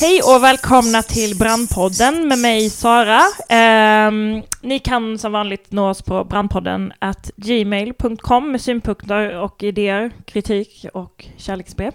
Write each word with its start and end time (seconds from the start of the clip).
Hej 0.00 0.20
och 0.22 0.42
välkomna 0.42 1.02
till 1.02 1.38
Brandpodden 1.38 2.28
med 2.28 2.38
mig 2.38 2.70
Sara. 2.70 3.20
Um, 4.08 4.42
ni 4.62 4.78
kan 4.78 5.18
som 5.18 5.32
vanligt 5.32 5.72
nå 5.72 5.88
oss 5.88 6.02
på 6.02 6.24
brandpodden 6.24 6.92
at 6.98 7.30
gmail.com 7.36 8.52
med 8.52 8.60
synpunkter 8.60 9.36
och 9.36 9.62
idéer, 9.62 10.10
kritik 10.24 10.86
och 10.92 11.26
kärleksbrev. 11.36 11.92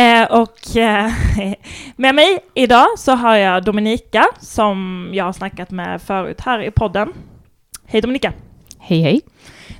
Uh, 0.00 0.40
och 0.40 0.58
uh, 0.76 1.12
med 1.96 2.14
mig 2.14 2.38
idag 2.54 2.86
så 2.98 3.12
har 3.12 3.36
jag 3.36 3.64
Dominika 3.64 4.26
som 4.40 5.08
jag 5.12 5.24
har 5.24 5.32
snackat 5.32 5.70
med 5.70 6.02
förut 6.02 6.40
här 6.40 6.62
i 6.62 6.70
podden. 6.70 7.12
Hej 7.86 8.00
Dominika! 8.00 8.32
Hej 8.78 9.00
hej! 9.00 9.20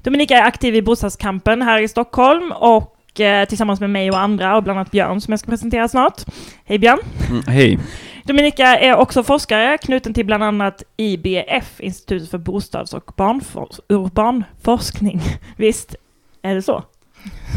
Dominika 0.02 0.38
är 0.38 0.42
aktiv 0.42 0.74
i 0.74 0.82
bostadskampen 0.82 1.62
här 1.62 1.82
i 1.82 1.88
Stockholm 1.88 2.52
och 2.52 2.96
Eh, 2.99 2.99
tillsammans 3.48 3.80
med 3.80 3.90
mig 3.90 4.10
och 4.10 4.18
andra 4.18 4.56
och 4.56 4.62
bland 4.62 4.78
annat 4.78 4.90
Björn 4.90 5.20
som 5.20 5.32
jag 5.32 5.40
ska 5.40 5.50
presentera 5.50 5.88
snart. 5.88 6.24
Hej 6.64 6.78
Björn! 6.78 6.98
Mm, 7.30 7.42
hej! 7.46 7.78
Dominika 8.24 8.78
är 8.78 8.96
också 8.96 9.22
forskare 9.22 9.78
knuten 9.78 10.14
till 10.14 10.26
bland 10.26 10.42
annat 10.42 10.82
IBF, 10.96 11.80
Institutet 11.80 12.30
för 12.30 12.38
bostads 12.38 12.94
och 12.94 13.12
barnfor 13.16 13.68
urbanforskning. 13.88 15.20
Visst 15.56 15.94
är 16.42 16.54
det 16.54 16.62
så? 16.62 16.82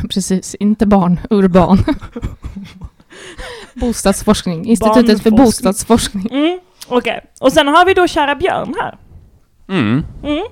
Precis, 0.09 0.55
inte 0.55 0.85
barn, 0.85 1.19
urban. 1.29 1.77
bostadsforskning, 3.73 4.65
Institutet 4.65 5.23
för 5.23 5.31
bostadsforskning. 5.31 6.27
Mm, 6.31 6.59
Okej, 6.87 6.97
okay. 6.97 7.29
och 7.39 7.53
sen 7.53 7.67
har 7.67 7.85
vi 7.85 7.93
då 7.93 8.07
kära 8.07 8.35
Björn 8.35 8.75
här. 8.81 8.97
Mm. 9.67 10.05
Mm. 10.23 10.43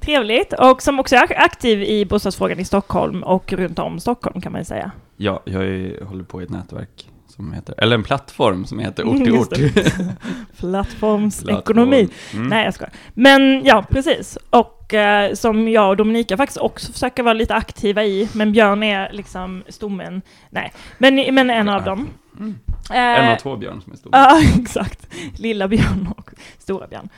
Trevligt. 0.00 0.52
Och 0.52 0.82
som 0.82 1.00
också 1.00 1.16
är 1.16 1.40
aktiv 1.40 1.82
i 1.82 2.04
bostadsfrågan 2.04 2.60
i 2.60 2.64
Stockholm 2.64 3.22
och 3.22 3.52
runt 3.52 3.78
om 3.78 4.00
Stockholm 4.00 4.40
kan 4.40 4.52
man 4.52 4.64
säga. 4.64 4.90
Ja, 5.16 5.42
jag 5.44 5.64
är, 5.64 6.04
håller 6.04 6.24
på 6.24 6.40
i 6.40 6.44
ett 6.44 6.50
nätverk 6.50 7.08
som 7.38 7.52
heter, 7.52 7.74
eller 7.78 7.94
en 7.94 8.02
plattform 8.02 8.64
som 8.64 8.78
heter 8.78 9.04
Ort 9.04 9.24
till 9.24 9.32
ort. 9.32 9.52
Plattformsekonomi. 10.58 12.08
Mm. 12.32 12.48
Nej, 12.48 12.64
jag 12.64 12.74
skojar. 12.74 12.92
Men 13.14 13.64
ja, 13.64 13.84
precis. 13.90 14.38
Och 14.50 14.94
eh, 14.94 15.34
som 15.34 15.68
jag 15.68 15.88
och 15.88 15.96
Dominika 15.96 16.36
faktiskt 16.36 16.58
också 16.58 16.92
försöker 16.92 17.22
vara 17.22 17.34
lite 17.34 17.54
aktiva 17.54 18.04
i, 18.04 18.28
men 18.32 18.52
Björn 18.52 18.82
är 18.82 19.12
liksom 19.12 19.62
stommen. 19.68 20.22
Nej, 20.50 20.72
men, 20.98 21.34
men 21.34 21.50
en 21.50 21.68
av 21.68 21.84
dem. 21.84 22.08
Mm. 22.38 22.58
Eh, 22.90 22.96
en 22.96 23.32
av 23.32 23.36
två 23.36 23.56
Björn 23.56 23.82
som 23.82 23.92
är 23.92 23.96
stommen. 23.96 24.20
Ja, 24.30 24.42
exakt. 24.60 25.14
Lilla 25.36 25.68
Björn 25.68 26.08
och 26.16 26.30
stora 26.58 26.86
Björn. 26.86 27.08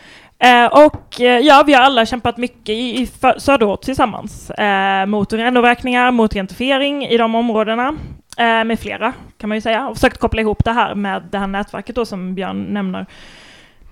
Eh, 0.42 0.66
och 0.66 1.20
eh, 1.20 1.38
ja, 1.38 1.62
vi 1.66 1.72
har 1.74 1.82
alla 1.82 2.06
kämpat 2.06 2.36
mycket 2.36 2.68
i, 2.68 3.00
i 3.00 3.06
söderort 3.38 3.82
tillsammans 3.82 4.50
eh, 4.50 5.06
mot 5.06 5.32
renovräkningar, 5.32 6.10
mot 6.10 6.34
gentrifiering 6.34 7.06
i 7.06 7.16
de 7.16 7.34
områdena 7.34 7.88
eh, 8.36 8.64
med 8.64 8.80
flera 8.80 9.12
kan 9.38 9.48
man 9.48 9.56
ju 9.56 9.60
säga 9.60 9.88
och 9.88 9.96
försökt 9.96 10.18
koppla 10.18 10.40
ihop 10.40 10.64
det 10.64 10.72
här 10.72 10.94
med 10.94 11.22
det 11.30 11.38
här 11.38 11.46
nätverket 11.46 11.96
då 11.96 12.04
som 12.04 12.34
Björn 12.34 12.62
nämner. 12.62 13.06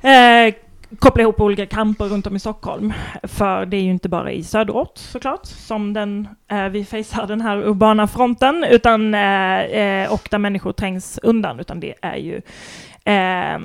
Eh, 0.02 0.54
koppla 0.98 1.22
ihop 1.22 1.40
olika 1.40 1.66
kamper 1.66 2.04
runt 2.04 2.26
om 2.26 2.36
i 2.36 2.40
Stockholm. 2.40 2.92
För 3.22 3.66
det 3.66 3.76
är 3.76 3.82
ju 3.82 3.90
inte 3.90 4.08
bara 4.08 4.32
i 4.32 4.44
söderort 4.44 4.92
såklart 4.94 5.46
som 5.46 5.92
den, 5.92 6.28
eh, 6.50 6.68
vi 6.68 6.84
facear 6.84 7.26
den 7.26 7.40
här 7.40 7.56
urbana 7.56 8.06
fronten 8.06 8.64
utan, 8.70 9.14
eh, 9.14 9.60
eh, 9.60 10.12
och 10.12 10.28
där 10.30 10.38
människor 10.38 10.72
trängs 10.72 11.18
undan 11.22 11.60
utan 11.60 11.80
det 11.80 11.94
är 12.02 12.16
ju 12.16 12.40
eh, 13.04 13.58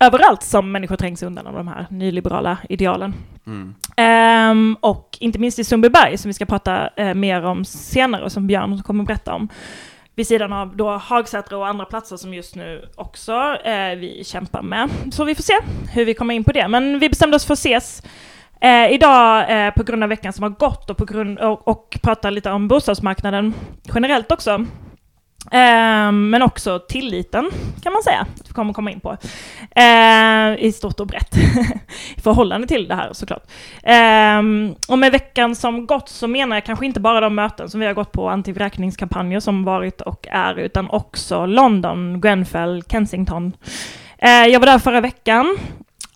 överallt 0.00 0.42
som 0.42 0.72
människor 0.72 0.96
trängs 0.96 1.22
undan 1.22 1.46
av 1.46 1.54
de 1.54 1.68
här 1.68 1.86
nyliberala 1.90 2.58
idealen. 2.68 3.14
Mm. 3.46 3.74
Um, 4.50 4.76
och 4.80 5.18
inte 5.20 5.38
minst 5.38 5.58
i 5.58 5.64
Sundbyberg, 5.64 6.18
som 6.18 6.28
vi 6.28 6.32
ska 6.32 6.44
prata 6.46 6.90
uh, 7.00 7.14
mer 7.14 7.44
om 7.44 7.64
senare, 7.64 8.24
och 8.24 8.32
som 8.32 8.46
Björn 8.46 8.82
kommer 8.82 9.04
berätta 9.04 9.34
om. 9.34 9.48
Vid 10.14 10.26
sidan 10.26 10.52
av 10.52 10.76
då 10.76 10.90
Hagsätra 10.90 11.58
och 11.58 11.68
andra 11.68 11.84
platser 11.84 12.16
som 12.16 12.34
just 12.34 12.56
nu 12.56 12.88
också 12.96 13.32
uh, 13.32 13.98
vi 13.98 14.22
kämpar 14.24 14.62
med. 14.62 14.90
Så 15.12 15.24
vi 15.24 15.34
får 15.34 15.42
se 15.42 15.54
hur 15.92 16.04
vi 16.04 16.14
kommer 16.14 16.34
in 16.34 16.44
på 16.44 16.52
det. 16.52 16.68
Men 16.68 16.98
vi 16.98 17.08
bestämde 17.08 17.36
oss 17.36 17.46
för 17.46 17.52
att 17.52 17.58
ses 17.58 18.02
uh, 18.64 18.92
idag 18.92 19.46
på 19.76 19.82
grund 19.82 20.02
av 20.02 20.08
veckan 20.08 20.32
som 20.32 20.42
har 20.42 20.50
gått 20.50 20.90
och, 20.90 20.96
på 20.96 21.04
grund, 21.04 21.38
och, 21.38 21.68
och 21.68 21.98
prata 22.02 22.30
lite 22.30 22.50
om 22.50 22.68
bostadsmarknaden 22.68 23.54
generellt 23.94 24.32
också. 24.32 24.66
Ehm, 25.50 26.30
men 26.30 26.42
också 26.42 26.78
tilliten 26.78 27.50
kan 27.82 27.92
man 27.92 28.02
säga, 28.02 28.20
att 28.20 28.48
vi 28.48 28.52
kommer 28.52 28.72
komma 28.72 28.90
in 28.90 29.00
på. 29.00 29.16
Ehm, 29.74 30.56
I 30.58 30.72
stort 30.72 31.00
och 31.00 31.06
brett. 31.06 31.36
I 32.16 32.20
förhållande 32.20 32.66
till 32.66 32.88
det 32.88 32.94
här 32.94 33.12
såklart. 33.12 33.42
Ehm, 33.82 34.74
och 34.88 34.98
med 34.98 35.12
veckan 35.12 35.56
som 35.56 35.86
gått 35.86 36.08
så 36.08 36.28
menar 36.28 36.56
jag 36.56 36.64
kanske 36.64 36.86
inte 36.86 37.00
bara 37.00 37.20
de 37.20 37.34
möten 37.34 37.70
som 37.70 37.80
vi 37.80 37.86
har 37.86 37.94
gått 37.94 38.12
på, 38.12 38.28
antivräkningskampanjer 38.28 39.40
som 39.40 39.64
varit 39.64 40.00
och 40.00 40.26
är, 40.30 40.54
utan 40.54 40.90
också 40.90 41.46
London, 41.46 42.20
Grenfell, 42.20 42.82
Kensington. 42.88 43.52
Jag 44.20 44.60
var 44.60 44.66
där 44.66 44.78
förra 44.78 45.00
veckan 45.00 45.56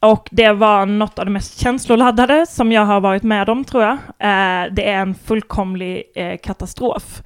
och 0.00 0.28
det 0.30 0.52
var 0.52 0.86
något 0.86 1.18
av 1.18 1.24
det 1.24 1.30
mest 1.30 1.60
känsloladdade 1.60 2.46
som 2.46 2.72
jag 2.72 2.84
har 2.84 3.00
varit 3.00 3.22
med 3.22 3.48
om 3.48 3.64
tror 3.64 3.82
jag. 3.82 3.92
Eh, 3.92 4.72
det 4.72 4.90
är 4.90 5.00
en 5.00 5.14
fullkomlig 5.14 6.02
eh, 6.14 6.38
katastrof 6.38 7.22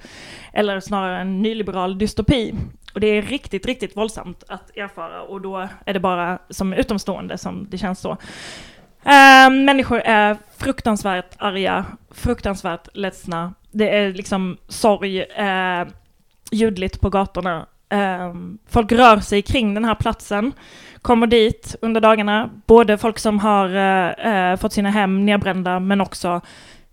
eller 0.53 0.79
snarare 0.79 1.21
en 1.21 1.41
nyliberal 1.41 1.97
dystopi. 1.97 2.53
Och 2.93 2.99
det 2.99 3.07
är 3.07 3.21
riktigt, 3.21 3.65
riktigt 3.65 3.97
våldsamt 3.97 4.43
att 4.47 4.77
erfara 4.77 5.21
och 5.21 5.41
då 5.41 5.67
är 5.85 5.93
det 5.93 5.99
bara 5.99 6.39
som 6.49 6.73
utomstående 6.73 7.37
som 7.37 7.67
det 7.69 7.77
känns 7.77 7.99
så. 7.99 8.11
Eh, 9.03 9.49
människor 9.49 9.99
är 9.99 10.37
fruktansvärt 10.57 11.35
arga, 11.37 11.85
fruktansvärt 12.11 12.87
ledsna. 12.93 13.53
Det 13.71 13.97
är 13.97 14.13
liksom 14.13 14.57
sorg, 14.67 15.25
ljudligt 16.51 17.01
på 17.01 17.09
gatorna. 17.09 17.65
Folk 18.69 18.91
rör 18.91 19.19
sig 19.19 19.41
kring 19.41 19.73
den 19.73 19.85
här 19.85 19.95
platsen, 19.95 20.51
kommer 21.03 21.27
dit 21.27 21.75
under 21.81 22.01
dagarna. 22.01 22.49
Både 22.65 22.97
folk 22.97 23.19
som 23.19 23.39
har 23.39 23.75
eh, 23.75 24.51
eh, 24.51 24.57
fått 24.57 24.73
sina 24.73 24.89
hem 24.89 25.25
nedbrända, 25.25 25.79
men 25.79 26.01
också 26.01 26.41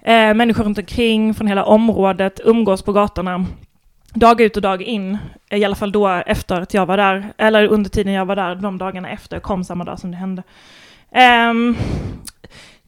Eh, 0.03 0.34
människor 0.34 0.65
runt 0.65 0.78
omkring 0.78 1.34
från 1.34 1.47
hela 1.47 1.65
området 1.65 2.41
umgås 2.44 2.82
på 2.82 2.93
gatorna 2.93 3.47
dag 4.15 4.41
ut 4.41 4.56
och 4.56 4.62
dag 4.62 4.82
in, 4.82 5.19
i 5.50 5.65
alla 5.65 5.75
fall 5.75 5.93
då 5.93 6.09
efter 6.09 6.60
att 6.60 6.75
jag 6.75 6.87
var 6.87 6.97
där, 6.97 7.32
eller 7.38 7.66
under 7.66 7.91
tiden 7.91 8.12
jag 8.12 8.25
var 8.25 8.37
där, 8.37 8.54
de 8.54 8.78
dagarna 8.78 9.10
efter, 9.10 9.41
kom 9.41 9.65
samma 9.65 9.84
dag 9.84 9.98
som 9.98 10.10
det 10.10 10.16
hände. 10.16 10.42
Um, 11.50 11.77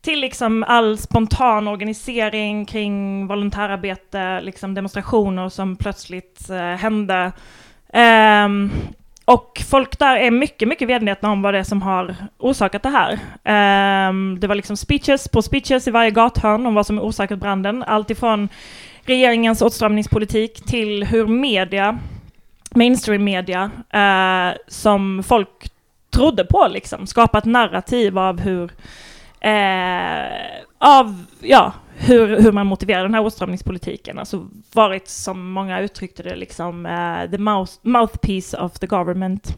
till 0.01 0.21
liksom 0.21 0.65
all 0.69 0.99
spontan 0.99 1.69
organisering 1.69 2.67
kring 2.67 3.27
volontärarbete, 3.27 4.41
liksom 4.41 4.75
demonstrationer 4.75 5.49
som 5.49 5.77
plötsligt 5.77 6.51
eh, 6.51 6.59
hände. 6.59 7.33
Um, 7.93 8.71
och 9.25 9.63
folk 9.71 9.99
där 9.99 10.17
är 10.17 10.31
mycket, 10.31 10.69
mycket 10.69 10.89
medvetna 10.89 11.31
om 11.31 11.43
vad 11.43 11.55
det 11.55 11.59
är 11.59 11.65
som 11.65 11.83
har 11.83 12.17
orsakat 12.39 12.83
det 12.83 12.89
här. 12.89 13.13
Um, 14.09 14.41
det 14.41 14.47
var 14.47 14.55
liksom 14.55 14.77
speeches 14.77 15.29
på 15.29 15.43
speeches 15.43 15.89
i 15.89 15.91
varje 15.91 16.11
gathörn 16.11 16.67
om 16.67 16.75
vad 16.75 16.87
som 16.87 16.99
orsakat 16.99 17.39
branden. 17.39 17.83
Allt 17.83 18.11
ifrån 18.11 18.49
regeringens 19.05 19.63
åtstramningspolitik 19.63 20.65
till 20.65 21.05
hur 21.05 21.27
media, 21.27 21.99
mainstream 22.71 23.25
media, 23.25 23.71
uh, 23.95 24.59
som 24.69 25.23
folk 25.23 25.71
trodde 26.11 26.45
på 26.45 26.69
liksom, 26.71 27.07
skapat 27.07 27.45
narrativ 27.45 28.19
av 28.19 28.41
hur, 28.41 28.65
uh, 29.45 30.31
av, 30.79 31.25
ja, 31.41 31.73
hur, 32.03 32.41
hur 32.41 32.53
man 32.53 32.67
motiverar 32.67 33.03
den 33.03 33.15
här 33.15 33.25
åtstramningspolitiken. 33.25 34.19
Alltså 34.19 34.49
varit, 34.73 35.09
som 35.09 35.51
många 35.51 35.81
uttryckte 35.81 36.23
det, 36.23 36.37
liksom 36.37 36.87
uh, 36.87 37.31
the 37.31 37.39
mouth, 37.39 37.73
mouthpiece 37.83 38.55
of 38.55 38.79
the 38.79 38.87
government. 38.87 39.57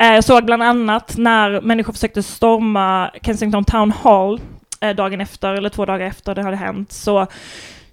Uh, 0.00 0.14
jag 0.14 0.24
såg 0.24 0.44
bland 0.44 0.62
annat 0.62 1.16
när 1.16 1.60
människor 1.60 1.92
försökte 1.92 2.22
storma 2.22 3.10
Kensington 3.22 3.64
Town 3.64 3.92
Hall 3.92 4.40
eh, 4.80 4.96
dagen 4.96 5.20
efter, 5.20 5.54
eller 5.54 5.68
två 5.68 5.84
dagar 5.84 6.06
efter 6.06 6.34
det 6.34 6.42
hade 6.42 6.56
hänt, 6.56 6.92
så 6.92 7.26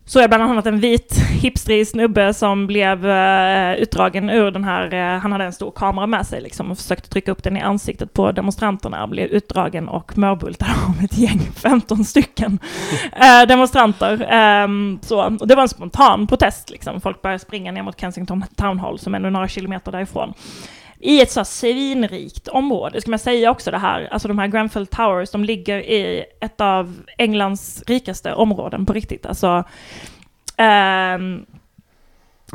så 0.06 0.20
är 0.20 0.28
bland 0.28 0.44
annat 0.44 0.66
en 0.66 0.80
vit 0.80 1.18
hipstrig 1.18 1.88
snubbe 1.88 2.34
som 2.34 2.68
blev 2.68 3.06
uh, 3.06 3.74
utdragen 3.74 4.30
ur 4.30 4.52
den 4.52 4.64
här, 4.64 4.94
uh, 4.94 5.22
han 5.22 5.32
hade 5.32 5.44
en 5.44 5.54
stor 5.54 5.72
kamera 5.72 6.08
med 6.08 6.28
sig 6.28 6.42
liksom 6.42 6.72
och 6.72 6.78
försökte 6.78 7.10
trycka 7.10 7.32
upp 7.32 7.44
den 7.44 7.58
i 7.58 7.62
ansiktet 7.62 8.14
på 8.14 8.32
demonstranterna, 8.32 9.08
blev 9.08 9.28
utdragen 9.28 9.90
och 9.90 10.18
mörbultad 10.18 10.66
av 10.88 11.04
ett 11.04 11.18
gäng, 11.18 11.40
15 11.56 12.06
stycken 12.06 12.60
uh, 13.16 13.48
demonstranter. 13.48 14.34
Um, 14.64 15.00
så, 15.02 15.38
och 15.40 15.48
det 15.48 15.56
var 15.56 15.62
en 15.62 15.70
spontan 15.70 16.28
protest 16.28 16.70
liksom, 16.70 17.02
folk 17.02 17.22
började 17.22 17.40
springa 17.40 17.72
ner 17.72 17.84
mot 17.84 18.00
Kensington 18.00 18.44
Town 18.56 18.80
Hall 18.80 19.00
som 19.00 19.16
är 19.16 19.20
några 19.20 19.48
kilometer 19.48 19.92
därifrån 19.92 20.34
i 21.04 21.22
ett 21.22 21.32
så 21.32 21.46
svinrikt 21.46 22.48
område, 22.48 23.02
ska 23.02 23.10
man 23.10 23.20
säga 23.20 23.52
också 23.52 23.72
det 23.72 23.78
här, 23.78 24.08
alltså 24.12 24.28
de 24.28 24.40
här 24.40 24.48
Grenfell 24.48 24.88
Towers, 24.88 25.32
de 25.32 25.44
ligger 25.44 25.80
i 25.80 26.26
ett 26.40 26.62
av 26.62 27.02
Englands 27.18 27.84
rikaste 27.88 28.34
områden 28.34 28.86
på 28.86 28.94
riktigt, 28.94 29.26
alltså 29.26 29.64
um, 30.58 31.46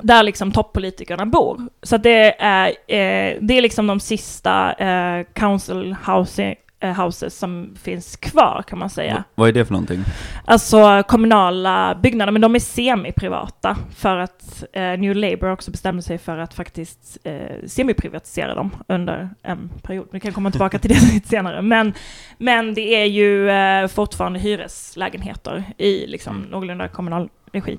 där 0.03 0.23
liksom 0.23 0.53
toppolitikerna 0.53 1.27
bor. 1.27 1.69
Så 1.83 1.97
det 1.97 2.43
är, 2.43 2.69
eh, 2.69 3.37
det 3.41 3.55
är 3.55 3.62
liksom 3.62 3.87
de 3.87 4.00
sista 4.00 4.73
eh, 4.73 5.27
council 5.33 5.97
housing, 6.06 6.55
houses 6.81 7.39
som 7.39 7.77
finns 7.83 8.17
kvar 8.17 8.65
kan 8.69 8.79
man 8.79 8.91
säga. 8.91 9.25
Vad 9.35 9.49
är 9.49 9.53
det 9.53 9.65
för 9.65 9.73
någonting? 9.73 10.05
Alltså 10.45 11.03
kommunala 11.09 11.95
byggnader, 12.03 12.33
men 12.33 12.43
de 12.43 12.55
är 12.55 12.59
semi-privata 12.59 13.77
för 13.97 14.17
att 14.17 14.65
eh, 14.73 14.83
New 14.83 15.17
Labour 15.17 15.53
också 15.53 15.71
bestämde 15.71 16.03
sig 16.03 16.19
för 16.19 16.39
att 16.39 16.55
faktiskt 16.55 17.19
eh, 17.25 17.67
semi-privatisera 17.67 18.55
dem 18.55 18.71
under 18.89 19.31
en 19.43 19.71
period. 19.83 20.09
Vi 20.13 20.21
kan 20.21 20.33
komma 20.33 20.51
tillbaka 20.51 20.79
till 20.79 20.91
det 20.91 21.13
lite 21.13 21.29
senare. 21.29 21.63
Men, 21.63 21.93
men 22.39 22.75
det 22.75 22.95
är 22.95 23.05
ju 23.05 23.51
eh, 23.51 23.87
fortfarande 23.89 24.39
hyreslägenheter 24.39 25.65
i 25.79 26.07
liksom, 26.07 26.37
mm. 26.37 26.49
någorlunda 26.51 26.89
kommunal 26.89 27.29
regi. 27.53 27.79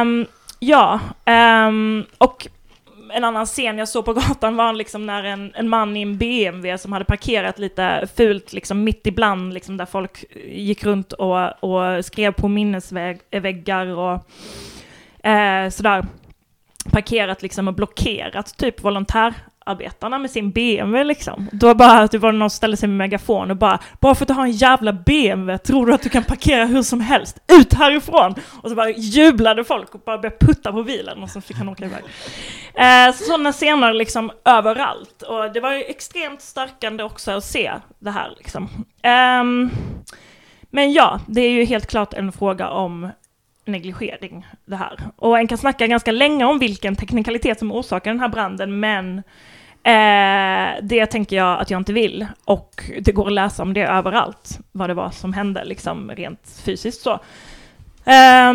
Um, 0.00 0.26
ja, 0.58 1.00
um, 1.68 2.06
och 2.18 2.48
en 3.10 3.24
annan 3.24 3.46
scen 3.46 3.78
jag 3.78 3.88
såg 3.88 4.04
på 4.04 4.12
gatan 4.28 4.56
var 4.56 4.72
liksom 4.72 5.06
när 5.06 5.24
en, 5.24 5.52
en 5.54 5.68
man 5.68 5.96
i 5.96 6.02
en 6.02 6.18
BMW 6.18 6.78
som 6.78 6.92
hade 6.92 7.04
parkerat 7.04 7.58
lite 7.58 8.08
fult 8.16 8.52
liksom 8.52 8.84
mitt 8.84 9.06
ibland, 9.06 9.54
liksom 9.54 9.76
där 9.76 9.86
folk 9.86 10.24
gick 10.44 10.84
runt 10.84 11.12
och, 11.12 11.64
och 11.64 12.04
skrev 12.04 12.32
på 12.32 12.48
minnesväggar 12.48 13.86
och 13.86 14.30
eh, 15.28 15.68
sådär. 15.70 16.06
Parkerat 16.90 17.42
liksom 17.42 17.68
och 17.68 17.74
blockerat 17.74 18.58
typ 18.58 18.84
volontär 18.84 19.34
arbetarna 19.68 20.18
med 20.18 20.30
sin 20.30 20.50
BMW 20.50 21.04
liksom. 21.04 21.48
Då 21.52 21.74
bara 21.74 21.98
typ, 21.98 22.04
att 22.04 22.10
det 22.10 22.18
var 22.18 22.32
någon 22.32 22.50
som 22.50 22.56
ställde 22.56 22.76
sig 22.76 22.88
med 22.88 22.98
megafon 22.98 23.50
och 23.50 23.56
bara, 23.56 23.78
bara 24.00 24.14
för 24.14 24.24
att 24.24 24.28
du 24.28 24.34
har 24.34 24.44
en 24.44 24.52
jävla 24.52 24.92
BMW, 24.92 25.58
tror 25.58 25.86
du 25.86 25.94
att 25.94 26.02
du 26.02 26.08
kan 26.08 26.24
parkera 26.24 26.64
hur 26.64 26.82
som 26.82 27.00
helst? 27.00 27.38
Ut 27.52 27.74
härifrån! 27.74 28.34
Och 28.62 28.70
så 28.70 28.76
bara 28.76 28.90
jublade 28.90 29.64
folk 29.64 29.94
och 29.94 30.00
bara 30.00 30.18
började 30.18 30.46
putta 30.46 30.72
på 30.72 30.82
bilen 30.82 31.22
och 31.22 31.30
så 31.30 31.40
fick 31.40 31.56
han 31.56 31.68
åka 31.68 31.84
iväg. 31.84 32.04
Eh, 32.74 33.14
sådana 33.14 33.52
scener 33.52 33.92
liksom 33.92 34.30
överallt. 34.44 35.22
Och 35.22 35.52
det 35.52 35.60
var 35.60 35.72
ju 35.72 35.82
extremt 35.82 36.40
stärkande 36.40 37.04
också 37.04 37.30
att 37.30 37.44
se 37.44 37.72
det 37.98 38.10
här 38.10 38.34
liksom. 38.38 38.68
Eh, 39.02 39.70
men 40.70 40.92
ja, 40.92 41.20
det 41.26 41.40
är 41.40 41.50
ju 41.50 41.64
helt 41.64 41.86
klart 41.86 42.14
en 42.14 42.32
fråga 42.32 42.68
om 42.68 43.08
negligering 43.68 44.46
det 44.64 44.76
här. 44.76 44.98
Och 45.16 45.38
en 45.38 45.46
kan 45.46 45.58
snacka 45.58 45.86
ganska 45.86 46.12
länge 46.12 46.44
om 46.44 46.58
vilken 46.58 46.96
teknikalitet 46.96 47.58
som 47.58 47.72
orsakar 47.72 48.10
den 48.10 48.20
här 48.20 48.28
branden, 48.28 48.80
men 48.80 49.22
Eh, 49.88 50.74
det 50.82 51.06
tänker 51.06 51.36
jag 51.36 51.60
att 51.60 51.70
jag 51.70 51.80
inte 51.80 51.92
vill. 51.92 52.26
Och 52.44 52.90
det 53.00 53.12
går 53.12 53.26
att 53.26 53.32
läsa 53.32 53.62
om 53.62 53.74
det 53.74 53.82
överallt, 53.82 54.58
vad 54.72 54.90
det 54.90 54.94
var 54.94 55.10
som 55.10 55.32
hände, 55.32 55.64
liksom 55.64 56.10
rent 56.10 56.60
fysiskt 56.64 57.02
så. 57.02 57.12
Eh, 58.04 58.54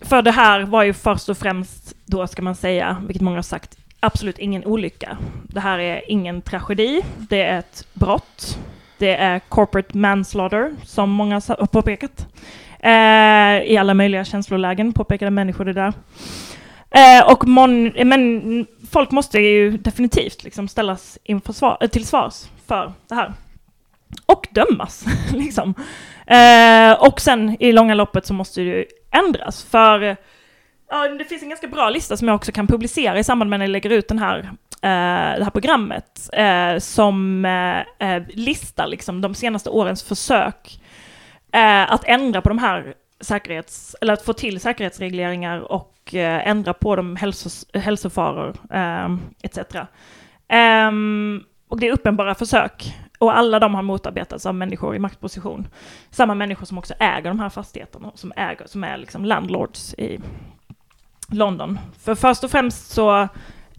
för 0.00 0.22
det 0.22 0.30
här 0.30 0.60
var 0.60 0.82
ju 0.82 0.92
först 0.92 1.28
och 1.28 1.38
främst, 1.38 1.94
då 2.06 2.26
ska 2.26 2.42
man 2.42 2.54
säga, 2.54 2.96
vilket 3.06 3.22
många 3.22 3.36
har 3.36 3.42
sagt, 3.42 3.78
absolut 4.00 4.38
ingen 4.38 4.64
olycka. 4.64 5.16
Det 5.42 5.60
här 5.60 5.78
är 5.78 6.10
ingen 6.10 6.42
tragedi, 6.42 7.00
det 7.16 7.42
är 7.42 7.58
ett 7.58 7.86
brott. 7.92 8.58
Det 8.98 9.16
är 9.16 9.38
corporate 9.38 9.98
manslaughter, 9.98 10.76
som 10.84 11.10
många 11.10 11.34
har 11.34 11.66
påpekat. 11.66 12.26
Eh, 12.80 13.72
I 13.72 13.76
alla 13.80 13.94
möjliga 13.94 14.24
känslolägen 14.24 14.92
påpekade 14.92 15.30
människor 15.30 15.64
det 15.64 15.72
där. 15.72 15.92
Eh, 16.90 17.32
och 17.32 17.48
mon, 17.48 17.92
men 18.04 18.66
folk 18.90 19.10
måste 19.10 19.38
ju 19.38 19.70
definitivt 19.70 20.44
liksom 20.44 20.68
ställas 20.68 21.18
inför 21.24 21.52
svar, 21.52 21.78
eh, 21.80 21.88
till 21.88 22.06
svars 22.06 22.44
för 22.66 22.92
det 23.08 23.14
här. 23.14 23.32
Och 24.26 24.48
dömas, 24.50 25.04
liksom. 25.32 25.74
Eh, 26.26 26.92
och 26.92 27.20
sen 27.20 27.56
i 27.60 27.72
långa 27.72 27.94
loppet 27.94 28.26
så 28.26 28.34
måste 28.34 28.60
det 28.60 28.66
ju 28.66 28.84
ändras, 29.10 29.64
för 29.64 30.16
ja, 30.90 31.08
det 31.08 31.24
finns 31.24 31.42
en 31.42 31.48
ganska 31.48 31.68
bra 31.68 31.90
lista 31.90 32.16
som 32.16 32.28
jag 32.28 32.34
också 32.34 32.52
kan 32.52 32.66
publicera 32.66 33.18
i 33.18 33.24
samband 33.24 33.50
med 33.50 33.58
när 33.58 33.66
jag 33.66 33.70
lägger 33.70 33.90
ut 33.90 34.08
den 34.08 34.18
här, 34.18 34.38
eh, 34.82 35.38
det 35.38 35.44
här 35.44 35.50
programmet, 35.50 36.30
eh, 36.32 36.78
som 36.78 37.44
eh, 37.44 37.78
eh 38.08 38.22
listar 38.28 38.86
liksom 38.86 39.20
de 39.20 39.34
senaste 39.34 39.70
årens 39.70 40.02
försök 40.02 40.80
eh, 41.52 41.92
att 41.92 42.04
ändra 42.04 42.40
på 42.40 42.48
de 42.48 42.58
här 42.58 42.94
säkerhets, 43.24 43.96
eller 44.00 44.12
att 44.12 44.22
få 44.22 44.32
till 44.32 44.60
säkerhetsregleringar 44.60 45.72
och 45.72 46.14
eh, 46.14 46.48
ändra 46.48 46.72
på 46.72 46.96
de 46.96 47.16
hälsos, 47.16 47.66
hälsofaror 47.74 48.56
eh, 48.70 49.16
etc. 49.42 49.58
Eh, 50.48 50.90
och 51.68 51.80
det 51.80 51.88
är 51.88 51.92
uppenbara 51.92 52.34
försök. 52.34 52.94
Och 53.18 53.38
alla 53.38 53.58
de 53.58 53.74
har 53.74 53.82
motarbetats 53.82 54.46
av 54.46 54.54
människor 54.54 54.96
i 54.96 54.98
maktposition. 54.98 55.68
Samma 56.10 56.34
människor 56.34 56.66
som 56.66 56.78
också 56.78 56.94
äger 56.98 57.30
de 57.30 57.40
här 57.40 57.48
fastigheterna, 57.48 58.12
som 58.14 58.32
äger, 58.36 58.66
som 58.66 58.84
är 58.84 58.96
liksom 58.96 59.24
landlords 59.24 59.94
i 59.94 60.20
London. 61.28 61.78
För 61.98 62.14
först 62.14 62.44
och 62.44 62.50
främst 62.50 62.90
så 62.90 63.28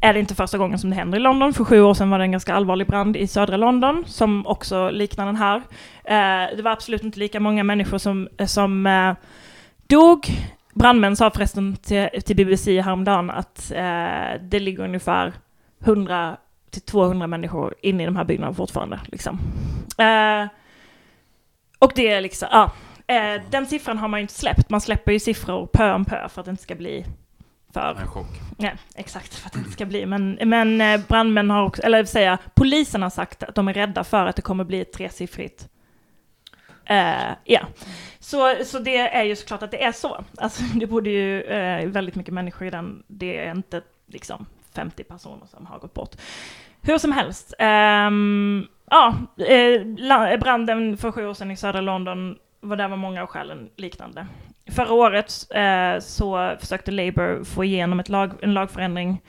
är 0.02 0.14
det 0.14 0.20
inte 0.20 0.36
första 0.36 0.58
gången 0.58 0.80
som 0.80 0.90
det 0.90 0.96
händer 0.96 1.18
i 1.18 1.22
London. 1.22 1.54
För 1.54 1.64
sju 1.64 1.82
år 1.82 1.94
sedan 1.94 2.10
var 2.10 2.18
det 2.18 2.26
en 2.26 2.32
ganska 2.32 2.54
allvarlig 2.54 2.88
brand 2.88 3.18
i 3.18 3.28
södra 3.28 3.58
London 3.58 4.04
som 4.08 4.48
också 4.48 4.90
liknar 4.90 5.26
den 5.26 5.36
här. 5.36 5.58
Eh, 6.04 6.56
det 6.56 6.62
var 6.62 6.72
absolut 6.72 7.04
inte 7.04 7.20
lika 7.20 7.40
många 7.40 7.64
människor 7.64 7.98
som, 7.98 8.30
eh, 8.38 8.46
som 8.46 8.88
eh, 8.88 9.14
dog. 9.88 10.28
Brandmän 10.74 11.16
sa 11.16 11.32
förresten 11.32 11.76
till, 11.76 12.10
till 12.26 12.36
BBC 12.36 12.82
häromdagen 12.82 13.30
att 13.30 13.72
eh, 13.72 14.42
det 14.42 14.60
ligger 14.60 14.84
ungefär 14.84 15.34
100 15.86 16.38
till 16.72 16.82
200 16.82 17.28
människor 17.28 17.76
inne 17.82 18.04
i 18.04 18.06
de 18.06 18.16
här 18.16 18.24
byggnaderna 18.24 18.56
fortfarande. 18.56 19.00
Liksom. 19.06 19.40
Eh, 19.98 20.48
och 21.80 21.92
det 21.96 22.12
är 22.12 22.22
liksom, 22.22 22.48
ja. 22.52 22.72
Eh, 23.08 23.42
den 23.50 23.66
siffran 23.66 23.98
har 23.98 24.08
man 24.08 24.20
ju 24.20 24.22
inte 24.22 24.34
släppt. 24.34 24.70
Man 24.70 24.82
släpper 24.82 25.12
ju 25.12 25.20
siffror 25.20 25.68
pö 25.68 25.94
om 25.94 26.06
pö 26.06 26.30
för 26.30 26.42
att 26.42 26.46
det 26.46 26.52
inte 26.52 26.64
ska 26.64 26.76
bli 26.76 27.06
för... 27.76 28.02
En 28.02 28.08
chock. 28.08 28.28
Ja, 28.58 28.72
exakt, 28.96 29.34
för 29.34 29.48
att 29.48 29.54
det 29.54 29.60
inte 29.60 29.72
ska 29.72 29.86
bli. 29.86 30.06
Men, 30.06 30.40
men 30.42 30.82
eh, 30.82 31.02
brandmän 31.08 31.50
har 31.50 31.64
också, 31.64 31.82
eller 31.82 32.06
säga, 32.06 32.38
polisen 32.54 33.02
har 33.02 33.10
sagt 33.10 33.44
att 33.44 33.56
de 33.56 33.68
är 33.68 33.74
rädda 33.74 34.04
för 34.04 34.26
att 34.26 34.36
det 34.36 34.42
kommer 34.42 34.64
bli 34.64 34.82
ett 34.82 34.94
tresiffrigt 34.94 35.68
Uh, 36.90 37.34
ja, 37.44 37.68
så, 38.20 38.56
så 38.66 38.80
det 38.80 38.98
är 38.98 39.24
ju 39.24 39.36
såklart 39.36 39.64
att 39.64 39.72
det 39.72 39.84
är 39.84 39.92
så. 39.92 40.24
Alltså, 40.38 40.64
det 40.76 40.88
borde 40.88 41.10
ju 41.10 41.44
uh, 41.44 41.90
väldigt 41.90 42.16
mycket 42.16 42.34
människor 42.34 42.68
i 42.68 42.70
den, 42.72 43.04
det 43.08 43.38
är 43.38 43.52
inte 43.52 43.82
liksom 44.08 44.46
50 44.76 45.04
personer 45.04 45.46
som 45.46 45.66
har 45.66 45.80
gått 45.80 45.94
bort. 45.94 46.16
Hur 46.82 46.98
som 46.98 47.12
helst, 47.12 47.54
um, 47.60 48.68
ja, 48.92 49.16
uh, 49.40 50.40
branden 50.40 50.98
för 50.98 51.12
sju 51.12 51.28
år 51.28 51.34
sedan 51.34 51.52
i 51.52 51.58
södra 51.58 51.82
London 51.82 52.38
var 52.60 52.76
där 52.76 52.88
var 52.88 52.98
många 52.98 53.22
av 53.22 53.28
skälen 53.28 53.70
liknande. 53.76 54.28
Förra 54.72 54.94
året 54.94 55.48
eh, 55.52 56.00
så 56.00 56.56
försökte 56.60 56.92
Labour 56.92 57.44
få 57.44 57.64
igenom 57.64 58.00
ett 58.00 58.10
lag, 58.10 58.32
en 58.42 58.54
lagförändring 58.54 59.22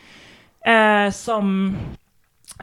eh, 0.66 1.10
som 1.10 1.76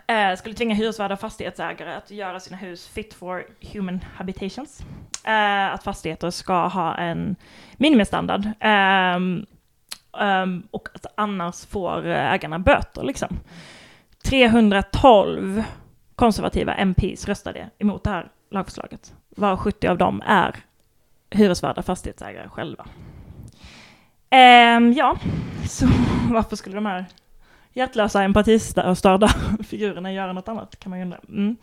eh, 0.07 0.35
skulle 0.37 0.55
tvinga 0.55 0.75
hyresvärdar 0.75 1.13
och 1.13 1.19
fastighetsägare 1.19 1.93
att 1.93 2.11
göra 2.11 2.39
sina 2.39 2.57
hus 2.57 2.87
fit 2.87 3.13
for 3.13 3.45
human 3.73 3.99
habitations. 4.15 4.81
Eh, 5.23 5.73
att 5.73 5.83
fastigheter 5.83 6.29
ska 6.29 6.67
ha 6.67 6.95
en 6.95 7.35
minimistandard. 7.77 8.45
Eh, 8.59 9.19
och 10.71 10.87
att 10.93 11.05
annars 11.15 11.65
får 11.65 12.05
ägarna 12.07 12.59
böter 12.59 13.03
liksom. 13.03 13.39
312 14.23 15.63
konservativa 16.15 16.73
MPs 16.75 17.27
röstade 17.27 17.69
emot 17.77 18.03
det 18.03 18.09
här 18.09 18.31
lagförslaget. 18.51 19.13
Var 19.29 19.57
70 19.57 19.87
av 19.87 19.97
dem 19.97 20.23
är 20.25 20.55
hyresvärdar 21.33 21.79
och 21.79 21.85
fastighetsägare 21.85 22.49
själva. 22.49 22.85
Ehm, 24.29 24.93
ja, 24.93 25.17
så 25.69 25.85
varför 26.31 26.55
skulle 26.55 26.75
de 26.75 26.85
här 26.85 27.05
hjärtlösa, 27.73 28.23
empatistörda 28.23 29.27
figurerna 29.67 30.13
göra 30.13 30.33
något 30.33 30.47
annat, 30.47 30.79
kan 30.79 30.89
man 30.89 30.99
ju 30.99 31.05
undra. 31.05 31.19
Mm. 31.29 31.57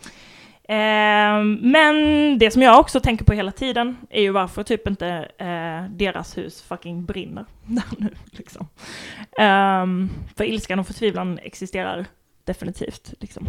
Ehm, 0.68 1.58
men 1.62 1.94
det 2.38 2.50
som 2.50 2.62
jag 2.62 2.80
också 2.80 3.00
tänker 3.00 3.24
på 3.24 3.32
hela 3.32 3.52
tiden 3.52 3.96
är 4.10 4.22
ju 4.22 4.30
varför 4.30 4.62
typ 4.62 4.86
inte 4.86 5.08
eh, 5.38 5.90
deras 5.90 6.38
hus 6.38 6.62
fucking 6.62 7.04
brinner 7.04 7.44
där 7.66 7.84
nu. 7.98 8.14
Liksom. 8.30 8.68
Ehm, 9.38 10.10
för 10.36 10.44
ilskan 10.44 10.78
och 10.78 10.86
förtvivlan 10.86 11.38
existerar 11.42 12.06
definitivt. 12.44 13.14
Liksom. 13.20 13.48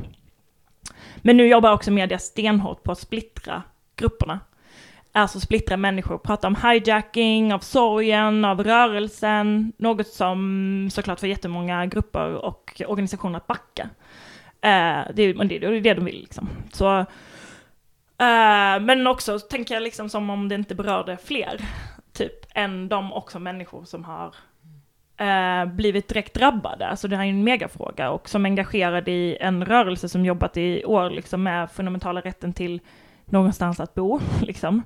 Men 1.17 1.37
nu 1.37 1.47
jobbar 1.47 1.73
också 1.73 1.91
media 1.91 2.19
stenhårt 2.19 2.83
på 2.83 2.91
att 2.91 2.99
splittra 2.99 3.63
grupperna 3.95 4.39
alltså 5.12 5.39
splittra 5.39 5.77
människor, 5.77 6.18
prata 6.18 6.48
om 6.48 6.56
hijacking 6.56 7.53
av 7.53 7.60
sorgen, 7.60 8.46
av 8.46 8.63
rörelsen, 8.63 9.74
något 9.77 10.08
som 10.08 10.89
såklart 10.91 11.20
får 11.20 11.30
jättemånga 11.30 11.86
grupper 11.86 12.34
och 12.46 12.82
organisationer 12.88 13.38
att 13.38 13.48
backa. 13.48 13.89
Eh, 14.62 15.01
det, 15.13 15.24
är, 15.24 15.44
det 15.44 15.56
är 15.56 15.82
det 15.82 15.94
de 15.94 16.06
vill 16.06 16.20
liksom. 16.20 16.50
Så, 16.72 17.00
eh, 17.00 18.80
men 18.82 19.08
också 19.08 19.39
tänker 19.39 19.74
jag 19.74 19.84
liksom 19.84 20.10
som 20.10 20.30
om 20.30 20.50
det 20.50 20.56
inte 20.56 20.75
berörde 20.75 21.18
fler, 21.18 21.62
typ, 22.13 22.46
än 22.56 22.89
de 22.89 23.13
också 23.13 23.39
människor 23.39 23.84
som 23.84 24.03
har 24.03 24.36
eh, 25.18 25.65
blivit 25.65 26.08
direkt 26.08 26.34
drabbade. 26.34 26.88
Alltså 26.88 27.08
det 27.08 27.15
här 27.15 27.25
är 27.25 27.30
en 27.30 27.44
megafråga 27.44 28.10
och 28.10 28.30
som 28.30 28.46
engagerade 28.46 29.12
i 29.12 29.38
en 29.39 29.65
rörelse 29.65 30.10
som 30.10 30.25
jobbat 30.25 30.58
i 30.58 30.86
år 30.86 31.10
liksom 31.10 31.44
med 31.44 31.72
fundamentala 31.72 32.22
rätten 32.22 32.53
till 32.53 32.82
någonstans 33.31 33.79
att 33.79 33.95
bo, 33.95 34.19
liksom. 34.41 34.83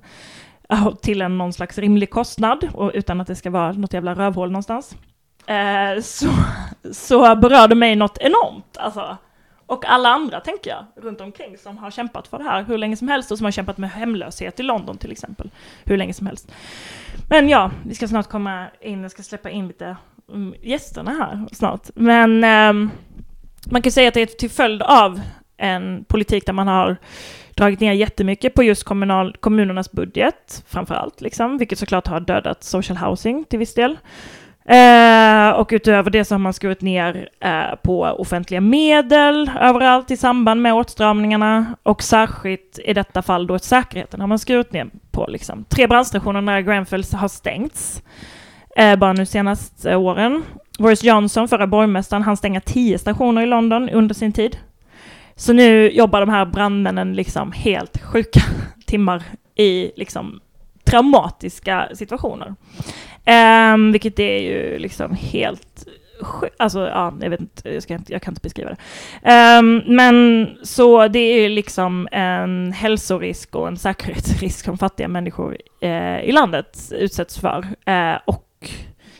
Till 1.02 1.22
en 1.22 1.38
någon 1.38 1.52
slags 1.52 1.78
rimlig 1.78 2.10
kostnad, 2.10 2.68
och 2.74 2.90
utan 2.94 3.20
att 3.20 3.26
det 3.26 3.36
ska 3.36 3.50
vara 3.50 3.72
något 3.72 3.92
jävla 3.92 4.14
rövhål 4.14 4.50
någonstans. 4.50 4.96
Eh, 5.46 6.00
så, 6.02 6.28
så 6.92 7.36
berörde 7.36 7.74
mig 7.74 7.96
något 7.96 8.18
enormt, 8.18 8.76
alltså. 8.76 9.16
Och 9.66 9.84
alla 9.84 10.08
andra, 10.08 10.40
tänker 10.40 10.70
jag, 10.70 11.04
runt 11.04 11.20
omkring 11.20 11.58
som 11.58 11.78
har 11.78 11.90
kämpat 11.90 12.28
för 12.28 12.38
det 12.38 12.44
här 12.44 12.62
hur 12.62 12.78
länge 12.78 12.96
som 12.96 13.08
helst 13.08 13.30
och 13.30 13.38
som 13.38 13.44
har 13.44 13.52
kämpat 13.52 13.78
med 13.78 13.90
hemlöshet 13.90 14.60
i 14.60 14.62
London 14.62 14.98
till 14.98 15.12
exempel, 15.12 15.50
hur 15.84 15.96
länge 15.96 16.14
som 16.14 16.26
helst. 16.26 16.52
Men 17.28 17.48
ja, 17.48 17.70
vi 17.86 17.94
ska 17.94 18.08
snart 18.08 18.28
komma 18.28 18.66
in, 18.80 19.02
jag 19.02 19.10
ska 19.10 19.22
släppa 19.22 19.50
in 19.50 19.68
lite 19.68 19.96
um, 20.26 20.54
gästerna 20.62 21.10
här 21.10 21.46
snart. 21.52 21.90
Men 21.94 22.44
um, 22.44 22.90
man 23.70 23.82
kan 23.82 23.92
säga 23.92 24.08
att 24.08 24.14
det 24.14 24.22
är 24.22 24.26
till 24.26 24.50
följd 24.50 24.82
av 24.82 25.20
en 25.56 26.04
politik 26.08 26.46
där 26.46 26.52
man 26.52 26.68
har 26.68 26.96
dragit 27.56 27.80
ner 27.80 27.92
jättemycket 27.92 28.54
på 28.54 28.62
just 28.62 28.84
kommunal, 28.84 29.36
kommunernas 29.40 29.92
budget, 29.92 30.64
framför 30.68 30.94
allt, 30.94 31.20
liksom, 31.20 31.58
vilket 31.58 31.78
såklart 31.78 32.06
har 32.06 32.20
dödat 32.20 32.64
social 32.64 32.98
housing 32.98 33.44
till 33.44 33.58
viss 33.58 33.74
del. 33.74 33.98
Eh, 34.68 35.50
och 35.50 35.68
utöver 35.72 36.10
det 36.10 36.24
så 36.24 36.34
har 36.34 36.38
man 36.38 36.52
skurit 36.52 36.80
ner 36.80 37.28
eh, 37.40 37.76
på 37.82 38.00
offentliga 38.02 38.60
medel 38.60 39.50
överallt 39.60 40.10
i 40.10 40.16
samband 40.16 40.62
med 40.62 40.74
åtstramningarna 40.74 41.74
och 41.82 42.02
särskilt 42.02 42.78
i 42.84 42.92
detta 42.92 43.22
fall 43.22 43.46
då 43.46 43.58
säkerheten 43.58 44.20
har 44.20 44.26
man 44.26 44.38
skurit 44.38 44.72
ner 44.72 44.90
på. 45.10 45.26
Liksom. 45.28 45.64
Tre 45.64 45.86
brandstationer 45.86 46.40
nära 46.40 46.62
Grenfell 46.62 47.04
har 47.12 47.28
stängts 47.28 48.02
eh, 48.76 48.96
bara 48.96 49.12
nu 49.12 49.26
senaste 49.26 49.96
åren. 49.96 50.42
Boris 50.78 51.04
Johnson, 51.04 51.48
förra 51.48 51.66
borgmästaren, 51.66 52.22
han 52.22 52.36
stänga 52.36 52.60
tio 52.60 52.98
stationer 52.98 53.42
i 53.42 53.46
London 53.46 53.88
under 53.88 54.14
sin 54.14 54.32
tid. 54.32 54.58
Så 55.36 55.52
nu 55.52 55.90
jobbar 55.90 56.20
de 56.20 56.28
här 56.28 56.46
brandmännen 56.46 57.14
liksom 57.14 57.52
helt 57.52 58.02
sjuka 58.02 58.40
timmar 58.86 59.22
i 59.54 59.92
liksom 59.96 60.40
traumatiska 60.84 61.88
situationer. 61.94 62.54
Um, 63.74 63.92
vilket 63.92 64.18
är 64.18 64.38
ju 64.38 64.78
liksom 64.78 65.14
helt 65.14 65.86
Alltså, 66.56 66.88
ja, 66.88 67.14
jag 67.20 67.30
vet 67.30 67.40
inte, 67.40 67.68
jag, 67.68 67.82
ska 67.82 67.94
inte, 67.94 68.12
jag 68.12 68.22
kan 68.22 68.32
inte 68.32 68.40
beskriva 68.40 68.70
det. 68.70 69.58
Um, 69.58 69.82
men 69.86 70.48
så 70.62 71.08
det 71.08 71.18
är 71.18 71.42
ju 71.42 71.48
liksom 71.48 72.08
en 72.12 72.72
hälsorisk 72.72 73.54
och 73.54 73.68
en 73.68 73.76
säkerhetsrisk 73.76 74.64
som 74.64 74.78
fattiga 74.78 75.08
människor 75.08 75.56
eh, 75.80 76.20
i 76.20 76.32
landet 76.32 76.92
utsätts 76.92 77.38
för. 77.38 77.66
Eh, 77.84 78.18
och 78.24 78.70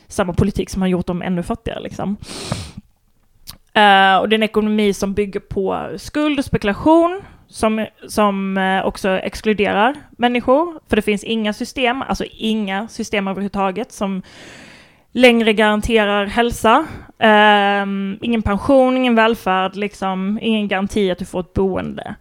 samma 0.09 0.33
politik 0.33 0.71
som 0.71 0.83
har 0.83 0.89
gjort 0.89 1.07
dem 1.07 1.23
ännu 1.23 1.43
fattigare 1.43 1.81
liksom. 1.81 2.17
Uh, 3.77 4.17
och 4.17 4.29
det 4.29 4.35
är 4.35 4.39
en 4.39 4.43
ekonomi 4.43 4.93
som 4.93 5.15
bygger 5.15 5.41
på 5.41 5.89
skuld 5.97 6.39
och 6.39 6.45
spekulation 6.45 7.21
som, 7.49 7.87
som 8.09 8.57
uh, 8.59 8.87
också 8.87 9.09
exkluderar 9.09 9.95
människor. 10.11 10.81
För 10.89 10.97
det 10.97 11.03
finns 11.03 11.25
inga 11.25 11.53
system, 11.53 12.03
alltså 12.03 12.25
inga 12.31 12.89
system 12.89 13.29
överhuvudtaget 13.29 13.93
som 13.93 14.23
längre 15.13 15.53
garanterar 15.53 16.27
hälsa. 16.27 16.87
Uh, 17.25 18.17
ingen 18.21 18.43
pension, 18.43 18.97
ingen 18.97 19.15
välfärd, 19.15 19.77
liksom, 19.77 20.39
ingen 20.43 20.69
garanti 20.69 21.11
att 21.11 21.19
du 21.19 21.25
får 21.25 21.41
ett 21.41 21.53
boende. 21.53 22.15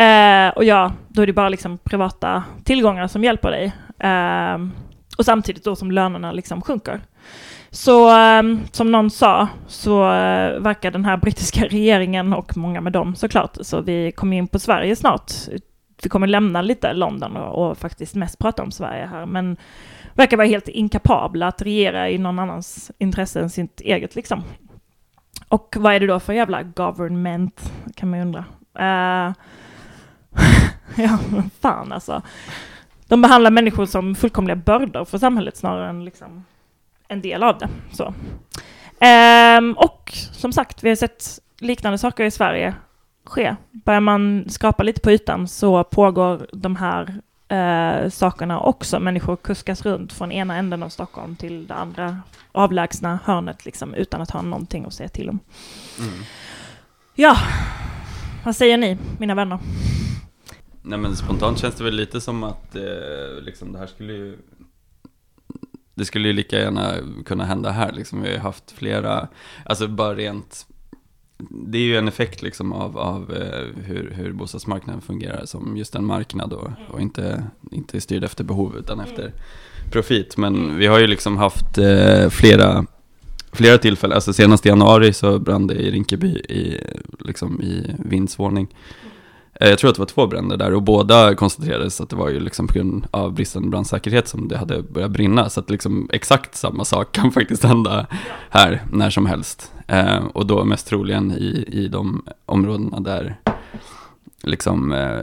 Eh, 0.00 0.48
och 0.48 0.64
ja, 0.64 0.92
då 1.08 1.22
är 1.22 1.26
det 1.26 1.32
bara 1.32 1.48
liksom 1.48 1.78
privata 1.78 2.44
tillgångar 2.64 3.06
som 3.06 3.24
hjälper 3.24 3.50
dig. 3.50 3.72
Ehm, 3.98 4.72
och 5.18 5.24
samtidigt 5.24 5.64
då 5.64 5.76
som 5.76 5.90
lönerna 5.90 6.32
liksom 6.32 6.62
sjunker. 6.62 7.00
Så 7.70 8.10
ehm, 8.10 8.60
som 8.72 8.92
någon 8.92 9.10
sa 9.10 9.48
så 9.66 10.02
eh, 10.02 10.60
verkar 10.60 10.90
den 10.90 11.04
här 11.04 11.16
brittiska 11.16 11.64
regeringen 11.70 12.32
och 12.32 12.56
många 12.56 12.80
med 12.80 12.92
dem 12.92 13.14
såklart, 13.14 13.56
så 13.60 13.80
vi 13.80 14.12
kommer 14.12 14.36
in 14.36 14.48
på 14.48 14.58
Sverige 14.58 14.96
snart. 14.96 15.32
Vi 16.02 16.08
kommer 16.08 16.26
lämna 16.26 16.62
lite 16.62 16.92
London 16.92 17.36
och, 17.36 17.70
och 17.70 17.78
faktiskt 17.78 18.14
mest 18.14 18.38
prata 18.38 18.62
om 18.62 18.70
Sverige 18.70 19.06
här, 19.06 19.26
men 19.26 19.56
verkar 20.14 20.36
vara 20.36 20.46
helt 20.46 20.68
inkapabla 20.68 21.46
att 21.46 21.62
regera 21.62 22.10
i 22.10 22.18
någon 22.18 22.38
annans 22.38 22.90
intresse 22.98 23.40
än 23.40 23.50
sitt 23.50 23.80
eget 23.80 24.14
liksom. 24.14 24.42
Och 25.48 25.76
vad 25.78 25.94
är 25.94 26.00
det 26.00 26.06
då 26.06 26.20
för 26.20 26.32
jävla 26.32 26.62
government, 26.62 27.72
kan 27.94 28.10
man 28.10 28.18
ju 28.18 28.24
undra. 28.24 28.44
Uh, 28.78 29.34
ja, 31.04 31.18
fan 31.60 31.92
alltså. 31.92 32.22
De 33.08 33.22
behandlar 33.22 33.50
människor 33.50 33.86
som 33.86 34.14
fullkomliga 34.14 34.56
bördor 34.56 35.04
för 35.04 35.18
samhället 35.18 35.56
snarare 35.56 35.88
än 35.88 36.04
liksom 36.04 36.44
en 37.10 37.22
del 37.22 37.42
av 37.42 37.58
det. 37.58 37.68
Så. 37.92 38.14
Ehm, 39.00 39.72
och 39.72 40.12
som 40.32 40.52
sagt, 40.52 40.84
vi 40.84 40.88
har 40.88 40.96
sett 40.96 41.38
liknande 41.58 41.98
saker 41.98 42.24
i 42.24 42.30
Sverige 42.30 42.74
ske. 43.24 43.56
Börjar 43.70 44.00
man 44.00 44.44
skrapa 44.48 44.82
lite 44.82 45.00
på 45.00 45.10
ytan 45.10 45.48
så 45.48 45.84
pågår 45.84 46.46
de 46.52 46.76
här 46.76 47.14
eh, 47.48 48.10
sakerna 48.10 48.60
också. 48.60 49.00
Människor 49.00 49.36
kuskas 49.36 49.84
runt 49.84 50.12
från 50.12 50.32
ena 50.32 50.56
änden 50.56 50.82
av 50.82 50.88
Stockholm 50.88 51.36
till 51.36 51.66
det 51.66 51.74
andra 51.74 52.16
avlägsna 52.52 53.18
hörnet 53.24 53.64
liksom, 53.64 53.94
utan 53.94 54.20
att 54.20 54.30
ha 54.30 54.42
någonting 54.42 54.84
att 54.84 54.94
säga 54.94 55.08
till 55.08 55.28
om. 55.28 55.38
Mm. 55.98 56.24
Ja, 57.14 57.36
vad 58.44 58.56
säger 58.56 58.78
ni, 58.78 58.98
mina 59.18 59.34
vänner? 59.34 59.58
Nej 60.82 60.98
men 60.98 61.16
spontant 61.16 61.58
känns 61.58 61.74
det 61.74 61.84
väl 61.84 61.94
lite 61.96 62.20
som 62.20 62.44
att 62.44 62.76
eh, 62.76 63.42
liksom, 63.42 63.72
det 63.72 63.78
här 63.78 63.86
skulle 63.86 64.12
ju 64.12 64.38
det 66.00 66.06
skulle 66.06 66.28
ju 66.28 66.34
lika 66.34 66.58
gärna 66.58 66.94
kunna 67.24 67.44
hända 67.44 67.70
här 67.70 67.92
liksom. 67.92 68.22
Vi 68.22 68.28
har 68.28 68.34
ju 68.34 68.40
haft 68.40 68.70
flera, 68.70 69.28
alltså 69.64 69.88
bara 69.88 70.14
rent 70.14 70.66
det 71.50 71.78
är 71.78 71.82
ju 71.82 71.96
en 71.96 72.08
effekt 72.08 72.42
liksom 72.42 72.72
av, 72.72 72.98
av 72.98 73.32
eh, 73.36 73.84
hur, 73.84 74.12
hur 74.16 74.32
bostadsmarknaden 74.32 75.00
fungerar 75.00 75.46
som 75.46 75.76
just 75.76 75.94
en 75.94 76.04
marknad 76.04 76.52
och, 76.52 76.70
och 76.90 77.00
inte, 77.00 77.44
inte 77.70 78.00
styrd 78.00 78.24
efter 78.24 78.44
behov 78.44 78.76
utan 78.76 79.00
efter 79.00 79.32
profit. 79.90 80.36
Men 80.36 80.76
vi 80.76 80.86
har 80.86 80.98
ju 80.98 81.06
liksom 81.06 81.36
haft 81.36 81.78
eh, 81.78 82.28
flera, 82.28 82.86
flera 83.52 83.78
tillfällen, 83.78 84.14
alltså 84.14 84.32
senast 84.32 84.66
i 84.66 84.68
januari 84.68 85.12
så 85.12 85.38
brann 85.38 85.66
det 85.66 85.74
i 85.74 85.90
Rinkeby 85.90 86.28
i, 86.28 86.80
liksom 87.18 87.62
i 87.62 87.94
vindsvåning. 87.98 88.68
Eh, 89.60 89.68
jag 89.68 89.78
tror 89.78 89.90
att 89.90 89.96
det 89.96 90.00
var 90.00 90.06
två 90.06 90.26
bränder 90.26 90.56
där 90.56 90.74
och 90.74 90.82
båda 90.82 91.34
konstaterades 91.34 92.00
att 92.00 92.10
det 92.10 92.16
var 92.16 92.28
ju 92.28 92.40
liksom 92.40 92.66
på 92.66 92.74
grund 92.74 93.06
av 93.10 93.32
bristande 93.32 93.68
brandsäkerhet 93.68 94.28
som 94.28 94.48
det 94.48 94.56
hade 94.56 94.82
börjat 94.82 95.10
brinna. 95.10 95.50
Så 95.50 95.60
att 95.60 95.70
liksom 95.70 96.08
exakt 96.12 96.54
samma 96.54 96.84
sak 96.84 97.12
kan 97.12 97.32
faktiskt 97.32 97.64
hända 97.64 98.06
här 98.50 98.82
när 98.92 99.10
som 99.10 99.26
helst. 99.26 99.72
Eh, 99.86 100.24
och 100.26 100.46
då 100.46 100.64
mest 100.64 100.86
troligen 100.86 101.32
i, 101.32 101.64
i 101.68 101.88
de 101.88 102.22
områdena 102.46 103.00
där 103.00 103.36
liksom 104.42 104.92
eh, 104.92 105.20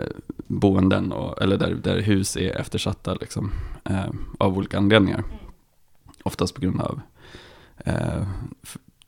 boenden 0.48 1.12
och, 1.12 1.42
eller 1.42 1.58
där, 1.58 1.74
där 1.84 2.02
hus 2.02 2.38
är 2.38 2.60
eftersatta 2.60 3.14
liksom, 3.14 3.52
eh, 3.84 4.06
av 4.38 4.58
olika 4.58 4.78
anledningar. 4.78 5.24
Oftast 6.24 6.56
på 6.56 6.62
grund 6.62 6.82
av 6.82 7.00
eh, 7.78 8.28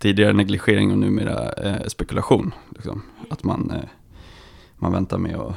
tidigare 0.01 0.33
negligering 0.33 0.91
och 0.91 0.98
numera 0.98 1.51
eh, 1.51 1.88
spekulation. 1.88 2.53
Liksom. 2.75 3.01
Att 3.29 3.43
man 3.43 3.71
eh, 3.71 3.89
man 4.79 4.91
väntar 4.91 5.17
med 5.17 5.36
att 5.36 5.55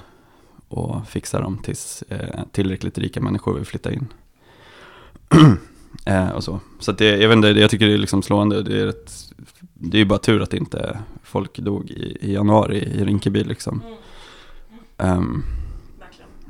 och 0.73 1.09
fixa 1.09 1.41
dem 1.41 1.59
tills 1.59 2.03
eh, 2.09 2.41
tillräckligt 2.53 2.99
rika 2.99 3.21
människor 3.21 3.55
vill 3.55 3.65
flytta 3.65 3.93
in. 3.93 4.07
eh, 6.07 6.31
och 6.31 6.45
så 6.45 6.61
så 6.79 6.93
det, 6.93 7.17
jag, 7.17 7.29
vet 7.29 7.37
inte, 7.37 7.49
jag 7.49 7.71
tycker 7.71 7.87
det 7.87 7.95
är 7.95 7.99
liksom 7.99 8.23
slående. 8.23 8.63
Det 8.63 8.81
är, 8.81 8.87
ett, 8.87 9.35
det 9.75 10.01
är 10.01 10.05
bara 10.05 10.19
tur 10.19 10.43
att 10.43 10.55
inte 10.55 10.99
folk 11.23 11.59
dog 11.59 11.91
i, 11.91 12.19
i 12.21 12.33
januari 12.33 12.79
i 12.79 13.05
Rinkeby. 13.05 13.45
Liksom. 13.45 13.83
Um, 14.97 15.45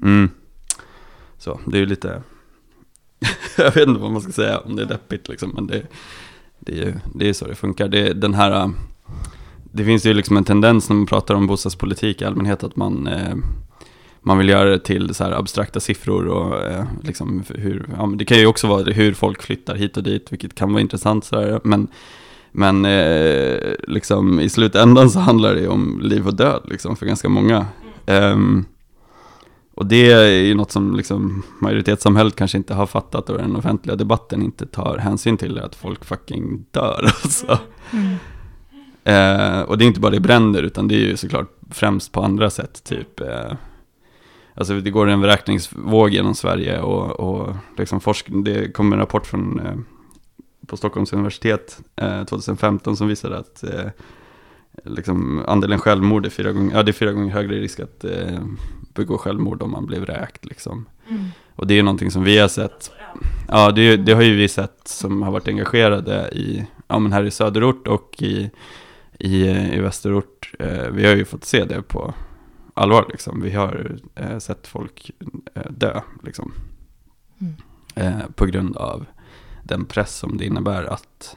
mm. 0.02 0.31
Så 1.38 1.61
det 1.67 1.76
är 1.76 1.81
ju 1.81 1.87
lite, 1.87 2.23
jag 3.57 3.75
vet 3.75 3.88
inte 3.88 4.00
vad 4.00 4.12
man 4.12 4.23
ska 4.23 4.33
säga 4.33 4.59
om 4.59 4.76
det 4.76 4.83
är 4.83 4.87
deppigt 4.87 5.29
liksom. 5.29 5.50
Men 5.50 5.67
det, 5.67 5.87
det 6.59 6.73
är 6.73 6.87
ju 6.87 6.95
det 7.14 7.29
är 7.29 7.33
så 7.33 7.47
det 7.47 7.55
funkar. 7.55 7.88
Det, 7.88 8.12
den 8.12 8.35
här 8.35 8.73
det 9.73 9.85
finns 9.85 10.07
ju 10.07 10.14
liksom 10.14 10.37
en 10.37 10.45
tendens 10.45 10.88
när 10.88 10.97
man 10.97 11.07
pratar 11.07 11.35
om 11.35 11.47
bostadspolitik 11.47 12.23
i 12.23 12.25
allmänhet 12.25 12.64
att 12.64 12.76
man, 12.76 13.07
eh, 13.07 13.37
man 14.23 14.38
vill 14.38 14.49
göra 14.49 14.71
det 14.71 14.79
till 14.79 15.14
så 15.14 15.25
här 15.25 15.33
abstrakta 15.33 15.81
siffror 15.81 16.26
och 16.26 16.64
eh, 16.64 16.85
liksom 17.02 17.45
hur, 17.49 17.88
ja, 17.99 18.12
det 18.17 18.25
kan 18.25 18.38
ju 18.38 18.47
också 18.47 18.67
vara 18.67 18.83
hur 18.83 19.12
folk 19.12 19.43
flyttar 19.43 19.75
hit 19.75 19.97
och 19.97 20.02
dit, 20.02 20.33
vilket 20.33 20.55
kan 20.55 20.73
vara 20.73 20.81
intressant 20.81 21.25
så 21.25 21.41
här, 21.41 21.61
men 21.64 21.88
men 22.55 22.85
eh, 22.85 23.75
liksom, 23.88 24.41
i 24.41 24.49
slutändan 24.49 25.11
så 25.11 25.19
handlar 25.19 25.55
det 25.55 25.69
om 25.69 26.00
liv 26.02 26.26
och 26.26 26.35
död 26.35 26.62
liksom, 26.64 26.97
för 26.97 27.07
ganska 27.07 27.29
många. 27.29 27.67
Um, 28.07 28.64
och 29.75 29.87
det 29.87 30.12
är 30.12 30.29
ju 30.29 30.55
något 30.55 30.73
som 30.73 30.97
liksom, 30.97 31.43
majoritetssamhället 31.59 32.37
kanske 32.37 32.59
inte 32.59 32.75
har 32.75 32.87
fattat 32.87 33.31
och 33.31 33.38
den 33.38 33.57
offentliga 33.57 33.97
debatten 33.97 34.43
inte 34.43 34.67
tar 34.67 34.99
hänsyn 34.99 35.37
till, 35.37 35.59
att 35.59 35.75
folk 35.75 36.05
fucking 36.05 36.64
dör. 36.71 37.05
Alltså. 37.25 37.59
Mm. 37.93 38.07
mm. 38.07 38.17
Eh, 39.04 39.61
och 39.61 39.78
det 39.78 39.85
är 39.85 39.87
inte 39.87 40.00
bara 40.00 40.12
det 40.12 40.21
bränder, 40.21 40.62
utan 40.62 40.88
det 40.88 40.94
är 40.94 40.99
ju 40.99 41.16
såklart 41.16 41.49
främst 41.71 42.12
på 42.12 42.23
andra 42.23 42.50
sätt. 42.50 42.85
Typ, 42.85 43.21
eh, 43.21 43.52
alltså 44.54 44.80
det 44.80 44.90
går 44.90 45.09
en 45.09 45.21
beräkningsvåg 45.21 46.11
genom 46.11 46.35
Sverige 46.35 46.80
och, 46.80 47.21
och 47.21 47.54
liksom 47.78 48.00
forskning, 48.00 48.44
det 48.44 48.73
kom 48.73 48.92
en 48.92 48.99
rapport 48.99 49.26
från 49.26 49.61
eh, 49.61 49.75
på 50.66 50.76
Stockholms 50.76 51.12
universitet 51.12 51.80
2015 52.28 52.92
eh, 52.92 52.97
som 52.97 53.09
visade 53.09 53.38
att 53.38 53.64
eh, 53.64 53.90
liksom 54.85 55.44
andelen 55.47 55.78
självmord 55.78 56.26
är 56.26 56.30
fyra 56.30 56.52
gånger, 56.52 56.76
ja, 56.76 56.82
det 56.82 56.90
är 56.90 56.92
fyra 56.92 57.12
gånger 57.12 57.32
högre 57.32 57.56
risk 57.56 57.80
att 57.80 58.04
eh, 58.04 58.40
begå 58.94 59.18
självmord 59.18 59.62
om 59.62 59.71
man 59.71 59.87
blir 59.87 60.00
vräkt. 60.00 60.44
Liksom. 60.44 60.87
Mm. 61.09 61.25
Och 61.56 61.66
det 61.66 61.78
är 61.78 61.82
någonting 61.82 62.11
som 62.11 62.25
vi 62.25 62.38
har 62.38 62.49
sett, 62.49 62.90
ja 63.49 63.71
det, 63.71 63.97
det, 63.97 64.12
har 64.12 64.23
ju 64.23 64.37
vi 64.37 64.49
sett 64.49 64.88
som 64.88 65.23
har 65.23 65.32
varit 65.32 65.49
engagerade 65.49 66.30
i, 66.32 66.66
ja 66.88 66.99
men 66.99 67.12
här 67.12 67.25
i 67.25 67.30
söderort 67.30 67.88
och 67.88 68.23
i 68.23 68.50
i, 69.19 69.49
i 69.50 69.81
västerort 69.81 70.54
eh, 70.59 70.88
vi 70.90 71.07
har 71.07 71.16
ju 71.16 71.25
fått 71.25 71.45
se 71.45 71.64
det 71.64 71.83
på 71.83 72.14
allvar 72.75 73.07
liksom. 73.11 73.42
Vi 73.42 73.50
har 73.50 73.99
eh, 74.14 74.38
sett 74.38 74.66
folk 74.66 75.11
eh, 75.54 75.71
dö 75.71 76.00
liksom. 76.23 76.52
Mm. 77.40 78.33
På 78.35 78.47
grund 78.47 78.76
av 78.76 79.07
den 79.62 79.85
press 79.85 80.16
som 80.16 80.37
det 80.37 80.45
innebär 80.45 80.85
att 80.85 81.37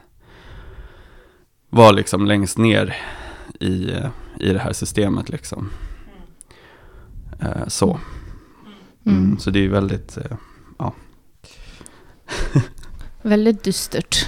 vara 1.70 1.90
liksom 1.90 2.26
längst 2.26 2.58
ner 2.58 2.96
i, 3.60 3.92
i 4.40 4.52
det 4.52 4.58
här 4.58 4.72
systemet 4.72 5.28
liksom. 5.28 5.70
Så. 7.66 8.00
Mm. 9.06 9.24
Mm, 9.24 9.38
så 9.38 9.50
det 9.50 9.58
är 9.58 9.62
ju 9.62 9.68
väldigt, 9.68 10.16
eh, 10.16 10.36
Väldigt 13.22 13.64
dystert. 13.64 14.26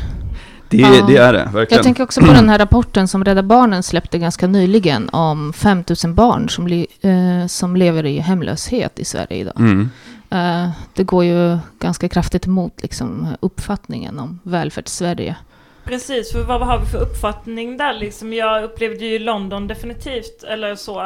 Det, 0.71 0.77
Ja. 0.77 1.05
det 1.07 1.17
är 1.17 1.33
det 1.33 1.39
verkligen. 1.39 1.67
Jag 1.71 1.83
tänker 1.83 2.03
också 2.03 2.21
på 2.21 2.27
den 2.33 2.49
här 2.49 2.59
rapporten 2.59 3.09
som 3.09 3.25
Rädda 3.25 3.43
Barnen 3.43 3.83
släppte 3.83 4.19
ganska 4.19 4.47
nyligen 4.47 5.09
om 5.09 5.53
5000 5.53 6.15
barn 6.15 6.49
som, 6.49 6.69
li- 6.69 6.87
eh, 7.01 7.47
som 7.47 7.77
lever 7.77 8.07
i 8.07 8.19
hemlöshet 8.19 8.99
i 8.99 9.05
Sverige 9.05 9.39
idag. 9.39 9.55
Mm. 9.61 9.91
Eh, 10.31 10.71
det 10.95 11.05
går 11.05 11.25
ju 11.25 11.59
ganska 11.81 12.09
kraftigt 12.09 12.47
emot 12.47 12.83
liksom, 12.83 13.27
uppfattningen 13.41 14.19
om 14.19 14.39
välfärdssverige. 14.43 15.37
Precis, 15.85 16.33
för 16.33 16.45
vad 16.45 16.61
har 16.67 16.79
vi 16.79 16.87
för 16.87 16.99
uppfattning 16.99 17.77
där 17.77 17.95
liksom? 17.95 18.33
Jag 18.33 18.65
upplevde 18.65 19.05
ju 19.05 19.19
London 19.19 19.67
definitivt, 19.67 20.43
eller 20.49 20.75
så. 20.77 21.01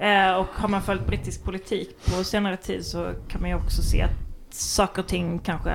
Eh, 0.00 0.34
och 0.36 0.46
har 0.54 0.68
man 0.68 0.82
följt 0.82 1.06
brittisk 1.06 1.44
politik 1.44 1.88
på 2.04 2.24
senare 2.24 2.56
tid 2.56 2.84
så 2.86 3.10
kan 3.28 3.40
man 3.40 3.50
ju 3.50 3.56
också 3.56 3.82
se 3.82 4.02
att 4.02 4.54
saker 4.54 5.02
och 5.02 5.08
ting 5.08 5.38
kanske 5.38 5.70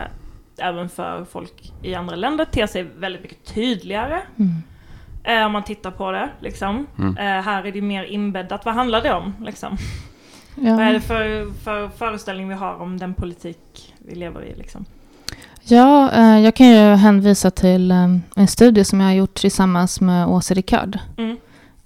även 0.59 0.89
för 0.89 1.25
folk 1.25 1.73
i 1.81 1.95
andra 1.95 2.15
länder 2.15 2.45
ter 2.45 2.67
sig 2.67 2.83
väldigt 2.83 3.21
mycket 3.21 3.53
tydligare. 3.53 4.21
Mm. 4.39 4.63
Eh, 5.23 5.45
om 5.45 5.51
man 5.51 5.63
tittar 5.63 5.91
på 5.91 6.11
det 6.11 6.29
liksom. 6.39 6.87
Mm. 6.97 7.17
Eh, 7.17 7.43
här 7.43 7.63
är 7.63 7.71
det 7.71 7.81
mer 7.81 8.03
inbäddat. 8.03 8.65
Vad 8.65 8.73
handlar 8.73 9.01
det 9.01 9.13
om 9.13 9.33
liksom? 9.45 9.77
Ja. 10.55 10.75
Vad 10.75 10.85
är 10.85 10.93
det 10.93 11.01
för, 11.01 11.53
för 11.63 11.89
föreställning 11.89 12.49
vi 12.49 12.55
har 12.55 12.81
om 12.81 12.97
den 12.97 13.13
politik 13.13 13.93
vi 13.97 14.15
lever 14.15 14.43
i 14.43 14.55
liksom? 14.55 14.85
Ja, 15.63 16.11
eh, 16.11 16.39
jag 16.39 16.55
kan 16.55 16.67
ju 16.67 16.95
hänvisa 16.95 17.51
till 17.51 17.91
eh, 17.91 18.17
en 18.35 18.47
studie 18.47 18.83
som 18.83 18.99
jag 18.99 19.07
har 19.07 19.13
gjort 19.13 19.33
tillsammans 19.33 20.01
med 20.01 20.27
Åse 20.27 20.53
Ricard. 20.53 20.99
Mm. 21.17 21.37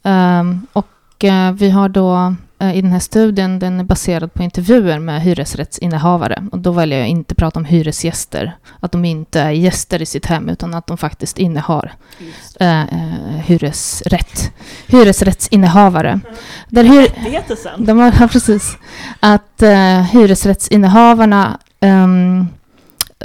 Um, 0.04 0.68
och 0.74 1.24
eh, 1.24 1.52
vi 1.52 1.70
har 1.70 1.90
då 1.90 2.36
i 2.72 2.82
den 2.82 2.92
här 2.92 3.00
studien, 3.00 3.60
den 3.60 3.80
är 3.80 3.84
baserad 3.84 4.34
på 4.34 4.44
intervjuer 4.44 5.00
med 5.00 5.22
hyresrättsinnehavare. 5.22 6.48
Och 6.52 6.60
då 6.60 6.72
väljer 6.72 7.00
jag 7.00 7.08
inte 7.08 7.36
prata 7.36 7.60
om 7.60 7.66
hyresgäster, 7.66 8.58
att 8.80 8.92
de 8.92 9.06
inte 9.06 9.42
är 9.42 9.52
gäster 9.52 10.02
i 10.02 10.06
sitt 10.06 10.26
hem, 10.26 10.50
utan 10.50 10.74
att 10.74 10.88
de 10.88 10.98
faktiskt 10.98 11.38
innehar 11.38 11.94
eh, 12.60 12.82
eh, 12.82 12.88
hyresrätt. 13.46 14.52
Hyresrättsinnehavare. 14.88 16.20
Där 16.70 16.84
hyr, 16.84 17.08
de 17.78 18.00
har, 18.00 18.14
ja, 18.20 18.28
precis. 18.28 18.78
Att 19.20 19.62
eh, 19.62 20.02
hyresrättsinnehavarna, 20.02 21.60
ehm, 21.80 22.48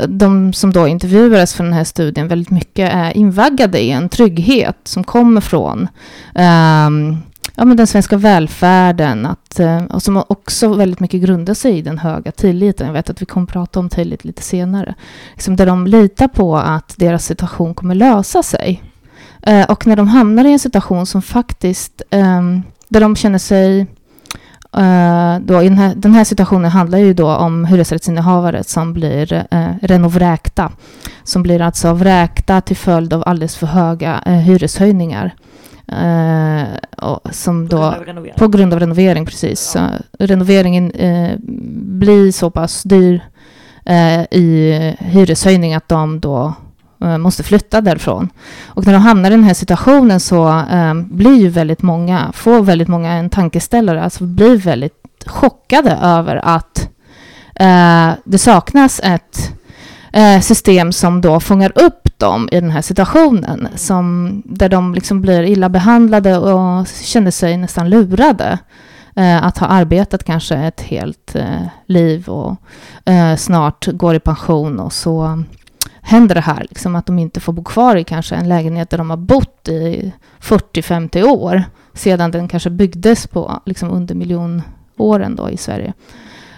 de 0.06 0.52
som 0.52 0.72
då 0.72 0.88
intervjuades 0.88 1.54
för 1.54 1.64
den 1.64 1.72
här 1.72 1.84
studien, 1.84 2.28
väldigt 2.28 2.50
mycket 2.50 2.94
är 2.94 3.16
invaggade 3.16 3.80
i 3.80 3.90
en 3.90 4.08
trygghet 4.08 4.76
som 4.84 5.04
kommer 5.04 5.40
från 5.40 5.88
ehm, 6.34 7.16
ja, 7.58 7.64
men 7.64 7.76
den 7.76 7.86
svenska 7.86 8.16
välfärden 8.16 9.26
att, 9.26 9.60
eh, 9.60 9.84
och 9.84 10.02
som 10.02 10.24
också 10.28 10.74
väldigt 10.74 11.00
mycket 11.00 11.20
grundar 11.20 11.54
sig 11.54 11.78
i 11.78 11.82
den 11.82 11.98
höga 11.98 12.32
tilliten. 12.32 12.86
Jag 12.86 12.94
vet 12.94 13.10
att 13.10 13.22
vi 13.22 13.26
kommer 13.26 13.46
att 13.46 13.52
prata 13.52 13.80
om 13.80 13.88
tillit 13.88 14.24
lite 14.24 14.42
senare. 14.42 14.94
Liksom 15.32 15.56
där 15.56 15.66
de 15.66 15.86
litar 15.86 16.28
på 16.28 16.56
att 16.56 16.94
deras 16.96 17.24
situation 17.24 17.74
kommer 17.74 17.94
lösa 17.94 18.42
sig. 18.42 18.82
Eh, 19.42 19.70
och 19.70 19.86
när 19.86 19.96
de 19.96 20.08
hamnar 20.08 20.44
i 20.44 20.52
en 20.52 20.58
situation 20.58 21.06
som 21.06 21.22
faktiskt, 21.22 22.02
ehm, 22.10 22.62
där 22.88 23.00
de 23.00 23.16
känner 23.16 23.38
sig 23.38 23.86
Uh, 24.76 25.40
då 25.40 25.62
i 25.62 25.68
den, 25.68 25.78
här, 25.78 25.94
den 25.94 26.14
här 26.14 26.24
situationen 26.24 26.70
handlar 26.70 26.98
ju 26.98 27.14
då 27.14 27.34
om 27.34 27.64
hyresrättsinnehavare 27.64 28.64
som 28.64 28.92
blir 28.92 29.46
uh, 29.54 29.68
renovräkta. 29.82 30.72
Som 31.24 31.42
blir 31.42 31.60
alltså 31.60 31.92
vräkta 31.92 32.60
till 32.60 32.76
följd 32.76 33.12
av 33.12 33.22
alldeles 33.26 33.56
för 33.56 33.66
höga 33.66 34.22
uh, 34.26 34.32
hyreshöjningar. 34.32 35.34
Eh, 35.92 36.64
och 37.08 37.34
som 37.34 37.68
På 37.68 37.76
då, 37.76 38.04
grund 38.04 38.28
på 38.36 38.48
grund 38.48 38.72
av 38.74 38.80
renovering, 38.80 39.26
precis. 39.26 39.60
Så 39.60 39.88
renoveringen 40.18 40.90
eh, 40.90 41.32
blir 41.98 42.32
så 42.32 42.50
pass 42.50 42.82
dyr 42.82 43.24
eh, 43.84 44.20
i 44.20 44.94
hyreshöjning 44.98 45.74
att 45.74 45.88
de 45.88 46.20
då 46.20 46.54
eh, 47.00 47.18
måste 47.18 47.42
flytta 47.42 47.80
därifrån. 47.80 48.28
Och 48.66 48.86
när 48.86 48.92
de 48.92 49.02
hamnar 49.02 49.30
i 49.30 49.34
den 49.34 49.44
här 49.44 49.54
situationen 49.54 50.20
så 50.20 50.48
eh, 50.48 50.94
blir 50.94 51.36
ju 51.36 51.48
väldigt 51.48 51.82
många, 51.82 52.32
får 52.34 52.62
väldigt 52.62 52.88
många 52.88 53.12
en 53.12 53.30
tankeställare, 53.30 54.02
alltså 54.02 54.24
blir 54.24 54.56
väldigt 54.56 54.94
chockade 55.26 55.90
över 56.02 56.40
att 56.44 56.90
eh, 57.54 58.10
det 58.24 58.38
saknas 58.38 59.00
ett 59.04 59.57
eh, 60.18 60.40
system 60.40 60.92
som 60.92 61.20
då 61.20 61.40
fångar 61.40 61.72
upp 61.74 62.18
dem 62.18 62.48
i 62.52 62.60
den 62.60 62.70
här 62.70 62.82
situationen, 62.82 63.68
som, 63.74 64.42
där 64.44 64.68
de 64.68 64.94
liksom 64.94 65.20
blir 65.20 65.42
illa 65.42 65.68
behandlade 65.68 66.38
och 66.38 66.86
känner 66.88 67.30
sig 67.30 67.56
nästan 67.56 67.90
lurade. 67.90 68.58
Eh, 69.16 69.44
att 69.44 69.58
ha 69.58 69.66
arbetat 69.66 70.24
kanske 70.24 70.56
ett 70.56 70.80
helt 70.80 71.34
eh, 71.34 71.66
liv 71.86 72.28
och 72.28 72.56
eh, 73.04 73.36
snart 73.36 73.86
går 73.86 74.14
i 74.14 74.20
pension 74.20 74.80
och 74.80 74.92
så 74.92 75.44
händer 76.00 76.34
det 76.34 76.40
här, 76.40 76.66
liksom 76.70 76.96
att 76.96 77.06
de 77.06 77.18
inte 77.18 77.40
får 77.40 77.52
bo 77.52 77.64
kvar 77.64 77.96
i 77.96 78.04
kanske 78.04 78.34
en 78.34 78.48
lägenhet 78.48 78.90
där 78.90 78.98
de 78.98 79.10
har 79.10 79.16
bott 79.16 79.68
i 79.68 80.12
40-50 80.40 81.22
år 81.22 81.64
sedan 81.94 82.30
den 82.30 82.48
kanske 82.48 82.70
byggdes 82.70 83.26
på 83.26 83.60
liksom 83.66 83.90
under 83.90 84.14
miljonåren 84.14 85.36
då 85.36 85.50
i 85.50 85.56
Sverige. 85.56 85.92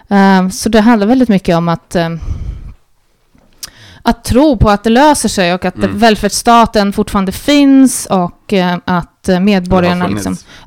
Eh, 0.08 0.48
så 0.48 0.68
det 0.68 0.80
handlar 0.80 1.06
väldigt 1.06 1.28
mycket 1.28 1.56
om 1.56 1.68
att 1.68 1.96
eh, 1.96 2.08
att 4.10 4.24
tro 4.24 4.56
på 4.56 4.70
att 4.70 4.84
det 4.84 4.90
löser 4.90 5.28
sig 5.28 5.54
och 5.54 5.64
att 5.64 5.76
Mm. 5.76 5.98
välfärdsstaten 5.98 6.92
fortfarande 6.92 7.32
finns 7.32 8.06
och 8.06 8.52
eh, 8.52 8.76
att 8.84 9.28
medborgarna 9.40 10.06
liksom, 10.06 10.36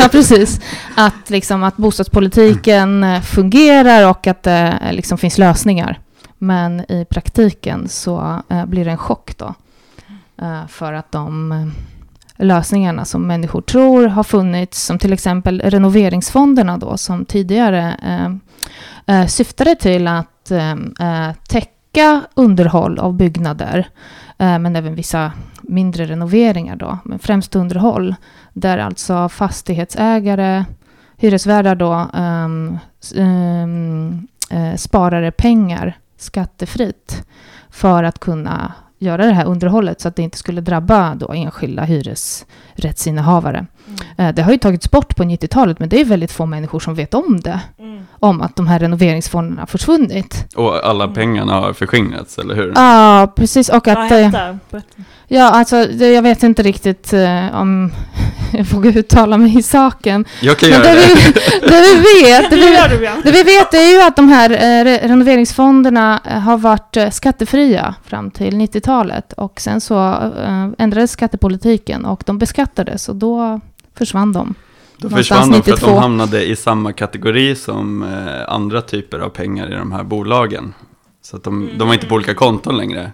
ja, 0.00 0.08
precis. 0.10 0.60
Att, 0.96 1.30
liksom, 1.30 1.62
att 1.62 1.76
bostadspolitiken 1.76 3.04
eh, 3.04 3.20
fungerar 3.20 4.10
och 4.10 4.26
att 4.26 4.42
det 4.42 4.78
eh, 4.86 4.92
liksom 4.92 5.18
finns 5.18 5.38
lösningar. 5.38 5.98
Men 6.38 6.80
i 6.80 7.04
praktiken 7.10 7.88
så 7.88 8.42
blir 8.66 8.84
det 8.84 8.90
en 8.90 8.96
chock 8.98 9.38
då. 9.38 9.54
För 10.68 10.92
att 10.92 11.12
de 11.12 11.72
lösningarna 12.36 13.04
som 13.04 13.26
människor 13.26 13.62
tror 13.62 14.06
har 14.06 14.24
funnits, 14.24 14.82
som 14.82 14.98
till 14.98 15.12
exempel 15.12 15.60
renoveringsfonderna 15.64 16.78
då, 16.78 16.96
som 16.96 17.24
tidigare 17.24 17.96
syftade 19.28 19.74
till 19.74 20.08
att 20.08 20.50
eh, 20.50 20.72
eh, 20.72 21.32
täcka 21.92 22.22
underhåll 22.34 22.98
av 22.98 23.14
byggnader, 23.14 23.88
eh, 24.38 24.58
men 24.58 24.76
även 24.76 24.94
vissa 24.94 25.32
mindre 25.62 26.04
renoveringar 26.04 26.76
då, 26.76 26.98
men 27.04 27.18
främst 27.18 27.56
underhåll, 27.56 28.14
där 28.52 28.78
alltså 28.78 29.28
fastighetsägare, 29.28 30.64
hyresvärdar 31.16 31.74
då, 31.74 32.06
um, 32.14 32.78
um, 33.16 34.28
eh, 34.50 34.76
sparade 34.76 35.30
pengar 35.30 35.98
skattefritt 36.16 37.26
för 37.70 38.04
att 38.04 38.18
kunna 38.18 38.72
göra 38.98 39.26
det 39.26 39.32
här 39.32 39.46
underhållet 39.46 40.00
så 40.00 40.08
att 40.08 40.16
det 40.16 40.22
inte 40.22 40.38
skulle 40.38 40.60
drabba 40.60 41.14
då 41.14 41.32
enskilda 41.32 41.82
hyresrättsinnehavare. 41.84 43.66
Eh, 44.18 44.34
det 44.34 44.42
har 44.42 44.52
ju 44.52 44.58
tagits 44.58 44.90
bort 44.90 45.16
på 45.16 45.22
90-talet 45.22 45.78
men 45.78 45.88
det 45.88 46.00
är 46.00 46.04
väldigt 46.04 46.32
få 46.32 46.46
människor 46.46 46.80
som 46.80 46.94
vet 46.94 47.14
om 47.14 47.40
det. 47.40 47.60
Mm. 47.78 48.02
Om 48.18 48.40
att 48.40 48.56
de 48.56 48.66
här 48.66 48.78
renoveringsfonderna 48.78 49.62
har 49.62 49.66
försvunnit. 49.66 50.44
Och 50.56 50.86
alla 50.88 51.08
pengarna 51.08 51.52
har 51.52 51.72
förskingrats, 51.72 52.38
eller 52.38 52.54
hur? 52.54 52.72
Ja, 52.76 53.32
precis. 53.36 53.68
Och 53.68 53.86
Vad 53.86 53.96
att... 54.04 54.10
eh, 54.12 54.30
där? 54.30 54.58
Berätta. 54.70 55.02
Ja, 55.28 55.50
alltså 55.50 55.86
det, 55.86 56.08
jag 56.12 56.22
vet 56.22 56.42
inte 56.42 56.62
riktigt 56.62 57.12
eh, 57.12 57.60
om 57.60 57.92
jag 58.52 58.64
vågar 58.64 58.96
uttala 58.96 59.38
mig 59.38 59.58
i 59.58 59.62
saken. 59.62 60.24
Jag 60.40 60.58
kan 60.58 60.68
Men 60.70 60.78
göra 60.78 60.94
det 60.94 61.00
vi, 61.00 61.32
det 61.68 61.80
vi 61.96 62.22
vet, 62.24 62.50
det 62.50 62.56
vi, 62.56 63.08
det 63.24 63.30
vi 63.32 63.42
vet 63.42 63.74
är 63.74 63.92
ju 63.92 64.02
att 64.02 64.16
de 64.16 64.28
här 64.28 64.50
eh, 64.50 64.84
re- 64.84 65.08
renoveringsfonderna 65.08 66.20
eh, 66.24 66.38
har 66.38 66.56
varit 66.58 66.96
eh, 66.96 67.10
skattefria 67.10 67.94
fram 68.04 68.30
till 68.30 68.54
90-talet 68.54 69.32
och 69.32 69.60
sen 69.60 69.80
så 69.80 70.10
eh, 70.44 70.68
ändrades 70.78 71.10
skattepolitiken 71.10 72.04
och 72.04 72.22
de 72.26 72.38
beskattades 72.38 73.08
och 73.08 73.16
då 73.16 73.60
försvann 73.94 74.32
de. 74.32 74.54
Då 74.96 75.10
försvann 75.10 75.50
de 75.50 75.62
för 75.62 75.72
att 75.72 75.80
92. 75.80 75.86
de 75.86 75.98
hamnade 75.98 76.44
i 76.44 76.56
samma 76.56 76.92
kategori 76.92 77.54
som 77.54 78.02
eh, 78.02 78.48
andra 78.48 78.82
typer 78.82 79.18
av 79.18 79.28
pengar 79.28 79.72
i 79.72 79.74
de 79.74 79.92
här 79.92 80.04
bolagen. 80.04 80.74
Så 81.22 81.36
att 81.36 81.44
de, 81.44 81.70
de 81.78 81.88
var 81.88 81.94
inte 81.94 82.06
på 82.06 82.14
olika 82.14 82.34
konton 82.34 82.76
längre. 82.76 83.12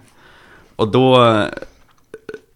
Och 0.75 0.91
då, 0.91 1.25
eh, 1.25 1.45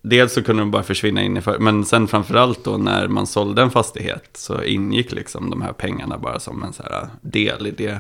dels 0.02 0.34
så 0.34 0.44
kunde 0.44 0.62
de 0.62 0.72
bara 0.72 0.84
försvinna 0.84 1.24
in 1.24 1.38
i 1.38 1.42
för, 1.42 1.60
men 1.60 1.86
sen 1.86 2.08
framförallt 2.08 2.64
då 2.64 2.78
när 2.78 3.08
man 3.08 3.28
sålde 3.28 3.62
en 3.62 3.72
fastighet 3.72 4.30
så 4.34 4.64
ingick 4.64 5.12
liksom 5.12 5.50
de 5.50 5.62
här 5.62 5.74
pengarna 5.74 6.18
bara 6.18 6.40
som 6.40 6.64
en 6.64 6.74
så 6.74 6.84
här 6.84 7.10
del 7.22 7.68
i 7.68 7.72
det. 7.72 8.00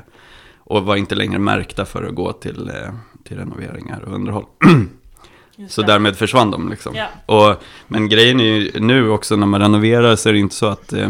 Och 0.57 0.83
var 0.83 0.95
inte 0.95 1.15
längre 1.15 1.39
märkta 1.39 1.85
för 1.85 2.03
att 2.03 2.15
gå 2.15 2.33
till, 2.33 2.69
eh, 2.69 2.93
till 3.23 3.37
renoveringar 3.37 4.01
och 4.01 4.15
underhåll. 4.15 4.45
Just 5.55 5.73
Så 5.73 5.81
det. 5.81 5.87
därmed 5.87 6.15
försvann 6.17 6.51
de 6.51 6.69
liksom. 6.69 6.95
Ja. 6.95 7.07
Och, 7.25 7.63
men 7.87 8.09
grejen 8.09 8.39
är 8.39 8.43
ju 8.43 8.71
nu 8.79 9.09
också 9.09 9.35
när 9.35 9.47
man 9.47 9.61
renoverar 9.61 10.15
så 10.15 10.29
är 10.29 10.33
det 10.33 10.39
inte 10.39 10.55
så 10.55 10.65
att 10.65 10.93
eh, 10.93 11.09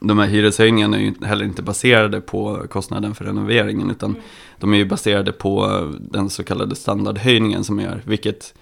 de 0.00 0.18
här 0.18 0.26
hyreshöjningarna 0.26 0.96
är 0.96 1.00
ju 1.00 1.14
heller 1.24 1.44
inte 1.44 1.62
baserade 1.62 2.20
på 2.20 2.66
kostnaden 2.70 3.14
för 3.14 3.24
renoveringen 3.24 3.90
utan 3.90 4.10
Mm. 4.10 4.22
de 4.58 4.72
är 4.74 4.76
ju 4.78 4.84
baserade 4.84 5.32
på 5.32 5.82
den 6.00 6.30
så 6.30 6.44
kallade 6.44 6.74
standardhöjningen 6.76 7.64
som 7.64 7.76
man 7.76 7.84
gör, 7.84 8.02
vilket 8.04 8.54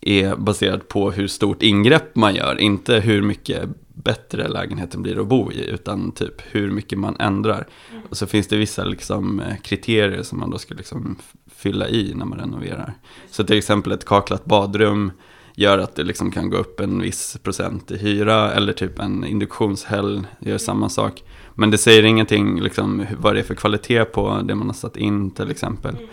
är 0.00 0.36
baserat 0.36 0.88
på 0.88 1.10
hur 1.10 1.26
stort 1.26 1.62
ingrepp 1.62 2.16
man 2.16 2.34
gör, 2.34 2.60
inte 2.60 2.94
hur 3.00 3.22
mycket 3.22 3.68
bättre 3.94 4.48
lägenheten 4.48 5.02
blir 5.02 5.20
att 5.20 5.26
bo 5.26 5.52
i, 5.52 5.64
utan 5.70 6.12
typ 6.12 6.42
hur 6.50 6.70
mycket 6.70 6.98
man 6.98 7.16
ändrar. 7.18 7.66
Mm. 7.90 8.02
Och 8.10 8.16
så 8.16 8.26
finns 8.26 8.46
det 8.48 8.56
vissa 8.56 8.84
liksom, 8.84 9.40
eh, 9.40 9.56
kriterier 9.62 10.22
som 10.22 10.38
man 10.40 10.50
då 10.50 10.58
ska 10.58 10.74
liksom 10.74 11.16
fylla 11.60 11.88
i 11.88 12.14
när 12.14 12.24
man 12.24 12.38
renoverar. 12.38 12.94
Så 13.30 13.44
till 13.44 13.58
exempel 13.58 13.92
ett 13.92 14.04
kaklat 14.04 14.44
badrum 14.44 15.12
gör 15.54 15.78
att 15.78 15.94
det 15.94 16.02
liksom 16.02 16.30
kan 16.30 16.50
gå 16.50 16.56
upp 16.56 16.80
en 16.80 17.00
viss 17.00 17.38
procent 17.42 17.90
i 17.90 17.96
hyra, 17.96 18.52
eller 18.52 18.72
typ 18.72 18.98
en 18.98 19.24
induktionshäll 19.24 20.26
gör 20.38 20.58
samma 20.58 20.88
sak. 20.88 21.24
Men 21.54 21.70
det 21.70 21.78
säger 21.78 22.04
ingenting 22.04 22.60
liksom, 22.60 23.06
vad 23.18 23.34
det 23.34 23.40
är 23.40 23.44
för 23.44 23.54
kvalitet 23.54 24.04
på 24.04 24.40
det 24.44 24.54
man 24.54 24.66
har 24.66 24.74
satt 24.74 24.96
in 24.96 25.30
till 25.30 25.50
exempel. 25.50 25.94
Mm. 25.96 26.08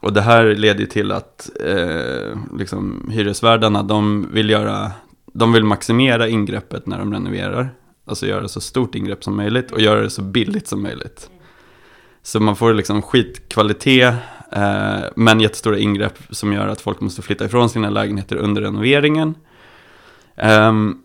Och 0.00 0.12
det 0.12 0.20
här 0.20 0.54
leder 0.54 0.86
till 0.86 1.12
att 1.12 1.50
eh, 1.64 2.38
liksom, 2.58 3.10
hyresvärdarna, 3.12 3.82
de 3.82 4.28
vill, 4.32 4.50
göra, 4.50 4.92
de 5.32 5.52
vill 5.52 5.64
maximera 5.64 6.28
ingreppet 6.28 6.86
när 6.86 6.98
de 6.98 7.12
renoverar. 7.12 7.70
Alltså 8.04 8.26
göra 8.26 8.48
så 8.48 8.60
stort 8.60 8.94
ingrepp 8.94 9.24
som 9.24 9.36
möjligt 9.36 9.70
och 9.72 9.80
göra 9.80 10.00
det 10.00 10.10
så 10.10 10.22
billigt 10.22 10.68
som 10.68 10.82
möjligt. 10.82 11.30
Så 12.22 12.40
man 12.40 12.56
får 12.56 12.74
liksom 12.74 13.02
skitkvalitet, 13.02 14.14
Eh, 14.52 15.04
men 15.16 15.40
jättestora 15.40 15.78
ingrepp 15.78 16.18
som 16.30 16.52
gör 16.52 16.68
att 16.68 16.80
folk 16.80 17.00
måste 17.00 17.22
flytta 17.22 17.44
ifrån 17.44 17.70
sina 17.70 17.90
lägenheter 17.90 18.36
under 18.36 18.62
renoveringen. 18.62 19.34
Ehm, 20.36 20.98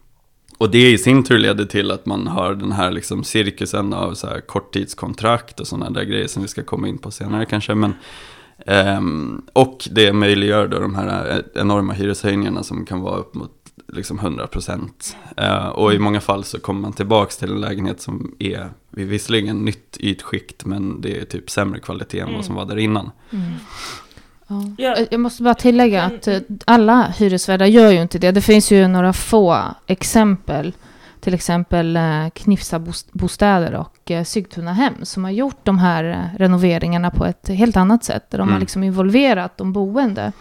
och 0.58 0.70
det 0.70 0.90
i 0.90 0.98
sin 0.98 1.24
tur 1.24 1.38
leder 1.38 1.64
till 1.64 1.90
att 1.90 2.06
man 2.06 2.26
har 2.26 2.54
den 2.54 2.72
här 2.72 2.90
liksom 2.90 3.24
cirkusen 3.24 3.92
av 3.92 4.14
så 4.14 4.26
här 4.26 4.40
korttidskontrakt 4.40 5.60
och 5.60 5.66
sådana 5.66 5.90
där 5.90 6.04
grejer 6.04 6.26
som 6.26 6.42
vi 6.42 6.48
ska 6.48 6.62
komma 6.62 6.88
in 6.88 6.98
på 6.98 7.10
senare 7.10 7.44
kanske. 7.44 7.74
Men, 7.74 7.94
ehm, 8.66 9.42
och 9.52 9.88
det 9.90 10.12
möjliggör 10.12 10.68
då 10.68 10.78
de 10.78 10.94
här 10.94 11.30
eh, 11.30 11.62
enorma 11.62 11.92
hyreshöjningarna 11.92 12.62
som 12.62 12.86
kan 12.86 13.00
vara 13.00 13.16
upp 13.16 13.34
mot 13.34 13.52
liksom 13.92 14.18
100%. 14.20 15.16
Eh, 15.36 15.66
och 15.66 15.94
i 15.94 15.98
många 15.98 16.20
fall 16.20 16.44
så 16.44 16.60
kommer 16.60 16.80
man 16.80 16.92
tillbaka 16.92 17.30
till 17.30 17.50
en 17.52 17.60
lägenhet 17.60 18.00
som 18.00 18.34
är 18.38 18.68
visserligen 18.90 19.64
nytt 19.64 19.96
ytskikt 20.00 20.64
men 20.64 21.00
det 21.00 21.20
är 21.20 21.24
typ 21.24 21.50
sämre 21.50 21.80
kvalitet 21.80 22.18
än 22.20 22.24
Mm. 22.26 22.36
vad 22.36 22.44
som 22.44 22.54
var 22.54 22.64
där 22.64 22.78
innan. 22.78 23.10
Mm. 23.30 23.52
Ja. 24.48 24.62
Ja. 24.78 24.96
Jag 25.10 25.20
måste 25.20 25.42
bara 25.42 25.54
tillägga 25.54 26.02
Mm, 26.02 26.16
att 26.16 26.28
eh, 26.28 26.38
alla 26.64 27.02
hyresvärdar 27.18 27.66
gör 27.66 27.90
ju 27.90 28.02
inte 28.02 28.18
det. 28.18 28.30
Det 28.30 28.42
finns 28.42 28.72
ju 28.72 28.88
några 28.88 29.12
få 29.12 29.62
exempel. 29.86 30.72
Till 31.20 31.34
exempel 31.34 31.96
eh, 31.96 32.28
Knivsta 32.34 32.78
bos- 32.78 33.06
bostäder 33.12 33.74
och 33.74 34.10
eh, 34.10 34.24
Sigtunahem 34.24 34.94
som 35.02 35.24
har 35.24 35.30
gjort 35.30 35.58
de 35.62 35.78
här 35.78 36.04
eh, 36.04 36.38
renoveringarna 36.38 37.10
på 37.10 37.24
ett 37.24 37.48
helt 37.48 37.76
annat 37.76 38.04
sätt. 38.04 38.30
Där 38.30 38.38
de 38.38 38.42
har 38.48 38.52
Mm. 38.54 38.60
liksom 38.60 38.82
involverat 38.84 39.56
de 39.58 39.72
boende. 39.72 40.32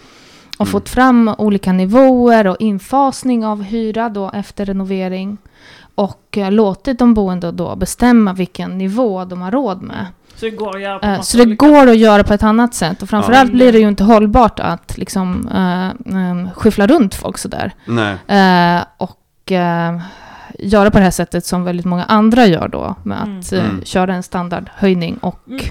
Och 0.58 0.66
Mm. 0.66 0.72
fått 0.72 0.90
fram 0.90 1.36
olika 1.38 1.72
nivåer 1.74 2.48
och 2.48 2.56
infasning 2.60 3.46
av 3.46 3.64
hyra 3.64 4.10
då 4.10 4.32
efter 4.34 4.66
renovering. 4.66 5.38
Och 5.96 6.38
eh, 6.38 6.52
låtit 6.52 7.00
de 7.00 7.14
boende 7.14 7.52
då 7.52 7.76
bestämma 7.76 8.34
vilken 8.34 8.78
nivå 8.78 9.26
de 9.26 9.42
har 9.42 9.52
råd 9.52 9.82
med. 9.82 10.06
Så 10.36 10.46
det 10.46 10.52
går 10.52 10.76
att 10.76 10.82
göra 10.82 11.00
på 11.00 11.08
Eh, 11.08 11.22
Så 11.22 11.38
det 11.38 11.46
går 11.56 11.88
att 11.90 11.98
göra 11.98 12.24
på 12.24 12.34
ett 12.34 12.44
annat 12.44 12.74
sätt. 12.74 13.02
Och 13.02 13.10
framförallt 13.10 13.50
Ja. 13.50 13.56
blir 13.56 13.72
det 13.74 13.80
ju 13.80 13.88
inte 13.88 14.04
hållbart 14.04 14.60
att 14.60 14.98
liksom 14.98 15.50
uh, 15.56 16.16
um, 16.16 16.50
skyffla 16.56 16.88
runt 16.88 17.16
folk 17.16 17.38
sådär. 17.38 17.72
Nej. 17.86 18.14
Eh, 18.28 18.84
och 18.98 19.52
eh, 19.52 20.00
göra 20.60 20.92
på 20.92 20.98
det 20.98 21.04
här 21.04 21.12
sättet 21.12 21.46
som 21.46 21.64
väldigt 21.64 21.86
många 21.86 22.04
andra 22.04 22.46
gör 22.46 22.68
då. 22.68 22.96
Med 23.04 23.18
att 23.22 23.52
Mm. 23.52 23.66
eh, 23.66 23.70
Mm. 23.72 23.82
köra 23.86 24.14
en 24.16 24.24
standardhöjning 24.24 25.18
och 25.18 25.40
Mm. 25.48 25.62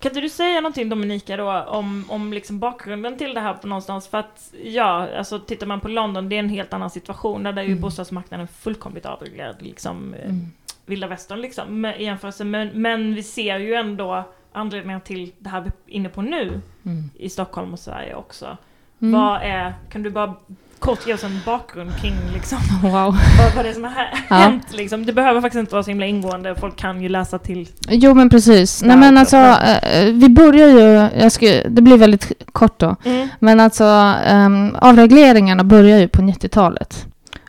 Kan 0.00 0.10
inte 0.10 0.20
du 0.20 0.28
säga 0.28 0.60
någonting 0.60 0.88
Dominika 0.88 1.36
då 1.36 1.52
om, 1.62 2.04
om 2.08 2.32
liksom 2.32 2.58
bakgrunden 2.58 3.18
till 3.18 3.34
det 3.34 3.40
här 3.40 3.54
på 3.54 3.66
någonstans? 3.66 4.08
För 4.08 4.18
att 4.18 4.54
ja, 4.64 5.08
alltså 5.18 5.38
tittar 5.38 5.66
man 5.66 5.80
på 5.80 5.88
London, 5.88 6.28
det 6.28 6.36
är 6.36 6.40
en 6.40 6.48
helt 6.48 6.72
annan 6.72 6.90
situation 6.90 7.42
där, 7.42 7.52
där 7.52 7.62
är 7.62 7.66
ju 7.66 7.72
Mm. 7.72 7.82
bostadsmarknaden 7.82 8.48
fullkomligt 8.48 9.06
avreglerad, 9.06 9.62
liksom 9.62 10.14
eh, 10.14 10.24
mm. 10.24 10.46
vilda 10.86 11.06
västern 11.06 11.40
liksom, 11.40 11.80
med, 11.80 12.00
i 12.00 12.04
jämförelse. 12.04 12.44
Men, 12.44 12.68
men 12.68 13.14
vi 13.14 13.22
ser 13.22 13.58
ju 13.58 13.74
ändå 13.74 14.24
anledningar 14.52 15.00
till 15.00 15.32
det 15.38 15.48
här 15.48 15.60
vi 15.60 15.66
är 15.66 15.96
inne 15.96 16.08
på 16.08 16.22
nu 16.22 16.60
Mm. 16.84 17.10
i 17.14 17.28
Stockholm 17.28 17.72
och 17.72 17.78
Sverige 17.78 18.14
också. 18.14 18.56
Mm. 19.00 19.20
Vad 19.20 19.42
är, 19.42 19.74
kan 19.90 20.02
du 20.02 20.10
bara 20.10 20.34
kort 20.78 21.06
ge 21.06 21.14
oss 21.14 21.24
en 21.24 21.40
bakgrund 21.46 21.90
kring 22.00 22.14
liksom 22.34 22.58
Wow. 22.82 22.92
vad, 22.92 23.54
vad 23.56 23.64
det 23.64 23.68
är 23.68 23.74
som 23.74 23.84
har 23.84 23.90
hä- 23.90 24.18
Ja. 24.30 24.36
hänt 24.36 24.66
liksom? 24.72 25.06
Det 25.06 25.12
behöver 25.12 25.40
faktiskt 25.40 25.60
inte 25.60 25.72
vara 25.74 25.82
så 25.82 25.90
himla 25.90 26.06
ingående, 26.06 26.54
folk 26.54 26.76
kan 26.76 27.02
ju 27.02 27.08
läsa 27.08 27.38
till. 27.38 27.68
Jo 27.88 28.14
men 28.14 28.30
precis. 28.30 28.82
Nej 28.82 28.96
men 28.96 29.18
alltså, 29.18 29.36
eh, 29.36 30.04
vi 30.12 30.28
börjar 30.28 30.68
ju, 30.68 31.08
jag 31.22 31.32
ska, 31.32 31.46
det 31.68 31.82
blir 31.82 31.96
väldigt 31.98 32.32
kort 32.52 32.78
då. 32.80 32.96
Men 33.38 33.60
alltså 33.60 34.14
um, 34.32 34.76
avregleringarna 34.80 35.64
börjar 35.64 35.98
ju 35.98 36.08
på 36.08 36.22
90-talet. 36.22 37.06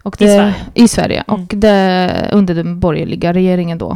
Och 0.08 0.22
I 0.22 0.26
det, 0.26 0.32
Sverige. 0.36 0.56
I 0.74 0.88
Sverige. 0.88 1.24
Mm. 1.28 1.41
Och 1.41 1.54
det 1.56 2.30
under 2.34 2.56
den 2.56 2.80
borgerliga 2.80 3.34
regeringen 3.34 3.78
då. 3.78 3.91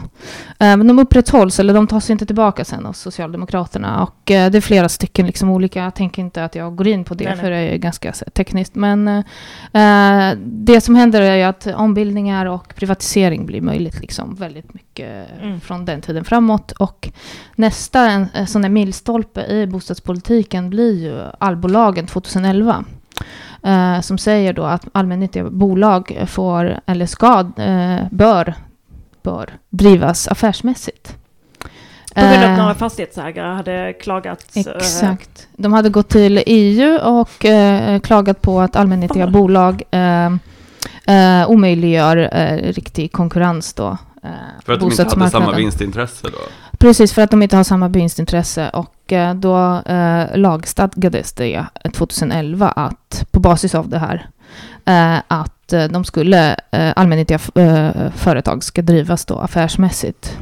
Eh, 0.59 0.77
Men 0.77 0.87
de 0.87 0.99
upprätthålls, 0.99 1.59
eller 1.59 1.73
de 1.73 1.87
tas 1.87 2.09
inte 2.09 2.25
tillbaka 2.25 2.65
sen 2.65 2.85
av 2.85 2.93
Socialdemokraterna. 2.93 4.03
Och 4.03 4.31
eh, 4.31 4.51
det 4.51 4.57
är 4.57 4.61
flera 4.61 4.89
stycken 4.89 5.25
liksom 5.25 5.49
olika. 5.49 5.83
Jag 5.83 5.95
tänker 5.95 6.21
inte 6.21 6.43
att 6.45 6.55
jag 6.55 6.75
går 6.75 6.87
in 6.87 7.03
på 7.03 7.13
det, 7.13 7.23
Nej, 7.23 7.33
nej. 7.33 7.43
för 7.43 7.51
det 7.51 7.57
är 7.57 7.77
ganska 7.77 8.11
tekniskt. 8.11 8.75
Men 8.75 9.07
eh, 9.07 10.37
det 10.45 10.81
som 10.81 10.95
händer 10.95 11.21
är 11.21 11.35
ju 11.35 11.43
att 11.43 11.67
ombildningar 11.67 12.45
och 12.45 12.75
privatisering 12.75 13.45
blir 13.45 13.61
möjligt 13.61 13.99
liksom 14.01 14.35
väldigt 14.35 14.73
mycket 14.73 15.27
Mm. 15.41 15.61
från 15.61 15.85
den 15.85 16.01
tiden 16.01 16.23
framåt. 16.25 16.71
Och 16.71 17.09
nästa 17.55 18.09
en, 18.09 18.27
en 18.33 18.47
sån 18.47 18.61
där 18.61 18.69
milstolpe 18.69 19.45
i 19.45 19.67
bostadspolitiken 19.67 20.69
blir 20.69 21.03
ju 21.03 21.21
allbolagen 21.39 22.07
2011. 22.07 22.83
Eh, 23.63 24.01
som 24.01 24.17
säger 24.17 24.53
då 24.53 24.63
att 24.63 24.85
allmännyttiga 24.91 25.43
bolag 25.49 26.25
får, 26.27 26.79
eller 26.85 27.05
ska, 27.05 27.39
eh, 27.57 27.99
bör, 28.11 28.53
bör 29.23 29.49
drivas 29.69 30.27
affärsmässigt. 30.27 31.15
På 32.15 32.21
grund 32.21 32.33
av 32.35 32.43
Eh, 32.43 32.51
att 32.51 32.57
några 32.57 32.75
fastighetsägare 32.75 33.55
hade 33.55 33.93
klagat. 33.93 34.45
eh, 34.55 34.61
Exakt. 34.75 35.47
De 35.57 35.73
hade 35.73 35.89
gått 35.89 36.09
till 36.09 36.43
EU 36.45 36.97
och 36.97 37.45
eh, 37.45 37.99
klagat 37.99 38.41
på 38.41 38.61
att 38.61 38.75
allmännyttiga 38.75 39.25
Oj. 39.25 39.31
bolag 39.31 39.83
eh, 39.91 40.25
eh, 41.15 41.49
omöjliggör 41.49 42.17
eh, 42.31 42.73
riktig 42.73 43.11
konkurrens 43.11 43.73
då. 43.73 43.97
Eh, 44.23 44.29
För 44.65 44.73
att 44.73 44.79
de 44.79 44.91
inte 44.91 45.03
hade 45.03 45.29
samma 45.29 45.55
vinstintresse 45.55 46.27
då. 46.27 46.70
Precis, 46.81 47.13
för 47.13 47.21
att 47.21 47.31
de 47.31 47.41
inte 47.43 47.55
har 47.57 47.63
samma 47.63 47.87
vinstintresse. 47.87 48.69
Och 48.69 49.13
eh, 49.13 49.33
då 49.35 49.81
eh, 49.85 50.37
lagstadgades 50.37 51.33
det 51.33 51.65
2011 51.93 52.69
att 52.69 53.25
på 53.31 53.39
basis 53.39 53.75
av 53.75 53.89
det 53.89 53.99
här 53.99 54.29
eh, 54.85 55.21
att 55.27 55.73
eh, 55.73 55.83
de 55.83 56.03
skulle, 56.03 56.55
eh, 56.71 56.93
allmännyttiga 56.95 57.35
f- 57.35 57.57
eh, 57.57 58.11
företag 58.15 58.63
ska 58.63 58.81
drivas 58.81 59.25
då 59.25 59.39
affärsmässigt 59.39 60.37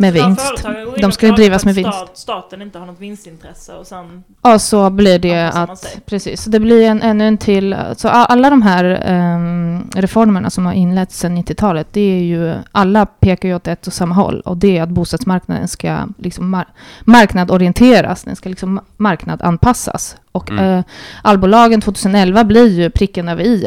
med 0.00 0.16
Ja, 0.16 0.26
vinst. 0.26 0.64
in 0.64 0.94
De 1.00 1.12
klagar 1.12 1.36
drivas 1.36 1.64
med 1.64 1.74
vinst. 1.74 1.92
Stat, 1.98 2.10
staten 2.18 2.62
inte 2.62 2.78
har 2.78 2.86
något 2.86 3.00
vinstintresse 3.00 3.72
och 3.72 3.86
sen... 3.86 4.24
Och 4.40 4.60
så 4.62 4.90
blir 4.90 5.18
det 5.18 5.48
att, 5.54 5.96
precis, 6.06 6.42
så 6.42 6.50
det 6.50 6.60
blir 6.60 6.82
en, 6.86 7.02
ännu 7.02 7.28
en 7.28 7.38
till, 7.38 7.76
så 7.96 8.08
alla 8.08 8.50
de 8.50 8.62
här 8.62 9.02
ehm, 9.06 9.90
reformerna 9.94 10.50
som 10.50 10.66
har 10.66 10.72
inletts 10.72 11.18
sedan 11.18 11.38
90-talet, 11.38 11.86
det 11.92 12.00
är 12.00 12.22
ju, 12.22 12.54
alla 12.72 13.06
pekar 13.06 13.48
ju 13.48 13.54
åt 13.54 13.68
ett 13.68 13.86
och 13.86 13.92
samma 13.92 14.14
håll 14.14 14.40
och 14.40 14.56
det 14.56 14.78
är 14.78 14.82
att 14.82 14.88
bostadsmarknaden 14.88 15.68
ska 15.68 15.98
liksom 16.18 16.54
mar- 16.54 16.66
marknadorienteras, 17.04 18.22
den 18.22 18.36
ska 18.36 18.48
liksom 18.48 18.78
ma- 18.78 18.82
marknadanpassas. 18.96 20.16
Och 20.32 20.50
Mm. 20.50 20.64
eh, 20.78 20.84
allbolagen 21.22 21.80
2011 21.80 22.44
blir 22.44 22.68
ju 22.68 22.90
pricken 22.90 23.28
över 23.28 23.44
i 23.44 23.66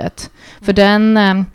för 0.61 0.73
den 0.73 1.17
ehm, 1.17 1.45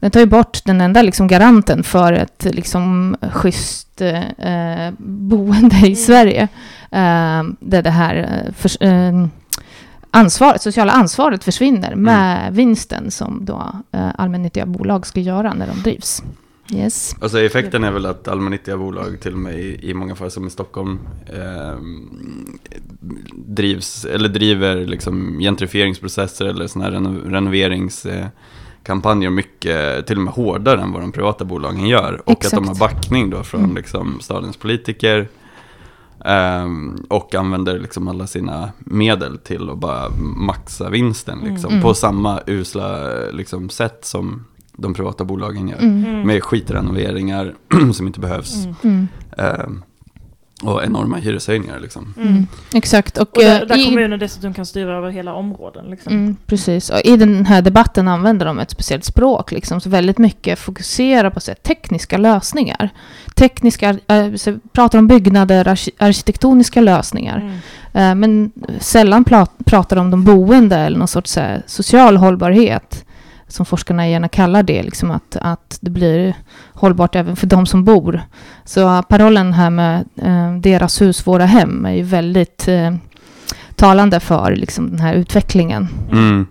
den 0.00 0.10
tar 0.10 0.20
ju 0.20 0.26
bort 0.26 0.64
den 0.64 0.80
enda 0.80 1.02
liksom 1.02 1.28
garanten 1.28 1.82
för 1.82 2.12
ett 2.12 2.46
liksom 2.50 3.16
schysst 3.32 4.00
eh, 4.00 4.90
boende 4.98 5.76
i 5.76 5.84
Mm. 5.84 5.96
Sverige. 5.96 6.42
Eh, 6.90 7.42
där 7.60 7.82
det 7.82 7.90
här 7.90 8.44
eh, 8.46 8.52
för, 8.54 8.84
eh, 8.84 9.26
ansvaret, 10.10 10.62
sociala 10.62 10.92
ansvaret 10.92 11.44
försvinner 11.44 11.94
med 11.94 12.54
vinsten 12.54 13.10
som 13.10 13.44
då 13.44 13.72
eh, 13.92 14.08
allmännyttiga 14.18 14.66
bolag 14.66 15.06
ska 15.06 15.20
göra 15.20 15.54
när 15.54 15.66
de 15.66 15.82
drivs. 15.82 16.22
Yes. 16.72 17.16
Alltså 17.20 17.40
effekten 17.40 17.84
är 17.84 17.90
väl 17.90 18.06
att 18.06 18.28
allmännyttiga 18.28 18.76
bolag 18.76 19.20
till 19.20 19.32
och 19.32 19.38
med 19.38 19.58
i, 19.58 19.90
i 19.90 19.94
många 19.94 20.14
fall 20.14 20.30
som 20.30 20.46
i 20.46 20.50
Stockholm 20.50 20.98
eh, 21.26 21.78
drivs, 23.34 24.04
eller 24.04 24.28
driver 24.28 24.86
liksom 24.86 25.38
gentrifieringsprocesser 25.40 26.44
eller 26.44 26.66
sådana 26.66 26.84
här 26.84 26.92
reno, 26.92 27.50
renoveringskampanjer 28.84 29.30
mycket, 29.30 30.06
till 30.06 30.16
och 30.16 30.22
med 30.24 30.32
hårdare 30.34 30.80
än 30.80 30.92
vad 30.92 31.02
de 31.02 31.12
privata 31.12 31.44
bolagen 31.44 31.86
gör. 31.86 32.22
Och 32.26 32.44
att 32.44 32.50
de 32.50 32.56
har 32.64 32.72
Exakt. 32.72 32.78
backning 32.78 33.30
då 33.30 33.42
från 33.42 33.64
Mm. 33.64 33.76
liksom 33.76 34.20
stadens 34.20 34.56
politiker. 34.56 35.28
Um, 36.24 37.06
och 37.08 37.34
använder 37.34 37.78
liksom 37.78 38.08
alla 38.08 38.26
sina 38.26 38.72
medel 38.78 39.38
till 39.38 39.70
att 39.70 39.78
bara 39.78 40.10
maxa 40.36 40.90
vinsten 40.90 41.38
liksom, 41.44 41.70
Mm. 41.70 41.82
på 41.82 41.94
samma 41.94 42.40
usla 42.46 43.08
liksom, 43.32 43.70
sätt 43.70 44.04
som 44.04 44.44
de 44.76 44.94
privata 44.94 45.24
bolagen 45.24 45.68
gör. 45.68 45.78
Mm. 45.78 46.04
Mm. 46.04 46.26
Med 46.26 46.42
skitrenoveringar 46.42 47.54
som 47.92 48.06
inte 48.06 48.20
behövs. 48.20 48.64
Mm. 48.64 48.74
Mm. 48.82 49.60
Um, 49.66 49.82
och 50.62 50.84
enorma 50.84 51.16
hyreshöjningar 51.16 51.80
liksom. 51.80 52.14
Mm. 52.16 52.46
Exakt. 52.74 53.18
Och, 53.18 53.36
Och 53.36 53.42
där, 53.42 53.60
eh, 53.62 53.66
där 53.66 53.78
i- 53.78 53.84
kommunen 53.84 54.18
dessutom 54.18 54.54
kan 54.54 54.66
styra 54.66 54.96
över 54.96 55.10
hela 55.10 55.34
områden. 55.34 55.86
Liksom. 55.90 56.12
Mm, 56.12 56.36
precis. 56.46 56.90
Och 56.90 57.00
I 57.04 57.16
den 57.16 57.46
här 57.46 57.62
debatten 57.62 58.08
använder 58.08 58.46
de 58.46 58.58
ett 58.58 58.70
speciellt 58.70 59.04
språk. 59.04 59.52
Liksom, 59.52 59.80
så 59.80 59.90
väldigt 59.90 60.18
mycket 60.18 60.58
fokuserar 60.58 61.30
på 61.30 61.40
så 61.40 61.50
här, 61.50 61.56
tekniska 61.56 62.18
lösningar. 62.18 62.88
Tekniska, 63.34 63.98
så 64.36 64.58
pratar 64.72 64.98
om 64.98 65.06
byggnader, 65.06 65.64
arki- 65.64 65.90
arkitektoniska 65.98 66.80
lösningar. 66.80 67.36
Mm. 67.38 67.54
Eh, 67.92 68.14
men 68.14 68.52
sällan 68.80 69.24
pratar 69.64 69.96
om 69.96 70.10
de 70.10 70.24
boende 70.24 70.76
eller 70.76 70.98
någon 70.98 71.08
sorts 71.08 71.30
så 71.32 71.40
här, 71.40 71.62
social 71.66 72.16
hållbarhet. 72.16 73.04
Som 73.50 73.66
forskarna 73.66 74.08
gärna 74.08 74.28
kallar 74.28 74.62
det. 74.62 74.82
Liksom 74.82 75.10
att, 75.10 75.36
att 75.40 75.78
det 75.80 75.90
blir 75.90 76.34
hållbart 76.72 77.16
även 77.16 77.36
för 77.36 77.46
de 77.46 77.66
som 77.66 77.84
bor. 77.84 78.22
Så 78.64 79.02
parollen 79.02 79.52
här 79.52 79.70
med 79.70 80.04
eh, 80.16 80.54
deras 80.60 81.00
hus, 81.02 81.26
våra 81.26 81.46
hem 81.46 81.84
är 81.84 81.94
ju 81.94 82.02
väldigt 82.02 82.68
eh, 82.68 82.94
talande 83.76 84.20
för 84.20 84.56
liksom, 84.56 84.90
den 84.90 85.00
här 85.00 85.14
utvecklingen. 85.14 85.88
Mm. 86.12 86.46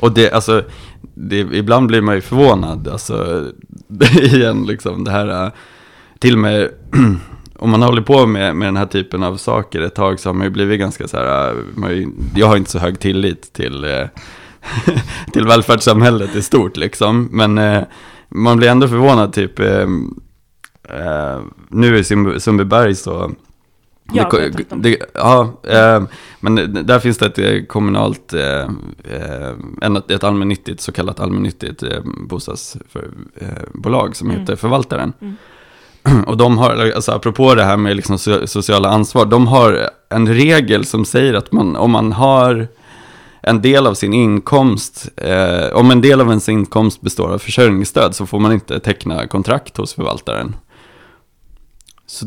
Och 0.00 0.12
det, 0.12 0.32
alltså, 0.32 0.64
det, 1.14 1.38
ibland 1.38 1.86
blir 1.86 2.00
man 2.00 2.14
ju 2.14 2.20
förvånad, 2.20 2.88
alltså, 2.88 3.46
igen 4.20 4.64
liksom 4.66 5.04
det 5.04 5.10
här, 5.10 5.44
eh, 5.44 5.52
till 6.18 6.32
och 6.34 6.40
med 6.40 6.68
om 7.60 7.70
man 7.70 7.82
håller 7.82 8.02
på 8.02 8.26
med, 8.26 8.56
med 8.56 8.68
den 8.68 8.76
här 8.76 8.86
typen 8.86 9.22
av 9.22 9.36
saker 9.36 9.80
ett 9.80 9.94
tag 9.94 10.20
så 10.20 10.28
har 10.28 10.34
man 10.34 10.46
ju 10.46 10.50
blivit 10.50 10.80
ganska 10.80 11.08
så 11.08 11.16
här, 11.16 11.48
eh, 11.48 11.54
man 11.74 11.90
ju, 11.90 12.08
jag 12.34 12.46
har 12.46 12.56
inte 12.56 12.70
så 12.70 12.78
hög 12.78 12.98
tillit 12.98 13.52
till, 13.52 13.84
eh, 13.84 14.06
till 15.32 15.46
välfärdssamhället 15.46 16.34
i 16.36 16.42
stort 16.42 16.76
liksom, 16.76 17.28
men 17.32 17.58
eh, 17.58 17.82
man 18.28 18.56
blir 18.56 18.68
ändå 18.68 18.88
förvånad 18.88 19.32
typ, 19.32 19.58
eh, 19.60 19.86
eh, 20.88 21.40
nu 21.68 21.98
i 21.98 22.02
Sundby- 22.02 22.38
Sundbyberg 22.38 22.94
så 22.94 23.30
Jag 24.12 24.30
det, 24.30 24.72
om- 24.72 24.82
det, 24.82 24.98
ja, 25.14 25.52
eh, 25.68 26.02
men 26.40 26.54
det- 26.54 26.66
där 26.66 26.98
finns 26.98 27.18
det 27.18 27.26
ett 27.26 27.38
eh, 27.38 27.62
kommunalt, 27.68 28.32
ett 30.10 30.24
allmännyttigt, 30.24 30.80
så 30.80 30.92
kallat 30.92 31.20
allmännyttigt 31.20 31.82
bostadsbolag 32.28 34.16
som 34.16 34.30
Mm. 34.30 34.40
heter 34.40 34.56
Förvaltaren. 34.56 35.12
Mm. 35.20 35.36
Och 36.26 36.36
de 36.36 36.58
har, 36.58 36.92
alltså 36.94 37.12
apropå 37.12 37.54
det 37.54 37.64
här 37.64 37.76
med 37.76 37.96
liksom 37.96 38.16
so- 38.16 38.46
sociala 38.46 38.88
ansvar, 38.88 39.24
de 39.26 39.46
har 39.46 39.90
en 40.08 40.28
regel 40.34 40.84
som 40.84 41.04
säger 41.04 41.34
att 41.34 41.52
man, 41.52 41.76
om 41.76 41.90
man 41.90 42.12
har 42.12 42.68
en 43.42 43.62
del 43.62 43.86
av 43.86 43.94
sin 43.94 44.14
inkomst, 44.14 45.08
eh, 45.16 45.72
om 45.72 45.90
en 45.90 46.00
del 46.00 46.20
av 46.20 46.28
ens 46.28 46.48
inkomst 46.48 47.00
består 47.00 47.32
av 47.32 47.38
försörjningsstöd 47.38 48.14
så 48.14 48.26
får 48.26 48.38
man 48.38 48.52
inte 48.52 48.80
teckna 48.80 49.26
kontrakt 49.26 49.76
hos 49.76 49.94
förvaltaren. 49.94 50.56
Så 52.06 52.26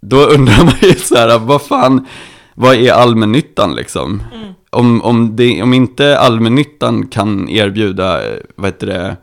då 0.00 0.16
undrar 0.16 0.64
man 0.64 0.74
ju 0.82 0.94
så 0.94 1.16
här, 1.16 1.38
vad 1.38 1.62
fan, 1.62 2.06
vad 2.54 2.74
är 2.74 2.92
allmännyttan 2.92 3.74
liksom? 3.74 4.22
Mm. 4.34 4.52
Om, 4.70 5.02
om, 5.02 5.36
det, 5.36 5.62
om 5.62 5.74
inte 5.74 6.18
allmännyttan 6.18 7.06
kan 7.06 7.48
erbjuda, 7.48 8.20
vad 8.56 8.66
heter 8.66 8.86
det, 8.86 9.16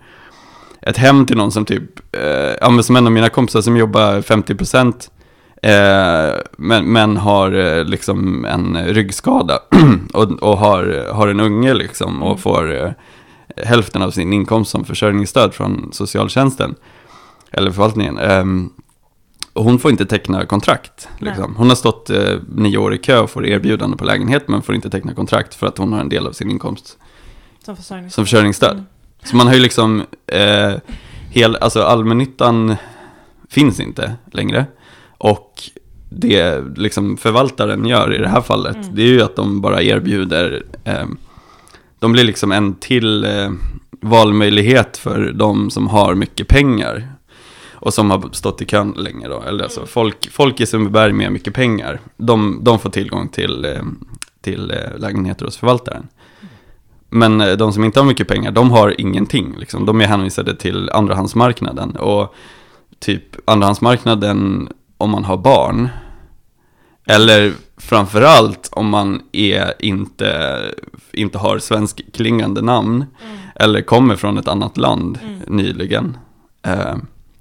ett 0.82 0.98
hem 0.98 1.26
till 1.26 1.38
någon 1.38 1.52
som 1.52 1.66
typ, 1.66 2.16
eh, 2.16 2.56
ja 2.62 2.70
men 2.70 2.84
som 2.84 2.96
en 2.96 3.06
av 3.06 3.12
mina 3.12 3.30
kompisar 3.30 3.62
som 3.62 3.78
jobbar 3.78 4.22
50% 4.22 5.10
eh, 5.62 6.36
men, 6.58 6.86
men 6.92 7.18
har 7.18 7.52
eh, 7.52 7.84
liksom 7.86 8.46
en 8.46 8.78
ryggskada 8.86 9.60
och, 10.14 10.32
och 10.32 10.58
har, 10.58 11.12
har 11.14 11.28
en 11.28 11.40
unge 11.40 11.74
liksom 11.74 12.24
och 12.24 12.28
Mm. 12.30 12.38
får 12.42 12.76
eh, 12.84 12.92
hälften 13.66 14.02
av 14.02 14.12
sin 14.12 14.34
inkomst 14.34 14.72
som 14.72 14.86
försörjningsstöd 14.86 15.54
från 15.54 15.90
socialtjänsten 15.94 16.76
eller 17.52 17.72
förvaltningen. 17.72 18.18
och 19.54 19.64
hon 19.64 19.80
får 19.80 19.92
inte 19.92 20.06
teckna 20.06 20.46
kontrakt. 20.46 21.08
Liksom. 21.20 21.56
Hon 21.56 21.70
har 21.70 21.76
stått 21.76 22.10
eh, 22.10 22.36
nio 22.56 22.78
år 22.78 22.94
i 22.94 22.98
kö 22.98 23.20
och 23.20 23.30
får 23.30 23.46
erbjudande 23.46 23.98
på 23.98 24.06
lägenhet 24.06 24.48
men 24.48 24.62
får 24.62 24.76
inte 24.76 24.90
teckna 24.90 25.14
kontrakt 25.14 25.56
för 25.56 25.68
att 25.68 25.78
hon 25.78 25.94
har 25.94 26.00
en 26.00 26.10
del 26.10 26.28
av 26.28 26.32
sin 26.32 26.52
inkomst 26.52 26.98
Som 27.66 27.76
försörjningsstöd. 27.76 28.16
som 28.16 28.26
försörjningsstöd. 28.26 28.72
Mm. 28.72 28.86
Så 29.24 29.36
man 29.36 29.48
har 29.48 29.54
ju 29.54 29.60
liksom, 29.60 30.04
eh, 30.28 30.74
hel, 31.30 31.56
alltså 31.56 31.84
allmännyttan 31.84 32.76
finns 33.50 33.80
inte 33.80 34.16
längre. 34.32 34.66
Och 35.24 35.64
det 36.10 36.64
liksom 36.76 37.18
förvaltaren 37.18 37.86
gör 37.86 38.14
i 38.14 38.18
det 38.18 38.28
här 38.28 38.42
fallet, 38.42 38.76
Mm. 38.76 38.96
det 38.96 39.02
är 39.02 39.08
ju 39.08 39.22
att 39.22 39.36
de 39.36 39.62
bara 39.62 39.82
erbjuder, 39.82 40.64
eh, 40.84 41.06
de 42.00 42.12
blir 42.12 42.24
liksom 42.24 42.52
en 42.52 42.76
till 42.76 43.24
eh, 43.26 43.52
valmöjlighet 44.02 44.98
för 44.98 45.32
de 45.32 45.70
som 45.70 45.88
har 45.88 46.16
mycket 46.16 46.48
pengar. 46.48 47.08
Och 47.74 47.94
som 47.94 48.12
har 48.12 48.30
stått 48.32 48.62
i 48.62 48.66
kön 48.66 48.92
länge 48.98 49.28
då, 49.28 49.42
eller 49.42 49.64
alltså 49.64 49.86
folk, 49.86 50.30
folk 50.32 50.60
i 50.60 50.66
Sundbyberg 50.66 51.14
med 51.14 51.32
mycket 51.32 51.54
pengar, 51.54 52.00
de, 52.18 52.60
de 52.64 52.80
får 52.80 52.90
tillgång 52.90 53.28
till, 53.28 53.66
eh, 53.66 53.82
till 54.42 54.72
eh, 54.72 54.98
lägenheter 55.00 55.46
hos 55.46 55.58
förvaltaren. 55.58 56.08
Men 57.10 57.42
eh, 57.42 57.52
de 57.58 57.74
som 57.74 57.84
inte 57.84 58.00
har 58.00 58.08
mycket 58.08 58.28
pengar, 58.28 58.52
de 58.52 58.72
har 58.72 59.02
ingenting. 59.02 59.56
Liksom. 59.58 59.86
De 59.86 60.02
är 60.02 60.06
hänvisade 60.08 60.56
till 60.56 60.90
andrahandsmarknaden. 60.90 61.96
Och 61.96 62.36
typ 63.00 63.24
andrahandsmarknaden 63.46 64.70
om 65.02 65.10
man 65.12 65.24
har 65.26 65.38
barn. 65.38 65.90
Eller 67.06 67.54
framförallt 67.78 68.70
om 68.72 68.90
man 68.90 69.22
är 69.32 69.74
inte, 69.80 70.62
inte 71.14 71.38
har 71.38 71.60
svenskklingande 71.60 72.62
namn. 72.62 73.06
Mm. 73.26 73.38
Eller 73.56 73.82
kommer 73.82 74.16
från 74.16 74.38
ett 74.38 74.48
annat 74.48 74.78
land 74.78 75.20
Mm. 75.24 75.40
nyligen. 75.48 76.18
Eh, 76.66 76.96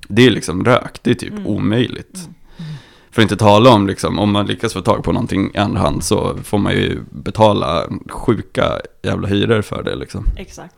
det 0.09 0.27
är 0.27 0.31
liksom 0.31 0.65
rök, 0.65 0.99
det 1.03 1.11
är 1.11 1.15
typ 1.15 1.33
Mm. 1.33 1.47
omöjligt. 1.47 2.15
Mm. 2.17 2.73
För 3.11 3.23
att 3.23 3.25
inte 3.25 3.37
tala 3.37 3.71
om, 3.71 3.87
liksom, 3.87 4.19
om 4.19 4.33
man 4.33 4.47
lyckas 4.47 4.73
få 4.73 4.81
tag 4.81 5.05
på 5.05 5.13
någonting 5.13 5.51
i 5.55 5.59
andra 5.59 5.81
hand 5.81 6.05
så 6.05 6.37
får 6.45 6.59
man 6.59 6.73
ju 6.73 7.01
betala 7.11 7.85
sjuka 8.11 8.81
jävla 9.03 9.29
hyror 9.29 9.63
för 9.63 9.83
det 9.83 9.95
liksom. 9.97 10.25
Exakt. 10.37 10.75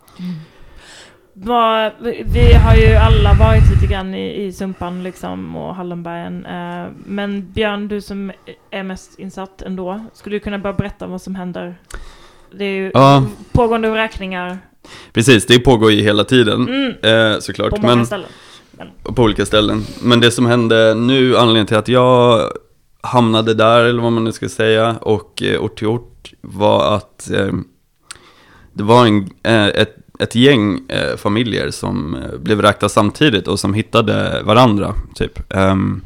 Vi- 1.34 2.52
har 2.52 2.76
ju 2.76 2.94
alla 2.94 3.34
varit 3.34 3.70
lite 3.74 3.86
grann 3.92 4.14
i, 4.14 4.44
i 4.44 4.52
Sumpan 4.52 5.02
liksom 5.02 5.56
och 5.56 5.74
Hallonbergen. 5.74 6.46
Eh, 6.46 6.86
men 7.06 7.52
Björn, 7.52 7.88
du 7.88 8.00
som 8.00 8.32
är 8.70 8.82
mest 8.82 9.18
insatt 9.18 9.62
ändå, 9.62 10.04
skulle 10.12 10.36
du 10.36 10.40
kunna 10.40 10.58
bara 10.58 10.72
berätta 10.72 11.06
vad 11.06 11.22
som 11.22 11.34
händer? 11.34 11.80
Det 12.58 12.64
är 12.64 12.70
ju 12.76 12.90
Ja. 12.94 13.24
pågående 13.52 13.94
räkningar 13.94 14.58
Precis, 15.12 15.46
det 15.46 15.58
pågår 15.58 15.92
ju 15.92 16.02
hela 16.02 16.24
tiden 16.24 16.68
mm, 16.68 17.32
eh, 17.32 17.38
såklart. 17.38 17.70
på 17.70 17.82
många 17.82 17.96
men, 17.96 18.06
ställen. 18.06 18.28
på 19.02 19.22
olika 19.22 19.46
ställen. 19.46 19.82
Men 20.02 20.20
det 20.20 20.30
som 20.30 20.46
hände 20.46 20.94
nu, 20.94 21.36
anledningen 21.36 21.66
till 21.66 21.76
att 21.76 21.88
jag 21.88 22.40
hamnade 23.00 23.54
där, 23.54 23.84
eller 23.84 24.02
vad 24.02 24.12
man 24.12 24.24
nu 24.24 24.32
ska 24.32 24.48
säga, 24.48 24.96
och 25.00 25.42
eh, 25.42 25.60
ort 25.60 25.78
till 25.78 25.86
ort, 25.86 26.32
var 26.40 26.96
att 26.96 27.30
eh, 27.30 27.52
det 28.72 28.82
var 28.82 29.06
en, 29.06 29.30
eh, 29.42 29.66
ett, 29.66 29.96
ett 30.22 30.34
gäng 30.34 30.80
eh, 30.88 31.16
familjer 31.16 31.70
som 31.70 32.14
eh, 32.14 32.38
blev 32.38 32.58
vräkta 32.58 32.88
samtidigt 32.88 33.48
och 33.48 33.60
som 33.60 33.74
hittade 33.74 34.42
varandra, 34.42 34.94
typ. 35.14 35.54
Um, 35.54 36.00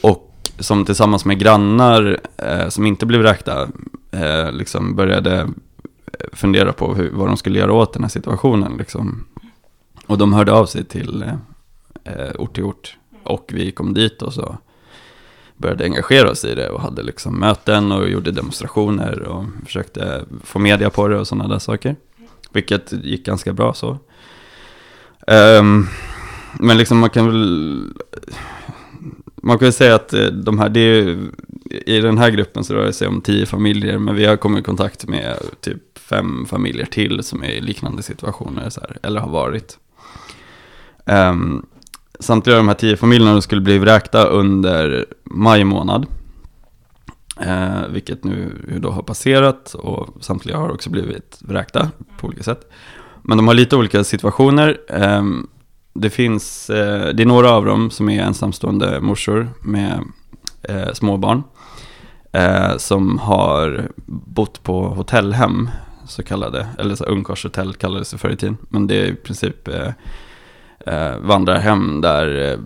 och 0.00 0.34
som 0.58 0.84
tillsammans 0.84 1.24
med 1.24 1.38
grannar 1.38 2.20
eh, 2.36 2.68
som 2.68 2.86
inte 2.86 3.06
blev 3.06 3.20
vräkta, 3.20 3.68
eh, 4.10 4.52
liksom 4.52 4.96
började 4.96 5.34
eh, 5.40 6.26
fundera 6.32 6.72
på 6.72 6.94
hur, 6.94 7.10
vad 7.10 7.28
de 7.28 7.36
skulle 7.36 7.58
göra 7.58 7.72
åt 7.72 7.92
den 7.92 8.02
här 8.02 8.10
situationen, 8.10 8.76
liksom. 8.78 9.24
Och 10.06 10.18
de 10.18 10.32
hörde 10.32 10.52
av 10.52 10.66
sig 10.66 10.84
till 10.84 11.22
eh, 11.22 11.34
eh, 12.04 12.32
ort 12.38 12.54
till 12.54 12.64
ort. 12.64 12.96
Och 13.22 13.50
vi 13.54 13.72
kom 13.72 13.94
dit 13.94 14.22
och 14.22 14.32
så 14.32 14.56
började 15.56 15.84
engagera 15.84 16.30
oss 16.30 16.44
i 16.44 16.54
det 16.54 16.70
och 16.70 16.80
hade 16.80 17.02
liksom 17.02 17.40
möten 17.40 17.92
och 17.92 18.08
gjorde 18.08 18.30
demonstrationer 18.30 19.22
och 19.22 19.44
försökte 19.66 20.24
få 20.44 20.58
media 20.58 20.90
på 20.90 21.08
det 21.08 21.18
och 21.18 21.28
sådana 21.28 21.48
där 21.48 21.58
saker. 21.58 21.96
Vilket 22.54 22.92
gick 22.92 23.26
ganska 23.26 23.52
bra 23.52 23.74
så. 23.74 23.98
Um, 25.26 25.88
men 26.60 26.78
liksom 26.78 26.98
man 26.98 27.10
kan 27.10 27.26
väl 27.26 27.94
man 29.44 29.58
kan 29.58 29.66
väl 29.66 29.72
säga 29.72 29.94
att 29.94 30.12
eh, 30.12 30.26
de 30.26 30.58
här, 30.58 30.68
det 30.68 30.80
är, 30.80 31.18
i 31.86 32.00
den 32.00 32.18
här 32.18 32.30
gruppen 32.30 32.64
så 32.64 32.74
rör 32.74 32.86
det 32.86 32.92
sig 32.92 33.08
om 33.08 33.20
tio 33.20 33.46
familjer, 33.46 33.98
men 33.98 34.14
vi 34.14 34.26
har 34.26 34.36
kommit 34.36 34.60
i 34.60 34.64
kontakt 34.64 35.08
med 35.08 35.36
typ 35.60 35.98
fem 35.98 36.46
familjer 36.46 36.86
till 36.86 37.22
som 37.22 37.42
är 37.42 37.48
i 37.48 37.60
liknande 37.60 38.02
situationer, 38.02 38.70
så 38.70 38.80
här, 38.80 38.96
eller 39.02 39.20
har 39.20 39.30
varit. 39.30 39.78
Um, 41.04 41.66
samtliga 42.20 42.56
av 42.56 42.62
de 42.62 42.68
här 42.68 42.74
tio 42.74 42.96
familjerna 42.96 43.40
skulle 43.40 43.60
bli 43.60 43.78
vräkta 43.78 44.26
under 44.26 45.06
maj 45.24 45.64
månad. 45.64 46.06
Eh, 47.40 47.86
vilket 47.88 48.24
nu 48.24 48.52
då 48.82 48.90
har 48.90 49.02
passerat 49.02 49.74
och 49.74 50.08
samtliga 50.20 50.56
har 50.56 50.70
också 50.70 50.90
blivit 50.90 51.38
vräkta 51.40 51.90
på 52.18 52.26
olika 52.26 52.42
sätt. 52.42 52.70
Men 53.22 53.36
de 53.36 53.46
har 53.48 53.54
lite 53.54 53.76
olika 53.76 54.04
situationer. 54.04 54.78
Eh, 54.88 55.24
det 55.94 56.10
finns, 56.10 56.70
eh, 56.70 57.14
det 57.14 57.22
är 57.22 57.26
några 57.26 57.50
av 57.50 57.64
dem 57.64 57.90
som 57.90 58.08
är 58.08 58.22
ensamstående 58.22 59.00
morsor 59.00 59.48
med 59.62 60.00
eh, 60.62 60.92
småbarn. 60.92 61.42
eh, 62.32 62.76
som 62.76 63.18
har 63.18 63.88
bott 64.06 64.62
på 64.62 64.88
hotellhem, 64.88 65.70
så 66.06 66.22
kallade, 66.22 66.68
eller 66.78 66.94
så 66.94 67.04
ungkarlshotell 67.04 67.74
kallades 67.74 68.10
det 68.10 68.18
förr 68.18 68.30
i 68.30 68.36
tiden. 68.36 68.56
Men 68.68 68.86
det 68.86 68.94
är 68.94 69.06
i 69.06 69.14
princip 69.14 69.68
eh, 69.68 69.92
eh, 70.86 71.18
vandrarhem 71.18 72.00
där 72.00 72.52
eh, 72.52 72.58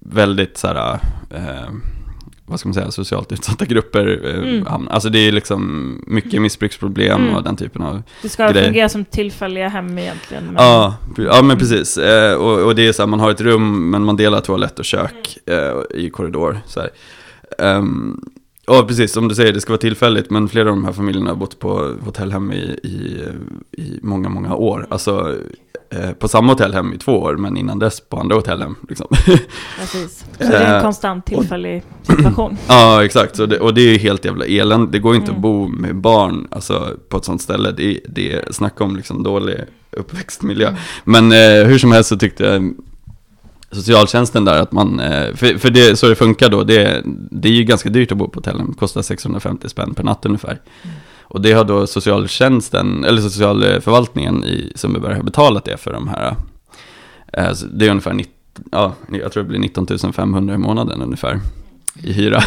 väldigt 0.00 0.58
så 0.58 0.66
här, 0.66 1.00
eh, 1.30 1.70
vad 2.46 2.60
ska 2.60 2.68
man 2.68 2.74
säga, 2.74 2.90
socialt 2.90 3.32
utsatta 3.32 3.64
grupper 3.64 4.20
eh, 4.24 4.34
Mm. 4.52 4.66
hamnar. 4.66 4.92
Alltså 4.92 5.08
det 5.08 5.18
är 5.18 5.32
liksom 5.32 6.02
mycket 6.06 6.42
missbruksproblem 6.42 7.22
Mm. 7.22 7.34
och 7.34 7.42
den 7.42 7.56
typen 7.56 7.82
av 7.82 8.02
Det 8.22 8.28
ska 8.28 8.48
Grej. 8.52 8.64
fungera 8.64 8.88
som 8.88 9.04
tillfälliga 9.04 9.68
hem 9.68 9.98
egentligen. 9.98 10.44
men- 10.44 10.54
Ja, 10.58 10.96
ja 11.16 11.42
men 11.42 11.58
precis. 11.58 11.98
Eh, 11.98 12.34
och, 12.34 12.58
och 12.66 12.74
det 12.74 12.86
är 12.88 12.92
så 12.92 13.02
här, 13.02 13.06
man 13.06 13.20
har 13.20 13.30
ett 13.30 13.40
rum 13.40 13.90
men 13.90 14.02
man 14.04 14.16
delar 14.16 14.40
toalett 14.40 14.78
och 14.78 14.84
kök 14.84 15.38
eh, 15.46 15.98
i 16.02 16.10
korridor. 16.10 16.60
Så 16.66 16.80
här. 16.80 16.90
Och 18.66 18.88
precis, 18.88 19.12
som 19.12 19.28
du 19.28 19.34
säger, 19.34 19.52
det 19.52 19.60
ska 19.60 19.72
vara 19.72 19.80
tillfälligt, 19.80 20.30
men 20.30 20.48
flera 20.48 20.68
av 20.70 20.76
de 20.76 20.84
här 20.84 20.92
familjerna 20.92 21.30
har 21.30 21.36
bott 21.36 21.58
på 21.58 21.94
hotellhem 22.04 22.52
i, 22.52 22.56
i, 22.82 23.24
i 23.82 23.98
många, 24.02 24.28
många 24.28 24.54
år. 24.54 24.86
Alltså 24.90 25.34
eh, 25.90 26.10
på 26.10 26.28
samma 26.28 26.52
hotellhem 26.52 26.92
i 26.92 26.98
två 26.98 27.12
år, 27.12 27.36
men 27.36 27.56
innan 27.56 27.78
dess 27.78 28.00
på 28.00 28.16
andra 28.16 28.36
hotellhem. 28.36 28.74
Liksom. 28.88 29.06
Precis. 29.80 30.24
Så 30.38 30.46
det 30.50 30.56
är 30.56 30.64
en 30.70 30.76
Eh, 30.76 30.82
konstant 30.82 31.26
tillfällig 31.26 31.82
situation. 32.02 32.56
ja, 32.68 33.04
exakt. 33.04 33.36
Så 33.36 33.46
det, 33.46 33.58
och 33.60 33.74
det 33.74 33.80
är 33.80 33.92
ju 33.92 33.98
helt 33.98 34.24
jävla 34.24 34.44
elände. 34.44 34.92
Det 34.92 34.98
går 34.98 35.14
ju 35.14 35.20
inte 35.20 35.30
Mm. 35.30 35.38
att 35.38 35.42
bo 35.42 35.68
med 35.68 35.96
barn 35.96 36.48
alltså, 36.50 36.90
på 37.08 37.16
ett 37.16 37.24
sånt 37.24 37.42
ställe. 37.42 37.72
Det, 37.72 38.00
det 38.08 38.54
snacka 38.54 38.84
om 38.84 38.96
liksom 38.96 39.22
dålig 39.22 39.56
uppväxtmiljö. 39.90 40.74
Men 41.04 41.32
eh, 41.32 41.64
hur 41.66 41.78
som 41.78 41.92
helst 41.92 42.08
så 42.08 42.16
tyckte 42.18 42.44
jag 42.44 42.74
socialtjänsten 43.72 44.44
där 44.44 44.62
att 44.62 44.72
man, 44.72 45.00
eh, 45.00 45.34
för, 45.34 45.58
för 45.58 45.70
det, 45.70 45.98
så 45.98 46.08
det 46.08 46.14
funkar 46.14 46.48
då, 46.48 46.64
det, 46.64 47.02
det 47.30 47.48
är 47.48 47.52
ju 47.52 47.64
ganska 47.64 47.88
dyrt 47.88 48.12
att 48.12 48.18
bo 48.18 48.28
på 48.28 48.38
hotellen, 48.38 48.74
kostar 48.78 49.02
650 49.02 49.68
spänn 49.68 49.94
per 49.94 50.04
natt 50.04 50.26
ungefär. 50.26 50.60
Och 51.22 51.40
det 51.40 51.52
har 51.52 51.64
då 51.64 51.86
socialtjänsten, 51.86 53.04
eller 53.04 53.22
socialförvaltningen 53.22 54.44
i 54.44 54.72
Sundbyberg 54.74 55.14
har 55.14 55.22
betalat 55.22 55.64
det 55.64 55.76
för 55.76 55.92
de 55.92 56.08
här. 56.08 56.36
Eh, 57.32 57.52
så 57.52 57.66
det 57.66 57.86
är 57.86 57.90
ungefär 57.90 58.12
19, 58.12 58.34
ja, 58.72 58.94
jag 59.12 59.32
tror 59.32 59.42
det 59.42 59.48
blir 59.48 59.58
19 59.58 60.12
500 60.12 60.54
i 60.54 60.58
månaden 60.58 61.02
ungefär 61.02 61.40
i 62.02 62.12
hyra 62.12 62.42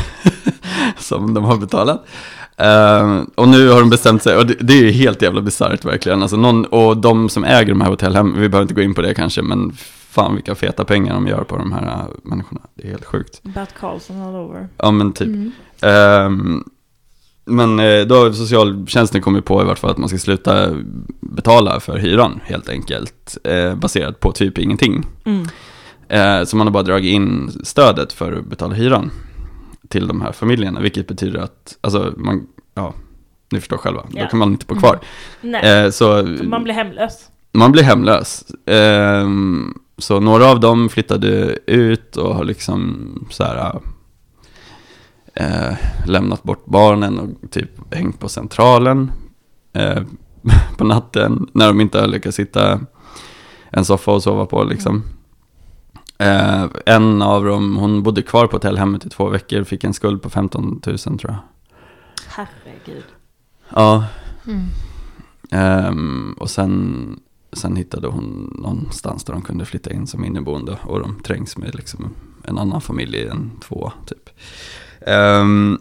som 0.97 1.33
de 1.33 1.43
har 1.43 1.57
betalat. 1.57 2.05
Eh, 2.57 3.21
och 3.35 3.47
nu 3.47 3.69
har 3.69 3.79
de 3.79 3.89
bestämt 3.89 4.23
sig, 4.23 4.37
och 4.37 4.47
det, 4.47 4.55
det 4.59 4.73
är 4.73 4.83
ju 4.83 4.91
helt 4.91 5.21
jävla 5.21 5.41
bisarrt 5.41 5.85
verkligen. 5.85 6.21
Alltså 6.21 6.37
någon, 6.37 6.65
och 6.65 6.97
de 6.97 7.29
som 7.29 7.43
äger 7.43 7.69
de 7.69 7.81
här 7.81 7.89
hotellhem, 7.89 8.33
vi 8.33 8.49
behöver 8.49 8.61
inte 8.61 8.73
gå 8.73 8.81
in 8.81 8.93
på 8.93 9.01
det 9.01 9.13
kanske, 9.13 9.41
men 9.41 9.77
fan 10.09 10.35
vilka 10.35 10.55
feta 10.55 10.85
pengar 10.85 11.13
de 11.13 11.27
gör 11.27 11.43
på 11.43 11.57
de 11.57 11.71
här 11.71 11.85
äh, 11.87 12.05
människorna. 12.23 12.61
Det 12.75 12.83
är 12.87 12.91
helt 12.91 13.05
sjukt. 13.05 13.43
Bert 13.43 13.73
Karlsson 13.79 14.21
all 14.21 14.35
over. 14.35 14.67
Ja 14.77 14.91
men 14.91 15.13
typ. 15.13 15.27
Mm. 15.27 15.51
Ehm, 15.81 16.63
men 17.45 17.79
eh, 17.79 18.01
då 18.05 18.15
har 18.15 18.31
socialtjänsten 18.31 19.21
kommit 19.21 19.45
på 19.45 19.61
i 19.61 19.65
vart 19.65 19.79
fall 19.79 19.89
att 19.91 19.97
man 19.97 20.09
ska 20.09 20.17
sluta 20.17 20.69
betala 21.21 21.79
för 21.79 21.97
hyran 21.97 22.39
helt 22.43 22.69
enkelt. 22.69 23.37
Eh, 23.43 23.75
baserat 23.75 24.19
på 24.19 24.31
typ 24.31 24.57
ingenting. 24.57 25.05
Mm. 25.25 25.47
Eh, 26.09 26.45
så 26.45 26.57
man 26.57 26.67
har 26.67 26.71
bara 26.71 26.83
dragit 26.83 27.11
in 27.13 27.51
stödet 27.63 28.13
för 28.13 28.33
att 28.33 28.45
betala 28.45 28.73
hyran 28.73 29.11
till 29.87 30.07
de 30.07 30.21
här 30.21 30.31
familjerna. 30.31 30.79
Vilket 30.79 31.07
betyder 31.07 31.39
att, 31.39 31.77
alltså 31.81 32.13
man, 32.17 32.47
ja, 32.75 32.93
ni 33.51 33.59
förstår 33.59 33.77
själva, 33.77 34.03
Ja. 34.13 34.23
då 34.23 34.29
kan 34.29 34.39
man 34.39 34.51
inte 34.51 34.65
bo 34.65 34.75
kvar. 34.75 34.99
Nej, 35.41 35.83
Eh, 35.85 35.89
så 35.91 36.23
man 36.43 36.63
blir 36.63 36.73
hemlös. 36.73 37.29
man 37.51 37.71
blir 37.71 37.83
hemlös. 37.83 38.43
Så 39.99 40.19
några 40.19 40.45
av 40.45 40.59
dem 40.59 40.89
flyttade 40.89 41.57
ut 41.65 42.15
och 42.15 42.35
har 42.35 42.43
liksom 42.43 43.09
så 43.29 43.43
här 43.43 43.79
eh, 45.33 45.77
lämnat 46.05 46.43
bort 46.43 46.65
barnen 46.65 47.19
och 47.19 47.51
typ 47.51 47.95
hängt 47.95 48.19
på 48.19 48.29
centralen 48.29 49.11
eh, 49.73 50.03
på 50.77 50.83
natten 50.83 51.47
när 51.53 51.67
de 51.67 51.81
inte 51.81 51.99
har 51.99 52.07
lyckats 52.07 52.39
hitta 52.39 52.79
en 53.69 53.85
soffa 53.85 54.15
att 54.15 54.23
sova 54.23 54.45
på 54.45 54.63
liksom. 54.63 55.03
Eh, 56.17 56.65
en 56.85 57.21
av 57.21 57.45
dem, 57.45 57.77
hon 57.77 58.03
bodde 58.03 58.21
kvar 58.21 58.47
på 58.47 58.55
hotellhemmet 58.55 59.05
i 59.05 59.09
två 59.09 59.29
veckor, 59.29 59.63
fick 59.63 59.83
en 59.83 59.93
skuld 59.93 60.21
på 60.21 60.29
15 60.29 60.81
000 60.87 60.97
tror 60.97 61.19
jag. 61.23 61.37
Herregud. 62.27 63.05
Ja, 63.75 64.05
Mm. 64.49 64.65
Ehm, 65.51 66.35
och 66.39 66.49
sen, 66.49 67.19
sen 67.53 67.75
hittade 67.75 68.07
hon 68.07 68.55
någonstans 68.63 69.23
där 69.23 69.33
de 69.33 69.41
kunde 69.41 69.65
flytta 69.65 69.91
in 69.91 70.07
som 70.07 70.25
inneboende 70.25 70.77
och 70.83 70.99
de 70.99 71.19
trängs 71.23 71.57
med 71.57 71.75
liksom 71.75 72.15
en 72.43 72.57
annan 72.57 72.81
familj 72.81 73.17
i 73.17 73.27
en 73.27 73.51
två 73.61 73.91
typ. 74.05 74.29
Ehm, 75.01 75.79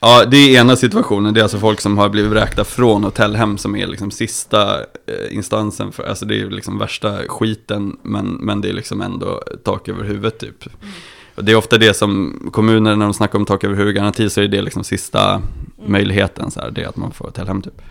ja, 0.00 0.24
det 0.24 0.36
är 0.36 0.60
ena 0.60 0.76
situationen, 0.76 1.34
det 1.34 1.40
är 1.40 1.42
alltså 1.42 1.58
folk 1.58 1.80
som 1.80 1.98
har 1.98 2.08
blivit 2.08 2.30
vräkta 2.30 2.64
från 2.64 3.04
hotellhem 3.04 3.58
som 3.58 3.76
är 3.76 3.86
liksom 3.86 4.10
sista 4.10 4.78
eh, 4.80 5.36
instansen 5.36 5.92
för, 5.92 6.02
alltså 6.02 6.24
det 6.24 6.40
är 6.40 6.50
liksom 6.50 6.78
värsta 6.78 7.18
skiten 7.28 7.96
men, 8.02 8.26
men 8.26 8.60
det 8.60 8.68
är 8.68 8.72
liksom 8.72 9.00
ändå 9.00 9.42
tak 9.64 9.88
över 9.88 10.04
huvudet 10.04 10.38
typ. 10.38 10.64
Och 11.34 11.44
det 11.44 11.52
är 11.52 11.56
ofta 11.56 11.78
det 11.78 11.94
som 11.94 12.40
kommuner 12.52 12.96
när 12.96 13.06
de 13.06 13.14
snackar 13.14 13.38
om 13.38 13.44
tak 13.44 13.64
över 13.64 13.76
huvudet-garanti 13.76 14.30
så 14.30 14.40
är 14.40 14.48
det 14.48 14.62
liksom 14.62 14.84
sista 14.84 15.42
möjligheten 15.86 16.50
så 16.50 16.60
här, 16.60 16.70
det 16.70 16.82
är 16.82 16.88
att 16.88 16.96
man 16.96 17.12
får 17.12 17.24
hotellhem 17.24 17.62
typ. 17.62 17.82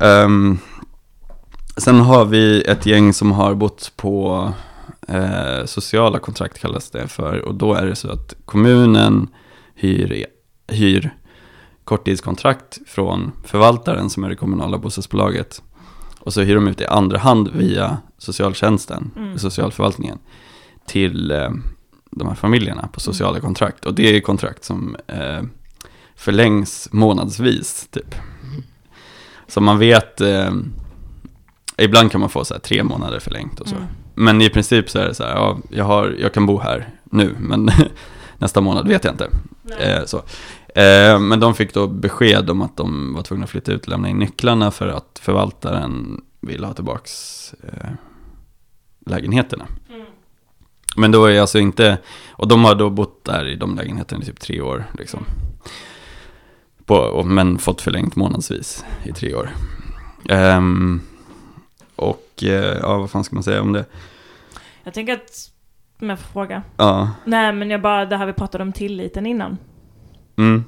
Ehm, 0.00 0.58
sen 1.76 2.00
har 2.00 2.24
vi 2.24 2.62
ett 2.62 2.86
gäng 2.86 3.12
som 3.12 3.32
har 3.32 3.54
bott 3.54 3.92
på 3.96 4.48
eh, 5.08 5.64
sociala 5.64 6.18
kontrakt 6.18 6.58
kallas 6.58 6.90
det 6.90 7.08
för. 7.08 7.38
Och 7.38 7.54
då 7.54 7.74
är 7.74 7.86
det 7.86 7.96
så 7.96 8.10
att 8.10 8.34
kommunen 8.44 9.28
hyr, 9.74 10.26
hyr 10.66 11.14
korttidskontrakt 11.84 12.78
från 12.86 13.32
förvaltaren 13.44 14.10
som 14.10 14.24
är 14.24 14.28
det 14.28 14.36
kommunala 14.36 14.78
bostadsbolaget. 14.78 15.62
Och 16.20 16.32
så 16.32 16.40
hyr 16.42 16.54
de 16.54 16.68
ut 16.68 16.80
i 16.80 16.86
andra 16.86 17.18
hand 17.18 17.50
via 17.54 17.98
socialtjänsten, 18.18 19.10
Mm. 19.16 19.38
socialförvaltningen, 19.38 20.18
till 20.86 21.30
eh, 21.30 21.50
de 22.10 22.28
här 22.28 22.34
familjerna 22.34 22.88
på 22.92 23.00
sociala 23.00 23.40
kontrakt. 23.40 23.86
Och 23.86 23.94
det 23.94 24.16
är 24.16 24.20
kontrakt 24.20 24.64
som 24.64 24.96
eh, 25.06 25.42
förlängs 26.16 26.88
månadsvis 26.92 27.88
typ. 27.90 28.14
Så 29.48 29.60
man 29.60 29.78
vet, 29.78 30.20
eh, 30.20 30.50
ibland 31.84 32.12
kan 32.12 32.20
man 32.20 32.30
få 32.30 32.44
så 32.44 32.54
här 32.54 32.60
tre 32.60 32.84
månader 32.84 33.18
förlängt 33.18 33.60
och 33.60 33.68
så. 33.68 33.74
Mm. 33.74 33.88
Men 34.14 34.42
i 34.42 34.50
princip 34.50 34.90
så 34.90 34.98
är 34.98 35.04
det 35.08 35.14
så 35.14 35.24
här, 35.24 35.30
ja, 35.30 35.58
jag, 35.70 35.84
har, 35.84 36.16
jag 36.18 36.34
kan 36.34 36.46
bo 36.46 36.58
här 36.58 36.88
nu, 37.04 37.36
men 37.38 37.70
nästa 38.38 38.60
månad 38.60 38.88
vet 38.88 39.04
jag 39.04 39.14
inte. 39.14 39.28
Eh, 39.78 40.04
så. 40.04 40.16
Eh, 40.74 41.18
men 41.18 41.40
de 41.40 41.54
fick 41.54 41.74
då 41.74 41.86
besked 41.86 42.50
om 42.50 42.62
att 42.62 42.76
de 42.76 43.14
var 43.14 43.22
tvungna 43.22 43.44
att 43.44 43.50
flytta 43.50 43.72
ut 43.72 43.82
och 43.82 43.88
lämna 43.88 44.08
in 44.08 44.18
nycklarna 44.18 44.70
för 44.70 44.88
att 44.88 45.20
förvaltaren 45.22 46.20
ville 46.40 46.66
ha 46.66 46.74
tillbaks 46.74 47.54
eh, 47.62 47.90
lägenheterna. 49.06 49.66
Mm. 49.88 50.06
Men 50.96 51.10
då 51.10 51.24
är 51.24 51.40
alltså 51.40 51.58
inte, 51.58 51.98
och 52.30 52.48
de 52.48 52.64
har 52.64 52.74
då 52.74 52.90
bott 52.90 53.24
där 53.24 53.48
i 53.48 53.56
de 53.56 53.76
lägenheterna 53.76 54.22
i 54.22 54.26
typ 54.26 54.40
tre 54.40 54.60
år 54.60 54.84
liksom. 54.98 55.24
På, 56.84 56.94
och, 56.94 57.26
men 57.26 57.58
fått 57.58 57.80
förlängt 57.80 58.16
månadsvis 58.16 58.84
i 59.04 59.12
tre 59.12 59.34
år. 59.34 59.50
Ehm, 60.28 61.00
och 62.02 62.42
eh, 62.42 62.78
ja, 62.80 62.98
vad 62.98 63.10
fan 63.10 63.24
ska 63.24 63.36
man 63.36 63.42
säga 63.42 63.60
om 63.60 63.72
det? 63.72 63.84
Jag 64.84 64.94
tänker 64.94 65.12
att, 65.12 65.50
om 66.00 66.10
jag 66.10 66.18
får 66.18 66.32
fråga. 66.32 66.62
Ja, 66.76 67.10
Nej, 67.24 67.52
men 67.52 67.70
jag 67.70 67.82
bara, 67.82 68.04
det 68.04 68.16
här 68.16 68.26
vi 68.26 68.32
pratade 68.32 68.64
om 68.64 68.72
tilliten 68.72 69.26
innan. 69.26 69.58
mm, 70.36 70.64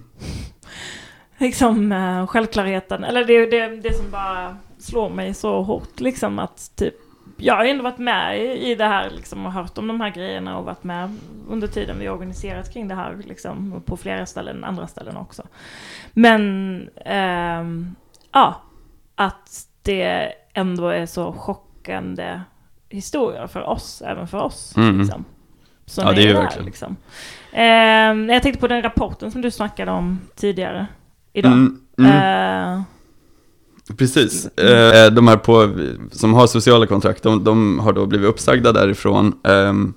Liksom 1.38 1.92
eh, 1.92 2.26
självklarheten, 2.26 3.04
eller 3.04 3.24
det, 3.24 3.46
det, 3.46 3.68
det 3.68 3.94
som 3.96 4.10
bara 4.10 4.56
slår 4.78 5.10
mig 5.10 5.34
så 5.34 5.62
hårt 5.62 6.00
liksom 6.00 6.38
att 6.38 6.70
typ 6.76 6.94
jag 7.36 7.56
har 7.56 7.64
ändå 7.64 7.82
varit 7.82 7.98
med 7.98 8.40
i, 8.40 8.70
i 8.70 8.74
det 8.74 8.84
här 8.84 9.10
liksom 9.10 9.46
och 9.46 9.52
hört 9.52 9.78
om 9.78 9.86
de 9.86 10.00
här 10.00 10.10
grejerna 10.10 10.58
och 10.58 10.64
varit 10.64 10.84
med 10.84 11.16
under 11.48 11.68
tiden 11.68 11.98
vi 11.98 12.08
organiserat 12.08 12.72
kring 12.72 12.88
det 12.88 12.94
här 12.94 13.22
liksom 13.26 13.82
på 13.86 13.96
flera 13.96 14.26
ställen, 14.26 14.64
andra 14.64 14.86
ställen 14.86 15.16
också. 15.16 15.42
Men 16.12 16.88
ehm, 17.04 17.94
ja, 18.32 18.62
att 19.14 19.68
det 19.82 20.32
ändå 20.54 20.88
är 20.88 21.06
så 21.06 21.32
chockande 21.32 22.40
historier 22.88 23.46
för 23.46 23.60
oss, 23.62 24.02
även 24.06 24.28
för 24.28 24.38
oss. 24.38 24.74
Mm. 24.76 24.98
Liksom. 25.00 25.24
Som 25.86 26.04
Ja, 26.06 26.12
det 26.12 26.22
är 26.22 26.26
ju 26.26 26.32
verkligen. 26.32 26.66
Liksom. 26.66 26.96
Ehm, 27.52 28.28
jag 28.30 28.42
tänkte 28.42 28.60
på 28.60 28.68
den 28.68 28.82
rapporten 28.82 29.30
som 29.32 29.42
du 29.42 29.50
snackade 29.50 29.90
om 29.90 30.20
tidigare 30.36 30.86
idag. 31.32 31.52
mm, 31.52 31.80
mm. 31.98 32.76
Eh, 32.78 32.82
Precis. 33.98 34.46
Eh, 34.58 35.12
de 35.12 35.28
här 35.28 35.36
på, 35.36 35.74
som 36.12 36.34
har 36.34 36.46
sociala 36.46 36.86
kontrakt, 36.86 37.22
de, 37.22 37.44
de 37.44 37.78
har 37.78 37.92
då 37.92 38.06
blivit 38.06 38.28
uppsagda 38.28 38.72
därifrån 38.72 39.32
ehm, 39.44 39.94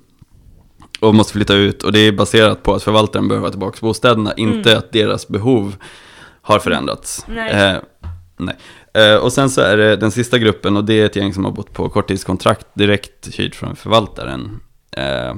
och 1.00 1.14
måste 1.14 1.32
flytta 1.32 1.54
ut. 1.54 1.82
Och 1.82 1.92
det 1.92 1.98
är 1.98 2.12
baserat 2.12 2.62
på 2.62 2.74
att 2.74 2.82
förvaltaren 2.82 3.28
behöver 3.28 3.46
ha 3.46 3.50
tillbaka 3.50 3.78
bostäderna, 3.80 4.32
inte 4.36 4.70
Mm. 4.70 4.78
att 4.78 4.92
deras 4.92 5.28
behov 5.28 5.76
har 6.42 6.58
förändrats. 6.58 7.24
Nej. 7.28 7.50
Eh, 7.72 7.78
nej. 8.36 8.56
Eh, 8.98 9.16
och 9.16 9.32
sen 9.32 9.50
så 9.50 9.60
är 9.60 9.76
det 9.76 9.96
den 9.96 10.10
sista 10.10 10.38
gruppen 10.38 10.76
och 10.76 10.84
det 10.84 11.00
är 11.00 11.06
ett 11.06 11.16
gäng 11.16 11.34
som 11.34 11.44
har 11.44 11.52
bott 11.52 11.72
på 11.72 11.88
korttidskontrakt 11.88 12.66
direkt 12.74 13.38
hyrt 13.38 13.54
från 13.54 13.76
förvaltaren. 13.76 14.60
Eh, 14.90 15.34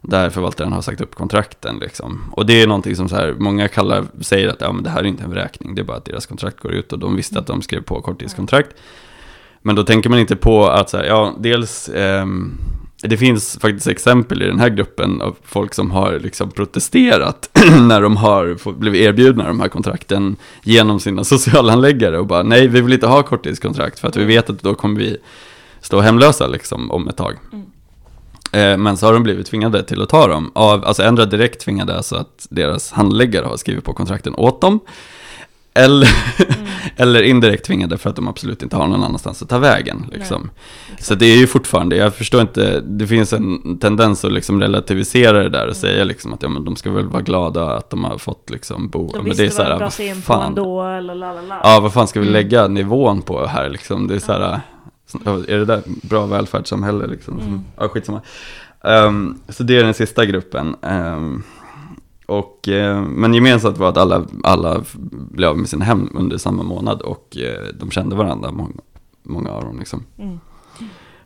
där 0.00 0.30
förvaltaren 0.30 0.72
har 0.72 0.82
sagt 0.82 1.00
upp 1.00 1.14
kontrakten 1.14 1.78
liksom. 1.78 2.20
Och 2.32 2.46
det 2.46 2.62
är 2.62 2.66
någonting 2.66 2.96
som 2.96 3.08
så 3.08 3.16
här, 3.16 3.34
många 3.38 3.68
kallar, 3.68 4.04
säger 4.20 4.48
att 4.48 4.60
ja, 4.60 4.72
men 4.72 4.84
det 4.84 4.90
här 4.90 5.00
är 5.00 5.06
inte 5.06 5.24
en 5.24 5.30
vräkning, 5.30 5.74
det 5.74 5.80
är 5.80 5.84
bara 5.84 5.96
att 5.96 6.04
deras 6.04 6.26
kontrakt 6.26 6.60
går 6.60 6.72
ut 6.72 6.92
och 6.92 6.98
de 6.98 7.16
visste 7.16 7.38
att 7.38 7.46
de 7.46 7.62
skrev 7.62 7.82
på 7.82 8.00
korttidskontrakt. 8.00 8.76
Men 9.62 9.76
då 9.76 9.82
tänker 9.82 10.10
man 10.10 10.18
inte 10.18 10.36
på 10.36 10.66
att 10.66 10.90
så 10.90 10.96
här, 10.96 11.04
ja, 11.04 11.34
dels 11.38 11.88
eh, 11.88 12.26
det 13.08 13.16
finns 13.16 13.58
faktiskt 13.60 13.86
exempel 13.86 14.42
i 14.42 14.46
den 14.46 14.60
här 14.60 14.68
gruppen 14.68 15.20
av 15.20 15.36
folk 15.42 15.74
som 15.74 15.90
har 15.90 16.18
liksom 16.18 16.50
protesterat 16.50 17.48
när 17.80 18.00
de 18.00 18.16
har 18.16 18.72
blivit 18.78 19.00
erbjudna 19.00 19.46
de 19.46 19.60
här 19.60 19.68
kontrakten 19.68 20.36
genom 20.62 21.00
sina 21.00 21.24
socialhandläggare 21.24 22.18
och 22.18 22.26
bara 22.26 22.42
nej, 22.42 22.68
vi 22.68 22.80
vill 22.80 22.92
inte 22.92 23.06
ha 23.06 23.22
korttidskontrakt 23.22 23.98
för 23.98 24.08
att 24.08 24.16
vi 24.16 24.24
vet 24.24 24.50
att 24.50 24.62
då 24.62 24.74
kommer 24.74 25.00
vi 25.00 25.16
stå 25.80 26.00
hemlösa 26.00 26.46
liksom 26.46 26.90
om 26.90 27.08
ett 27.08 27.16
tag. 27.16 27.36
Mm. 27.52 27.64
Eh, 28.52 28.78
Men 28.78 28.96
så 28.96 29.06
har 29.06 29.12
de 29.12 29.22
blivit 29.22 29.46
tvingade 29.46 29.82
till 29.82 30.02
att 30.02 30.08
ta 30.08 30.26
dem. 30.26 30.50
Av, 30.54 30.84
alltså 30.84 31.02
ändra 31.02 31.24
direkt 31.24 31.60
tvingade, 31.60 31.96
alltså 31.96 32.16
att 32.16 32.46
deras 32.50 32.92
handläggare 32.92 33.46
har 33.46 33.56
skrivit 33.56 33.84
på 33.84 33.92
kontrakten 33.92 34.34
åt 34.34 34.60
dem. 34.60 34.80
Eller, 35.74 36.08
Mm. 36.38 36.66
eller 36.96 37.22
indirekt 37.22 37.64
tvingade 37.66 37.98
för 37.98 38.10
att 38.10 38.16
de 38.16 38.28
absolut 38.28 38.62
inte 38.62 38.76
har 38.76 38.86
någon 38.86 39.04
annanstans 39.04 39.42
att 39.42 39.48
ta 39.48 39.58
vägen. 39.58 40.06
Liksom. 40.12 40.50
Så 40.98 41.14
det 41.14 41.26
är 41.26 41.36
ju 41.36 41.46
fortfarande, 41.46 41.96
jag 41.96 42.14
förstår 42.14 42.40
inte, 42.40 42.80
det 42.80 43.06
finns 43.06 43.32
en 43.32 43.78
tendens 43.78 44.24
att 44.24 44.32
liksom 44.32 44.60
relativisera 44.60 45.42
det 45.42 45.48
där 45.48 45.68
och 45.68 45.76
säga 45.76 46.04
liksom 46.04 46.32
att 46.34 46.42
ja, 46.42 46.48
men 46.48 46.64
de 46.64 46.76
ska 46.76 46.90
väl 46.90 47.06
vara 47.06 47.22
glada 47.22 47.76
att 47.76 47.90
de 47.90 48.04
har 48.04 48.18
fått 48.18 48.50
liksom 48.50 48.88
bo. 48.88 49.10
De 49.12 49.24
men 49.26 49.36
det 49.36 49.44
är 49.44 49.50
så 49.50 49.62
här, 49.62 49.78
vad 49.80 49.94
fan. 50.24 50.46
ändå, 50.46 50.82
eller 50.82 51.14
la 51.14 51.32
la 51.32 51.40
la. 51.40 51.60
Ja, 51.62 51.80
vad 51.80 51.92
fan 51.92 52.08
ska 52.08 52.20
vi 52.20 52.26
Mm. 52.26 52.32
lägga 52.32 52.66
nivån 52.68 53.22
på 53.22 53.46
här 53.46 53.68
liksom? 53.70 54.06
Det 54.08 54.14
är 54.14 54.18
så 54.18 54.32
här, 54.32 54.60
är 55.48 55.58
det 55.58 55.64
där 55.64 55.82
bra 55.86 56.26
välfärdssamhälle 56.26 57.06
liksom? 57.06 57.40
Mm. 57.40 57.60
Ja, 57.78 57.88
skitsamma. 57.88 58.20
Um, 58.80 59.38
så 59.48 59.62
det 59.62 59.78
är 59.78 59.84
den 59.84 59.94
sista 59.94 60.24
gruppen. 60.26 60.76
Ehm, 60.82 61.42
och, 62.26 62.68
eh, 62.68 63.02
men 63.02 63.34
gemensamt 63.34 63.78
var 63.78 63.88
att 63.88 63.96
alla, 63.96 64.24
alla 64.42 64.84
blev 65.10 65.50
av 65.50 65.58
med 65.58 65.68
sina 65.68 65.84
hem 65.84 66.10
under 66.14 66.38
samma 66.38 66.62
månad 66.62 67.02
och 67.02 67.36
eh, 67.36 67.74
de 67.74 67.90
kände 67.90 68.16
varandra, 68.16 68.50
många, 68.50 68.72
många 69.22 69.50
av 69.50 69.64
dem. 69.64 69.78
Liksom. 69.78 70.02
Mm. 70.18 70.40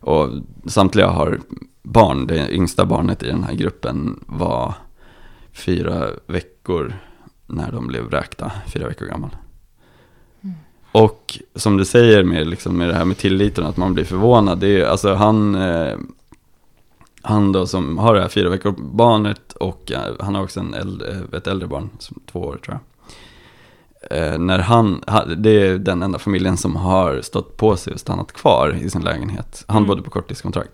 Och 0.01 0.28
samtliga 0.66 1.09
har 1.09 1.40
barn, 1.82 2.26
det 2.26 2.55
yngsta 2.55 2.86
barnet 2.86 3.22
i 3.22 3.26
den 3.26 3.44
här 3.44 3.55
gruppen 3.55 4.24
var 4.26 4.74
fyra 5.53 6.07
veckor 6.26 6.94
när 7.46 7.72
de 7.72 7.86
blev 7.86 8.05
vräkta, 8.05 8.53
fyra 8.66 8.88
veckor 8.88 9.07
gammal. 9.07 9.36
Mm. 10.40 10.57
Och 10.92 11.38
som 11.55 11.76
du 11.76 11.84
säger 11.84 12.24
med, 12.24 12.46
liksom, 12.46 12.76
med 12.76 12.88
det 12.88 12.94
här 12.94 13.05
med 13.05 13.18
tilliten, 13.18 13.66
att 13.66 13.76
man 13.76 13.94
blir 13.94 14.05
förvånad, 14.05 14.59
det 14.59 14.80
är 14.80 14.86
alltså 14.86 15.14
han, 15.14 15.55
eh, 15.55 15.96
han 17.23 17.53
då 17.53 17.66
som 17.66 17.99
har 17.99 18.14
det 18.14 18.21
här 18.21 18.29
fyra 18.29 18.49
veckor 18.49 18.75
barnet 18.79 19.53
och 19.53 19.93
eh, 19.93 20.14
han 20.21 20.35
har 20.35 20.43
också 20.43 20.61
en 20.61 20.75
äldre, 20.75 21.16
ett 21.33 21.47
äldre 21.47 21.69
barn, 21.69 21.91
som 21.99 22.21
två 22.33 22.41
år 22.41 22.57
tror 22.64 22.79
jag. 22.79 22.83
Eh, 24.11 24.39
när 24.39 24.59
han, 24.59 25.03
ha- 25.07 25.25
det 25.25 25.51
är 25.66 25.79
den 25.79 26.03
enda 26.03 26.19
familjen 26.19 26.57
som 26.57 26.77
har 26.77 27.21
stått 27.23 27.57
på 27.57 27.77
sig 27.77 27.93
och 27.93 28.01
stannat 28.01 28.33
kvar 28.33 28.79
i 28.83 28.91
sin 28.91 29.03
lägenhet. 29.03 29.64
Han 29.66 29.77
Mm. 29.77 29.89
bodde 29.89 30.03
på 30.03 30.11
korttidskontrakt. 30.11 30.71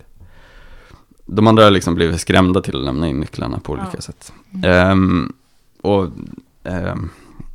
De 1.27 1.47
andra 1.47 1.65
har 1.65 1.71
liksom 1.71 1.95
blivit 1.95 2.21
skrämda 2.21 2.61
till 2.61 2.77
att 2.77 2.85
lämna 2.85 3.09
in 3.09 3.21
nycklarna 3.21 3.59
på 3.61 3.73
olika 3.73 3.89
Ja. 3.95 4.01
sätt. 4.01 4.33
Ehm, 4.65 5.33
och, 5.83 6.07
ehm, 6.65 7.09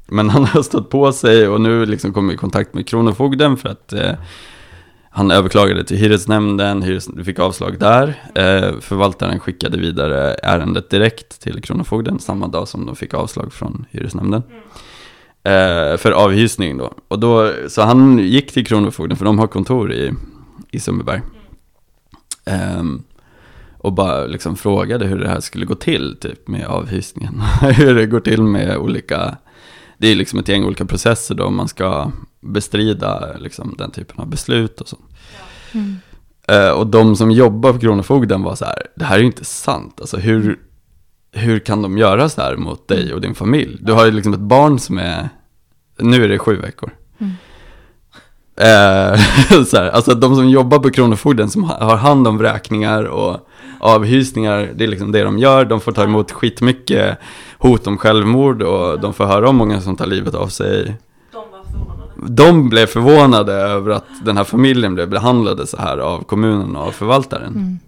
men 0.07 0.29
han 0.29 0.45
har 0.45 0.61
stått 0.61 0.89
på 0.89 1.11
sig 1.11 1.47
och 1.47 1.61
nu 1.61 1.85
liksom 1.85 2.13
kommit 2.13 2.33
i 2.33 2.37
kontakt 2.37 2.73
med 2.73 2.87
Kronofogden 2.87 3.57
för 3.57 3.69
att 3.69 3.93
eh, 3.93 4.11
han 5.19 5.31
överklagade 5.31 5.83
till 5.83 5.97
hyresnämnden, 5.97 6.81
hyresnämnden 6.81 7.25
fick 7.25 7.39
avslag 7.39 7.79
där. 7.79 8.07
Eh, 8.35 8.79
förvaltaren 8.79 9.39
skickade 9.39 9.77
vidare 9.77 10.33
ärendet 10.33 10.89
direkt 10.89 11.41
till 11.41 11.61
Kronofogden 11.61 12.19
samma 12.19 12.47
dag 12.47 12.67
som 12.67 12.85
de 12.85 12.95
fick 12.95 13.13
avslag 13.13 13.53
från 13.53 13.85
hyresnämnden. 13.91 14.43
Eh, 15.43 15.97
för 15.97 16.11
avhysning 16.11 16.77
då. 16.77 16.93
Och 17.07 17.19
då. 17.19 17.51
Så 17.67 17.81
han 17.81 18.19
gick 18.19 18.51
till 18.51 18.65
Kronofogden, 18.65 19.17
för 19.17 19.25
de 19.25 19.39
har 19.39 19.47
kontor 19.47 19.93
i, 19.93 20.11
i 20.71 20.79
Sundbyberg. 20.79 21.21
Ehm, 22.45 23.03
och 23.77 23.93
bara 23.93 24.25
liksom 24.25 24.55
frågade 24.55 25.05
hur 25.05 25.19
det 25.19 25.27
här 25.27 25.39
skulle 25.39 25.65
gå 25.65 25.75
till, 25.75 26.17
typ 26.21 26.47
med 26.47 26.67
avhysningen. 26.67 27.41
hur 27.61 27.95
det 27.95 28.05
går 28.05 28.19
till 28.19 28.41
med 28.41 28.77
olika, 28.77 29.37
det 29.97 30.07
är 30.07 30.15
liksom 30.15 30.39
ett 30.39 30.47
gäng 30.47 30.63
olika 30.63 30.85
processer 30.85 31.35
då, 31.35 31.49
man 31.49 31.67
ska 31.67 32.11
bestrida 32.41 33.37
liksom 33.39 33.75
den 33.77 33.91
typen 33.91 34.19
av 34.19 34.27
beslut 34.27 34.81
och 34.81 34.87
så. 34.87 34.97
Mm. 35.71 35.95
Eh, 36.47 36.69
och 36.69 36.87
de 36.87 37.15
som 37.15 37.31
jobbar 37.31 37.73
på 37.73 37.79
Kronofogden 37.79 38.43
var 38.43 38.55
så 38.55 38.65
här, 38.65 38.87
det 38.95 39.05
här 39.05 39.15
är 39.15 39.19
ju 39.19 39.25
inte 39.25 39.45
sant. 39.45 39.97
Alltså 40.01 40.17
hur, 40.17 40.59
hur 41.31 41.59
kan 41.59 41.81
de 41.81 41.97
göra 41.97 42.29
så 42.29 42.41
här 42.41 42.55
mot 42.55 42.87
dig 42.87 43.13
och 43.13 43.21
din 43.21 43.35
familj? 43.35 43.77
Du 43.81 43.93
har 43.93 44.05
ju 44.05 44.11
liksom 44.11 44.33
ett 44.33 44.39
barn 44.39 44.79
som 44.79 44.97
är, 44.97 45.29
nu 45.99 46.23
är 46.23 46.29
det 46.29 46.39
sju 46.39 46.55
veckor. 46.55 46.91
Mm. 47.17 47.33
Eh, 48.55 49.19
så 49.65 49.77
här, 49.77 49.89
alltså 49.89 50.15
de 50.15 50.35
som 50.35 50.49
jobbar 50.49 50.79
på 50.79 50.89
Kronofogden 50.89 51.49
som 51.49 51.63
ha- 51.63 51.83
har 51.83 51.97
hand 51.97 52.27
om 52.27 52.37
vräkningar 52.37 53.03
och 53.03 53.49
avhysningar, 53.79 54.71
det 54.75 54.83
är 54.83 54.87
liksom 54.87 55.11
det 55.11 55.23
de 55.23 55.37
gör. 55.37 55.65
De 55.65 55.81
får 55.81 55.91
ta 55.91 56.03
emot 56.03 56.31
skitmycket 56.31 57.17
hot 57.57 57.87
om 57.87 57.97
självmord 57.97 58.61
och 58.61 58.99
de 58.99 59.13
får 59.13 59.25
höra 59.25 59.49
om 59.49 59.55
många 59.55 59.81
som 59.81 59.95
tar 59.95 60.05
livet 60.05 60.35
av 60.35 60.47
sig. 60.47 60.95
De 62.27 62.69
blev 62.69 62.85
förvånade 62.85 63.53
över 63.53 63.91
att 63.91 64.05
den 64.23 64.37
här 64.37 64.43
familjen 64.43 64.95
blev 64.95 65.09
behandlade 65.09 65.67
så 65.67 65.77
här 65.77 65.97
av 65.97 66.23
kommunen 66.23 66.75
och 66.75 66.87
av 66.87 66.91
förvaltaren. 66.91 67.53
Mm. 67.53 67.79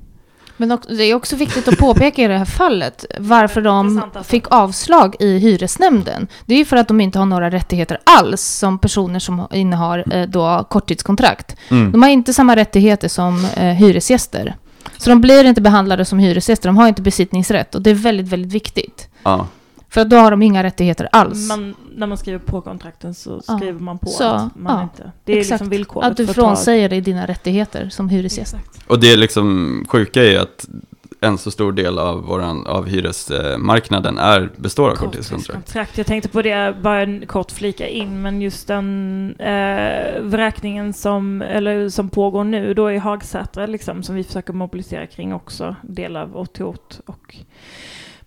Men 0.58 0.78
det 0.90 1.04
är 1.04 1.16
också 1.16 1.36
viktigt 1.36 1.68
att 1.68 1.78
påpeka 1.78 2.22
i 2.22 2.28
det 2.28 2.38
här 2.38 2.46
fallet 2.46 3.06
varför 3.20 3.62
de 3.62 3.98
alltså. 3.98 4.24
fick 4.24 4.46
avslag 4.52 5.16
i 5.20 5.38
hyresnämnden. 5.38 6.28
Det 6.46 6.54
är 6.54 6.58
ju 6.58 6.66
för 6.66 6.78
att 6.78 6.88
de 6.88 7.02
inte 7.02 7.20
har 7.20 7.26
några 7.26 7.50
rättigheter 7.50 8.00
alls 8.04 8.42
som 8.42 8.80
personer 8.80 9.20
som 9.20 9.48
innehar 9.52 10.14
eh, 10.14 10.28
då 10.28 10.68
korttidskontrakt. 10.70 11.56
Mm. 11.70 11.92
De 11.92 12.02
har 12.02 12.10
inte 12.10 12.34
samma 12.34 12.56
rättigheter 12.56 13.08
som 13.08 13.46
eh, 13.56 13.64
hyresgäster. 13.64 14.56
Så 14.98 15.10
de 15.10 15.22
blir 15.22 15.44
inte 15.44 15.62
behandlade 15.62 16.06
som 16.06 16.20
hyresgäster, 16.20 16.70
de 16.70 16.78
har 16.78 16.88
inte 16.88 17.02
besittningsrätt 17.02 17.76
och 17.76 17.82
det 17.82 17.90
är 17.90 17.96
väldigt, 17.96 18.28
väldigt 18.28 18.54
viktigt. 18.54 19.10
Ja. 19.24 19.48
För 19.94 20.06
då 20.06 20.16
har 20.16 20.32
de 20.32 20.42
inga 20.42 20.64
rättigheter 20.64 21.10
alls. 21.12 21.48
Man, 21.48 21.76
när 21.96 22.08
man 22.08 22.18
skriver 22.18 22.40
på 22.40 22.62
kontrakten 22.62 23.14
så 23.14 23.42
Ja. 23.48 23.58
skriver 23.58 23.80
man 23.80 24.00
på 24.00 24.08
Så, 24.08 24.24
att 24.24 24.56
man 24.56 24.78
ja. 24.78 24.84
inte... 24.84 25.12
Det 25.24 25.34
är 25.34 25.38
Exakt. 25.38 25.52
liksom 25.52 25.70
villkoret 25.70 26.12
att 26.12 26.18
du 26.18 26.28
frånsäger 26.28 26.90
dig 26.90 27.02
dina 27.02 27.28
rättigheter 27.28 27.90
som 27.90 28.10
hyresgäst. 28.10 28.54
Exakt. 28.54 28.84
Och 28.88 29.00
det 29.00 29.14
är 29.14 29.18
liksom 29.18 29.86
sjuka 29.90 30.24
är 30.24 30.40
att 30.40 30.68
en 31.20 31.38
så 31.38 31.52
stor 31.52 31.72
del 31.72 32.00
av, 32.00 32.24
våran, 32.24 32.68
av 32.68 32.88
hyresmarknaden 32.88 34.18
är, 34.18 34.50
består 34.58 34.90
av 34.90 34.96
korttidskontrakt. 34.96 35.98
Jag 35.98 36.08
tänkte 36.08 36.30
på 36.30 36.42
det, 36.42 36.76
bara 36.82 37.02
en 37.02 37.26
kort 37.28 37.52
flika 37.52 37.88
in, 37.88 38.22
men 38.22 38.42
just 38.42 38.68
den 38.68 39.36
eh, 39.40 40.22
vräkningen 40.22 40.94
som, 40.94 41.42
eller, 41.42 41.90
som 41.90 42.10
pågår 42.10 42.44
nu 42.44 42.74
då 42.74 42.92
i 42.92 42.98
Hagsätra, 42.98 43.66
liksom, 43.66 44.04
som 44.04 44.16
vi 44.16 44.24
försöker 44.24 44.54
mobilisera 44.54 45.08
kring 45.08 45.34
också, 45.34 45.76
del 45.82 46.18
av 46.18 46.38
ort 46.38 46.54
till 46.54 46.66
ort 46.66 47.00
och 47.06 47.36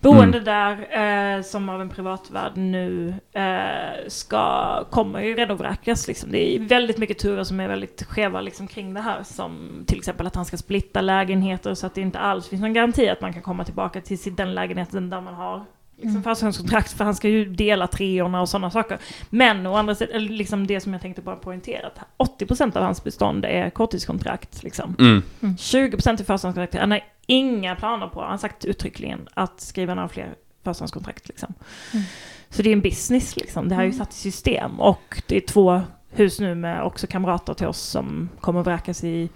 boende 0.05 0.41
där 0.41 1.37
eh, 1.37 1.43
som 1.43 1.69
av 1.69 1.81
en 1.81 1.89
privatvärd 1.89 2.57
nu 2.57 3.15
eh, 3.33 4.09
ska, 4.09 4.85
kommer 4.91 5.21
ju 5.21 5.35
redan 5.35 5.57
vräkas. 5.57 6.09
Liksom. 6.09 6.31
Det 6.33 6.55
är 6.55 6.61
väldigt 6.61 6.99
mycket 6.99 7.19
turer 7.19 7.45
som 7.45 7.61
är 7.61 7.69
väldigt 7.69 8.03
skeva 8.03 8.41
liksom, 8.41 8.67
kring 8.67 8.95
det 8.95 9.01
här. 9.01 9.23
Som 9.23 9.85
till 9.87 9.99
exempel 9.99 10.27
att 10.27 10.35
han 10.37 10.45
ska 10.45 10.57
splitta 10.57 11.01
lägenheter 11.01 11.75
så 11.75 11.87
att 11.87 11.95
det 11.95 12.01
inte 12.01 12.19
alls 12.19 12.49
finns 12.49 12.63
någon 12.63 12.73
garanti 12.73 13.09
att 13.09 13.21
man 13.21 13.33
kan 13.33 13.43
komma 13.43 13.65
tillbaka 13.65 14.01
till 14.01 14.35
den 14.37 14.55
lägenheten 14.55 15.11
där 15.11 15.21
man 15.21 15.35
har 15.35 15.65
liksom, 15.97 16.11
Mm. 16.11 16.23
förstahandskontrakt. 16.23 16.93
För 16.93 17.05
han 17.05 17.15
ska 17.15 17.29
ju 17.29 17.45
dela 17.45 17.87
treorna 17.87 18.41
och 18.41 18.49
sådana 18.49 18.71
saker. 18.71 18.99
Men 19.31 19.67
å 19.67 19.75
andra 19.75 19.95
sidan, 19.95 20.25
liksom 20.25 20.67
det 20.67 20.81
som 20.81 20.93
jag 20.93 21.03
tänkte 21.03 21.23
bara 21.23 21.37
poängtera, 21.37 21.87
att 21.87 21.99
80% 22.41 22.77
av 22.77 22.83
hans 22.83 23.05
bestånd 23.05 23.45
är 23.45 23.71
korttidskontrakt. 23.71 24.63
Liksom. 24.63 24.97
Mm. 24.99 25.23
20% 25.41 26.15
i 26.15 26.17
förstahandskontrakt. 26.17 26.75
Han 26.75 26.91
har 26.91 27.01
inga 27.27 27.77
planer 27.77 28.09
på, 28.09 28.21
han 28.21 28.31
har 28.31 28.39
sagt 28.39 28.65
uttryckligen, 28.65 29.29
att 29.35 29.61
skriva 29.61 29.95
några 29.95 30.09
fler 30.09 30.35
förstahandskontrakt. 30.65 31.29
Liksom. 31.29 31.55
Mm. 31.93 32.05
Så 32.49 32.63
det 32.63 32.69
är 32.69 32.73
en 32.73 32.81
business 32.81 33.37
liksom. 33.37 33.69
Det 33.69 33.75
här 33.75 33.83
är 33.83 33.87
ju 33.87 33.93
Mm. 33.93 33.99
satt 34.05 34.13
i 34.15 34.17
system. 34.17 34.81
Och 34.81 35.23
det 35.27 35.37
är 35.37 35.41
två 35.41 35.81
hus 36.11 36.41
nu 36.41 36.55
med 36.55 36.83
också 36.83 37.07
kamrater 37.07 37.55
till 37.55 37.67
oss 37.67 37.81
som 37.81 38.29
kommer 38.41 38.63
vräkas 38.63 39.05
i, 39.05 39.29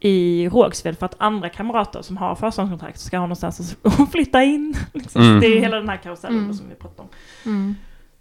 i 0.00 0.48
Rågsved 0.48 0.98
för 0.98 1.06
att 1.06 1.14
andra 1.18 1.48
kamrater 1.48 2.02
som 2.02 2.16
har 2.16 2.34
förstahandskontrakt 2.34 3.00
ska 3.00 3.16
ha 3.18 3.24
någonstans 3.24 3.76
att 3.82 4.10
flytta 4.12 4.42
in. 4.42 4.76
Liksom. 4.94 5.22
Mm. 5.22 5.40
Det 5.40 5.46
är 5.46 5.60
hela 5.60 5.76
den 5.76 5.88
här 5.88 5.96
karusellen 5.96 6.38
Mm. 6.38 6.54
som 6.54 6.68
vi 6.68 6.74
pratar 6.74 7.02
om. 7.02 7.08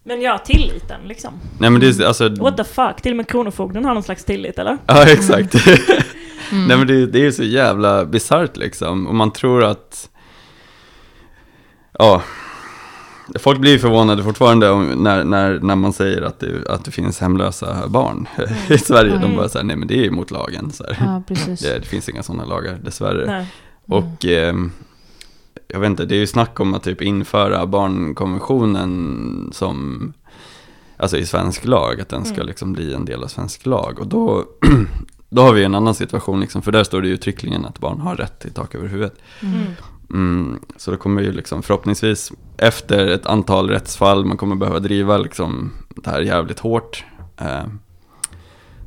Mm. 0.05 0.17
Men 0.17 0.21
ja, 0.21 0.37
tilliten 0.37 1.01
liksom. 1.07 1.33
Nej 1.59 1.69
men 1.69 1.81
det 1.81 1.99
är 1.99 2.05
alltså... 2.05 2.29
What 2.29 2.57
the 2.57 2.63
fuck? 2.63 3.01
Till 3.01 3.11
och 3.11 3.17
med 3.17 3.27
Kronofogden 3.27 3.85
har 3.85 3.93
någon 3.93 4.03
slags 4.03 4.25
tillit 4.25 4.59
eller? 4.59 4.77
Ja 4.85 5.03
exakt. 5.11 5.55
Mm. 5.67 5.77
Nej 6.67 6.77
men 6.77 6.87
det, 6.87 7.05
det 7.05 7.19
är 7.19 7.23
ju 7.23 7.31
så 7.31 7.43
jävla 7.43 8.05
bisarrt 8.05 8.57
liksom. 8.57 9.07
Och 9.07 9.15
man 9.15 9.31
tror 9.31 9.63
att... 9.63 10.09
Ja. 11.99 12.21
Folk 13.39 13.59
blir 13.59 13.71
ju 13.71 13.79
förvånade 13.79 14.23
fortfarande 14.23 14.69
om, 14.69 14.85
när, 14.87 15.23
när, 15.23 15.59
när 15.59 15.75
man 15.75 15.93
säger 15.93 16.21
att 16.21 16.39
det, 16.39 16.67
att 16.69 16.85
det 16.85 16.91
finns 16.91 17.19
hemlösa 17.19 17.87
barn 17.87 18.27
i 18.69 18.77
Sverige. 18.77 19.11
De 19.11 19.17
Mm. 19.23 19.35
bara 19.35 19.49
säger 19.49 19.65
nej 19.65 19.75
men 19.75 19.87
det 19.87 19.99
är 19.99 20.07
emot 20.07 20.31
lagen. 20.31 20.71
Så 20.71 20.83
här. 20.83 20.97
Ja, 20.99 21.23
precis. 21.27 21.59
Det, 21.59 21.79
det 21.79 21.85
finns 21.85 22.09
inga 22.09 22.23
sådana 22.23 22.45
lagar 22.45 22.73
dessvärre. 22.83 23.25
Nej. 23.27 23.45
Och 23.85 24.25
ehm, 24.25 24.71
jag 25.73 25.79
vet 25.79 25.87
inte, 25.89 26.05
det 26.05 26.15
är 26.15 26.19
ju 26.19 26.27
snack 26.27 26.59
om 26.59 26.73
att 26.73 26.83
typ 26.83 27.01
införa 27.01 27.65
barnkonventionen 27.65 29.49
som, 29.53 30.13
alltså 30.97 31.17
i 31.17 31.25
svensk 31.25 31.65
lag, 31.65 32.01
att 32.01 32.09
den 32.09 32.25
ska 32.25 32.35
Mm. 32.35 32.47
liksom 32.47 32.73
bli 32.73 32.93
en 32.93 33.05
del 33.05 33.23
av 33.23 33.27
svensk 33.27 33.65
lag. 33.65 33.99
Och 33.99 34.07
då, 34.07 34.45
då 35.29 35.41
har 35.41 35.53
vi 35.53 35.63
en 35.63 35.75
annan 35.75 35.95
situation, 35.95 36.39
liksom, 36.39 36.61
för 36.61 36.71
där 36.71 36.83
står 36.83 37.01
det 37.01 37.07
ju 37.07 37.13
uttryckligen 37.13 37.65
att 37.65 37.79
barn 37.79 37.99
har 37.99 38.15
rätt 38.15 38.39
till 38.39 38.53
tak 38.53 38.75
över 38.75 38.87
huvudet. 38.87 39.15
Mm. 39.41 39.63
Mm, 40.09 40.59
så 40.77 40.91
det 40.91 40.97
kommer 40.97 41.21
ju 41.21 41.31
liksom 41.31 41.63
förhoppningsvis 41.63 42.31
efter 42.57 43.07
ett 43.07 43.25
antal 43.25 43.69
rättsfall, 43.69 44.25
man 44.25 44.37
kommer 44.37 44.55
behöva 44.55 44.79
driva 44.79 45.17
liksom 45.17 45.71
det 45.89 46.09
här 46.09 46.21
jävligt 46.21 46.59
hårt. 46.59 47.05
Eh, 47.37 47.63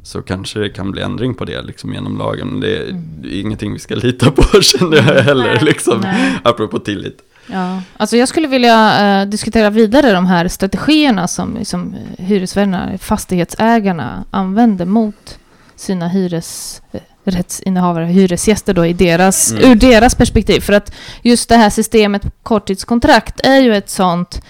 så 0.05 0.23
kanske 0.23 0.59
det 0.59 0.69
kan 0.69 0.91
bli 0.91 1.03
ändring 1.03 1.35
på 1.35 1.45
det 1.45 1.63
liksom 1.63 1.93
genom 1.95 2.19
lagen. 2.19 2.49
Men 2.49 2.61
det 2.61 2.77
är, 2.77 2.83
Mm. 2.91 3.25
ingenting 3.33 3.73
vi 3.73 3.79
ska 3.79 3.95
lita 3.95 4.31
på 4.31 4.43
känner 4.63 4.97
jag 4.97 5.23
heller, 5.23 5.61
liksom, 5.61 6.01
Nej. 6.01 6.33
apropå 6.45 6.79
tillit. 6.79 7.19
Ja, 7.47 7.83
alltså 7.97 8.17
jag 8.17 8.29
skulle 8.29 8.49
vilja 8.49 9.01
eh, 9.21 9.27
diskutera 9.29 9.71
vidare 9.71 10.13
de 10.13 10.27
här 10.27 10.49
strategierna 10.49 11.29
som, 11.29 11.65
som 11.65 11.95
hyresvärdarna, 12.19 12.99
fastighetsägarna 12.99 14.25
använder 14.31 14.85
mot 14.87 15.39
sina 15.77 16.09
hyresrättsinnehavare, 16.09 18.05
hyresgäster 18.07 18.75
då 18.75 18.87
i 18.87 18.93
deras, 18.93 19.53
Mm. 19.53 19.71
ur 19.71 19.75
deras 19.75 20.15
perspektiv. 20.15 20.61
För 20.61 20.73
att 20.73 20.95
just 21.23 21.49
det 21.49 21.57
här 21.57 21.71
systemet 21.71 22.23
korttidskontrakt 22.43 23.41
är 23.45 23.59
ju 23.61 23.75
ett 23.77 23.91
sånt, 23.91 24.43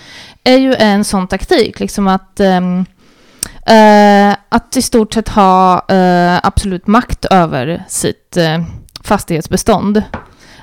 är 0.45 0.59
ju 0.59 0.75
en 0.75 1.05
sån 1.05 1.29
taktik, 1.29 1.81
liksom 1.81 2.09
att 2.09 2.41
ehm, 2.41 2.85
eh, 3.67 4.37
att 4.49 4.77
i 4.77 4.83
stort 4.83 5.15
sett 5.15 5.29
ha 5.29 5.85
eh, 5.89 6.41
absolut 6.43 6.87
makt 6.87 7.25
över 7.25 7.85
sitt 7.89 8.37
eh, 8.37 8.63
fastighetsbestånd. 9.03 10.03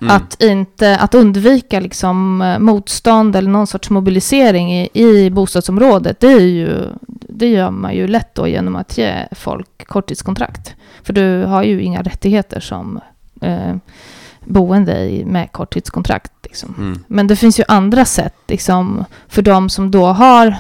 Mm. 0.02 0.16
Att, 0.16 0.42
inte, 0.42 0.98
att 0.98 1.16
undvika 1.16 1.80
liksom, 1.80 2.42
eh, 2.42 2.60
motstånd 2.60 3.36
eller 3.36 3.50
någon 3.50 3.68
sorts 3.68 3.90
mobilisering 3.90 4.74
i, 4.74 4.90
i 4.94 5.30
bostadsområdet, 5.30 6.20
det, 6.20 6.28
är 6.28 6.40
ju, 6.40 6.88
det 7.08 7.48
gör 7.48 7.72
man 7.72 7.96
ju 7.96 8.08
lätt 8.08 8.36
då 8.36 8.48
genom 8.48 8.76
att 8.76 8.98
ge 8.98 9.14
folk 9.32 9.88
korttidskontrakt. 9.88 10.76
För 11.04 11.14
du 11.14 11.44
har 11.44 11.64
ju 11.64 11.82
inga 11.82 12.02
rättigheter 12.02 12.60
som 12.60 13.00
eh, 13.42 13.76
boende 14.46 15.00
i, 15.00 15.26
med 15.26 15.52
korttidskontrakt. 15.52 16.32
Liksom. 16.44 16.76
Mm. 16.78 17.00
Men 17.08 17.28
det 17.28 17.36
finns 17.36 17.60
ju 17.60 17.64
andra 17.68 18.06
sätt 18.06 18.36
liksom, 18.48 19.06
för 19.28 19.42
de 19.42 19.70
som 19.70 19.92
då 19.92 20.06
har 20.06 20.56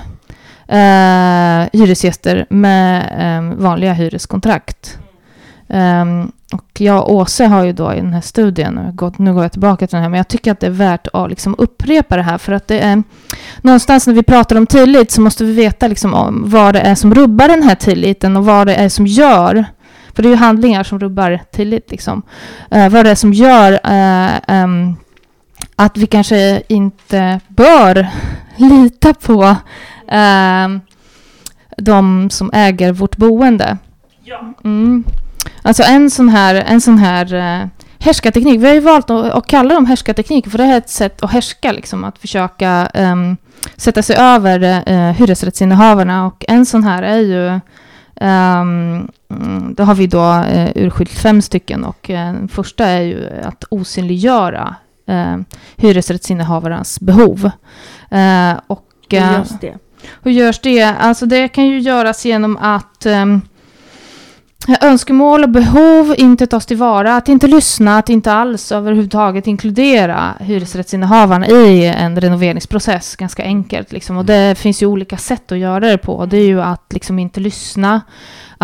eh, 0.71 1.79
hyresgäster 1.79 2.45
med 2.49 3.03
eh, 3.19 3.57
vanliga 3.57 3.93
hyreskontrakt. 3.93 4.97
Um, 5.67 6.31
och 6.53 6.81
jag 6.81 7.03
och 7.03 7.15
Åse 7.15 7.45
har 7.45 7.63
ju 7.63 7.73
då 7.73 7.93
i 7.93 7.95
den 7.95 8.13
här 8.13 8.21
studien, 8.21 8.79
gått, 8.93 9.17
nu 9.17 9.33
går 9.33 9.43
jag 9.43 9.51
tillbaka 9.51 9.87
till 9.87 9.95
den 9.95 10.03
här, 10.03 10.09
men 10.09 10.17
jag 10.17 10.27
tycker 10.27 10.51
att 10.51 10.59
det 10.59 10.67
är 10.67 10.71
värt 10.71 11.07
att 11.13 11.29
liksom 11.29 11.55
upprepa 11.57 12.15
det 12.15 12.21
här 12.23 12.37
för 12.37 12.53
att 12.53 12.67
det 12.67 12.79
är 12.79 13.03
någonstans 13.61 14.07
när 14.07 14.13
vi 14.13 14.23
pratar 14.23 14.55
om 14.55 14.67
tillit 14.67 15.11
så 15.11 15.21
måste 15.21 15.43
vi 15.43 15.53
veta 15.53 15.87
liksom 15.87 16.13
om 16.13 16.43
vad 16.45 16.73
det 16.73 16.81
är 16.81 16.95
som 16.95 17.13
rubbar 17.13 17.47
den 17.47 17.63
här 17.63 17.75
tilliten 17.75 18.37
och 18.37 18.45
vad 18.45 18.67
det 18.67 18.75
är 18.75 18.89
som 18.89 19.07
gör 19.07 19.65
för 20.15 20.23
det 20.23 20.29
är 20.29 20.31
ju 20.31 20.35
handlingar 20.35 20.83
som 20.83 20.99
rubbar 20.99 21.39
tillit. 21.51 21.91
Liksom. 21.91 22.21
Uh, 22.75 22.89
vad 22.89 23.05
det 23.05 23.11
är 23.11 23.15
som 23.15 23.33
gör 23.33 23.71
uh, 23.71 24.63
um, 24.63 24.95
att 25.75 25.97
vi 25.97 26.07
kanske 26.07 26.61
inte 26.67 27.39
bör 27.47 28.07
lita 28.57 29.13
på 29.13 29.55
de 31.77 32.29
som 32.29 32.49
äger 32.53 32.91
vårt 32.91 33.17
boende. 33.17 33.77
Ja. 34.23 34.53
Mm. 34.63 35.03
Alltså 35.61 35.83
en 35.83 36.09
sån 36.09 36.29
här, 36.29 36.55
en 36.55 36.81
sån 36.81 36.97
här 36.97 37.33
eh, 37.33 37.67
härskarteknik. 37.99 38.61
Vi 38.61 38.67
har 38.67 38.73
ju 38.73 38.79
valt 38.79 39.09
att, 39.09 39.31
att 39.31 39.47
kalla 39.47 39.73
dem 39.73 39.85
härskartekniker 39.85 40.49
för 40.49 40.57
det 40.57 40.63
här 40.63 40.73
är 40.73 40.77
ett 40.77 40.89
sätt 40.89 41.23
att 41.23 41.31
härska, 41.31 41.71
liksom, 41.71 42.03
att 42.03 42.17
försöka 42.17 42.69
ehm, 42.93 43.37
sätta 43.75 44.03
sig 44.03 44.15
över 44.15 44.83
uh, 44.91 45.11
hyresrättsinnehavarna. 45.11 46.25
Och 46.25 46.45
en 46.47 46.65
sån 46.65 46.83
här 46.83 47.03
är 47.03 47.19
ju 47.19 47.59
Um, 48.21 49.11
då 49.75 49.83
har 49.83 49.95
vi 49.95 50.07
då 50.07 50.43
uh, 50.53 50.69
urskilt 50.75 51.11
fem 51.11 51.41
stycken 51.41 51.83
och 51.83 52.09
uh, 52.09 52.15
den 52.15 52.47
första 52.47 52.85
är 52.85 53.01
ju 53.01 53.29
att 53.43 53.63
osynliggöra 53.69 54.75
uh, 55.09 55.37
hyresrättsinnehavarnas 55.75 56.99
behov. 56.99 57.45
Uh, 57.45 58.59
och, 58.67 58.87
uh, 59.13 59.19
görs 59.19 59.49
det? 59.61 59.77
Hur 60.23 60.31
görs 60.31 60.59
det? 60.59 60.83
Alltså 60.83 61.25
det 61.25 61.47
kan 61.47 61.67
ju 61.67 61.79
göras 61.79 62.25
genom 62.25 62.57
att 62.57 63.05
um, 63.05 63.41
önskemål 64.81 65.43
och 65.43 65.49
behov 65.49 66.15
inte 66.17 66.47
tas 66.47 66.65
tillvara, 66.65 67.15
att 67.15 67.29
inte 67.29 67.47
lyssna, 67.47 67.97
att 67.97 68.09
inte 68.09 68.33
alls 68.33 68.71
överhuvudtaget 68.71 69.47
inkludera 69.47 70.33
hyresrättsinnehavarna 70.39 71.47
i 71.47 71.85
en 71.85 72.21
renoveringsprocess. 72.21 73.15
Ganska 73.15 73.43
enkelt 73.43 73.91
liksom. 73.91 74.17
Och 74.17 74.25
det 74.25 74.57
finns 74.57 74.81
ju 74.81 74.85
olika 74.85 75.17
sätt 75.17 75.51
att 75.51 75.57
göra 75.57 75.79
det 75.79 75.97
på. 75.97 76.25
Det 76.25 76.37
är 76.37 76.45
ju 76.45 76.61
att 76.61 76.93
liksom 76.93 77.19
inte 77.19 77.39
lyssna, 77.39 78.01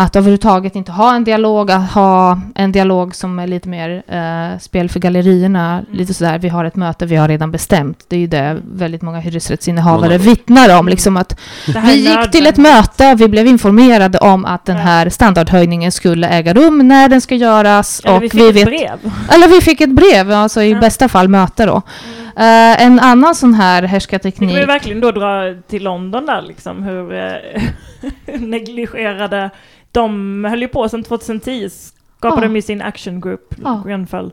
att 0.00 0.16
överhuvudtaget 0.16 0.76
inte 0.76 0.92
ha 0.92 1.14
en 1.14 1.24
dialog, 1.24 1.70
att 1.70 1.90
ha 1.90 2.40
en 2.54 2.72
dialog 2.72 3.14
som 3.14 3.38
är 3.38 3.46
lite 3.46 3.68
mer 3.68 4.02
eh, 4.08 4.58
spel 4.58 4.88
för 4.90 5.00
gallerierna. 5.00 5.82
Lite 5.92 6.14
sådär, 6.14 6.38
vi 6.38 6.48
har 6.48 6.64
ett 6.64 6.76
möte, 6.76 7.06
vi 7.06 7.16
har 7.16 7.28
redan 7.28 7.50
bestämt. 7.50 8.04
Det 8.08 8.16
är 8.16 8.20
ju 8.20 8.26
det 8.26 8.56
väldigt 8.72 9.02
många 9.02 9.18
hyresrättsinnehavare 9.20 10.00
Monolog. 10.08 10.20
vittnar 10.20 10.78
om. 10.78 10.88
Liksom 10.88 11.16
att 11.16 11.40
vi 11.66 11.94
gick 11.94 12.30
till 12.30 12.46
ett 12.46 12.56
möte, 12.56 13.14
vi 13.14 13.28
blev 13.28 13.46
informerade 13.46 14.18
om 14.18 14.44
att 14.44 14.64
den 14.64 14.76
här 14.76 15.08
standardhöjningen 15.08 15.92
skulle 15.92 16.28
äga 16.28 16.54
rum, 16.54 16.88
när 16.88 17.08
den 17.08 17.20
ska 17.20 17.34
göras. 17.34 18.00
Eller 18.04 18.16
och 18.16 18.22
vi 18.22 18.30
fick 18.30 18.40
vi 18.40 18.48
ett 18.48 18.56
vet, 18.56 18.64
brev. 18.64 19.12
Eller 19.28 19.48
vi 19.48 19.60
fick 19.60 19.80
ett 19.80 19.90
brev, 19.94 20.32
alltså 20.32 20.62
i 20.62 20.70
Ja. 20.70 20.80
bästa 20.80 21.08
fall 21.08 21.28
möte 21.28 21.66
då. 21.66 21.72
Mm. 21.72 22.27
Eh, 22.38 22.82
en 22.86 23.00
annan 23.00 23.34
sån 23.34 23.54
här 23.54 23.82
Vi 23.82 23.86
kan 23.86 23.88
ju 23.88 23.92
härskarteknik. 23.92 24.68
verkligen 24.68 25.00
då 25.00 25.10
dra 25.10 25.54
till 25.68 25.82
London 25.84 26.26
där 26.26 26.42
liksom, 26.42 26.82
hur 26.82 27.12
eh, 27.12 27.62
negligerade 28.40 29.50
de 29.92 30.44
höll 30.44 30.62
ju 30.62 30.68
på 30.68 30.88
sedan 30.88 31.02
2010, 31.02 31.68
skapade 32.18 32.46
de 32.46 32.56
ju 32.56 32.62
sin 32.62 32.82
action 32.82 33.20
group, 33.20 33.54
Ja. 33.64 33.82
Grenfell, 33.86 34.32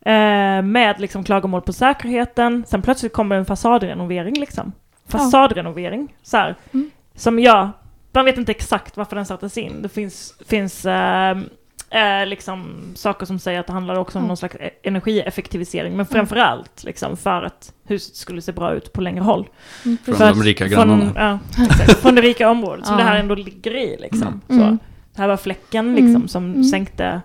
eh, 0.00 0.62
med 0.62 0.94
liksom 0.98 1.24
klagomål 1.24 1.62
på 1.62 1.72
säkerheten. 1.72 2.64
Sen 2.66 2.82
plötsligt 2.82 3.12
kommer 3.12 3.36
en 3.36 3.44
fasadrenovering 3.44 4.40
liksom. 4.40 4.72
Fasadrenovering, 5.08 6.14
så 6.22 6.36
här. 6.36 6.54
Mm. 6.72 6.90
Som 7.14 7.38
jag, 7.38 7.68
man 8.12 8.24
vet 8.24 8.38
inte 8.38 8.52
exakt 8.52 8.96
varför 8.96 9.16
den 9.16 9.26
sattes 9.26 9.58
in. 9.58 9.82
Det 9.82 9.88
finns, 9.88 10.34
finns 10.48 10.86
eh, 10.86 11.38
eh, 11.90 12.26
liksom 12.26 12.80
saker 12.94 13.26
som 13.26 13.38
säger 13.38 13.60
att 13.60 13.66
det 13.66 13.72
handlar 13.72 13.94
också 13.94 14.18
om 14.18 14.22
Mm. 14.22 14.28
någon 14.28 14.36
slags 14.36 14.54
e- 14.60 14.70
energieffektivisering, 14.82 15.96
men 15.96 16.06
framförallt 16.06 16.84
liksom 16.84 17.16
för 17.16 17.42
att 17.42 17.72
huset 17.86 18.16
skulle 18.16 18.42
se 18.42 18.52
bra 18.52 18.72
ut 18.72 18.92
på 18.92 19.00
längre 19.00 19.22
håll. 19.24 19.48
Mm, 19.84 19.98
Från 20.04 20.14
För 20.14 20.28
de 20.28 20.42
rika 20.42 20.64
från, 20.68 20.88
grannarna. 20.88 21.38
ja, 21.56 21.64
exakt, 21.64 21.98
från 22.00 22.14
det 22.14 22.22
rika 22.22 22.50
området 22.50 22.86
som 22.86 22.94
Ja. 22.98 23.04
det 23.04 23.10
här 23.10 23.16
ändå 23.16 23.34
ligger 23.34 23.76
i. 23.76 23.96
Liksom. 24.00 24.40
Mm. 24.48 24.60
Så, 24.60 24.78
det 25.14 25.22
här 25.22 25.28
var 25.28 25.36
fläcken 25.36 25.94
liksom, 25.94 26.06
Mm. 26.16 26.28
som 26.28 26.44
Mm. 26.44 26.64
sänkte 26.64 27.20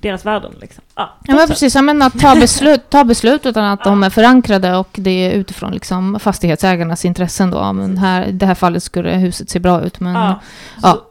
deras 0.00 0.26
värden. 0.26 0.52
Liksom. 0.60 0.84
Ja, 0.94 1.18
Ja, 1.24 1.34
men 1.34 1.48
precis. 1.48 1.74
Jag 1.74 1.84
menar 1.84 2.06
att 2.06 2.20
ta 2.20 2.34
beslut, 2.40 2.90
ta 2.90 3.04
beslut 3.04 3.46
utan 3.46 3.64
att 3.64 3.84
de 3.84 4.02
är 4.02 4.10
förankrade 4.10 4.76
och 4.76 4.88
det 4.92 5.10
är 5.10 5.30
utifrån 5.32 5.72
liksom 5.72 6.20
fastighetsägarnas 6.20 7.04
intressen 7.04 7.50
då. 7.50 7.72
Men 7.72 7.98
här, 7.98 8.24
I 8.26 8.32
det 8.32 8.46
här 8.46 8.54
fallet 8.54 8.82
skulle 8.82 9.10
huset 9.10 9.50
se 9.50 9.58
bra 9.60 9.82
ut. 9.82 10.00
Men, 10.00 10.14
ja, 10.14 10.40
så 10.80 10.86
ja. 10.86 11.06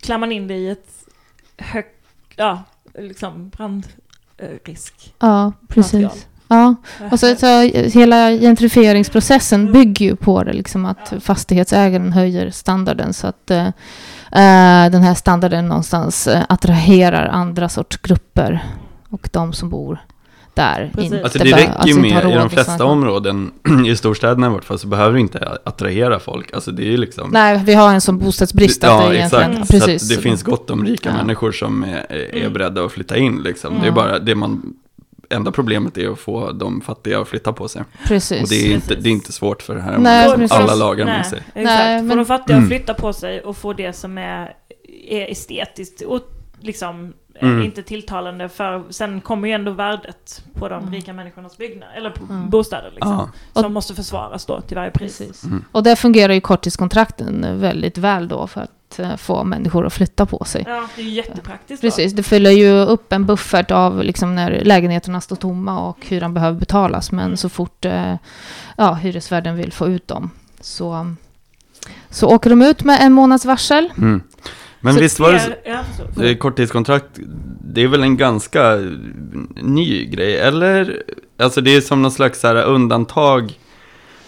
klär 0.00 0.18
man 0.18 0.32
in 0.32 0.48
det 0.48 0.54
i 0.54 0.70
ett 0.70 0.88
högt, 1.58 1.95
ja, 2.36 2.64
liksom 2.98 3.48
brandrisk. 3.48 5.14
ja 5.18 5.52
precis. 5.68 5.92
material. 5.92 6.18
Ja. 6.48 6.74
Och 7.12 7.20
så, 7.20 7.36
så 7.36 7.60
hela 7.98 8.30
gentrifieringsprocessen 8.30 9.72
bygger 9.72 10.06
ju 10.06 10.16
på 10.16 10.44
det, 10.44 10.52
liksom 10.52 10.86
att 10.86 11.12
fastighetsägaren 11.20 12.12
höjer 12.12 12.50
standarden 12.50 13.12
så 13.12 13.26
att 13.26 13.50
eh, 13.50 13.66
eh, 13.66 14.90
den 14.90 15.02
här 15.02 15.14
standarden 15.14 15.68
någonstans 15.68 16.26
eh, 16.26 16.42
attraherar 16.48 17.26
andra 17.26 17.68
sorts 17.68 17.96
grupper 17.96 18.64
och 19.10 19.28
de 19.32 19.52
som 19.52 19.68
bor 19.70 20.05
där 20.56 20.90
Precis. 20.94 21.12
inte 21.12 21.24
Alltså 21.24 21.38
det 21.38 21.44
räcker 21.44 21.72
alltså 21.72 21.88
ju 21.88 21.94
har 21.94 22.22
med, 22.24 22.32
i 22.32 22.34
de 22.34 22.50
flesta 22.50 22.84
områden, 22.84 23.50
i 23.86 23.96
storstäderna 23.96 24.46
i 24.46 24.50
vart 24.50 24.64
fall, 24.64 24.78
så 24.78 24.86
behöver 24.86 25.14
du 25.14 25.20
inte 25.20 25.58
attrahera 25.64 26.18
folk. 26.18 26.52
Alltså 26.54 26.70
det 26.70 26.92
är 26.94 26.96
liksom... 26.98 27.30
Nej, 27.32 27.62
vi 27.64 27.74
har 27.74 27.92
en 27.94 28.00
sån 28.00 28.18
bostadsbrist 28.18 28.84
att 28.84 28.90
ja, 29.02 29.08
det 29.08 29.16
egentligen... 29.16 29.50
exakt. 29.52 29.70
Precis. 29.70 30.08
Så 30.08 30.12
att 30.12 30.16
det 30.16 30.22
finns 30.22 30.42
gott 30.42 30.70
om 30.70 30.84
rika 30.84 31.08
Ja. 31.08 31.16
människor 31.16 31.52
som 31.52 31.84
är, 31.84 32.06
är 32.12 32.40
Mm. 32.40 32.52
beredda 32.52 32.84
att 32.84 32.92
flytta 32.92 33.16
in 33.16 33.42
liksom. 33.42 33.74
Det 33.74 33.80
är 33.80 33.86
Ja. 33.86 33.92
bara 33.92 34.18
det 34.18 34.34
man... 34.34 34.74
Enda 35.30 35.52
problemet 35.52 35.98
är 35.98 36.08
att 36.12 36.18
få 36.18 36.52
de 36.52 36.80
fattiga 36.80 37.20
att 37.20 37.28
flytta 37.28 37.52
på 37.52 37.68
sig. 37.68 37.82
Precis. 38.08 38.42
Och 38.42 38.48
det 38.48 38.66
är, 38.70 38.74
inte, 38.74 38.94
det 38.94 39.08
är 39.08 39.12
inte 39.12 39.32
svårt 39.32 39.62
för 39.62 39.74
det 39.74 39.80
här 39.80 39.98
Nej, 39.98 40.26
området. 40.26 40.50
precis. 40.50 40.56
Alla 40.64 40.74
lagar 40.74 41.04
Nej, 41.04 41.16
med 41.16 41.26
sig. 41.26 41.38
Exakt. 41.38 41.64
Nej, 41.64 41.98
Få 41.98 42.04
men- 42.04 42.16
de 42.16 42.26
fattiga 42.26 42.56
Mm. 42.56 42.64
att 42.64 42.70
flytta 42.76 42.94
på 42.94 43.12
sig 43.12 43.40
och 43.40 43.56
få 43.56 43.72
det 43.72 43.92
som 43.92 44.18
är, 44.18 44.54
är 45.08 45.30
estetiskt 45.30 46.00
och 46.00 46.20
liksom 46.60 47.12
Mm. 47.40 47.62
inte 47.62 47.82
tilltalande 47.82 48.48
för 48.48 48.82
sen 48.90 49.20
kommer 49.20 49.48
ju 49.48 49.54
ändå 49.54 49.70
värdet 49.72 50.42
på 50.54 50.68
de 50.68 50.82
Mm. 50.82 50.94
rika 50.94 51.12
människornas 51.12 51.56
byggnader, 51.58 51.92
eller 51.96 52.12
Mm. 52.30 52.50
bostäder 52.50 52.90
liksom. 52.94 53.28
Ja. 53.54 53.62
Som 53.62 53.72
måste 53.72 53.94
försvaras 53.94 54.46
då 54.46 54.60
till 54.60 54.76
varje 54.76 54.90
pris. 54.90 55.18
Precis. 55.18 55.44
Mm. 55.44 55.64
Och 55.72 55.82
där 55.82 55.96
fungerar 55.96 56.32
ju 56.32 56.40
korttidskontrakten 56.40 57.60
väldigt 57.60 57.98
väl 57.98 58.28
då 58.28 58.46
för 58.46 58.60
att 58.60 58.98
eh, 58.98 59.16
få 59.16 59.44
människor 59.44 59.86
att 59.86 59.92
flytta 59.92 60.26
på 60.26 60.44
sig. 60.44 60.64
Ja, 60.66 60.88
det 60.96 61.02
är 61.02 61.04
ju 61.06 61.10
jättepraktiskt. 61.10 61.80
Precis, 61.80 62.12
det 62.12 62.22
fyller 62.22 62.50
ju 62.50 62.70
upp 62.72 63.12
en 63.12 63.26
buffert 63.26 63.70
av 63.70 64.02
liksom 64.02 64.34
när 64.34 64.50
lägenheterna 64.64 65.20
står 65.20 65.36
tomma 65.36 65.88
och 65.88 66.06
hyran 66.06 66.34
behöver 66.34 66.58
betalas. 66.60 67.12
Men 67.12 67.24
Mm. 67.24 67.36
så 67.36 67.48
fort 67.48 67.84
eh, 67.84 68.14
ja, 68.76 68.92
hyresvärden 68.94 69.56
vill 69.56 69.72
få 69.72 69.88
ut 69.88 70.08
dem 70.08 70.30
så, 70.60 71.14
så 72.10 72.28
åker 72.28 72.50
de 72.50 72.62
ut 72.62 72.84
med 72.84 72.98
en 73.00 73.12
månads 73.12 73.44
varsel. 73.44 73.92
Mm. 73.98 74.22
Men 74.86 74.94
Så 74.94 75.00
visst 75.00 75.20
var 75.20 75.32
det 75.32 75.56
Ja, 75.64 75.84
så. 76.16 76.36
korttidskontrakt, 76.38 77.06
det 77.60 77.82
är 77.82 77.88
väl 77.88 78.02
en 78.02 78.16
ganska 78.16 78.76
ny 79.62 80.04
grej, 80.06 80.38
eller? 80.38 81.02
Alltså 81.38 81.60
det 81.60 81.74
är 81.76 81.80
som 81.80 82.02
någon 82.02 82.10
slags 82.10 82.40
så 82.40 82.46
här 82.46 82.64
undantag, 82.64 83.58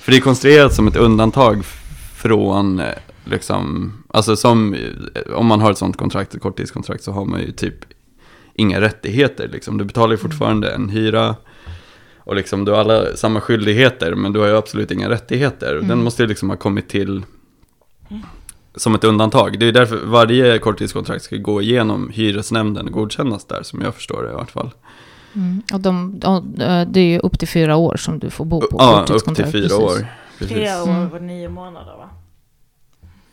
för 0.00 0.12
det 0.12 0.18
är 0.18 0.20
konstruerat 0.20 0.74
som 0.74 0.88
ett 0.88 0.96
undantag 0.96 1.64
från, 2.16 2.80
eh, 2.80 2.86
liksom, 3.24 3.92
alltså 4.08 4.36
som, 4.36 4.74
eh, 4.74 5.32
om 5.34 5.46
man 5.46 5.60
har 5.60 5.70
ett 5.70 5.78
sånt 5.78 5.96
kontrakt, 5.96 6.34
ett 6.34 6.42
korttidskontrakt, 6.42 7.02
så 7.02 7.12
har 7.12 7.24
man 7.24 7.40
ju 7.40 7.52
typ 7.52 7.74
inga 8.54 8.80
rättigheter, 8.80 9.48
liksom. 9.48 9.78
Du 9.78 9.84
betalar 9.84 10.10
ju 10.12 10.16
fortfarande 10.18 10.70
en 10.70 10.88
hyra, 10.88 11.36
och 12.18 12.36
liksom 12.36 12.64
du 12.64 12.72
har 12.72 12.78
alla 12.78 13.16
samma 13.16 13.40
skyldigheter, 13.40 14.14
men 14.14 14.32
du 14.32 14.40
har 14.40 14.46
ju 14.46 14.56
absolut 14.56 14.90
inga 14.90 15.08
rättigheter. 15.10 15.74
Och 15.74 15.80
Den 15.82 15.90
Mm. 15.90 16.04
måste 16.04 16.22
ju 16.22 16.28
liksom 16.28 16.50
ha 16.50 16.56
kommit 16.56 16.88
till 16.88 17.22
som 18.78 18.94
ett 18.94 19.04
undantag. 19.04 19.58
Det 19.58 19.66
är 19.68 19.72
därför 19.72 20.00
varje 20.04 20.58
korttidskontrakt 20.58 21.24
ska 21.24 21.36
gå 21.36 21.62
igenom 21.62 22.10
hyresnämnden 22.10 22.86
och 22.86 22.92
godkännas 22.92 23.44
där, 23.44 23.62
som 23.62 23.80
jag 23.80 23.94
förstår 23.94 24.22
det 24.22 24.30
i 24.30 24.34
vart 24.34 24.50
fall. 24.50 24.70
Mm. 25.34 25.62
Och 25.72 25.80
de, 25.80 26.20
eh, 26.60 26.88
det 26.88 27.00
är 27.00 27.04
ju 27.04 27.18
upp 27.18 27.38
till 27.38 27.48
fyra 27.48 27.76
år 27.76 27.96
som 27.96 28.18
du 28.18 28.30
får 28.30 28.44
bo 28.44 28.60
på 28.60 28.76
Ja, 28.78 28.90
upp 29.00 29.06
till 29.06 29.12
korttidskontrakt, 29.14 29.52
fyra 29.52 29.62
precis. 29.62 29.78
år. 29.78 30.06
Precis. 30.38 30.56
Tre 30.56 30.74
år 30.74 30.88
Mm. 30.88 31.12
och 31.12 31.22
nio 31.22 31.48
månader 31.48 31.96
va? 31.98 32.10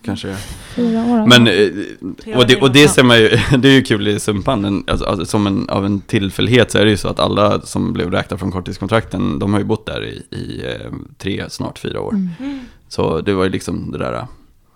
Kanske. 0.06 0.36
Fyra 0.76 1.00
år, 1.06 1.18
ja. 1.18 1.26
Men, 1.26 1.48
eh, 1.48 2.38
och 2.38 2.48
det, 2.48 2.62
och 2.62 2.72
det 2.72 2.82
ja. 2.82 2.88
ser 2.88 3.04
man 3.04 3.18
ju, 3.18 3.30
det 3.58 3.70
är 3.70 3.74
ju 3.74 3.82
kul 3.84 4.08
i 4.08 4.20
Sumpan, 4.20 4.84
alltså, 4.88 5.06
alltså, 5.06 5.26
som 5.26 5.48
en, 5.48 5.70
av 5.70 5.86
en 5.86 6.02
tillfällighet 6.02 6.72
så 6.72 6.78
är 6.78 6.86
det 6.86 6.92
ju 6.92 6.98
så 6.98 7.08
att 7.08 7.20
alla 7.20 7.62
som 7.62 7.94
blev 7.94 8.12
räknade 8.12 8.40
från 8.40 8.52
korttidskontrakten, 8.52 9.40
de 9.40 9.54
har 9.54 9.60
ju 9.60 9.66
bott 9.66 9.86
där 9.86 10.04
i, 10.06 10.36
i 10.36 10.64
eh, 10.66 10.92
tre, 11.18 11.46
snart 11.50 11.80
fyra 11.80 12.02
år. 12.02 12.14
Mm. 12.14 12.30
Mm. 12.40 12.60
Så 12.88 13.22
det 13.22 13.34
var 13.34 13.44
ju 13.44 13.50
liksom 13.50 13.92
det 13.92 13.98
där, 13.98 14.28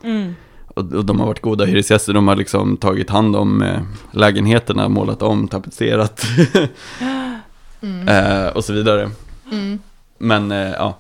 Mm. 0.04 0.36
Och, 0.80 1.06
de 1.06 1.20
har 1.20 1.28
varit 1.28 1.42
goda 1.42 1.66
hyresgäster, 1.66 2.14
de 2.14 2.28
har 2.28 2.36
liksom 2.36 2.78
tagit 2.78 3.10
hand 3.10 3.36
om 3.36 3.62
eh, 3.62 3.80
lägenheterna, 4.12 4.90
målat 4.90 5.22
om, 5.22 5.48
tapetserat 5.48 6.26
Mm. 7.82 8.08
eh, 8.08 8.48
och 8.48 8.66
så 8.66 8.74
vidare. 8.74 9.10
Mm. 9.52 9.80
Men 10.18 10.52
eh, 10.52 10.58
ja, 10.72 10.98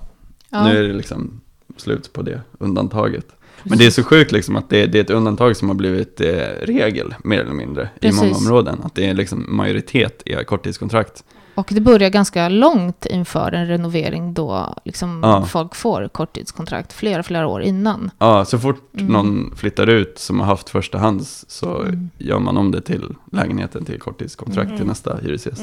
Ja, 0.49 0.63
nu 0.63 0.77
är 0.79 0.83
det 0.87 0.93
liksom 0.93 1.41
slut 1.77 2.13
på 2.13 2.21
det 2.21 2.41
undantaget. 2.59 3.25
Men 3.63 3.77
det 3.77 3.85
är 3.85 3.89
så 3.91 4.03
sjukt 4.03 4.31
liksom 4.31 4.55
att 4.55 4.69
det, 4.69 4.85
det 4.85 4.97
är 4.99 5.03
ett 5.03 5.09
undantag 5.09 5.57
som 5.57 5.67
har 5.67 5.75
blivit 5.75 6.21
regel, 6.61 7.15
mer 7.23 7.39
eller 7.39 7.53
mindre, 7.53 7.89
i 8.01 8.11
många 8.11 8.29
Precis. 8.29 8.47
områden. 8.47 8.79
Att 8.83 8.95
det 8.95 9.05
är 9.09 9.13
liksom 9.13 9.45
majoritet 9.49 10.21
i 10.25 10.45
korttidskontrakt. 10.45 11.23
Och 11.59 11.69
det 11.71 11.81
börjar 11.81 12.09
ganska 12.09 12.49
långt 12.49 13.05
inför 13.05 13.51
en 13.51 13.67
renovering 13.67 14.33
då 14.33 14.75
liksom 14.85 15.19
Ja. 15.23 15.45
folk 15.45 15.75
får 15.75 16.07
korttidskontrakt 16.07 16.93
flera, 16.93 17.23
flera 17.23 17.47
år 17.47 17.61
innan. 17.61 18.11
Ja, 18.19 18.45
så 18.45 18.59
fort 18.59 18.93
Mm. 18.93 19.13
någon 19.13 19.53
flyttar 19.55 19.87
ut 19.87 20.19
som 20.19 20.39
har 20.39 20.47
haft 20.47 20.69
första 20.69 20.97
hands 20.97 21.45
så 21.47 21.81
Mm. 21.81 22.09
gör 22.17 22.39
man 22.39 22.57
om 22.57 22.71
det 22.71 22.81
till 22.81 23.15
lägenheten 23.31 23.85
till 23.85 23.99
korttidskontrakt 23.99 24.65
Mm. 24.67 24.77
till 24.77 24.87
nästa 24.87 25.17
hyresgäst. 25.17 25.61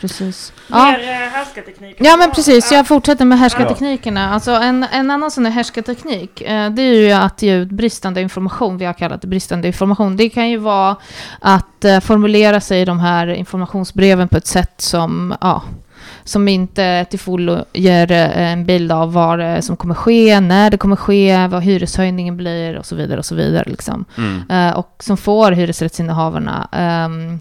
Precis. 0.00 0.52
Ja. 0.68 0.84
Mer 0.84 0.98
eh, 1.00 1.06
härskarteknik. 1.14 1.96
Ja 1.98 2.16
men 2.16 2.30
precis, 2.30 2.70
Ja. 2.72 2.76
jag 2.76 2.86
fortsätter 2.86 3.24
med 3.24 3.38
härskarteknikerna. 3.38 4.34
Alltså 4.34 4.50
en, 4.50 4.82
en 4.92 5.10
annan 5.10 5.30
sån 5.30 5.44
här 5.46 5.52
härskarteknik, 5.52 6.40
eh, 6.40 6.70
det 6.70 6.82
är 6.82 6.94
ju 6.94 7.12
att 7.12 7.42
ge 7.42 7.54
ut 7.54 7.68
bristande 7.68 8.20
information, 8.20 8.78
vi 8.78 8.84
har 8.84 8.92
kallat 8.92 9.20
det 9.22 9.26
bristande 9.28 9.66
information. 9.66 10.16
Det 10.16 10.28
kan 10.28 10.50
ju 10.50 10.56
vara 10.56 10.96
att 11.40 11.84
eh, 11.84 12.00
formulera 12.00 12.60
sig 12.60 12.80
i 12.80 12.84
de 12.84 12.98
här 13.00 13.26
informationsbreven 13.26 14.28
på 14.28 14.36
ett 14.36 14.46
sätt 14.46 14.80
som, 14.80 15.34
ja, 15.40 15.62
som 16.24 16.48
inte 16.48 17.04
till 17.10 17.18
fullo 17.18 17.64
ger 17.72 18.12
en 18.12 18.64
bild 18.66 18.92
av 18.92 19.12
vad 19.12 19.64
som 19.64 19.76
kommer 19.76 19.94
ske, 19.94 20.40
när 20.40 20.70
det 20.70 20.76
kommer 20.76 20.96
ske, 20.96 21.46
vad 21.46 21.62
hyreshöjningen 21.62 22.36
blir 22.36 22.76
och 22.78 22.86
så 22.86 22.96
vidare 22.96 23.18
och 23.18 23.24
så 23.24 23.34
vidare. 23.34 23.64
Liksom. 23.66 24.04
Mm. 24.18 24.50
Eh, 24.50 24.76
och 24.78 24.96
som 24.98 25.16
får 25.16 25.52
hyresrättsinnehavarna 25.52 26.68
ehm, 26.72 27.40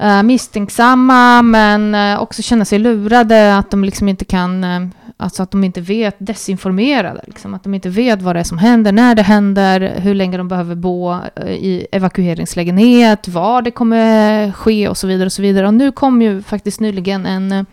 eh, 0.00 0.22
misstänksamma 0.22 1.42
men 1.42 1.94
eh, 1.94 2.22
också 2.22 2.42
känna 2.42 2.64
sig 2.64 2.78
lurade, 2.78 3.56
att 3.56 3.70
de 3.70 3.84
liksom 3.84 4.08
inte 4.08 4.24
kan, 4.24 4.64
eh, 4.64 4.80
alltså 5.16 5.42
att 5.42 5.50
de 5.50 5.64
inte 5.64 5.80
vet, 5.80 6.16
desinformerade, 6.18 7.20
liksom, 7.26 7.54
att 7.54 7.62
de 7.62 7.74
inte 7.74 7.88
vet 7.88 8.22
vad 8.22 8.36
det 8.36 8.40
är 8.40 8.44
som 8.44 8.58
händer, 8.58 8.92
när 8.92 9.14
det 9.14 9.22
händer, 9.22 9.94
hur 10.00 10.14
länge 10.14 10.36
de 10.36 10.48
behöver 10.48 10.74
bo 10.74 11.12
eh, 11.12 11.20
i 11.46 11.86
evakueringslägenhet, 11.92 13.28
var 13.28 13.62
det 13.62 13.70
kommer 13.70 14.44
eh, 14.46 14.52
ske 14.52 14.88
och 14.88 14.96
så 14.96 15.06
vidare 15.06 15.26
och 15.26 15.32
så 15.32 15.42
vidare. 15.42 15.66
Och 15.66 15.74
nu 15.74 15.92
kom 15.92 16.22
ju 16.22 16.42
faktiskt 16.42 16.80
nyligen 16.80 17.26
en 17.26 17.52
eh, 17.52 17.64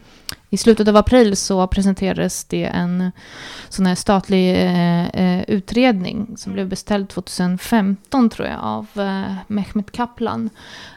i 0.50 0.58
slutet 0.58 0.88
av 0.88 0.98
april 0.98 1.36
så 1.36 1.68
presenterades 1.68 2.44
det 2.44 2.64
en 2.64 3.12
sån 3.70 3.86
här 3.86 3.96
statlig 3.96 4.52
eh, 4.52 5.08
eh 5.08 5.44
utredning 5.48 6.38
som 6.38 6.54
blev 6.54 6.68
beställd 6.68 7.10
2015 7.10 8.30
tror 8.30 8.48
jag 8.48 8.60
av 8.60 8.88
eh, 8.96 9.34
Mehmet 9.48 9.92
Kaplan. 9.92 10.50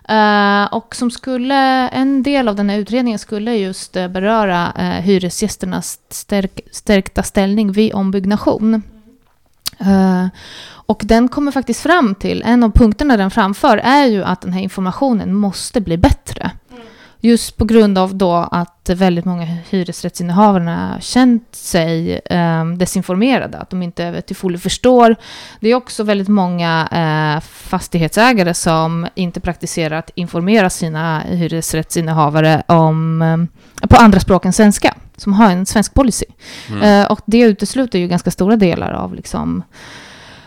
Eh, 0.08 0.64
och 0.74 0.96
som 0.96 1.10
skulle, 1.10 1.88
en 1.88 2.22
del 2.22 2.48
av 2.48 2.56
den 2.56 2.70
här 2.70 2.78
utredningen 2.78 3.18
skulle 3.18 3.56
just 3.56 3.96
eh, 3.96 4.08
beröra 4.08 4.72
eh, 4.78 5.02
hyresgästernas 5.02 5.98
stärk, 6.08 6.60
stärkta 6.72 7.22
ställning 7.22 7.72
vid 7.72 7.94
ombyggnation. 7.94 8.82
Uh, 9.86 10.26
och 10.72 11.02
den 11.04 11.28
kommer 11.28 11.52
faktiskt 11.52 11.80
fram 11.80 12.14
till, 12.14 12.42
en 12.46 12.62
av 12.62 12.70
punkterna 12.70 13.16
den 13.16 13.30
framför 13.30 13.78
är 13.78 14.06
ju 14.06 14.24
att 14.24 14.40
den 14.40 14.52
här 14.52 14.60
informationen 14.60 15.34
måste 15.34 15.80
bli 15.80 15.96
bättre. 15.96 16.50
Just 17.22 17.56
på 17.56 17.64
grund 17.64 17.98
av 17.98 18.14
då 18.14 18.34
att 18.34 18.90
väldigt 18.94 19.24
många 19.24 19.44
hyresrättsinnehavarna 19.44 21.00
känt 21.00 21.54
sig 21.54 22.20
eh, 22.24 22.66
desinformerade, 22.66 23.58
att 23.58 23.70
de 23.70 23.82
inte 23.82 24.22
till 24.22 24.36
fullo 24.36 24.58
förstår. 24.58 25.16
Det 25.60 25.68
är 25.68 25.74
också 25.74 26.04
väldigt 26.04 26.28
många 26.28 26.88
eh, 26.92 27.40
fastighetsägare 27.48 28.54
som 28.54 29.06
inte 29.14 29.40
praktiserar 29.40 29.96
att 29.96 30.10
informera 30.14 30.70
sina 30.70 31.20
hyresrättsinnehavare 31.20 32.62
om, 32.66 33.22
eh, 33.22 33.88
på 33.88 33.96
andra 33.96 34.20
språk 34.20 34.44
än 34.44 34.52
svenska, 34.52 34.94
som 35.16 35.32
har 35.32 35.50
en 35.50 35.66
svensk 35.66 35.94
policy. 35.94 36.26
Mm. 36.68 36.82
Eh, 36.82 37.10
och 37.10 37.20
det 37.26 37.40
utesluter 37.40 37.98
ju 37.98 38.08
ganska 38.08 38.30
stora 38.30 38.56
delar 38.56 38.92
av 38.92 39.14
liksom, 39.14 39.62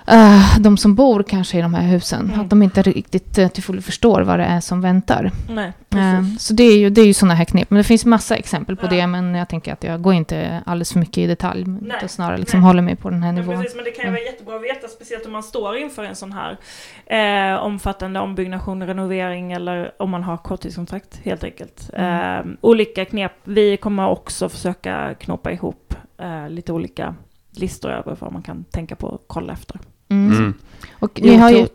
eh, 0.07 0.59
de 0.59 0.77
som 0.77 0.95
bor 0.95 1.23
kanske 1.23 1.57
i 1.57 1.61
de 1.61 1.73
här 1.73 1.87
husen. 1.87 2.25
Mm. 2.29 2.39
Att 2.39 2.49
de 2.49 2.63
inte 2.63 2.81
riktigt 2.81 3.37
eh, 3.37 3.47
till 3.47 3.63
fullo 3.63 3.81
förstår 3.81 4.21
vad 4.21 4.39
det 4.39 4.45
är 4.45 4.59
som 4.59 4.81
väntar. 4.81 5.31
Nej, 5.49 5.73
precis. 5.89 6.41
Så 6.41 6.53
det 6.53 6.63
är 6.63 6.77
ju, 6.77 6.89
det 6.89 7.01
är 7.01 7.05
ju 7.05 7.13
sådana 7.13 7.33
här 7.33 7.45
knep. 7.45 7.69
Men 7.69 7.77
det 7.77 7.83
finns 7.83 8.05
massa 8.05 8.35
exempel 8.35 8.75
på 8.75 8.85
Ja. 8.85 8.89
det. 8.89 9.07
Men 9.07 9.35
jag 9.35 9.49
tänker 9.49 9.73
att 9.73 9.83
jag 9.83 10.01
går 10.01 10.13
inte 10.13 10.63
alldeles 10.65 10.91
för 10.93 10.99
mycket 10.99 11.17
i 11.17 11.27
detalj. 11.27 11.65
Utan 11.85 12.09
snarare 12.09 12.37
liksom 12.37 12.59
nej. 12.59 12.67
håller 12.67 12.81
mig 12.81 12.95
på 12.95 13.09
den 13.09 13.23
här 13.23 13.31
nivån. 13.31 13.55
precis, 13.57 13.75
men 13.75 13.83
det 13.85 13.91
kan 13.91 14.05
ju 14.05 14.11
vara 14.11 14.21
jättebra 14.21 14.55
att 14.55 14.63
veta, 14.63 14.87
speciellt 14.87 15.25
om 15.25 15.31
man 15.31 15.43
står 15.43 15.77
inför 15.77 16.03
en 16.03 16.15
sån 16.15 16.33
här 16.33 16.57
eh, 17.05 17.63
omfattande 17.63 18.19
ombyggnation, 18.19 18.87
renovering 18.87 19.51
eller 19.51 19.91
om 19.99 20.09
man 20.09 20.23
har 20.23 20.37
korttidskontrakt 20.37 21.19
helt 21.23 21.43
enkelt. 21.43 21.89
Mm. 21.93 22.49
Eh, 22.49 22.55
olika 22.61 23.05
knep. 23.05 23.31
Vi 23.43 23.77
kommer 23.77 24.07
också 24.09 24.49
försöka 24.49 25.13
knåpa 25.19 25.51
ihop 25.51 25.95
eh, 26.17 26.49
lite 26.49 26.73
olika 26.73 27.15
listor 27.51 27.91
över 27.91 28.17
vad 28.19 28.33
man 28.33 28.41
kan 28.41 28.63
tänka 28.63 28.95
på 28.95 29.07
och 29.07 29.23
kolla 29.27 29.53
efter. 29.53 29.79
Mm. 30.13 30.37
Mm. 30.37 30.53
Och 30.91 31.21
ni 31.21 31.35
har 31.35 31.49
ju 31.49 31.67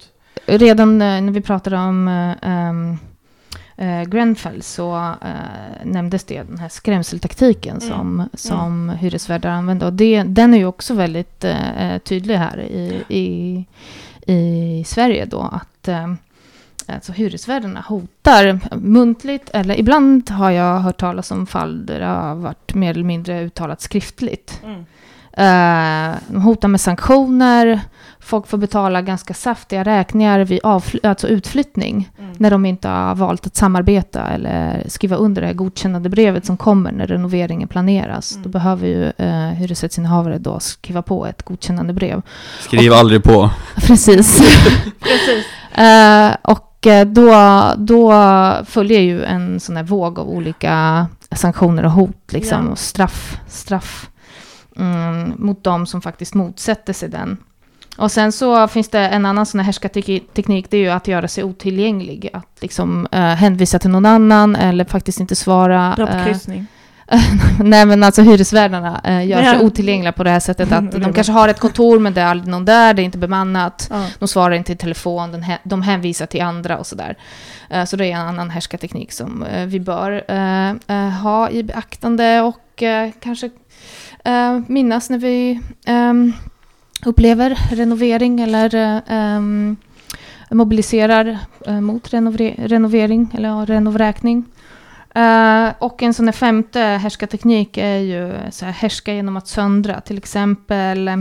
redan 0.47 1.03
eh, 1.03 1.20
när 1.20 1.32
vi 1.32 1.41
pratade 1.41 1.76
om 1.78 2.09
ehm, 2.43 2.99
eh, 3.76 4.03
Grenfell 4.03 4.62
så 4.62 4.97
eh, 4.97 5.84
nämndes 5.84 6.24
det 6.24 6.43
den 6.43 6.59
här 6.59 6.68
skrämseltaktiken 6.68 7.76
Mm. 7.76 7.89
som, 7.91 8.28
som 8.34 8.89
hyresvärdar 8.89 9.51
använder. 9.51 9.86
Och 9.86 9.93
det, 9.93 10.22
den 10.22 10.55
är 10.55 10.59
ju 10.59 10.66
också 10.66 10.95
väldigt 10.95 11.45
eh, 11.45 11.99
tydlig 12.05 12.36
här 12.36 12.61
i, 12.61 13.05
i, 13.09 13.64
i 14.32 14.84
Sverige 14.84 15.24
då 15.24 15.41
att 15.41 15.89
Alltså 16.93 17.12
hyresvärdarna 17.12 17.80
hotar 17.80 18.61
muntligt, 18.76 19.51
eller 19.53 19.80
ibland 19.80 20.30
har 20.30 20.51
jag 20.51 20.80
hört 20.80 21.01
talas 21.01 21.30
om 21.30 21.47
fall 21.47 21.86
där 21.86 22.01
det 22.01 22.07
har 22.07 22.34
varit 22.34 22.74
mer 22.74 22.91
eller 22.91 23.05
mindre 23.05 23.43
uttalat 23.45 23.80
skriftligt. 23.80 24.61
Mm. 24.64 24.84
Eh, 25.39 26.14
de 26.28 26.43
hotar 26.43 26.68
med 26.68 26.80
sanktioner, 26.80 27.80
folk 28.20 28.47
får 28.47 28.59
betala 28.59 29.03
ganska 29.03 29.34
saftiga 29.34 29.84
räkningar 29.84 30.41
vid 30.41 30.61
avfly- 30.62 31.07
alltså 31.09 31.28
utflyttning 31.28 32.11
Mm. 32.18 32.32
när 32.39 32.51
de 32.51 32.66
inte 32.66 32.89
har 32.89 33.14
valt 33.14 33.47
att 33.47 33.57
samarbeta 33.57 34.22
eller 34.28 34.82
skriva 34.89 35.16
under 35.16 35.41
det 35.43 35.47
här 35.49 35.55
godkännande 35.55 36.09
brevet 36.09 36.47
som 36.47 36.57
kommer 36.57 36.93
när 36.93 37.07
renoveringen 37.07 37.68
planeras. 37.68 38.32
Mm. 38.32 38.43
Då 38.43 38.49
behöver 38.49 38.86
ju 38.86 39.12
eh, 39.26 39.49
hyresrättsinnehavare 39.51 40.39
då 40.39 40.61
skriva 40.61 41.03
på 41.03 41.26
ett 41.26 41.43
godkännande 41.43 41.93
brev. 41.93 42.22
Skriv 42.61 42.93
aldrig 42.93 43.22
på. 43.22 43.51
Precis. 43.76 44.39
Precis. 45.01 45.47
Eh, 45.78 46.36
och 46.43 46.86
eh, 46.86 47.07
då, 47.07 47.34
då 47.76 48.12
följer 48.66 49.01
ju 49.01 49.24
en 49.24 49.61
sån 49.61 49.76
här 49.76 49.84
våg 49.84 50.18
av 50.18 50.28
olika 50.28 51.07
sanktioner 51.32 51.84
och 51.84 51.91
hot 51.93 52.32
liksom, 52.32 52.64
Ja. 52.66 52.72
och 52.72 52.78
straff, 52.78 53.41
straff 53.49 54.11
mm, 54.79 55.33
mot 55.39 55.64
de 55.64 55.87
som 55.87 56.01
faktiskt 56.03 56.35
motsätter 56.35 56.93
sig 56.93 57.09
den. 57.09 57.37
Och 57.99 58.12
sen 58.12 58.33
så 58.33 58.68
finns 58.68 58.89
det 58.89 58.99
en 59.01 59.26
annan 59.26 59.47
sån 59.47 59.61
här 59.61 59.64
härskarteknik, 59.64 60.66
det 60.70 60.76
är 60.76 60.81
ju 60.81 60.89
att 60.89 61.09
göra 61.09 61.29
sig 61.29 61.45
otillgänglig. 61.45 62.31
Att 62.33 62.47
liksom 62.61 63.07
eh, 63.12 63.20
hänvisa 63.20 63.79
till 63.79 63.91
någon 63.91 64.07
annan 64.07 64.57
eller 64.57 64.85
faktiskt 64.85 65.20
inte 65.20 65.37
svara. 65.37 65.93
På 65.97 66.03
eh. 66.03 66.37
Nej 67.64 67.87
men 67.87 68.03
alltså 68.03 68.22
hyresvärdarna 68.22 69.01
eh, 69.05 69.26
gör 69.26 69.43
Ja. 69.43 69.51
sig 69.55 69.66
otillgängliga 69.66 70.12
på 70.12 70.24
det 70.24 70.31
här 70.31 70.41
sättet 70.41 70.72
att 70.72 70.93
de 71.03 71.12
kanske 71.12 71.33
har 71.33 71.49
ett 71.49 71.59
kontor 71.59 71.99
men 71.99 72.14
det 72.14 72.20
är 72.20 72.26
aldrig 72.26 72.49
någon 72.51 72.64
där, 72.64 72.95
det 72.95 73.03
är 73.03 73.05
inte 73.05 73.18
bemannat. 73.18 73.87
Ja. 73.91 74.07
De 74.18 74.29
svarar 74.29 74.55
inte 74.55 74.72
i 74.72 74.76
telefon, 74.76 75.33
de, 75.33 75.43
hä- 75.43 75.59
de 75.64 75.83
hänvisar 75.83 76.26
till 76.26 76.43
andra 76.43 76.79
och 76.79 76.87
sådär. 76.87 77.16
Eh, 77.70 77.85
Så 77.85 77.97
det 77.97 78.07
är 78.07 78.11
en 78.16 78.26
annan 78.29 78.51
härskarteknik 78.51 79.12
som 79.12 79.43
eh, 79.43 79.66
vi 79.66 79.81
bör 79.81 80.24
eh, 80.29 80.70
eh, 80.70 81.11
ha 81.11 81.51
i 81.51 81.62
beaktande 81.62 82.41
och 82.41 82.83
kanske 83.20 83.51
eh, 84.25 84.61
minnas 84.66 85.11
när 85.11 85.19
vi 85.19 85.61
ehm, 85.87 86.33
upplever 87.07 87.59
renovering 87.71 88.41
eller 88.41 88.75
eh, 88.75 89.01
ehm, 89.07 89.77
mobiliserar 90.51 91.39
eh, 91.66 91.81
mot 91.81 92.12
renovering 92.12 93.31
eller 93.35 93.49
ja, 93.49 93.64
renovräkning. 93.64 94.45
Eh, 95.14 95.69
och 95.79 96.03
en 96.03 96.14
sån 96.14 96.27
här 96.27 96.33
femte 96.33 96.81
härskarteknik 96.81 97.77
är 97.77 97.99
ju 97.99 98.33
så 98.51 98.64
här, 98.64 98.73
härska 98.73 99.14
genom 99.14 99.37
att 99.37 99.49
söndra. 99.49 100.01
Till 100.01 100.19
exempel 100.19 101.09
eh, 101.09 101.16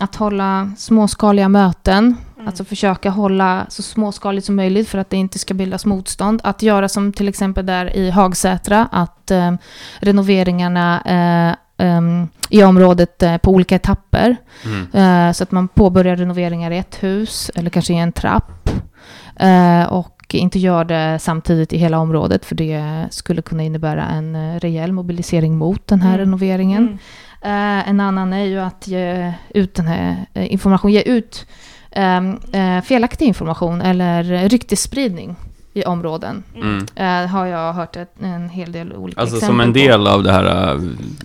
att 0.00 0.16
hålla 0.16 0.70
småskaliga 0.76 1.48
möten. 1.48 2.04
Mm. 2.36 2.48
Alltså 2.48 2.64
försöka 2.64 3.10
hålla 3.10 3.66
så 3.68 3.82
småskaligt 3.82 4.46
som 4.46 4.56
möjligt 4.56 4.88
för 4.88 4.98
att 4.98 5.10
det 5.10 5.16
inte 5.16 5.38
ska 5.38 5.54
bildas 5.54 5.86
motstånd. 5.86 6.40
Att 6.44 6.62
göra 6.62 6.88
som 6.88 7.12
till 7.12 7.28
exempel 7.28 7.66
där 7.66 7.96
i 7.96 8.10
Hagsätra, 8.10 8.88
att 8.92 9.30
eh, 9.30 9.54
renoveringarna 9.98 11.00
eh, 11.00 11.56
em, 11.80 12.28
i 12.48 12.62
området 12.62 13.22
eh, 13.22 13.36
på 13.36 13.50
olika 13.50 13.74
etapper. 13.74 14.36
Mm. 14.64 15.28
Eh, 15.28 15.32
så 15.32 15.42
att 15.42 15.50
man 15.50 15.68
påbörjar 15.68 16.16
renoveringar 16.16 16.70
i 16.70 16.78
ett 16.78 17.02
hus 17.02 17.50
eller 17.54 17.70
kanske 17.70 17.92
i 17.92 17.96
en 17.98 18.12
trapp. 18.12 18.70
Eh, 19.36 19.82
och 19.92 20.34
inte 20.34 20.58
gör 20.58 20.84
det 20.84 21.18
samtidigt 21.18 21.72
i 21.72 21.78
hela 21.78 21.98
området 21.98 22.44
för 22.44 22.54
det 22.54 23.06
skulle 23.10 23.42
kunna 23.42 23.62
innebära 23.62 24.06
en 24.06 24.60
rejäl 24.60 24.92
mobilisering 24.92 25.58
mot 25.58 25.86
den 25.86 26.00
här 26.02 26.14
Mm. 26.14 26.18
renoveringen. 26.20 26.82
Mm. 26.82 26.98
Eh, 27.80 27.88
en 27.88 28.00
annan 28.00 28.32
är 28.32 28.44
ju 28.44 28.60
att 28.60 28.86
ge 28.86 29.32
ut 29.54 29.74
den 29.74 29.86
här 29.86 30.26
eh, 30.34 30.52
information, 30.52 30.92
ge 30.92 31.02
ut 31.02 31.46
ehm, 31.90 32.38
eh, 32.52 32.80
felaktig 32.82 33.26
information 33.26 33.82
eller 33.82 34.48
ryktesspridning 34.48 35.36
i 35.74 35.84
områden. 35.84 36.42
Mm. 36.56 36.86
Eh, 36.94 37.30
har 37.30 37.46
jag 37.46 37.72
hört 37.72 37.96
ett, 37.96 38.14
en 38.22 38.48
hel 38.48 38.72
del 38.72 38.92
olika 38.92 39.20
Alltså 39.20 39.36
exempel 39.36 39.52
som 39.52 39.60
en 39.60 39.72
på. 39.72 39.78
del 39.78 40.06
av 40.06 40.22
det 40.22 40.32
här... 40.32 40.74
äh, 40.74 40.80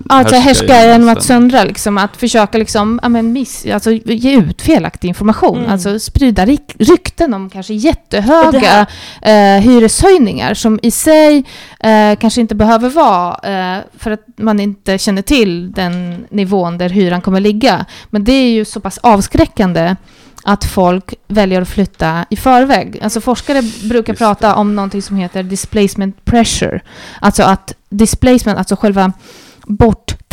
Alltså 0.09 0.35
härska 0.35 0.85
genom 0.85 1.09
att 1.09 1.23
söndra, 1.23 1.63
liksom, 1.63 1.97
att 1.97 2.17
försöka 2.17 2.57
liksom, 2.57 2.99
ja, 3.03 3.09
men 3.09 3.33
miss, 3.33 3.65
alltså, 3.73 3.91
ge 3.91 4.37
ut 4.37 4.61
felaktig 4.61 5.07
information. 5.07 5.57
Mm. 5.59 5.71
Alltså 5.71 5.99
sprida 5.99 6.45
rik- 6.45 6.75
rykten 6.79 7.33
om 7.33 7.49
kanske 7.49 7.73
jättehöga 7.73 8.87
här- 9.21 9.57
eh, 9.57 9.61
hyreshöjningar 9.61 10.53
som 10.53 10.79
i 10.83 10.91
sig 10.91 11.43
eh, 11.79 12.15
kanske 12.19 12.41
inte 12.41 12.55
behöver 12.55 12.89
vara 12.89 13.39
eh, 13.77 13.83
för 13.97 14.11
att 14.11 14.23
man 14.37 14.59
inte 14.59 14.97
känner 14.97 15.21
till 15.21 15.71
den 15.71 16.25
nivån 16.29 16.77
där 16.77 16.89
hyran 16.89 17.21
kommer 17.21 17.39
ligga. 17.39 17.85
Men 18.09 18.23
det 18.23 18.31
är 18.33 18.49
ju 18.49 18.65
så 18.65 18.79
pass 18.79 18.97
avskräckande 18.97 19.95
att 20.45 20.65
folk 20.65 21.13
väljer 21.27 21.61
att 21.61 21.69
flytta 21.69 22.25
i 22.29 22.35
förväg. 22.35 22.99
Alltså 23.01 23.21
forskare 23.21 23.61
brukar 23.89 24.13
Just 24.13 24.19
prata 24.19 24.55
om 24.55 24.75
någonting 24.75 25.01
som 25.01 25.15
heter 25.17 25.43
displacement 25.43 26.25
pressure. 26.25 26.81
Alltså 27.19 27.43
att 27.43 27.73
displacement, 27.89 28.57
alltså 28.57 28.75
själva 28.75 29.13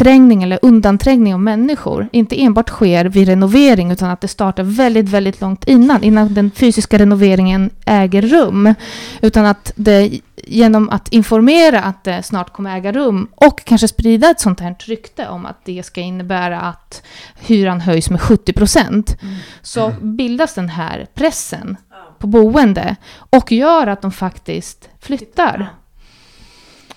bortträngning 0.02 0.42
eller 0.42 0.58
undanträngning 0.62 1.34
av 1.34 1.40
människor 1.40 2.08
inte 2.12 2.42
enbart 2.42 2.68
sker 2.68 3.04
vid 3.04 3.28
renovering 3.28 3.90
utan 3.90 4.10
att 4.10 4.20
det 4.20 4.28
startar 4.28 4.62
väldigt, 4.62 5.08
väldigt 5.08 5.40
långt 5.40 5.68
innan, 5.68 6.02
innan 6.02 6.34
den 6.34 6.50
fysiska 6.50 6.98
renoveringen 6.98 7.70
äger 7.86 8.22
rum. 8.22 8.74
Utan 9.20 9.46
att 9.46 9.72
det 9.76 10.20
genom 10.36 10.88
att 10.90 11.08
informera 11.08 11.82
att 11.82 12.04
det 12.04 12.22
snart 12.22 12.52
kommer 12.52 12.76
äga 12.76 12.92
rum 12.92 13.28
och 13.34 13.64
kanske 13.64 13.88
sprida 13.88 14.30
ett 14.30 14.40
sånt 14.40 14.60
här 14.60 14.76
rykte 14.78 15.28
om 15.28 15.46
att 15.46 15.64
det 15.64 15.82
ska 15.82 16.00
innebära 16.00 16.60
att 16.60 17.02
hyran 17.40 17.80
höjs 17.80 18.10
med 18.10 18.20
70 18.20 18.52
procent 18.52 19.16
Mm. 19.22 19.34
så 19.62 19.92
bildas 20.00 20.54
den 20.54 20.68
här 20.68 21.06
pressen 21.14 21.76
på 22.18 22.26
boende 22.26 22.96
och 23.30 23.52
gör 23.52 23.86
att 23.86 24.02
de 24.02 24.12
faktiskt 24.12 24.88
flyttar. 25.00 25.68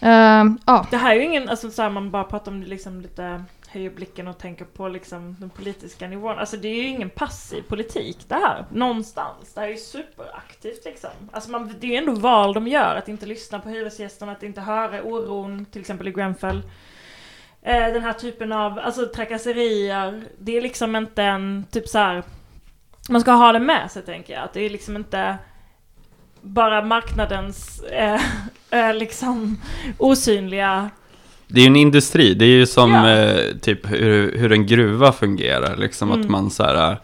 Uh, 0.03 0.55
ja, 0.65 0.87
Det 0.91 0.97
här 0.97 1.11
är 1.11 1.19
ju 1.19 1.23
ingen, 1.23 1.49
alltså 1.49 1.71
så 1.71 1.81
här, 1.81 1.89
man 1.89 2.11
bara 2.11 2.23
pratar 2.23 2.51
om 2.51 2.61
det 2.61 2.67
liksom 2.67 3.01
lite 3.01 3.43
höjer 3.75 3.89
blicken 3.89 4.27
och 4.27 4.37
tänker 4.37 4.65
på 4.65 4.87
liksom 4.87 5.35
den 5.39 5.49
politiska 5.49 6.07
nivån. 6.07 6.39
Alltså 6.39 6.57
det 6.57 6.67
är 6.67 6.75
ju 6.75 6.87
ingen 6.87 7.09
passiv 7.09 7.61
politik 7.61 8.17
det 8.27 8.35
här, 8.35 8.65
någonstans. 8.71 9.53
Det 9.53 9.59
här 9.59 9.67
är 9.67 9.71
ju 9.71 9.77
superaktivt 9.77 10.85
liksom. 10.85 11.09
Alltså 11.31 11.51
man, 11.51 11.75
det 11.79 11.87
är 11.87 11.91
ju 11.91 11.97
ändå 11.97 12.11
val 12.11 12.53
de 12.53 12.67
gör, 12.67 12.95
att 12.95 13.09
inte 13.09 13.25
lyssna 13.25 13.59
på 13.59 13.69
hyresgästerna, 13.69 14.31
att 14.31 14.43
inte 14.43 14.61
höra 14.61 15.03
oron, 15.03 15.65
till 15.65 15.81
exempel 15.81 16.07
i 16.07 16.11
Grenfell. 16.11 16.61
Eh, 17.61 17.93
den 17.93 18.01
här 18.01 18.13
typen 18.13 18.51
av, 18.51 18.79
alltså 18.79 19.05
trakasserier, 19.05 20.23
det 20.39 20.57
är 20.57 20.61
liksom 20.61 20.95
inte 20.95 21.23
en, 21.23 21.65
typ 21.71 21.87
så 21.87 21.97
här. 21.97 22.23
man 23.09 23.21
ska 23.21 23.31
ha 23.31 23.51
det 23.51 23.59
med 23.59 23.91
sig 23.91 24.01
tänker 24.01 24.33
jag. 24.33 24.43
Att 24.43 24.53
det 24.53 24.61
är 24.61 24.69
liksom 24.69 24.95
inte 24.95 25.37
bara 26.45 26.81
marknadens, 26.85 27.81
eh, 27.83 28.21
eh, 28.89 28.93
liksom 28.95 29.57
osynliga 29.97 30.89
Det 31.47 31.59
är 31.59 31.63
ju 31.63 31.67
en 31.67 31.75
industri, 31.75 32.33
det 32.33 32.45
är 32.45 32.49
ju 32.49 32.65
som 32.65 32.91
Ja. 32.93 33.09
eh, 33.09 33.55
typ 33.61 33.91
hur, 33.91 34.37
hur 34.37 34.51
en 34.51 34.65
gruva 34.67 35.11
fungerar. 35.11 35.77
Liksom 35.77 36.11
att 36.11 36.17
Mm. 36.17 36.31
man 36.31 36.49
så 36.51 36.63
här... 36.63 36.91
eh, 36.91 36.97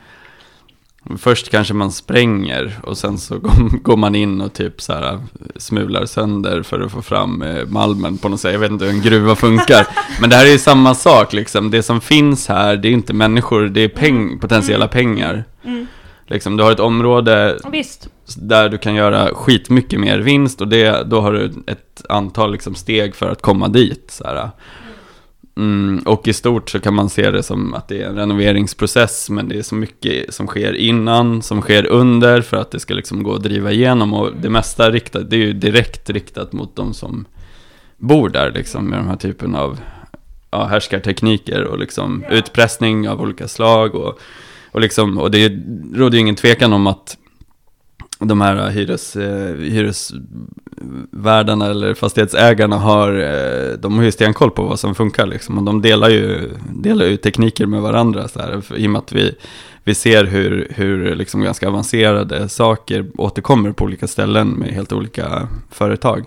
Först 1.18 1.50
kanske 1.50 1.74
man 1.74 1.92
spränger 1.92 2.80
och 2.84 2.98
sen 2.98 3.18
så 3.18 3.38
går, 3.84 3.98
man 3.98 4.16
in 4.16 4.42
och 4.42 4.54
typ 4.54 4.82
så 4.82 4.94
här 4.94 5.20
smular 5.56 6.06
sönder 6.06 6.64
för 6.64 6.80
att 6.80 6.92
få 6.92 7.02
fram 7.02 7.42
eh, 7.42 7.66
malmen 7.68 8.18
på 8.18 8.30
något 8.30 8.40
sätt. 8.40 8.52
Jag 8.54 8.60
vet 8.60 8.72
inte 8.72 8.86
hur 8.86 8.92
en 8.94 9.02
gruva 9.02 9.36
funkar. 9.36 9.88
Men 10.22 10.30
det 10.30 10.36
här 10.36 10.46
är 10.46 10.52
ju 10.52 10.58
samma 10.60 10.96
sak 10.96 11.34
liksom. 11.34 11.72
Det 11.72 11.84
som 11.84 12.02
finns 12.02 12.48
här, 12.48 12.76
det 12.78 12.88
är 12.88 12.92
inte 12.92 13.14
människor, 13.14 13.62
det 13.62 13.82
är 13.82 13.88
peng, 13.90 14.40
potentiella 14.40 14.88
pengar. 14.88 15.44
Mm. 15.66 15.88
Liksom, 16.28 16.58
du 16.58 16.64
har 16.64 16.72
ett 16.72 16.80
område 16.80 17.58
Visst. 17.72 18.08
Där 18.36 18.70
du 18.70 18.78
kan 18.78 18.96
göra 18.96 19.34
skitmycket 19.34 20.00
mer 20.00 20.20
vinst 20.20 20.62
och 20.62 20.68
det, 20.68 21.04
då 21.04 21.22
har 21.22 21.34
du 21.34 21.46
ett 21.68 22.02
antal 22.10 22.52
liksom 22.52 22.76
steg 22.76 23.16
för 23.16 23.30
att 23.30 23.42
komma 23.42 23.68
dit. 23.68 24.12
Så 24.12 24.24
här. 24.24 24.50
Mm, 25.56 26.00
och 26.06 26.28
i 26.28 26.34
stort 26.34 26.70
så 26.70 26.80
kan 26.80 26.94
man 26.94 27.10
se 27.10 27.32
det 27.32 27.44
som 27.44 27.74
att 27.74 27.88
det 27.88 28.02
är 28.02 28.08
en 28.08 28.16
renoveringsprocess, 28.16 29.30
men 29.30 29.50
det 29.50 29.58
är 29.58 29.62
så 29.62 29.76
mycket 29.76 30.34
som 30.34 30.48
sker 30.48 30.74
innan, 30.74 31.42
som 31.42 31.62
sker 31.62 31.86
under 31.86 32.42
för 32.42 32.58
att 32.58 32.72
det 32.72 32.80
ska 32.80 32.94
liksom 32.94 33.24
gå 33.24 33.36
att 33.36 33.44
driva 33.44 33.72
igenom. 33.72 34.14
Och 34.14 34.32
det 34.42 34.50
mesta 34.50 34.92
riktat, 34.92 35.30
det 35.30 35.36
är 35.36 35.40
ju 35.40 35.54
direkt 35.54 36.10
riktat 36.10 36.54
mot 36.54 36.76
de 36.76 36.94
som 36.94 37.26
bor 37.98 38.30
där 38.30 38.52
liksom 38.52 38.86
med 38.86 39.00
de 39.00 39.08
här 39.08 39.16
typen 39.16 39.56
av 39.56 39.80
ja, 40.52 40.66
härskartekniker 40.66 41.64
och 41.64 41.80
liksom 41.80 42.26
utpressning 42.30 43.10
av 43.10 43.22
olika 43.22 43.48
slag. 43.48 43.96
Och, 43.96 44.20
och, 44.72 44.82
liksom, 44.82 45.18
och 45.18 45.32
det 45.32 45.50
råder 45.94 46.16
ju 46.16 46.20
ingen 46.20 46.36
tvekan 46.36 46.74
om 46.74 46.88
att 46.88 47.18
de 48.28 48.42
här 48.42 48.56
äh, 48.56 48.70
hyres, 48.70 49.16
eh, 49.16 49.56
hyresvärdarna 49.56 51.66
eller 51.66 51.94
fastighetsägarna 51.94 52.78
har, 52.78 53.14
eh, 53.14 53.78
de 53.80 53.98
har 53.98 54.04
ju 54.04 54.12
stenkoll 54.12 54.52
på 54.52 54.64
vad 54.64 54.80
som 54.80 54.96
funkar 54.96 55.26
liksom. 55.26 55.58
Och 55.58 55.64
de 55.64 55.82
delar 55.82 56.10
ju, 56.10 56.50
delar 56.70 57.06
ju 57.06 57.18
tekniker 57.18 57.66
med 57.66 57.82
varandra 57.82 58.28
så 58.28 58.40
här, 58.40 58.62
för, 58.62 58.78
i 58.78 58.88
och 58.88 58.92
med 58.92 59.00
att 59.00 59.12
vi, 59.12 59.36
vi 59.84 59.96
ser 59.96 60.26
hur, 60.26 60.68
hur 60.76 61.16
liksom 61.16 61.42
ganska 61.42 61.68
avancerade 61.68 62.50
saker 62.50 63.06
återkommer 63.18 63.72
på 63.72 63.84
olika 63.84 64.08
ställen 64.08 64.50
med 64.50 64.70
helt 64.70 64.94
olika 64.94 65.48
företag. 65.70 66.26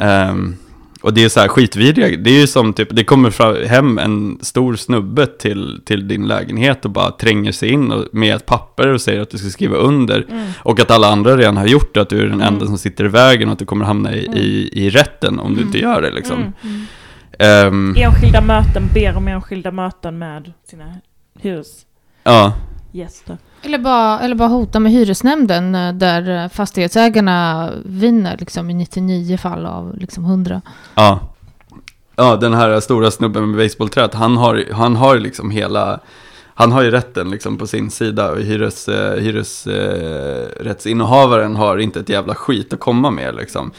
Um, 0.00 0.56
och 1.02 1.14
det 1.14 1.24
är 1.24 1.28
så 1.28 1.40
här 1.40 1.48
skitvidriga, 1.48 2.16
det 2.16 2.30
är 2.30 2.40
ju 2.40 2.46
som 2.46 2.72
typ, 2.72 2.88
det 2.90 3.04
kommer 3.04 3.30
fram, 3.30 3.56
hem 3.66 3.98
en 3.98 4.38
stor 4.42 4.76
snubbe 4.76 5.26
till, 5.26 5.80
till 5.84 6.08
din 6.08 6.26
lägenhet 6.28 6.84
och 6.84 6.90
bara 6.90 7.10
tränger 7.10 7.52
sig 7.52 7.68
in 7.70 7.92
och, 7.92 8.04
med 8.12 8.36
ett 8.36 8.46
papper 8.46 8.88
och 8.88 9.00
säger 9.00 9.20
att 9.20 9.30
du 9.30 9.38
ska 9.38 9.48
skriva 9.50 9.76
under. 9.76 10.26
Mm. 10.30 10.50
Och 10.58 10.80
att 10.80 10.90
alla 10.90 11.08
andra 11.08 11.36
redan 11.36 11.56
har 11.56 11.66
gjort 11.66 11.94
det, 11.94 12.00
att 12.00 12.08
du 12.08 12.18
är 12.18 12.22
den 12.26 12.32
Mm. 12.40 12.54
enda 12.54 12.66
som 12.66 12.78
sitter 12.78 13.04
i 13.04 13.08
vägen 13.08 13.48
och 13.48 13.52
att 13.52 13.58
du 13.58 13.64
kommer 13.64 13.84
hamna 13.84 14.14
i, 14.14 14.18
i, 14.26 14.70
i 14.86 14.90
rätten 14.90 15.38
om 15.38 15.48
du 15.54 15.56
Mm. 15.60 15.66
inte 15.68 15.78
gör 15.78 16.02
det 16.02 16.10
liksom. 16.10 16.38
Mm. 16.62 16.86
Ehm, 17.38 17.94
Enskilda 17.98 18.40
möten, 18.40 18.82
ber 18.94 19.16
om 19.16 19.28
enskilda 19.28 19.70
möten 19.70 20.18
med 20.18 20.52
sina 20.70 20.94
hyresgäster. 21.40 21.86
ja, 22.24 22.52
eller 23.62 23.78
bara, 23.78 24.20
eller 24.20 24.34
bara 24.34 24.48
hota 24.48 24.80
med 24.80 24.92
hyresnämnden 24.92 25.74
eh, 25.74 25.92
där 25.92 26.44
eh, 26.44 26.48
fastighetsägarna 26.48 27.70
vinner 27.84 28.36
liksom, 28.38 28.70
i 28.70 28.74
99 28.74 29.36
fall 29.36 29.66
av 29.66 29.98
liksom 29.98 30.24
100. 30.24 30.62
ja. 30.94 31.20
Ja, 32.16 32.36
den 32.36 32.54
här 32.54 32.80
stora 32.80 33.10
snubben 33.10 33.50
med 33.50 33.64
basebollträet, 33.64 34.14
han 34.14 34.36
har, 34.36 34.64
han 34.72 34.96
har 34.96 35.18
liksom 35.18 35.50
hela, 35.50 36.00
han 36.54 36.72
har 36.72 36.82
ju 36.82 36.90
rätten 36.90 37.30
liksom 37.30 37.58
på 37.58 37.66
sin 37.66 37.90
sida 37.90 38.30
och 38.30 38.38
hyres, 38.38 38.88
eh, 38.88 39.20
hyresrättsinnehavaren 39.20 41.56
har 41.56 41.78
inte 41.78 42.00
ett 42.00 42.08
jävla 42.08 42.34
skit 42.34 42.72
att 42.72 42.80
komma 42.80 43.10
med 43.10 43.34
liksom. 43.34 43.72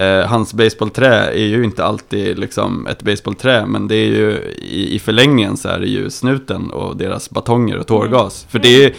Eh, 0.00 0.26
hans 0.26 0.54
baseballträ 0.54 1.30
är 1.30 1.46
ju 1.46 1.64
inte 1.64 1.84
alltid 1.84 2.38
liksom 2.38 2.86
ett 2.86 3.02
baseballträ, 3.02 3.66
men 3.66 3.88
det 3.88 3.94
är 3.94 4.06
ju 4.06 4.54
i, 4.58 4.94
i 4.94 4.98
förlängningen 4.98 5.56
så 5.56 5.68
är 5.68 5.80
det 5.80 5.86
ju 5.86 6.10
snuten 6.10 6.70
och 6.70 6.96
deras 6.96 7.30
batonger 7.30 7.78
och 7.78 7.86
tårgas. 7.86 8.46
För 8.50 8.58
det 8.58 8.94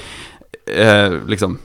är 0.65 1.05
eh, 1.05 1.19
liksom, 1.27 1.57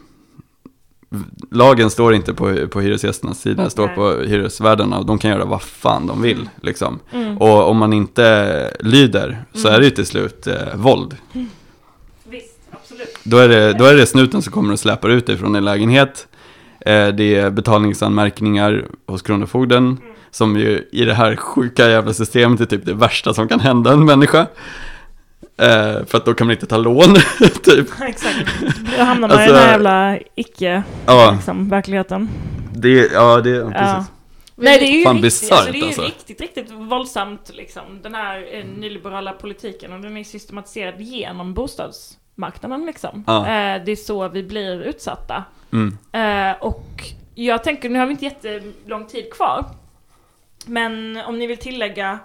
lagen 1.50 1.90
står 1.90 2.14
inte 2.14 2.34
på, 2.34 2.66
på 2.66 2.80
hyresgästernas 2.80 3.40
sida, 3.40 3.62
den 3.62 3.70
står 3.70 3.88
på 3.88 4.22
hyresvärdarna 4.22 4.98
och 4.98 5.06
de 5.06 5.18
kan 5.18 5.30
göra 5.30 5.44
vad 5.44 5.62
fan 5.62 6.06
de 6.06 6.22
vill. 6.22 6.48
Liksom. 6.60 6.98
Mm. 7.12 7.38
Och 7.38 7.70
om 7.70 7.76
man 7.76 7.92
inte 7.92 8.70
lyder 8.80 9.44
så 9.54 9.68
är 9.68 9.78
det 9.78 9.84
ju 9.84 9.90
till 9.90 10.06
slut 10.06 10.46
eh, 10.46 10.74
våld. 10.74 11.16
Visst, 12.24 12.58
absolut. 12.70 13.18
Då 13.24 13.38
är, 13.38 13.48
det, 13.48 13.72
då 13.72 13.84
är 13.84 13.94
det 13.94 14.06
snuten 14.06 14.42
som 14.42 14.52
kommer 14.52 14.72
och 14.72 14.80
släpar 14.80 15.08
ut 15.08 15.26
dig 15.26 15.36
från 15.36 15.54
en 15.54 15.64
lägenhet. 15.64 16.26
Eh, 16.86 17.08
det 17.08 17.34
är 17.36 17.50
betalningsanmärkningar 17.50 18.84
hos 19.06 19.22
Kronofogden. 19.22 19.98
Som 20.30 20.56
ju 20.56 20.88
i 20.92 21.04
det 21.04 21.14
här 21.14 21.36
sjuka 21.36 21.88
jävla 21.88 22.12
systemet 22.12 22.60
är 22.60 22.64
typ 22.64 22.86
det 22.86 22.94
värsta 22.94 23.34
som 23.34 23.48
kan 23.48 23.60
hända 23.60 23.92
en 23.92 24.04
människa. 24.04 24.40
Eh, 25.58 26.04
för 26.06 26.16
att 26.16 26.24
då 26.24 26.34
kan 26.34 26.46
man 26.46 26.54
inte 26.54 26.66
ta 26.66 26.76
lån, 26.76 27.14
typ. 27.62 28.00
Exakt. 28.00 28.36
Då 28.98 29.02
hamnar 29.04 29.28
man 29.28 29.38
i 29.38 29.42
Alltså- 29.42 29.52
den 29.52 29.62
här 29.62 29.70
jävla 29.70 30.18
icke, 30.34 30.82
Ja, 31.06 31.32
liksom, 31.36 31.68
det, 32.74 33.12
ja, 33.12 33.40
det, 33.40 33.50
Ja. 33.50 33.70
precis. 33.70 34.12
Nej, 34.58 34.78
det 34.78 34.84
är 34.86 34.90
ju 34.98 35.04
Fan 35.04 35.14
riktigt, 35.16 35.22
bisarrt, 35.40 35.52
alltså, 35.52 35.72
det 35.72 35.78
är 35.78 35.80
ju 35.80 35.86
alltså. 35.86 36.02
riktigt, 36.02 36.40
riktigt 36.40 36.70
våldsamt 36.70 37.50
liksom. 37.54 37.82
Den 38.02 38.14
här 38.14 38.46
eh, 38.52 38.64
nyliberala 38.78 39.32
politiken 39.32 39.92
och 39.92 40.00
den 40.00 40.16
är 40.16 40.24
systematiserad 40.24 41.00
genom 41.00 41.54
bostadsmarknaden 42.36 42.86
liksom. 42.86 43.24
Ja. 43.26 43.38
Eh, 43.46 43.84
det 43.84 43.92
är 43.92 43.96
så 43.96 44.28
vi 44.28 44.42
blir 44.42 44.80
utsatta. 44.82 45.44
Mm. 45.72 45.98
Eh, 46.12 46.56
och 46.62 46.84
jag 47.34 47.64
tänker, 47.64 47.88
nu 47.88 47.98
har 47.98 48.06
vi 48.06 48.12
inte 48.12 48.24
jättelång 48.24 49.06
tid 49.06 49.32
kvar. 49.32 49.64
Men 50.66 51.16
om 51.26 51.38
ni 51.38 51.46
vill 51.46 51.58
tillägga 51.58 52.18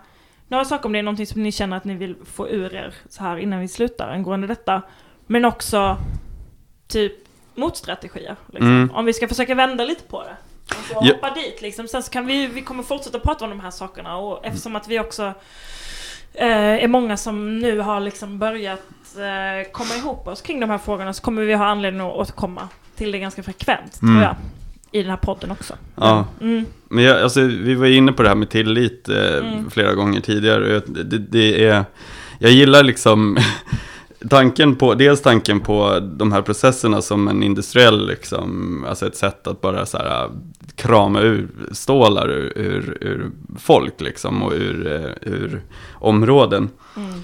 några 0.47 0.65
saker 0.65 0.85
om 0.85 0.93
det 0.93 0.99
är 0.99 1.03
någonting 1.03 1.27
som 1.27 1.43
ni 1.43 1.51
känner 1.51 1.77
att 1.77 1.85
ni 1.85 1.95
vill 1.95 2.15
få 2.25 2.49
ur 2.49 2.73
er 2.75 2.93
så 3.09 3.23
här 3.23 3.37
innan 3.37 3.59
vi 3.59 3.67
slutar 3.67 4.09
angående 4.09 4.47
detta. 4.47 4.81
Men 5.27 5.45
också 5.45 5.97
typ 6.87 7.13
motstrategier. 7.55 8.35
Liksom. 8.47 8.67
Mm. 8.67 8.91
Om 8.93 9.05
vi 9.05 9.13
ska 9.13 9.27
försöka 9.27 9.55
vända 9.55 9.83
lite 9.83 10.03
på 10.03 10.23
det. 10.23 10.35
Alltså, 10.75 10.93
Ja. 10.93 11.13
hoppa 11.13 11.33
dit 11.33 11.61
liksom. 11.61 11.87
Sen 11.87 12.03
så 12.03 12.11
kan 12.11 12.25
vi, 12.25 12.47
vi 12.47 12.61
kommer 12.61 12.83
fortsätta 12.83 13.19
prata 13.19 13.43
om 13.45 13.49
de 13.49 13.59
här 13.59 13.71
sakerna 13.71 14.17
och 14.17 14.45
eftersom 14.45 14.75
att 14.75 14.87
vi 14.87 14.99
också 14.99 15.33
är 16.33 16.87
många 16.87 17.17
som 17.17 17.59
nu 17.59 17.79
har 17.79 17.99
liksom 17.99 18.39
börjat 18.39 18.81
eh, 19.17 19.71
komma 19.71 19.95
ihop 19.95 20.27
oss 20.27 20.41
kring 20.41 20.59
de 20.59 20.69
här 20.69 20.77
frågorna 20.77 21.13
så 21.13 21.21
kommer 21.21 21.41
vi 21.41 21.53
ha 21.53 21.65
anledning 21.65 22.01
att 22.07 22.13
återkomma 22.13 22.67
till 22.95 23.11
det 23.11 23.19
ganska 23.19 23.43
frekvent, 23.43 24.01
Mm. 24.01 24.13
tror 24.15 24.23
jag. 24.23 24.35
I 24.93 25.01
den 25.01 25.09
här 25.09 25.17
podden 25.17 25.51
också. 25.51 25.73
Ja. 25.95 26.25
Mm. 26.41 26.65
Men 26.89 27.03
jag, 27.03 27.21
alltså, 27.21 27.41
vi 27.41 27.75
var 27.75 27.85
inne 27.87 28.11
på 28.11 28.23
det 28.23 28.29
här 28.29 28.35
med 28.35 28.49
tillit 28.49 29.09
eh, 29.09 29.35
Mm. 29.37 29.69
flera 29.69 29.93
gånger 29.93 30.21
tidigare. 30.21 30.79
Det, 30.87 31.17
det 31.17 31.65
är, 31.65 31.85
jag 32.39 32.51
gillar 32.51 32.83
liksom 32.83 33.37
tanken 34.29 34.75
på, 34.75 34.93
dels 34.93 35.21
tanken 35.21 35.59
på 35.59 35.99
de 35.99 36.31
här 36.31 36.41
processerna 36.41 37.01
som 37.01 37.27
en 37.27 37.43
industriell, 37.43 38.07
liksom, 38.07 38.85
alltså 38.89 39.07
ett 39.07 39.15
sätt 39.15 39.47
att 39.47 39.61
bara 39.61 39.85
så 39.85 39.97
här, 39.97 40.29
krama 40.81 41.21
ur 41.21 41.47
stålar 41.71 42.29
ur, 42.29 42.53
ur, 42.57 42.97
ur 43.01 43.31
folk 43.59 44.01
liksom, 44.01 44.43
och 44.43 44.51
ur, 44.51 44.87
eh, 44.93 45.31
ur 45.31 45.61
områden. 45.93 46.69
Mm. 46.97 47.23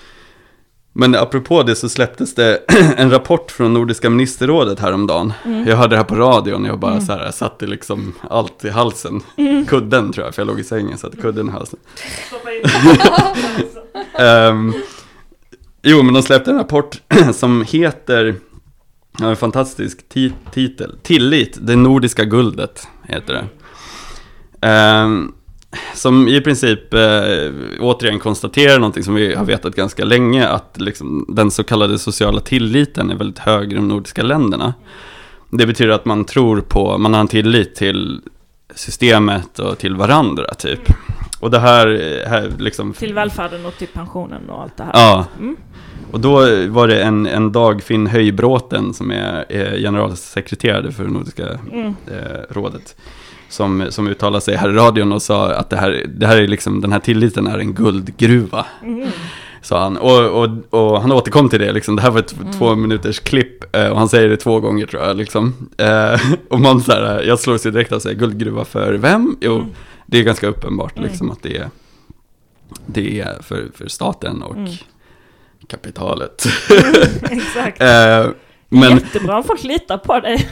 Men 0.94 1.16
apropå 1.16 1.64
det 1.64 1.76
så 1.76 1.90
släpptes 1.90 2.36
det 2.36 2.56
en 2.98 3.12
rapport 3.12 3.52
från 3.52 3.74
Nordiska 3.74 4.10
ministerrådet 4.10 4.80
häromdagen. 4.80 5.34
Mm. 5.46 5.68
Jag 5.68 5.78
hörde 5.78 5.90
det 5.90 5.98
här 5.98 6.04
på 6.04 6.16
radion 6.16 6.62
och 6.64 6.70
jag 6.70 6.80
bara 6.80 6.92
Mm. 6.92 7.06
så 7.06 7.12
här, 7.14 7.26
jag 7.26 7.34
satte 7.34 7.68
liksom 7.68 8.14
allt 8.30 8.66
i 8.66 8.70
halsen. 8.70 9.22
Kudden 9.68 10.12
tror 10.14 10.26
jag, 10.26 10.36
för 10.36 10.42
jag 10.42 10.48
låg 10.48 10.60
i 10.60 10.64
sängen, 10.64 10.98
satte 10.98 11.18
kudden 11.18 11.48
i 11.48 11.52
halsen. 11.52 11.80
Ehm, 14.20 14.74
jo, 15.84 16.04
men 16.04 16.14
de 16.14 16.24
släppte 16.24 16.52
en 16.52 16.58
rapport 16.58 17.02
som 17.34 17.62
heter, 17.68 18.36
ja, 19.20 19.30
en 19.30 19.36
fantastisk 19.36 20.06
ti- 20.14 20.34
titel, 20.52 20.96
Tillit, 21.04 21.58
det 21.62 21.76
nordiska 21.76 22.26
guldet, 22.26 22.88
heter 23.08 23.34
det. 23.34 23.48
Ehm, 24.68 25.34
som 25.94 26.28
i 26.28 26.42
princip 26.42 26.94
eh, 26.94 27.52
återigen 27.80 28.20
konstaterar 28.20 28.80
någonting 28.80 29.04
som 29.04 29.16
vi 29.16 29.36
har 29.36 29.46
vetat 29.46 29.76
ganska 29.76 30.06
länge, 30.06 30.48
att 30.48 30.82
liksom, 30.82 31.26
den 31.30 31.52
så 31.52 31.64
kallade 31.64 32.00
sociala 32.00 32.40
tilliten 32.40 33.12
är 33.12 33.16
väldigt 33.16 33.40
hög 33.40 33.72
i 33.72 33.76
de 33.76 33.88
nordiska 33.88 34.24
länderna. 34.24 34.74
Det 35.50 35.66
betyder 35.66 35.92
att 35.92 36.06
man 36.06 36.26
tror 36.26 36.62
på, 36.62 36.98
man 36.98 37.14
har 37.14 37.22
en 37.22 37.28
tillit 37.28 37.76
till 37.76 38.22
systemet 38.76 39.60
och 39.60 39.78
till 39.78 39.96
varandra 39.96 40.54
typ. 40.54 40.80
Och 41.40 41.52
det 41.52 41.60
här, 41.60 41.88
eh, 41.88 42.30
här 42.30 42.52
liksom... 42.60 42.94
Till 42.94 43.14
välfärden 43.14 43.66
och 43.66 43.78
till 43.78 43.88
pensionen 43.88 44.50
och 44.50 44.62
allt 44.62 44.78
det 44.78 44.84
här. 44.84 44.92
Ja, 44.94 45.26
Mm. 45.40 45.56
Och 46.12 46.20
då 46.20 46.32
var 46.68 46.88
det 46.88 47.04
en, 47.04 47.26
en 47.26 47.52
Dagfinn 47.52 48.08
Höjbråten 48.08 48.94
som 48.94 49.12
är, 49.12 49.46
är 49.52 49.78
generalsekreterare 49.80 50.92
för 50.92 51.04
Nordiska 51.04 51.48
Mm. 51.74 51.88
eh, 51.88 52.40
rådet. 52.50 52.96
Som, 53.50 53.86
som 53.90 54.08
uttalade 54.08 54.42
sig 54.42 54.56
här 54.56 54.70
i 54.70 54.74
radion 54.74 55.12
och 55.12 55.22
sa 55.22 55.52
att 55.54 55.70
det 55.70 55.78
här, 55.78 56.06
det 56.08 56.28
här 56.28 56.38
är 56.38 56.48
liksom, 56.48 56.82
den 56.82 56.92
här 56.92 57.00
tilliten 57.00 57.48
är 57.48 57.58
en 57.60 57.74
guldgruva. 57.74 58.66
Mm. 58.84 59.08
Sa 59.62 59.80
han. 59.84 59.98
Och, 59.98 60.44
och, 60.44 60.50
och 60.70 61.02
han 61.02 61.12
återkom 61.12 61.50
till 61.50 61.60
det, 61.60 61.72
liksom. 61.72 61.96
det 61.96 62.02
här 62.02 62.12
var 62.12 62.20
ett 62.20 62.36
två 62.58 62.76
minuters 62.76 63.20
klipp 63.20 63.76
eh, 63.76 63.88
och 63.88 63.98
han 63.98 64.10
säger 64.10 64.30
det 64.30 64.38
två 64.38 64.60
gånger 64.60 64.86
tror 64.86 65.04
jag. 65.04 65.18
Liksom. 65.18 65.54
Eh, 65.78 66.22
och 66.50 66.60
man 66.60 66.82
så 66.82 66.92
här, 66.92 67.24
jag 67.24 67.40
slår 67.40 67.58
sig 67.58 67.72
direkt 67.72 67.92
och 67.92 68.02
säger 68.02 68.20
guldgruva 68.20 68.66
för 68.66 68.94
vem? 68.94 69.38
Jo, 69.42 69.56
Mm. 69.56 69.68
det 70.06 70.20
är 70.20 70.24
ganska 70.24 70.48
uppenbart 70.48 70.98
Mm. 70.98 71.10
liksom, 71.10 71.32
att 71.32 71.44
det 71.44 71.58
är, 71.58 71.70
det 72.86 73.20
är 73.22 73.42
för, 73.42 73.66
för 73.76 73.88
staten 73.88 74.42
och 74.42 74.56
Mm. 74.56 74.72
Kapitalet. 75.68 76.46
Exakt. 77.32 77.82
Eh, 77.82 78.28
men, 78.70 78.92
Jättebra 78.92 79.38
om 79.38 79.44
folk 79.44 79.64
litar 79.64 79.98
på 79.98 80.20
dig. 80.20 80.50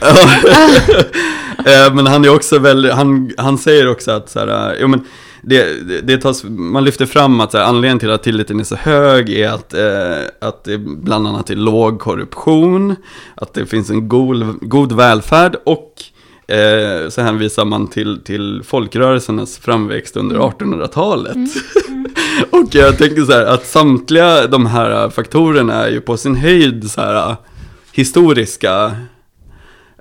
eh, 1.58 1.94
men 1.94 2.06
han 2.06 2.24
är 2.24 2.34
också 2.34 2.58
väl, 2.58 2.90
han, 2.90 3.32
han 3.36 3.58
säger 3.58 3.88
också 3.88 4.10
att 4.10 4.30
så 4.30 4.38
här, 4.38 4.72
eh, 4.72 4.78
jo 4.80 4.88
men 4.88 5.04
det, 5.42 5.88
det, 5.88 6.00
det 6.00 6.18
tas, 6.18 6.44
man 6.44 6.84
lyfter 6.84 7.06
fram 7.06 7.40
att 7.40 7.52
så 7.52 7.58
här, 7.58 7.64
anledningen 7.64 7.98
till 7.98 8.10
att 8.10 8.22
tilliten 8.22 8.60
är 8.60 8.64
så 8.64 8.76
hög 8.76 9.30
är 9.30 9.48
att, 9.48 9.74
eh, 9.74 10.48
att 10.48 10.64
det 10.64 10.78
bland 10.78 11.26
annat 11.26 11.50
är 11.50 11.56
låg 11.56 12.00
korruption, 12.00 12.96
att 13.34 13.54
det 13.54 13.66
finns 13.66 13.90
en 13.90 14.08
god, 14.08 14.58
god 14.60 14.92
välfärd 14.92 15.56
och 15.64 15.92
eh, 16.54 17.08
så 17.08 17.22
hänvisar 17.22 17.64
man 17.64 17.88
till, 17.88 18.20
till 18.24 18.62
folkrörelsernas 18.64 19.58
framväxt 19.58 20.16
under 20.16 20.36
1800-talet. 20.36 21.36
och 22.50 22.74
jag 22.74 22.98
tänker 22.98 23.24
så 23.24 23.32
här 23.32 23.46
att 23.46 23.66
samtliga 23.66 24.46
de 24.46 24.66
här 24.66 25.10
faktorerna 25.10 25.74
är 25.86 25.90
ju 25.90 26.00
på 26.00 26.16
sin 26.16 26.36
höjd 26.36 26.90
så 26.90 27.00
här 27.00 27.36
historiska 27.92 28.96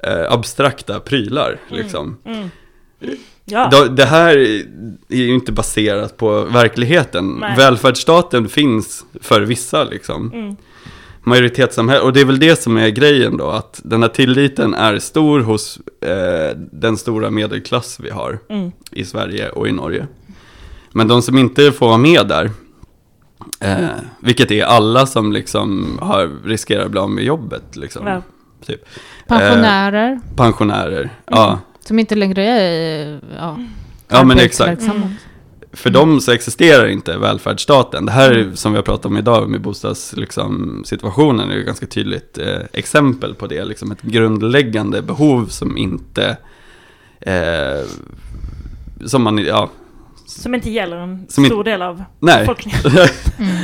eh, 0.04 0.32
abstrakta 0.32 1.00
prylar. 1.00 1.60
Liksom. 1.70 2.18
Mm. 2.26 2.50
Ja. 3.46 3.70
Då- 3.72 3.86
Det 3.86 4.06
här 4.06 4.38
är 5.10 5.16
ju 5.16 5.34
inte 5.34 5.52
baserat 5.52 6.18
på 6.18 6.42
verkligheten. 6.42 7.38
Nej. 7.42 7.58
Välfärdsstaten 7.58 8.50
finns 8.50 9.06
för 9.22 9.42
vissa 9.42 9.84
liksom. 9.84 10.32
Mm. 10.34 10.56
Majoritetssamhälle, 11.28 12.02
och 12.02 12.14
det 12.14 12.22
är 12.22 12.26
väl 12.26 12.40
det 12.40 12.62
som 12.62 12.78
är 12.78 12.90
grejen 12.90 13.38
då, 13.38 13.50
att 13.50 13.82
den 13.84 14.02
här 14.02 14.10
tilliten 14.10 14.74
är 14.74 15.00
stor 15.00 15.40
hos 15.40 15.80
eh, 16.02 16.58
den 16.72 16.98
stora 16.98 17.30
medelklass 17.30 18.00
vi 18.04 18.10
har 18.10 18.40
Mm. 18.50 18.72
i 18.92 19.06
Sverige 19.06 19.50
och 19.50 19.68
i 19.68 19.72
Norge. 19.72 20.08
Men 20.96 21.08
de 21.08 21.22
som 21.22 21.38
inte 21.38 21.72
får 21.72 21.88
vara 21.88 21.98
med 21.98 22.28
där, 22.28 22.52
eh, 23.60 23.88
vilket 24.20 24.52
är 24.52 24.64
alla 24.64 25.06
som 25.06 25.32
liksom 25.32 25.98
har, 26.02 26.32
riskerar 26.46 26.86
att 26.86 26.92
bli 26.92 27.00
av 27.00 27.10
med 27.10 27.24
jobbet, 27.24 27.76
liksom, 27.76 28.08
Ja. 28.08 28.22
typ. 28.66 28.82
Pensionärer 29.28 30.20
pensionärer. 30.36 31.10
Ja, 31.26 31.60
som 31.80 32.00
inte 32.00 32.16
längre 32.16 32.44
är 32.44 33.20
ja, 33.38 33.58
ja 34.08 34.24
men 34.24 34.40
exakt. 34.40 34.82
Mm. 34.82 35.02
För 35.74 35.90
dem 35.90 36.22
så 36.22 36.32
existerar 36.32 36.88
inte 36.88 37.18
välfärdsstaten. 37.18 38.06
Det 38.06 38.12
här 38.12 38.52
som 38.54 38.72
vi 38.72 38.76
har 38.78 38.84
pratat 38.84 39.06
om 39.06 39.18
idag 39.18 39.50
med 39.50 39.62
bostadssituationen 39.62 40.22
liksom, 40.22 40.84
situationen 40.86 41.52
är 41.52 41.56
ju 41.56 41.64
ganska 41.64 41.86
tydligt 41.86 42.38
eh, 42.38 42.60
exempel 42.74 43.36
på 43.36 43.48
det. 43.48 43.66
Liksom 43.66 43.92
ett 43.92 44.02
grundläggande 44.02 45.02
behov 45.02 45.46
som 45.46 45.78
inte, 45.78 46.38
eh, 47.20 47.86
som 49.06 49.24
man, 49.24 49.38
ja, 49.38 49.70
Som 50.42 50.56
inte 50.56 50.70
gäller 50.70 50.98
en 50.98 51.26
Som 51.30 51.46
stor 51.46 51.64
del 51.64 51.82
av 51.82 52.04
nej. 52.20 52.40
befolkningen. 52.40 52.80
Mm. 53.40 53.56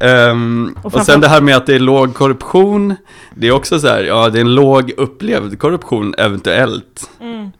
Ehm, 0.00 0.76
Och 0.82 0.94
och, 0.94 1.02
sen 1.06 1.20
det 1.20 1.28
här 1.28 1.40
med 1.40 1.56
att 1.56 1.66
det 1.66 1.74
är 1.74 1.78
låg 1.78 2.14
korruption, 2.14 2.94
det 3.34 3.48
är 3.48 3.52
också 3.52 3.80
så 3.80 3.86
här, 3.88 4.02
ja 4.04 4.28
det 4.28 4.38
är 4.38 4.40
en 4.40 4.54
låg 4.54 4.92
upplevd 4.96 5.58
korruption 5.58 6.14
eventuellt. 6.18 7.10
Mm. 7.20 7.50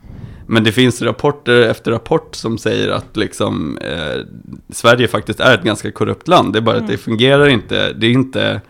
Men 0.46 0.64
det 0.64 0.72
finns 0.72 1.02
rapporter 1.02 1.60
efter 1.62 1.90
rapport 1.90 2.34
som 2.34 2.58
säger 2.58 2.88
att 2.88 3.16
liksom, 3.16 3.78
eh, 3.78 4.20
Sverige 4.72 5.08
faktiskt 5.08 5.40
är 5.40 5.54
ett 5.54 5.62
ganska 5.62 5.92
korrupt 5.92 6.28
land. 6.28 6.52
Det 6.52 6.58
är 6.58 6.60
bara 6.60 6.76
att 6.76 6.82
Mm. 6.82 6.90
det 6.90 6.98
fungerar 6.98 7.48
inte. 7.48 7.92
Det 7.92 8.06
är 8.06 8.10
inte 8.10 8.60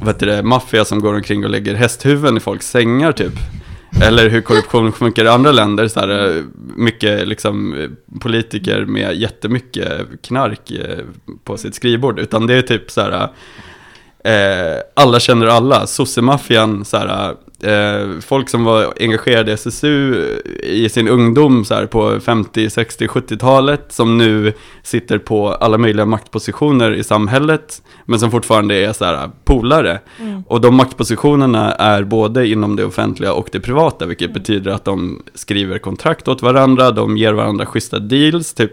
vad 0.00 0.08
heter 0.14 0.26
det, 0.26 0.42
maffia 0.42 0.84
som 0.84 1.00
går 1.00 1.14
omkring 1.14 1.44
och 1.44 1.50
lägger 1.50 1.74
hästhuvuden 1.74 2.36
i 2.36 2.40
folks 2.40 2.70
sängar 2.70 3.12
typ. 3.12 3.32
Eller 4.02 4.28
hur 4.30 4.40
korruption 4.40 4.92
funkar 4.92 5.24
i 5.24 5.28
andra 5.28 5.52
länder, 5.52 5.88
så 5.88 6.00
här, 6.00 6.36
eh, 6.36 6.42
mycket 6.76 7.28
liksom, 7.28 7.74
eh, 7.74 8.18
politiker 8.20 8.84
med 8.84 9.16
jättemycket 9.16 10.22
knark 10.22 10.70
eh, 10.70 11.04
på 11.44 11.56
sitt 11.56 11.74
skrivbord. 11.74 12.18
Utan 12.18 12.46
det 12.46 12.54
är 12.54 12.62
typ 12.62 12.90
så 12.90 13.00
här, 13.00 13.28
eh, 14.24 14.80
alla 14.94 15.20
känner 15.20 15.46
alla, 15.46 15.86
sossemaffian, 15.86 16.84
så 16.84 16.96
här, 16.96 17.34
eh, 17.62 18.20
folk 18.20 18.48
som 18.48 18.64
var 18.64 18.94
engagerade 19.00 19.50
i 19.50 19.54
SSU 19.54 20.24
i 20.62 20.88
sin 20.88 21.08
ungdom 21.08 21.64
så 21.64 21.74
här, 21.74 21.86
på 21.86 22.20
50, 22.20 22.70
60, 22.70 23.06
70-talet 23.06 23.92
som 23.92 24.18
nu 24.18 24.52
sitter 24.82 25.18
på 25.18 25.48
alla 25.48 25.78
möjliga 25.78 26.06
maktpositioner 26.06 26.94
i 26.94 27.04
samhället 27.04 27.82
men 28.04 28.20
som 28.20 28.30
fortfarande 28.30 28.74
är 28.74 28.92
så 28.92 29.04
här, 29.04 29.30
polare. 29.44 30.00
Mm. 30.20 30.42
Och 30.46 30.60
de 30.60 30.74
maktpositionerna 30.76 31.72
är 31.72 32.02
både 32.02 32.48
inom 32.48 32.76
det 32.76 32.84
offentliga 32.84 33.32
och 33.32 33.48
det 33.52 33.60
privata 33.60 34.06
vilket 34.06 34.34
betyder 34.34 34.70
att 34.70 34.84
de 34.84 35.22
skriver 35.34 35.78
kontrakt 35.78 36.28
åt 36.28 36.42
varandra, 36.42 36.90
de 36.90 37.16
ger 37.16 37.32
varandra 37.32 37.66
schyssta 37.66 37.98
deals, 37.98 38.54
typ 38.54 38.72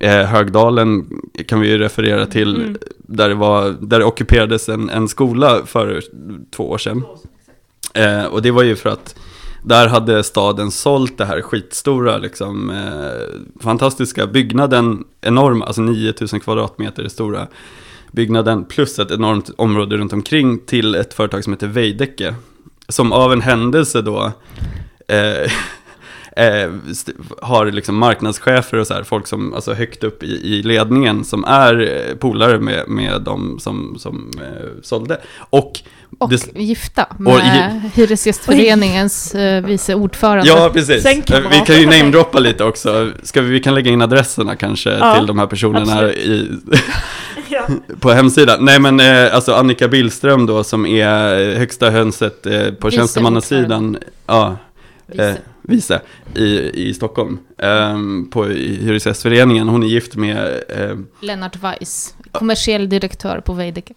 Eh, 0.00 0.24
Högdalen 0.26 1.06
kan 1.48 1.60
vi 1.60 1.68
ju 1.68 1.78
referera 1.78 2.26
till, 2.26 2.56
Mm. 2.56 2.76
där, 2.98 3.28
det 3.28 3.34
var, 3.34 3.74
där 3.80 3.98
det 3.98 4.04
ockuperades 4.04 4.68
en, 4.68 4.90
en 4.90 5.08
skola 5.08 5.66
för 5.66 6.02
två 6.56 6.70
år 6.70 6.78
sedan. 6.78 7.02
Eh, 7.96 8.24
och 8.24 8.42
det 8.42 8.50
var 8.50 8.62
ju 8.62 8.76
för 8.76 8.90
att 8.90 9.14
där 9.62 9.88
hade 9.88 10.24
staden 10.24 10.70
sålt 10.70 11.18
det 11.18 11.24
här 11.24 11.42
skitstora, 11.42 12.18
liksom, 12.18 12.70
eh, 12.70 13.62
fantastiska 13.62 14.26
byggnaden, 14.26 15.04
enorm, 15.20 15.62
alltså 15.62 15.82
9000 15.82 16.40
kvadratmeter 16.40 17.08
stora 17.08 17.46
byggnaden, 18.12 18.64
plus 18.64 18.98
ett 18.98 19.10
enormt 19.10 19.50
område 19.56 19.96
runt 19.96 20.12
omkring 20.12 20.58
till 20.58 20.94
ett 20.94 21.14
företag 21.14 21.44
som 21.44 21.52
heter 21.52 21.66
Veidekke. 21.66 22.34
Som 22.88 23.12
av 23.12 23.32
en 23.32 23.40
händelse 23.40 24.02
då 24.02 24.32
eh, 25.08 25.50
eh, 26.36 26.70
har 27.42 27.66
liksom 27.70 27.96
marknadschefer 27.96 28.78
och 28.78 28.86
så 28.86 28.94
här, 28.94 29.02
folk 29.02 29.26
som, 29.26 29.54
alltså 29.54 29.72
högt 29.74 30.04
upp 30.04 30.22
i, 30.22 30.26
i 30.26 30.62
ledningen 30.62 31.24
som 31.24 31.44
är 31.44 31.80
eh, 32.10 32.16
polare 32.16 32.58
med, 32.58 32.88
med 32.88 33.22
de 33.22 33.58
som, 33.60 33.96
som 33.98 34.30
eh, 34.42 34.66
sålde. 34.82 35.20
Och 35.50 35.80
Och 36.18 36.30
det- 36.30 36.56
gifta 36.60 37.06
med 37.18 37.90
Hyresgästföreningens 37.94 39.34
eh, 39.34 39.64
vice 39.64 39.94
ordförande. 39.94 40.48
Ja, 40.48 40.70
precis. 40.72 41.02
Sängkamrater. 41.02 41.50
Vi 41.60 41.66
kan 41.66 41.76
ju 41.80 41.86
namedroppa 41.98 42.38
lite 42.38 42.64
också. 42.64 43.10
Ska 43.22 43.40
vi, 43.42 43.48
vi 43.50 43.60
kan 43.60 43.74
lägga 43.74 43.90
in 43.90 44.02
adresserna 44.02 44.56
kanske 44.56 44.90
Ja, 44.90 45.14
till 45.16 45.26
de 45.26 45.38
här 45.38 45.46
personerna 45.46 46.12
i, 46.12 46.50
på 48.00 48.10
hemsidan. 48.10 48.64
Nej 48.64 48.80
men 48.80 49.00
eh, 49.00 49.34
alltså 49.34 49.54
Annika 49.54 49.88
Billström 49.88 50.46
då 50.46 50.64
som 50.64 50.86
är 50.86 51.40
eh, 51.50 51.58
högsta 51.58 51.90
hönset 51.90 52.46
eh, 52.46 52.70
på 52.72 52.90
tjänstemannasidan. 52.90 53.98
Ja, 54.26 54.56
Vice. 55.06 55.36
Vice 55.68 56.00
i, 56.34 56.70
i 56.88 56.94
Stockholm. 56.94 57.38
ehm, 57.62 58.30
på 58.30 58.48
i 58.50 58.76
Hyresgästföreningen. 58.82 59.68
Hon 59.68 59.82
är 59.82 59.86
gift 59.86 60.14
med 60.16 60.60
eh, 60.68 60.96
Lennart 61.20 61.56
Weiss, 61.56 62.14
kommersiell 62.32 62.88
direktör 62.88 63.40
på 63.40 63.52
Veidekke. 63.52 63.94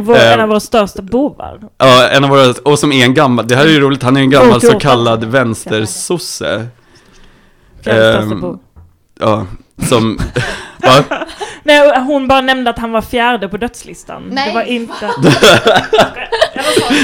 Vår, 0.00 0.16
en 0.16 0.40
av 0.40 0.48
våra 0.48 0.60
största 0.60 1.02
bovar. 1.02 1.60
Ja, 1.78 2.08
en 2.08 2.24
av 2.24 2.30
våra, 2.30 2.54
och 2.64 2.78
som 2.78 2.92
är 2.92 3.04
en 3.04 3.14
gammal, 3.14 3.48
det 3.48 3.56
här 3.56 3.64
är 3.66 3.70
ju 3.70 3.80
roligt, 3.80 4.02
han 4.02 4.16
är 4.16 4.20
en 4.20 4.30
gammal 4.30 4.60
så 4.60 4.78
kallad 4.78 5.24
vänstersosse. 5.24 6.66
Fjärde 7.84 8.18
Ehm, 8.18 8.40
bov. 8.40 8.58
Ja, 9.20 9.46
som, 9.88 10.18
va? 10.82 11.04
Nej, 11.62 12.00
hon 12.00 12.28
bara 12.28 12.40
nämnde 12.40 12.70
att 12.70 12.78
han 12.78 12.92
var 12.92 13.02
fjärde 13.02 13.48
på 13.48 13.56
dödslistan. 13.56 14.22
Nej. 14.30 14.48
Det 14.48 14.54
var 14.54 14.62
inte... 14.62 15.06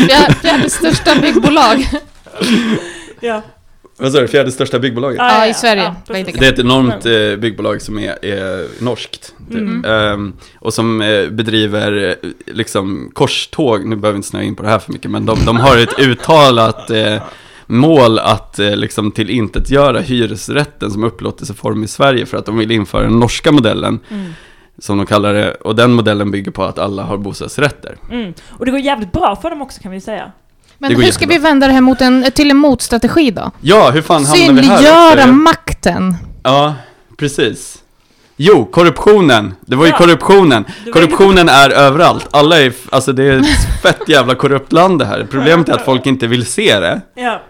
Fjär- 0.08 0.32
Fjärde 0.42 0.70
största 0.70 1.14
byggbolag. 1.20 1.88
ja. 3.20 3.42
Vad 3.98 4.12
sa 4.12 4.20
du, 4.20 4.28
fjärde 4.28 4.52
största 4.52 4.78
byggbolaget? 4.78 5.18
Ja, 5.18 5.46
i 5.46 5.54
Sverige. 5.54 5.94
Veidekke. 6.08 6.40
Det 6.40 6.46
är 6.46 6.52
ett 6.52 6.58
enormt 6.58 7.06
eh, 7.06 7.40
byggbolag 7.40 7.82
som 7.82 7.98
är, 7.98 8.24
är 8.24 8.66
norskt. 8.84 9.34
Typ. 9.48 9.56
Mm. 9.58 9.84
Ehm, 9.84 10.32
och 10.58 10.74
som 10.74 11.00
eh, 11.02 11.28
bedriver 11.28 12.16
eh, 12.22 12.30
liksom 12.54 13.10
korståg, 13.14 13.86
nu 13.86 13.96
behöver 13.96 14.12
vi 14.12 14.16
inte 14.16 14.28
snöa 14.28 14.42
in 14.42 14.54
på 14.54 14.62
det 14.62 14.68
här 14.68 14.78
för 14.78 14.92
mycket, 14.92 15.10
men 15.10 15.26
de, 15.26 15.38
de 15.46 15.56
har 15.56 15.76
ett 15.76 15.98
uttalat 15.98 16.90
eh, 16.90 17.22
mål 17.66 18.18
att 18.18 18.58
eh, 18.58 18.76
liksom 18.76 19.10
tillintetgöra 19.12 20.00
hyresrätten 20.00 20.90
som 20.90 21.04
upplåtelseform 21.04 21.84
i 21.84 21.88
Sverige 21.88 22.26
för 22.26 22.36
att 22.36 22.46
de 22.46 22.58
vill 22.58 22.70
införa 22.70 23.02
den 23.02 23.18
norska 23.18 23.52
modellen, 23.52 23.98
Mm. 24.10 24.32
som 24.78 24.96
de 24.96 25.06
kallar 25.06 25.34
det, 25.34 25.54
och 25.54 25.76
den 25.76 25.92
modellen 25.92 26.30
bygger 26.30 26.50
på 26.50 26.64
att 26.64 26.78
alla 26.78 27.02
har 27.02 27.16
bostadsrätter. 27.16 27.96
Mm. 28.10 28.34
Och 28.48 28.64
det 28.64 28.70
går 28.70 28.80
jävligt 28.80 29.12
bra 29.12 29.36
för 29.36 29.50
dem 29.50 29.62
också 29.62 29.82
kan 29.82 29.92
vi 29.92 30.00
säga. 30.00 30.32
Men 30.78 30.90
hur 30.90 30.96
ska 31.02 31.06
jättebra. 31.06 31.28
vi 31.34 31.38
vända 31.38 31.66
det 31.66 31.72
här 31.72 31.80
mot 31.80 32.00
en, 32.00 32.30
till 32.34 32.50
en 32.50 32.56
motstrategi 32.56 33.30
då? 33.30 33.50
Ja, 33.60 33.90
hur 33.90 34.02
fan 34.02 34.24
hamnar 34.24 34.36
vi 34.36 34.42
här? 34.68 34.76
Synliggöra 34.78 35.26
makten. 35.26 36.16
Ja, 36.42 36.74
precis. 37.18 37.78
Jo, 38.36 38.64
korruptionen. 38.64 39.54
Det 39.60 39.76
var 39.76 39.84
ju 39.86 39.90
Ja. 39.90 39.98
korruptionen. 39.98 40.64
Korruptionen 40.92 41.48
är 41.48 41.70
överallt. 41.70 42.28
Alla 42.30 42.60
är, 42.60 42.72
alltså 42.90 43.12
det 43.12 43.22
är 43.24 43.36
ett 43.40 43.82
fett 43.82 44.08
jävla 44.08 44.34
korrupt 44.34 44.72
land 44.72 44.98
det 44.98 45.04
här. 45.06 45.26
Problemet 45.30 45.68
är 45.68 45.72
att 45.72 45.84
folk 45.84 46.06
inte 46.06 46.26
vill 46.26 46.46
se 46.46 46.80
det. 46.80 47.00
Ja. 47.14 47.42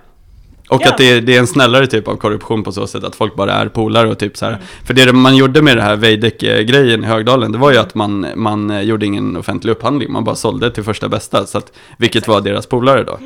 Och 0.68 0.80
Ja. 0.84 0.88
att 0.90 0.98
det 0.98 1.10
är, 1.10 1.20
det 1.20 1.34
är 1.34 1.38
en 1.38 1.46
snällare 1.46 1.86
typ 1.86 2.08
av 2.08 2.16
korruption 2.16 2.62
på 2.64 2.72
så 2.72 2.86
sätt 2.86 3.04
att 3.04 3.16
folk 3.16 3.36
bara 3.36 3.52
är 3.52 3.68
polare 3.68 4.08
och 4.08 4.18
typ 4.18 4.36
så 4.36 4.44
här. 4.44 4.52
Mm. 4.52 4.64
För 4.84 4.94
det 4.94 5.12
man 5.12 5.36
gjorde 5.36 5.62
med 5.62 5.76
det 5.76 5.82
här 5.82 5.96
Veidekke-grejen 5.96 7.04
i 7.04 7.06
Högdalen, 7.06 7.52
det 7.52 7.58
var 7.58 7.72
ju 7.72 7.78
att 7.78 7.94
man, 7.94 8.26
man 8.36 8.70
eh, 8.70 8.80
gjorde 8.80 9.06
ingen 9.06 9.36
offentlig 9.36 9.72
upphandling. 9.72 10.12
Man 10.12 10.24
bara 10.24 10.36
sålde 10.36 10.70
till 10.70 10.82
första 10.84 11.08
bästa, 11.08 11.46
så 11.46 11.58
att, 11.58 11.72
vilket 11.98 12.28
var 12.28 12.40
deras 12.40 12.66
polare 12.66 13.04
då. 13.04 13.18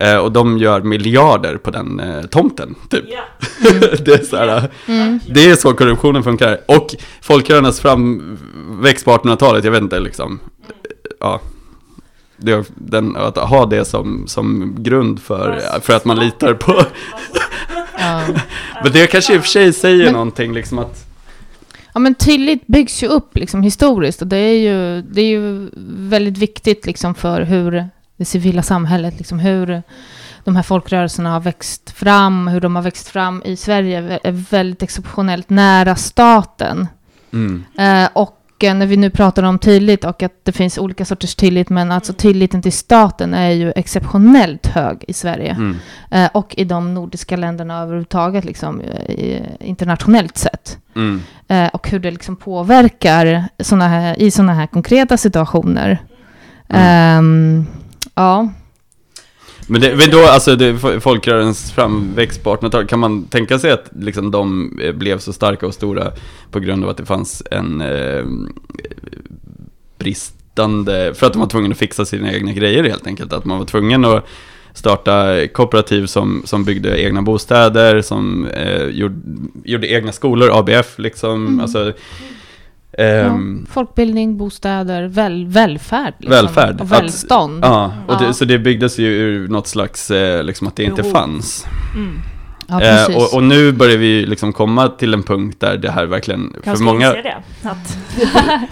Eh, 0.00 0.16
och 0.16 0.32
de 0.32 0.58
gör 0.58 0.80
miljarder 0.80 1.56
på 1.56 1.70
den 1.70 2.00
eh, 2.00 2.22
tomten, 2.22 2.74
typ. 2.90 3.04
Ja. 3.08 3.20
det 4.04 4.12
är 4.14 4.24
så 4.24 4.36
här, 4.36 4.70
Mm. 4.86 5.20
det 5.34 5.50
är 5.50 5.56
så 5.56 5.72
korruptionen 5.72 6.22
funkar. 6.22 6.58
Och 6.66 6.94
folkrörelsernas 7.20 7.80
framväxt 7.80 9.04
på 9.04 9.10
1800-talet, 9.10 9.64
jag 9.64 9.70
vet 9.72 9.82
inte 9.82 10.00
liksom. 10.00 10.40
Ja. 11.20 11.40
Det, 12.38 12.64
den, 12.74 13.16
att 13.16 13.36
ha 13.36 13.66
det 13.66 13.84
som, 13.84 14.24
som 14.26 14.76
grund 14.78 15.22
för, 15.22 15.60
för 15.80 15.96
att 15.96 16.04
man 16.04 16.18
litar 16.18 16.54
på. 16.54 16.82
Men 18.82 18.92
det 18.92 19.06
kanske 19.06 19.34
i 19.34 19.38
och 19.38 19.42
för 19.42 19.48
sig 19.48 19.72
säger 19.72 20.04
Men- 20.04 20.12
någonting 20.12 20.52
liksom 20.52 20.78
att. 20.78 21.06
ja, 21.94 22.00
men 22.00 22.14
tillit 22.14 22.66
byggs 22.66 23.02
ju 23.02 23.06
upp 23.06 23.36
liksom 23.36 23.62
historiskt 23.62 24.22
och 24.22 24.28
det 24.28 24.36
är 24.36 24.58
ju, 24.58 25.02
det 25.02 25.20
är 25.20 25.28
ju 25.28 25.70
väldigt 26.08 26.38
viktigt 26.38 26.86
liksom 26.86 27.14
för 27.14 27.40
hur 27.42 27.88
det 28.16 28.24
civila 28.24 28.62
samhället, 28.62 29.14
liksom 29.18 29.38
hur 29.38 29.82
de 30.44 30.56
här 30.56 30.62
folkrörelserna 30.62 31.30
har 31.30 31.40
växt 31.40 31.90
fram, 31.90 32.48
hur 32.48 32.60
de 32.60 32.76
har 32.76 32.82
växt 32.82 33.08
fram 33.08 33.42
i 33.44 33.56
Sverige 33.56 34.20
är 34.22 34.32
väldigt 34.50 34.82
exceptionellt 34.82 35.50
nära 35.50 35.96
staten. 35.96 36.86
Mm. 37.32 37.64
Eh, 37.78 38.08
och 38.12 38.37
när 38.62 38.86
vi 38.86 38.96
nu 38.96 39.10
pratar 39.10 39.42
om 39.42 39.58
tillit 39.58 40.04
och 40.04 40.22
att 40.22 40.44
det 40.44 40.52
finns 40.52 40.78
olika 40.78 41.04
sorters 41.04 41.34
tillit, 41.34 41.68
men 41.68 41.92
alltså 41.92 42.12
tilliten 42.12 42.62
till 42.62 42.72
staten 42.72 43.34
är 43.34 43.50
ju 43.50 43.72
exceptionellt 43.76 44.66
hög 44.66 45.04
i 45.08 45.12
Sverige. 45.12 45.50
Mm. 45.50 45.76
Eh, 46.10 46.30
och 46.34 46.54
i 46.56 46.64
de 46.64 46.94
nordiska 46.94 47.36
länderna 47.36 47.82
överhuvudtaget, 47.82 48.44
liksom, 48.44 48.80
eh, 48.80 49.10
i, 49.10 49.42
internationellt 49.60 50.38
sett. 50.38 50.78
Mm. 50.96 51.22
Eh, 51.48 51.68
och 51.68 51.90
hur 51.90 51.98
det 51.98 52.10
liksom 52.10 52.36
påverkar 52.36 53.44
såna 53.60 53.88
här, 53.88 54.22
i 54.22 54.30
sådana 54.30 54.54
här 54.54 54.66
konkreta 54.66 55.16
situationer. 55.16 55.98
Mm. 56.68 57.18
Ehm, 57.18 57.66
ja. 58.14 58.48
Men, 59.70 59.80
det, 59.80 59.96
men 59.96 60.10
då, 60.10 60.18
alltså 60.26 60.56
det, 60.56 60.78
folkrörelsens 61.00 61.72
framväxt 61.72 62.42
på 62.42 62.56
1800-talet, 62.56 62.88
kan 62.88 62.98
man 62.98 63.24
tänka 63.24 63.58
sig 63.58 63.70
att 63.70 63.90
liksom, 64.00 64.30
de 64.30 64.78
eh, 64.82 64.92
blev 64.92 65.18
så 65.18 65.32
starka 65.32 65.66
och 65.66 65.74
stora 65.74 66.12
på 66.50 66.60
grund 66.60 66.84
av 66.84 66.90
att 66.90 66.96
det 66.96 67.06
fanns 67.06 67.42
en 67.50 67.80
eh, 67.80 68.24
bristande, 69.98 71.14
för 71.14 71.26
att 71.26 71.32
de 71.32 71.38
var 71.40 71.48
tvungna 71.48 71.72
att 71.72 71.78
fixa 71.78 72.04
sina 72.04 72.32
egna 72.32 72.52
grejer 72.52 72.84
helt 72.84 73.06
enkelt, 73.06 73.32
att 73.32 73.44
man 73.44 73.58
var 73.58 73.66
tvungen 73.66 74.04
att 74.04 74.24
starta 74.74 75.46
kooperativ 75.48 76.06
som, 76.06 76.42
som 76.44 76.64
byggde 76.64 77.02
egna 77.02 77.22
bostäder, 77.22 78.02
som 78.02 78.46
eh, 78.46 78.84
gjorde, 78.86 79.14
gjorde 79.64 79.86
egna 79.92 80.12
skolor, 80.12 80.50
ABF 80.58 80.98
liksom, 80.98 81.46
Mm. 81.46 81.60
alltså 81.60 81.92
ja. 82.98 83.04
ehm, 83.04 83.66
Folkbildning, 83.70 84.36
bostäder, 84.36 85.02
väl, 85.08 85.46
välfärd. 85.46 86.14
Liksom, 86.18 86.30
Välfärd. 86.30 86.74
Och 86.80 86.86
Att- 86.86 86.92
välstånd. 87.02 87.64
Ja, 87.64 87.92
och 88.08 88.14
Ja. 88.14 88.26
Det, 88.26 88.34
så 88.34 88.44
det 88.44 88.58
byggdes 88.58 88.98
ju 88.98 89.06
ur 89.06 89.48
något 89.48 89.66
slags, 89.66 90.10
eh, 90.10 90.44
liksom 90.44 90.66
att 90.66 90.76
det 90.76 90.84
inte 90.84 91.02
Behov. 91.02 91.12
fanns. 91.14 91.66
Mm. 91.94 92.18
Ja, 92.70 92.82
Eh, 92.82 93.16
och, 93.16 93.34
och 93.34 93.42
nu 93.42 93.72
börjar 93.72 93.96
vi 93.96 94.26
liksom 94.26 94.52
komma 94.52 94.88
till 94.88 95.14
en 95.14 95.22
punkt 95.22 95.56
där 95.60 95.76
det 95.76 95.90
här 95.90 96.06
verkligen, 96.06 96.52
för 96.54 96.60
Kanske 96.62 96.84
många, 96.84 97.06
inse 97.06 97.22
det. 97.22 97.68
Att 97.68 97.98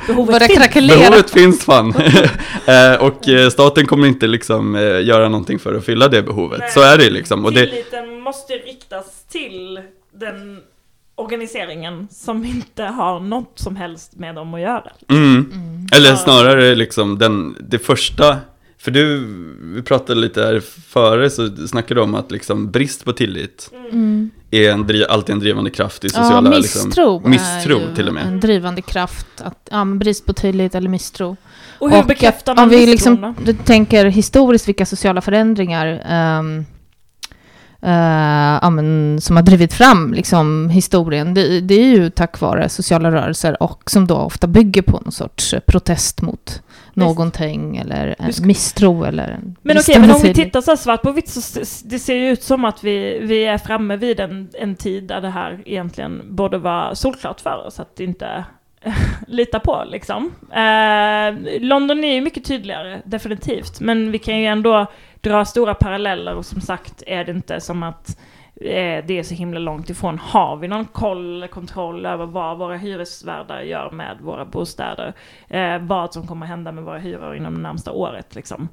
behovet 0.06 0.42
finns. 0.72 0.88
behovet 0.88 1.30
finns 1.30 1.64
fan. 1.64 1.94
eh, 2.66 2.94
och 3.02 3.28
eh, 3.28 3.48
staten 3.48 3.86
kommer 3.86 4.06
inte 4.08 4.26
liksom 4.26 4.74
eh, 4.74 4.82
göra 5.04 5.28
någonting 5.28 5.58
för 5.58 5.74
att 5.74 5.84
fylla 5.84 6.08
det 6.08 6.22
behovet. 6.22 6.58
Nej. 6.60 6.70
Så 6.70 6.80
är 6.82 6.98
det 6.98 7.10
liksom. 7.10 7.44
Och 7.44 7.52
det, 7.52 7.66
Tilliten 7.66 8.20
måste 8.20 8.52
riktas 8.52 9.24
till 9.32 9.80
den 10.20 10.60
organiseringen 11.16 12.08
som 12.10 12.44
inte 12.44 12.82
har 12.84 13.20
något 13.20 13.52
som 13.58 13.76
helst 13.76 14.16
med 14.16 14.34
dem 14.34 14.54
att 14.54 14.60
göra. 14.60 14.92
mm, 15.08 15.50
Mm. 15.52 15.86
eller 15.92 16.08
Ja. 16.10 16.16
snarare 16.16 16.74
liksom 16.74 17.18
den, 17.18 17.56
det 17.60 17.78
första 17.78 18.38
För 18.78 18.90
du, 18.90 19.24
vi 19.74 19.82
pratade 19.82 20.20
lite 20.20 20.42
här 20.42 20.60
före, 20.88 21.30
så 21.30 21.56
snackade 21.68 22.00
du 22.00 22.04
om 22.04 22.14
att 22.14 22.30
liksom 22.30 22.70
brist 22.70 23.04
på 23.04 23.12
tillit 23.12 23.70
Mm. 23.92 24.30
är 24.50 24.70
en, 24.70 25.04
alltid 25.08 25.32
en 25.32 25.38
drivande 25.40 25.70
kraft 25.70 26.04
i 26.04 26.08
Ja, 26.14 26.22
sociala... 26.22 26.50
misstro, 26.50 27.12
liksom, 27.14 27.30
misstro 27.30 27.76
är 27.78 27.80
ju 27.88 27.94
till 27.94 28.08
och 28.08 28.14
med. 28.14 28.26
en 28.26 28.40
drivande 28.40 28.82
kraft. 28.82 29.26
Att, 29.40 29.68
ja, 29.70 29.84
brist 29.84 30.26
på 30.26 30.32
tillit 30.32 30.74
eller 30.74 30.88
misstro. 30.90 31.36
Och 31.78 31.90
hur 31.90 31.98
Och 32.00 32.06
bekräftar 32.06 32.54
man 32.54 32.64
Om 32.64 32.70
vi 32.70 32.86
liksom 32.86 33.34
du 33.44 33.52
tänker 33.52 34.04
historiskt 34.06 34.68
vilka 34.68 34.86
sociala 34.86 35.20
förändringar 35.20 36.02
ehm, 36.08 36.64
eh, 37.82 38.58
ja, 38.62 38.70
men, 38.70 39.18
som 39.20 39.36
har 39.36 39.42
drivit 39.42 39.72
fram 39.72 40.14
liksom, 40.14 40.70
historien, 40.70 41.34
det, 41.34 41.60
det 41.60 41.74
är 41.74 41.86
ju 41.86 42.10
tack 42.10 42.40
vare 42.40 42.68
sociala 42.68 43.10
rörelser 43.10 43.62
och 43.62 43.90
som 43.90 44.06
då 44.06 44.16
ofta 44.16 44.46
bygger 44.46 44.82
på 44.82 45.00
någon 45.00 45.12
sorts 45.12 45.54
protest 45.66 46.22
mot 46.22 46.62
någonting 46.94 47.76
eller 47.76 48.16
en 48.18 48.32
ska- 48.32 48.46
misstro 48.46 49.04
eller 49.04 49.28
en 49.28 49.56
Men 49.62 49.78
okej, 49.78 50.00
men 50.00 50.10
om 50.10 50.22
vi 50.22 50.34
tittar 50.34 50.60
så 50.60 50.70
här 50.70 50.76
svart 50.76 51.02
på 51.02 51.12
vitt 51.12 51.28
så 51.28 51.60
det 51.84 51.98
ser 51.98 52.14
ju 52.14 52.30
ut 52.30 52.42
som 52.42 52.64
att 52.64 52.84
vi, 52.84 53.18
vi 53.22 53.44
är 53.44 53.58
framme 53.58 53.96
vid 53.96 54.20
en, 54.20 54.48
en 54.54 54.74
tid 54.74 55.04
där 55.04 55.20
det 55.20 55.30
här 55.30 55.62
egentligen 55.66 56.22
borde 56.36 56.58
vara 56.58 56.94
solklart 56.94 57.40
för 57.40 57.66
oss 57.66 57.80
att 57.80 58.00
inte 58.00 58.44
lita 59.26 59.60
på 59.60 59.84
liksom. 59.86 60.32
Eh, 60.50 61.60
London 61.60 62.04
är 62.04 62.14
ju 62.14 62.20
mycket 62.20 62.44
tydligare, 62.44 63.02
definitivt. 63.04 63.80
Men 63.80 64.12
vi 64.12 64.18
kan 64.18 64.38
ju 64.38 64.46
ändå 64.46 64.86
dra 65.20 65.44
stora 65.44 65.74
paralleller 65.74 66.34
och 66.34 66.46
som 66.46 66.60
sagt 66.60 67.02
är 67.06 67.24
det 67.24 67.32
inte 67.32 67.60
som 67.60 67.82
att 67.82 68.18
eh, 68.60 69.04
det 69.06 69.18
är 69.18 69.22
så 69.22 69.34
himla 69.34 69.58
långt 69.58 69.90
ifrån. 69.90 70.18
Har 70.18 70.56
vi 70.56 70.68
någon 70.68 70.84
koll 70.84 71.36
eller 71.36 71.46
kontroll 71.46 72.06
över 72.06 72.26
vad 72.26 72.58
våra 72.58 72.76
hyresvärdar 72.76 73.60
gör 73.60 73.90
med 73.90 74.16
våra 74.20 74.44
bostäder? 74.44 75.12
Eh, 75.48 75.78
vad 75.78 76.12
som 76.12 76.26
kommer 76.26 76.46
hända 76.46 76.72
med 76.72 76.84
våra 76.84 76.98
hyror 76.98 77.36
inom 77.36 77.54
det 77.54 77.60
närmsta 77.60 77.92
året 77.92 78.34
liksom. 78.34 78.68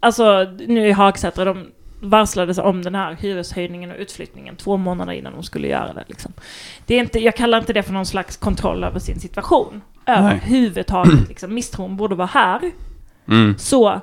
Alltså 0.00 0.54
nu 0.66 0.88
i 0.88 0.92
Hagsätra, 0.92 1.44
de 1.44 1.66
varslades 2.00 2.58
om 2.58 2.82
den 2.82 2.94
här 2.94 3.14
hyreshöjningen 3.14 3.90
och 3.90 3.96
utflyttningen 3.98 4.56
två 4.56 4.76
månader 4.76 5.12
innan 5.12 5.32
de 5.32 5.42
skulle 5.42 5.68
göra 5.68 5.92
det. 5.92 6.04
Liksom. 6.06 6.32
det 6.86 6.94
är 6.94 7.00
inte, 7.00 7.18
jag 7.18 7.36
kallar 7.36 7.58
inte 7.58 7.72
det 7.72 7.82
för 7.82 7.92
någon 7.92 8.06
slags 8.06 8.36
kontroll 8.36 8.84
över 8.84 8.98
sin 8.98 9.20
situation. 9.20 9.82
Överhuvudtaget. 10.06 11.20
Liksom. 11.28 11.54
Misstron 11.54 11.96
borde 11.96 12.14
vara 12.14 12.28
här. 12.32 12.70
Mm. 13.28 13.58
Så 13.58 14.00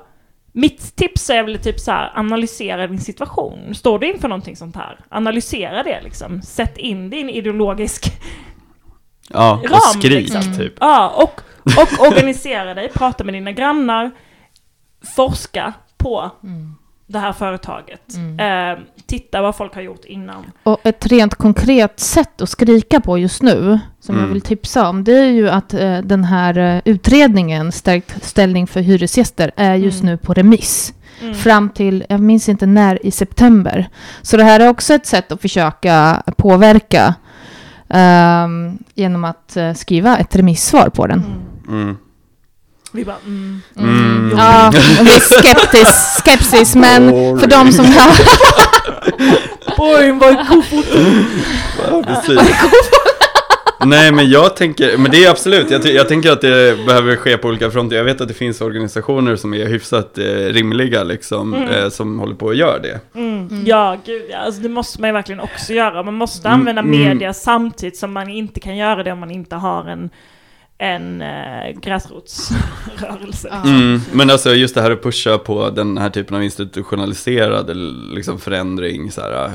mitt 0.52 0.96
tips 0.96 1.30
är 1.30 1.42
väl 1.42 1.58
typ 1.58 1.80
så 1.80 1.90
här, 1.90 2.12
analysera 2.14 2.86
din 2.86 3.00
situation. 3.00 3.74
Står 3.74 3.98
du 3.98 4.12
inför 4.12 4.28
någonting 4.28 4.56
sånt 4.56 4.76
här? 4.76 4.98
Analysera 5.08 5.82
det 5.82 6.00
liksom. 6.02 6.42
Sätt 6.42 6.78
in 6.78 7.10
din 7.10 7.30
ideologisk 7.30 8.12
Ja, 9.30 9.62
Ram, 9.64 9.72
och 9.72 9.82
skrik 9.82 10.32
liksom. 10.32 10.54
typ. 10.56 10.72
Ja, 10.80 11.08
och, 11.08 11.40
och 11.82 12.06
organisera 12.06 12.74
dig, 12.74 12.90
prata 12.94 13.24
med 13.24 13.34
dina 13.34 13.52
grannar, 13.52 14.10
forska 15.16 15.72
på 15.96 16.30
Mm. 16.42 16.74
Det 17.10 17.18
här 17.18 17.32
företaget. 17.32 18.14
Mm. 18.14 18.72
Eh, 18.78 18.84
titta 19.06 19.42
vad 19.42 19.56
folk 19.56 19.74
har 19.74 19.82
gjort 19.82 20.04
innan. 20.04 20.44
Och 20.62 20.78
ett 20.86 21.06
rent 21.06 21.34
konkret 21.34 22.00
sätt 22.00 22.40
att 22.42 22.48
skrika 22.48 23.00
på 23.00 23.18
just 23.18 23.42
nu, 23.42 23.78
som 24.00 24.14
jag 24.14 24.22
Mm. 24.24 24.32
vill 24.32 24.42
tipsa 24.42 24.88
om, 24.88 25.04
det 25.04 25.18
är 25.18 25.30
ju 25.30 25.48
att 25.50 25.74
eh, 25.74 25.98
den 25.98 26.24
här 26.24 26.58
eh, 26.58 26.80
utredningen, 26.84 27.72
Stärkt 27.72 28.24
ställning 28.24 28.66
för 28.66 28.80
hyresgäster, 28.80 29.50
är 29.56 29.74
just 29.74 30.02
Mm. 30.02 30.12
nu 30.12 30.16
på 30.16 30.34
remiss. 30.34 30.94
Mm. 31.22 31.34
Fram 31.34 31.68
till, 31.70 32.04
jag 32.08 32.20
minns 32.20 32.48
inte 32.48 32.66
när, 32.66 33.06
i 33.06 33.10
september. 33.10 33.88
Så 34.22 34.36
det 34.36 34.44
här 34.44 34.60
är 34.60 34.68
också 34.68 34.94
ett 34.94 35.06
sätt 35.06 35.32
att 35.32 35.40
försöka 35.42 36.22
påverka 36.36 37.14
ehm, 37.88 38.78
genom 38.94 39.24
att 39.24 39.56
eh, 39.56 39.72
skriva 39.74 40.16
ett 40.18 40.36
remissvar 40.36 40.88
på 40.88 41.06
den. 41.06 41.24
Mm. 42.94 42.94
Mm. 42.94 43.00
Vi 43.00 43.04
bara, 43.04 43.16
mm. 43.26 43.62
Mm. 43.78 44.38
Ja, 44.38 44.72
en 44.98 45.04
viss 45.04 45.28
skeptis, 45.28 46.20
skepsis, 46.24 46.74
men 46.76 47.10
för 47.38 47.46
de 47.46 47.72
som 47.72 47.84
har... 47.86 48.10
Oj, 49.98 50.12
vad 50.12 50.48
kofot! 50.48 50.86
Ja, 51.90 52.02
precis. 52.06 52.40
Nej 53.86 54.12
men 54.12 54.30
jag 54.30 54.56
tänker, 54.56 54.96
men 54.98 55.10
det 55.10 55.24
är 55.24 55.30
absolut, 55.30 55.70
jag, 55.70 55.86
jag 55.86 56.08
tänker 56.08 56.32
att 56.32 56.40
det 56.40 56.86
behöver 56.86 57.16
ske 57.16 57.36
på 57.38 57.48
olika 57.48 57.70
fronter. 57.70 57.96
Jag 57.96 58.04
vet 58.04 58.20
att 58.20 58.28
det 58.28 58.34
finns 58.34 58.60
organisationer 58.60 59.36
som 59.36 59.54
är 59.54 59.66
hyfsat 59.66 60.18
eh, 60.18 60.24
rimliga 60.24 61.02
liksom, 61.02 61.54
Mm. 61.54 61.68
eh, 61.68 61.88
som 61.88 62.18
håller 62.18 62.34
på 62.34 62.50
att 62.50 62.56
göra 62.56 62.78
det. 62.78 63.00
Mm. 63.14 63.62
Ja, 63.66 63.96
gud 64.06 64.22
ja. 64.30 64.38
Alltså, 64.38 64.60
det 64.60 64.68
måste 64.68 65.00
man 65.00 65.08
ju 65.08 65.14
verkligen 65.14 65.40
också 65.40 65.72
göra. 65.72 66.02
Man 66.02 66.14
måste 66.14 66.48
Mm, 66.48 66.60
använda 66.60 66.82
mm. 66.82 66.98
media 67.08 67.34
samtidigt 67.34 67.96
som 67.96 68.12
man 68.12 68.28
inte 68.28 68.60
kan 68.60 68.76
göra 68.76 69.02
det 69.02 69.12
om 69.12 69.18
man 69.20 69.30
inte 69.30 69.56
har 69.56 69.84
en, 69.84 70.10
en 70.78 71.22
äh, 71.22 71.70
gräsrotsrörelse. 71.82 73.48
Ja. 73.50 73.68
Mm, 73.70 74.00
men 74.12 74.30
alltså 74.30 74.54
just 74.54 74.74
det 74.74 74.80
här 74.82 74.90
att 74.90 75.02
pusha 75.02 75.38
på 75.38 75.70
den 75.70 75.98
här 75.98 76.10
typen 76.10 76.36
av 76.36 76.42
institutionaliserad 76.42 77.76
liksom, 78.14 78.38
förändring, 78.40 79.10
så 79.10 79.20
här, 79.20 79.44
eh, 79.44 79.50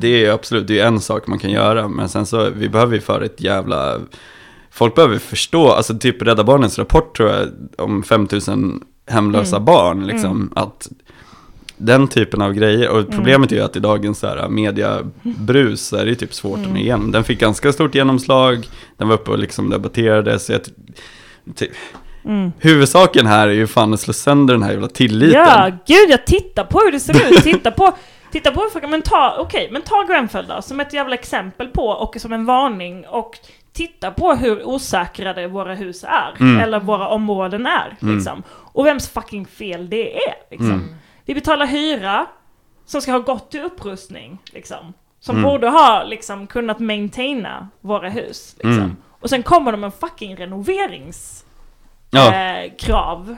det 0.00 0.24
är 0.26 0.32
absolut, 0.32 0.66
det 0.66 0.78
är 0.80 0.86
en 0.86 1.00
sak 1.00 1.26
man 1.26 1.38
kan 1.38 1.50
göra, 1.50 1.88
men 1.88 2.08
sen 2.08 2.26
så, 2.26 2.50
vi 2.50 2.68
behöver 2.68 2.94
ju 2.94 3.00
för 3.00 3.20
ett 3.20 3.40
jävla, 3.40 4.00
folk 4.70 4.94
behöver 4.94 5.18
förstå, 5.18 5.70
alltså 5.72 5.98
typ 5.98 6.22
Rädda 6.22 6.44
Barnens 6.44 6.78
rapport 6.78 7.16
tror 7.16 7.30
jag, 7.30 7.48
om 7.78 8.02
5000 8.02 8.84
hemlösa 9.06 9.56
Mm. 9.56 9.64
barn, 9.64 10.06
liksom, 10.06 10.52
att 10.56 10.88
den 11.76 12.08
typen 12.08 12.42
av 12.42 12.52
grejer, 12.52 12.88
och 12.88 12.98
Mm. 13.00 13.10
problemet 13.10 13.52
är 13.52 13.56
ju 13.56 13.62
att 13.62 13.76
i 13.76 13.80
dagens 13.80 14.18
så 14.18 14.26
här, 14.26 14.48
mediabrus 14.48 15.86
så 15.86 15.96
är 15.96 16.06
det 16.06 16.14
typ 16.14 16.34
svårt 16.34 16.56
Mm. 16.58 16.68
att 16.70 16.74
nå 16.74 16.80
igenom. 16.80 17.12
Den 17.12 17.24
fick 17.24 17.40
ganska 17.40 17.72
stort 17.72 17.94
genomslag, 17.94 18.66
den 18.96 19.08
var 19.08 19.14
uppe 19.14 19.30
och 19.30 19.38
liksom 19.38 19.70
debatterades, 19.70 20.50
jag, 20.50 20.60
Mm. 22.24 22.52
Huvudsaken 22.58 23.26
här 23.26 23.48
är 23.48 23.52
ju 23.52 23.66
fan 23.66 23.94
att 23.94 24.00
slå 24.00 24.12
sönder 24.12 24.54
den 24.54 24.62
här 24.62 24.70
jävla 24.70 24.88
tilliten. 24.88 25.40
Ja, 25.40 25.70
gud 25.86 26.10
jag 26.10 26.26
tittar 26.26 26.64
på 26.64 26.78
hur 26.78 26.92
det 26.92 27.00
ser 27.00 27.32
ut. 27.32 27.42
Titta 27.42 27.70
på, 27.70 27.92
titta 28.32 28.50
på 28.50 28.60
hur, 28.60 28.88
men 28.88 29.02
ta, 29.02 29.36
okej, 29.38 29.68
men 29.72 29.82
ta 29.82 30.02
Grenfell 30.08 30.46
då, 30.48 30.62
som 30.62 30.80
ett 30.80 30.92
jävla 30.92 31.14
exempel 31.14 31.66
på 31.68 31.86
och 31.88 32.16
som 32.20 32.32
en 32.32 32.44
varning 32.46 33.06
och 33.06 33.34
titta 33.72 34.10
på 34.10 34.34
hur 34.34 34.66
osäkrade 34.68 35.46
våra 35.48 35.74
hus 35.74 36.04
är, 36.04 36.34
Mm. 36.40 36.60
eller 36.60 36.80
våra 36.80 37.08
områden 37.08 37.66
är, 37.66 37.96
Mm. 38.02 38.14
liksom. 38.14 38.42
Och 38.50 38.86
vems 38.86 39.08
fucking 39.08 39.46
fel 39.46 39.88
det 39.90 40.16
är, 40.16 40.34
liksom. 40.50 40.84
Mm. 41.26 41.34
Vi 41.34 41.34
betalar 41.34 41.66
hyra 41.66 42.26
som 42.84 43.02
ska 43.02 43.12
ha 43.12 43.18
gått 43.18 43.50
till 43.50 43.60
upprustning, 43.64 44.38
liksom. 44.52 44.92
Som 45.20 45.36
Mm. 45.36 45.50
borde 45.50 45.68
ha, 45.68 46.02
liksom, 46.04 46.46
kunnat 46.46 46.78
maintaina 46.78 47.68
våra 47.80 48.08
hus, 48.08 48.54
liksom. 48.58 48.72
Mm. 48.84 48.96
Och 49.20 49.30
sen 49.30 49.42
kommer 49.42 49.72
de 49.72 49.80
med 49.80 49.86
en 49.88 49.92
fucking 49.92 50.36
renoverings 50.36 51.44
Ja, 52.10 52.34
eh, 52.34 52.72
krav 52.78 53.36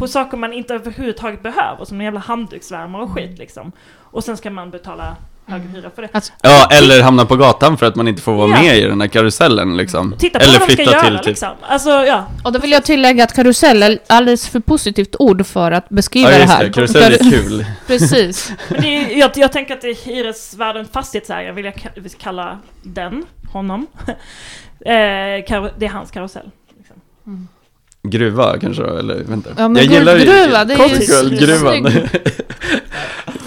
på 0.00 0.08
saker 0.08 0.36
man 0.36 0.52
inte 0.52 0.74
överhuvudtaget 0.74 1.42
behöver, 1.42 1.84
som 1.84 2.00
en 2.00 2.04
jävla 2.04 2.20
handduksvärmare 2.20 3.02
och 3.02 3.10
skit 3.10 3.38
liksom. 3.38 3.72
Och 3.96 4.24
sen 4.24 4.36
ska 4.36 4.50
man 4.50 4.70
betala 4.70 5.16
högre 5.48 5.68
hyra 5.68 5.90
för 5.94 6.02
det. 6.02 6.08
Alltså, 6.12 6.32
ja, 6.42 6.68
eller 6.72 7.02
hamna 7.02 7.24
på 7.24 7.36
gatan 7.36 7.78
för 7.78 7.86
att 7.86 7.94
man 7.96 8.08
inte 8.08 8.22
får 8.22 8.32
vara 8.34 8.50
Ja. 8.50 8.62
med 8.62 8.78
i 8.78 8.80
den 8.80 9.00
här 9.00 9.08
karusellen 9.08 9.76
liksom. 9.76 10.14
Titta 10.18 10.38
på 10.38 10.44
eller 10.44 10.58
vad 10.58 10.68
de 10.68 10.72
ska 10.74 10.82
göra 10.82 11.00
till 11.02 11.16
typ. 11.18 11.26
liksom. 11.26 11.48
Alltså 11.62 11.90
ja. 11.90 12.26
och 12.44 12.52
då 12.52 12.58
vill 12.58 12.72
jag 12.72 12.84
tillägga 12.84 13.24
att 13.24 13.32
karusell 13.34 13.82
är 13.82 13.98
alldeles 14.06 14.48
för 14.48 14.60
positivt 14.60 15.16
ord 15.18 15.46
för 15.46 15.72
att 15.72 15.88
beskriva 15.88 16.30
Ja, 16.30 16.34
det 16.36 16.42
just 16.42 16.52
här. 16.52 16.64
det. 16.64 16.72
Karusell 16.72 17.12
är 17.12 17.30
kul. 17.30 17.66
Precis. 17.86 18.52
Men 18.68 18.80
det 18.82 18.96
är, 18.96 19.18
jag, 19.18 19.30
jag 19.34 19.52
tänker 19.52 19.74
att 19.74 19.80
det 19.80 19.88
är 19.88 20.06
hyresvärden, 20.06 20.86
fastighetsägaren 20.92 21.54
vill 21.54 21.64
jag 21.64 21.74
kalla 22.18 22.58
den, 22.82 23.24
honom. 23.52 23.86
eh, 24.06 24.14
det 24.84 25.84
är 25.86 25.88
hans 25.88 26.10
karusell. 26.10 26.50
Liksom. 26.78 26.96
Gruva 28.02 28.58
kanske 28.58 28.82
då, 28.82 28.96
eller 28.96 29.24
vänta. 29.24 29.50
Ja, 29.56 29.68
men 29.68 29.86
guldgruva, 29.86 30.64
det 30.64 30.74
är 30.74 30.88
ju 30.88 31.06
Guldgruvan. 31.06 31.92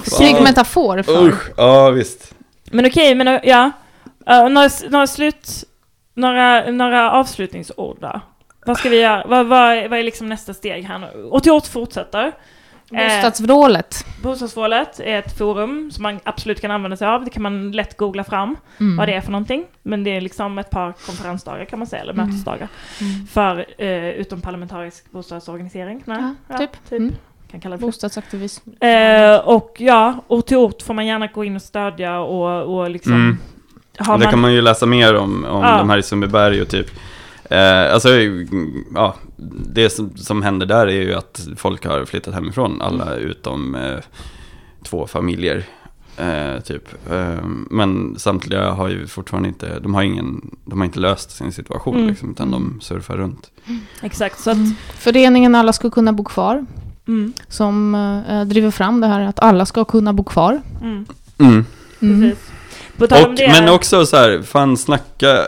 Snygg 0.05 0.41
metafor 0.43 1.01
för... 1.03 1.27
Usch, 1.27 1.49
ja 1.57 1.89
visst. 1.89 2.33
Men 2.71 2.85
okej, 2.85 3.15
men 3.15 3.39
ja. 3.43 3.71
Uh, 4.31 4.49
några, 4.49 4.69
några 4.89 5.07
slut... 5.07 5.63
Några, 6.13 6.71
några 6.71 7.11
avslutningsord 7.11 7.97
då? 8.01 8.21
Vad 8.65 8.77
ska 8.77 8.89
vi 8.89 9.01
göra? 9.01 9.23
Vad, 9.27 9.45
vad, 9.47 9.59
är- 9.77 9.89
vad 9.89 9.99
är 9.99 10.03
liksom 10.03 10.29
nästa 10.29 10.53
steg 10.53 10.83
här 10.83 10.97
nu? 10.99 11.23
88 11.31 11.67
fortsätter. 11.71 12.31
Bostadsvrålet. 12.89 14.05
Bostadsvrålet 14.23 14.99
är 14.99 15.19
ett 15.19 15.37
forum 15.37 15.91
som 15.91 16.03
man 16.03 16.19
absolut 16.23 16.61
kan 16.61 16.71
använda 16.71 16.97
sig 16.97 17.07
av. 17.07 17.23
Det 17.23 17.29
kan 17.29 17.43
man 17.43 17.71
lätt 17.71 17.97
googla 17.97 18.23
fram 18.23 18.55
Mm. 18.79 18.97
vad 18.97 19.07
det 19.07 19.13
är 19.13 19.21
för 19.21 19.31
någonting. 19.31 19.65
Men 19.83 20.03
det 20.03 20.09
är 20.17 20.21
liksom 20.21 20.57
ett 20.57 20.69
par 20.69 20.93
konferensdagar 21.05 21.65
kan 21.65 21.79
man 21.79 21.87
säga, 21.87 22.01
eller 22.01 22.13
Mm. 22.13 22.25
mötesdagar. 22.27 22.67
Mm. 23.01 23.27
För 23.27 23.65
eh, 23.77 24.09
utomparlamentarisk 24.09 25.11
bostadsorganisering. 25.11 26.03
Nej, 26.05 26.33
Ja, 26.47 26.57
typ. 26.57 26.91
Mm. 26.91 27.15
Kan 27.51 27.59
kalla 27.61 27.75
det 27.75 27.79
för. 27.79 27.85
Bostadsaktivism. 27.87 28.69
Eh, 28.79 29.35
och 29.35 29.75
ja, 29.79 30.23
ort 30.27 30.45
till 30.45 30.57
ort 30.57 30.81
får 30.81 30.93
man 30.93 31.05
gärna 31.05 31.27
gå 31.27 31.43
in 31.43 31.55
och 31.55 31.61
stödja 31.61 32.19
och, 32.19 32.75
och 32.79 32.89
liksom... 32.89 33.13
Mm. 33.13 33.37
Har 33.97 34.13
Och 34.13 34.19
det 34.19 34.25
man, 34.25 34.31
kan 34.31 34.41
man 34.41 34.53
ju 34.53 34.61
läsa 34.61 34.85
mer 34.85 35.15
om, 35.15 35.45
om 35.45 35.61
Ja. 35.63 35.77
de 35.77 35.89
här 35.89 35.97
i 35.97 36.03
Sundbyberg 36.03 36.61
och 36.61 36.67
typ 36.67 36.87
eh, 37.49 37.93
Alltså, 37.93 38.09
ja, 38.95 39.15
det 39.73 39.89
som, 39.89 40.17
som 40.17 40.41
händer 40.41 40.65
där 40.65 40.87
är 40.87 41.01
ju 41.01 41.13
att 41.13 41.47
folk 41.57 41.85
har 41.85 42.05
flyttat 42.05 42.33
hemifrån, 42.33 42.81
alla 42.81 43.15
utom 43.15 43.75
eh, 43.75 43.97
två 44.83 45.07
familjer 45.07 45.63
eh, 46.17 46.59
typ. 46.63 47.11
Eh, 47.11 47.45
men 47.69 48.15
samtliga 48.19 48.71
har 48.71 48.89
ju 48.89 49.07
fortfarande 49.07 49.49
inte, 49.49 49.79
de 49.79 49.93
har 49.93 50.03
ingen, 50.03 50.55
de 50.65 50.79
har 50.79 50.85
inte 50.85 50.99
löst 50.99 51.31
sin 51.31 51.51
situation 51.51 51.95
Mm. 51.95 52.07
liksom, 52.09 52.31
utan 52.31 52.51
de 52.51 52.79
surfar 52.81 53.17
runt. 53.17 53.51
Exakt, 54.01 54.39
så 54.39 54.51
att... 54.51 54.57
Föreningen 54.93 55.55
Alla 55.55 55.73
ska 55.73 55.89
kunna 55.89 56.13
bo 56.13 56.23
kvar. 56.23 56.65
Mm. 57.07 57.33
som 57.47 57.95
eh, 58.29 58.41
driver 58.45 58.71
fram 58.71 59.01
det 59.01 59.07
här 59.07 59.21
att 59.21 59.39
alla 59.39 59.65
ska 59.65 59.85
kunna 59.85 60.13
bo 60.13 60.23
kvar. 60.23 60.61
Mm. 60.81 61.05
Mm. 61.37 61.65
Mm. 62.01 62.21
Precis. 62.21 62.47
Om 63.25 63.31
Och, 63.33 63.39
men 63.39 63.69
också 63.69 64.05
så 64.05 64.17
här, 64.17 64.41
fan 64.41 64.77
snacka, 64.77 65.45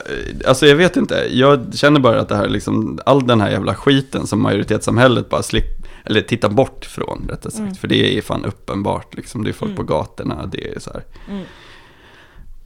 alltså 0.47 0.67
jag 0.67 0.75
vet 0.75 0.97
inte, 0.97 1.27
jag 1.31 1.65
känner 1.73 1.99
bara 1.99 2.21
att 2.21 2.29
det 2.29 2.35
här 2.35 2.47
liksom, 2.49 2.99
all 3.05 3.27
den 3.27 3.41
här 3.41 3.49
jävla 3.51 3.75
skiten 3.75 4.27
som 4.27 4.41
majoritetssamhället 4.41 5.29
bara 5.29 5.43
slipp, 5.43 5.87
eller 6.05 6.21
tittar 6.21 6.49
bort 6.49 6.85
från 6.85 7.25
rättare 7.29 7.51
sagt, 7.51 7.59
Mm. 7.61 7.75
för 7.75 7.87
det 7.87 8.17
är 8.17 8.21
fan 8.21 8.45
uppenbart 8.45 9.15
liksom, 9.15 9.43
det 9.43 9.49
är 9.49 9.53
folk 9.53 9.71
Mm. 9.71 9.77
på 9.85 9.93
gatorna, 9.93 10.45
det 10.45 10.75
är 10.75 10.79
så 10.79 10.91
här. 10.93 11.03
Mm. 11.29 11.43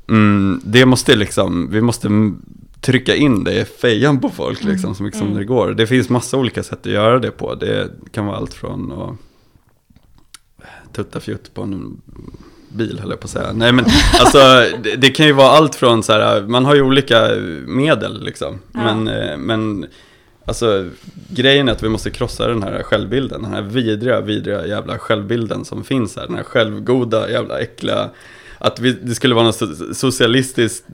Mm, 0.09 0.61
det 0.65 0.85
måste 0.85 1.15
liksom, 1.15 1.69
vi 1.72 1.81
måste 1.81 2.09
trycka 2.82 3.16
in 3.16 3.44
det 3.44 3.54
i 3.62 3.66
fejan 3.66 4.20
på 4.20 4.30
folk 4.30 4.64
liksom, 4.64 4.95
så 4.95 5.04
mycket 5.04 5.18
som 5.20 5.28
Mm. 5.28 5.40
det 5.40 5.45
går. 5.45 5.72
Det 5.72 5.88
finns 5.88 6.10
massa 6.10 6.38
olika 6.38 6.64
sätt 6.64 6.80
att 6.80 6.91
göra 6.91 7.20
det 7.20 7.32
på, 7.32 7.56
det 7.56 7.91
kan 8.12 8.26
vara 8.26 8.38
allt 8.38 8.54
från 8.54 8.91
att 8.91 9.16
tutta 10.94 11.20
fjutt 11.20 11.54
på 11.54 11.62
en 11.62 12.02
bil 12.70 12.99
höll 12.99 13.10
jag 13.10 13.20
på 13.20 13.26
att 13.26 13.32
säga. 13.32 13.54
Nej 13.54 13.72
men 13.72 13.86
alltså 14.20 14.38
det, 14.84 14.95
det 14.95 15.10
kan 15.10 15.26
ju 15.26 15.32
vara 15.32 15.48
allt 15.49 15.76
från 15.76 16.04
så 16.04 16.14
här, 16.14 16.41
man 16.41 16.66
har 16.66 16.76
ju 16.76 16.82
olika 16.82 17.30
medel 17.68 18.24
liksom. 18.24 18.60
Ja. 18.74 18.80
Men, 18.95 19.08
eh, 19.08 19.38
men 19.38 19.86
alltså 20.45 20.90
grejen 21.30 21.68
är 21.68 21.72
att 21.72 21.84
vi 21.84 21.90
måste 21.90 22.10
krossa 22.10 22.48
den 22.48 22.64
här 22.64 22.84
självbilden, 22.84 23.41
den 23.41 23.52
här 23.54 23.62
vidriga, 23.62 24.22
vidriga 24.22 24.68
jävla 24.68 24.98
självbilden 24.99 25.66
som 25.66 25.84
finns 25.84 26.16
här. 26.16 26.26
Den 26.28 26.36
här 26.36 26.44
självgoda 26.44 27.30
jävla 27.32 27.60
äckliga, 27.60 28.10
att 28.58 28.80
vi, 28.80 28.91
det 28.91 29.16
skulle 29.16 29.36
vara 29.36 29.45
något 29.45 29.62
so- 29.62 29.94
socialistiskt 29.94 30.86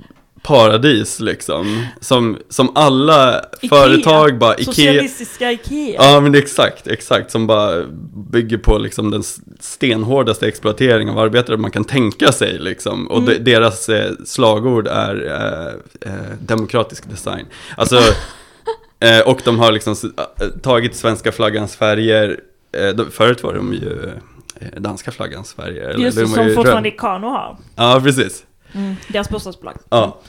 paradis 0.43 1.19
liksom. 1.19 1.85
Som, 2.01 2.37
som 2.49 2.71
alla 2.75 3.45
Ikea. 3.61 3.69
företag 3.69 4.37
bara, 4.37 4.53
Ikea, 4.53 4.65
Socialistiska 4.65 5.51
Ikea. 5.51 6.03
Ja 6.03 6.19
men 6.19 6.35
exakt, 6.35 6.87
exakt. 6.87 7.31
Som 7.31 7.47
bara 7.47 7.83
bygger 8.31 8.57
på 8.57 8.77
liksom 8.77 9.11
den 9.11 9.23
stenhårdaste 9.59 10.47
exploatering 10.47 11.09
av 11.09 11.19
arbetare 11.19 11.57
man 11.57 11.71
kan 11.71 11.85
tänka 11.85 12.31
sig 12.31 12.59
liksom. 12.59 13.07
Och 13.07 13.17
Mm. 13.17 13.33
de, 13.43 13.51
deras 13.51 13.89
eh, 13.89 14.11
slagord 14.25 14.87
är 14.87 15.25
eh, 15.25 16.11
eh, 16.13 16.19
demokratisk 16.39 17.09
design. 17.09 17.45
Alltså, 17.77 17.95
eh, 18.99 19.19
och 19.25 19.41
de 19.45 19.59
har 19.59 19.71
liksom 19.71 19.95
eh, 20.17 20.47
tagit 20.61 20.95
svenska 20.95 21.31
flaggans 21.31 21.75
färger. 21.75 22.39
Eh, 22.77 23.05
förut 23.11 23.43
var 23.43 23.53
de 23.53 23.73
ju 23.73 24.11
eh, 24.59 24.81
danska 24.81 25.11
flaggans 25.11 25.53
färger. 25.53 25.95
Just 25.97 26.17
de 26.17 26.23
det, 26.23 26.29
som 26.29 26.53
fortfarande 26.55 26.89
Ikano 26.89 27.27
har. 27.27 27.57
Ja, 27.75 28.01
precis. 28.03 28.43
Mm. 28.75 28.95
Deras 29.07 29.29
bostadsbolag. 29.29 29.75
Ja. 29.89 30.19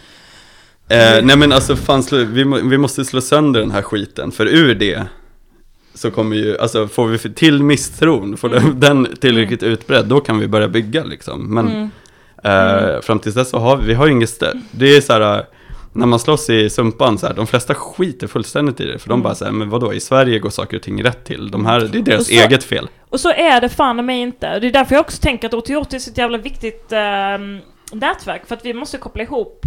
Eh, 0.89 1.23
nej 1.25 1.37
men 1.37 1.53
alltså 1.53 1.77
fan, 1.77 2.03
slå, 2.03 2.19
vi, 2.19 2.45
vi 2.45 2.79
måste 2.79 3.05
slå 3.05 3.21
sönder 3.21 3.61
den 3.61 3.71
här 3.71 3.83
skiten, 3.83 4.33
för 4.33 4.47
ur 4.47 4.75
det 4.75 5.03
så 5.95 6.11
kommer 6.11 6.37
ju, 6.37 6.59
alltså 6.59 6.89
får 6.89 7.07
vi 7.07 7.19
till 7.19 7.63
misstron, 7.63 8.37
får 8.37 8.57
Mm. 8.57 8.81
den, 8.81 9.17
tillräckligt 9.21 9.63
utbredd, 9.63 10.07
då 10.07 10.21
kan 10.21 10.39
vi 10.39 10.49
börja 10.49 10.69
bygga 10.69 11.05
liksom. 11.05 11.55
Men 11.55 11.69
Mm. 11.69 11.91
eh, 12.95 13.01
fram 13.01 13.19
tills 13.19 13.35
dess 13.35 13.51
så 13.51 13.59
har 13.59 13.77
vi, 13.77 13.87
vi 13.87 13.95
har 13.95 14.07
ju 14.07 14.13
inget 14.13 14.31
stöd. 14.31 14.61
Det 14.71 14.97
är 14.97 15.01
så 15.01 15.13
här, 15.13 15.39
eh, 15.39 15.45
när 15.93 16.07
man 16.07 16.19
slåss 16.19 16.51
i 16.51 16.71
Sumpan, 16.71 17.19
så 17.19 17.27
här, 17.27 17.35
de 17.35 17.47
flesta 17.47 17.75
skiter 17.75 18.27
fullständigt 18.27 18.81
i 18.81 18.85
det, 18.85 18.99
för 18.99 19.09
de 19.09 19.13
Mm. 19.13 19.23
bara 19.23 19.35
säger 19.35 19.53
men 19.53 19.71
vadå, 19.71 19.93
i 19.95 20.01
Sverige 20.01 20.39
går 20.39 20.51
saker 20.51 20.77
och 20.77 20.83
ting 20.83 21.05
rätt 21.05 21.25
till, 21.25 21.51
de 21.51 21.67
här, 21.67 21.81
det 21.81 21.99
är 21.99 22.03
deras 22.03 22.27
så- 22.27 22.33
eget 22.33 22.65
fel. 22.65 22.89
Och 23.11 23.21
så 23.21 23.31
är 23.31 23.61
det 23.61 23.69
fan 23.69 24.07
mig 24.07 24.21
inte. 24.21 24.59
Det 24.59 24.67
är 24.67 24.73
därför 24.73 24.95
jag 24.95 25.01
också 25.01 25.19
tänker 25.23 25.49
att 25.49 25.55
88 25.55 25.97
är 25.97 26.01
så 26.01 26.11
ett 26.11 26.19
jävla 26.19 26.39
viktigt 26.39 26.93
ehm, 26.93 27.59
nätverk. 27.93 28.47
För 28.47 28.55
att 28.57 28.65
vi 28.65 28.75
måste 28.75 28.99
koppla 28.99 29.23
ihop 29.23 29.67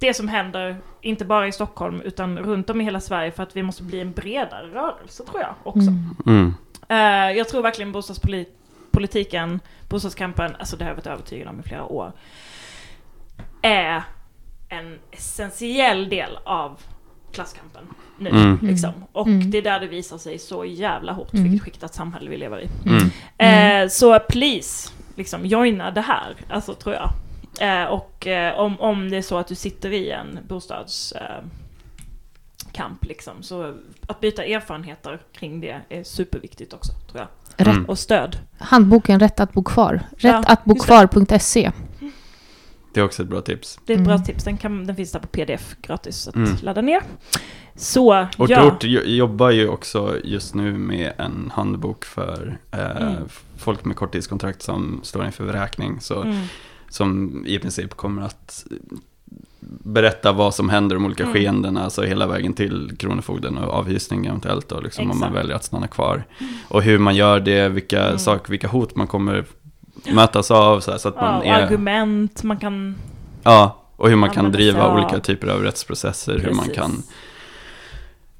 det 0.00 0.14
som 0.14 0.28
händer, 0.28 0.76
inte 1.00 1.24
bara 1.24 1.48
i 1.48 1.52
Stockholm, 1.52 2.00
utan 2.00 2.38
runt 2.38 2.70
om 2.70 2.80
i 2.80 2.84
hela 2.84 3.00
Sverige 3.00 3.30
för 3.30 3.42
att 3.42 3.56
vi 3.56 3.62
måste 3.62 3.82
bli 3.82 4.00
en 4.00 4.12
bredare 4.12 4.66
rörelse, 4.66 5.24
tror 5.24 5.40
jag 5.40 5.54
också. 5.62 5.80
Mm. 5.88 6.16
Mm. 6.26 6.54
Eh, 6.88 7.36
jag 7.38 7.48
tror 7.48 7.62
verkligen 7.62 7.92
bostadspolitiken, 7.92 9.60
bostadskampen, 9.88 10.56
alltså 10.58 10.76
det 10.76 10.84
har 10.84 10.90
jag 10.90 10.96
varit 10.96 11.06
övertygad 11.06 11.48
om 11.48 11.60
i 11.60 11.62
flera 11.62 11.84
år, 11.84 12.12
är 13.62 14.02
en 14.68 14.98
essentiell 15.10 16.08
del 16.08 16.38
av 16.44 16.80
klasskampen 17.32 17.82
nu. 18.18 18.30
Mm. 18.30 18.58
Liksom. 18.62 18.92
Och 19.12 19.26
Mm. 19.26 19.50
det 19.50 19.58
är 19.58 19.62
där 19.62 19.80
det 19.80 19.86
visar 19.86 20.18
sig 20.18 20.38
så 20.38 20.64
jävla 20.64 21.12
hårt 21.12 21.32
Mm. 21.34 21.44
vilket 21.44 21.64
skiktat 21.64 21.94
samhälle 21.94 22.30
vi 22.30 22.36
lever 22.36 22.60
i. 22.60 22.68
Mm. 22.86 23.02
Mm. 23.38 23.82
Eh, 23.84 23.88
så 23.88 24.18
please, 24.18 24.90
liksom 25.14 25.46
joina 25.46 25.90
det 25.90 26.00
här, 26.00 26.34
alltså 26.50 26.74
tror 26.74 26.94
jag. 26.94 27.10
Eh, 27.60 27.84
och 27.84 28.26
eh, 28.26 28.58
om, 28.58 28.80
om 28.80 29.10
det 29.10 29.16
är 29.16 29.22
så 29.22 29.38
att 29.38 29.46
du 29.46 29.54
sitter 29.54 29.90
i 29.92 30.10
en 30.10 30.38
bostadskamp 30.48 31.42
eh, 33.02 33.08
liksom, 33.08 33.42
så 33.42 33.74
att 34.06 34.20
byta 34.20 34.44
erfarenheter 34.44 35.20
kring 35.32 35.60
det 35.60 35.80
är 35.88 36.04
superviktigt 36.04 36.72
också, 36.72 36.92
tror 37.10 37.18
jag. 37.20 37.28
Rätt, 37.66 37.74
Mm. 37.74 37.84
Och 37.84 37.98
stöd. 37.98 38.36
Handboken 38.58 39.20
Rätt 39.20 39.40
att 39.40 39.52
bo 39.52 39.62
kvar. 39.64 40.00
Ja, 40.18 40.38
Rättattbokvar.se. 40.38 41.70
Det 42.94 43.00
är 43.00 43.04
också 43.04 43.22
ett 43.22 43.28
bra 43.28 43.40
tips. 43.40 43.78
Det 43.86 43.92
är 43.92 43.96
ett 43.98 44.04
bra 44.04 44.14
Mm. 44.14 44.24
tips, 44.26 44.44
den, 44.44 44.56
kan, 44.56 44.86
den 44.86 44.96
finns 44.96 45.12
där 45.12 45.20
på 45.20 45.26
pdf 45.26 45.76
gratis 45.82 46.28
att 46.28 46.34
Mm. 46.34 46.50
ladda 46.62 46.80
ner. 46.80 47.02
Så, 47.74 48.26
Ort 48.38 48.50
ja. 48.50 48.66
Ort 48.66 48.84
jo- 48.84 49.00
jobbar 49.04 49.50
ju 49.50 49.68
också 49.68 50.16
just 50.24 50.54
nu 50.54 50.72
med 50.78 51.12
en 51.18 51.52
handbok 51.54 52.04
för 52.04 52.58
eh, 52.72 52.96
Mm. 53.02 53.14
folk 53.56 53.84
med 53.84 53.96
korttidskontrakt 53.96 54.62
som 54.62 55.00
står 55.02 55.24
inför 55.26 55.44
vräkning. 55.44 56.00
Så, 56.00 56.22
Mm. 56.22 56.36
Som 56.88 57.42
i 57.46 57.58
princip 57.58 57.94
kommer 57.96 58.22
att 58.22 58.64
berätta 59.82 60.32
vad 60.32 60.54
som 60.54 60.68
händer 60.68 60.96
de 60.96 61.04
olika 61.04 61.22
Mm. 61.22 61.34
skeendena, 61.34 61.84
alltså 61.84 62.02
hela 62.02 62.26
vägen 62.26 62.52
till 62.52 62.92
Kronofogden 62.98 63.58
och 63.58 63.74
avhysning 63.74 64.26
eventuellt 64.26 64.68
då, 64.68 64.80
liksom, 64.80 65.10
om 65.10 65.18
man 65.20 65.32
väljer 65.32 65.56
att 65.56 65.64
stanna 65.64 65.86
kvar. 65.88 66.24
Och 66.68 66.82
hur 66.82 66.98
man 66.98 67.14
gör 67.16 67.40
det, 67.40 67.68
vilka, 67.68 68.04
Mm. 68.06 68.18
sak, 68.18 68.50
vilka 68.50 68.68
hot 68.68 68.96
man 68.96 69.06
kommer 69.06 69.44
mötas 70.12 70.50
av, 70.50 70.80
så, 70.80 70.90
här, 70.90 70.98
så 70.98 71.08
att 71.08 71.14
Ja, 71.18 71.22
man 71.22 71.40
och 71.40 71.46
är... 71.46 71.62
argument, 71.66 72.42
man 72.42 72.56
kan... 72.56 72.94
Ja, 73.42 73.82
och 73.96 74.08
hur 74.08 74.16
man 74.16 74.30
kan 74.30 74.52
driva 74.52 74.82
av- 74.82 74.94
olika 74.98 75.18
typer 75.20 75.48
av 75.48 75.62
rättsprocesser, 75.62 76.38
hur 76.38 76.50
man 76.52 76.58
Precis. 76.64 76.74
kan 76.74 77.02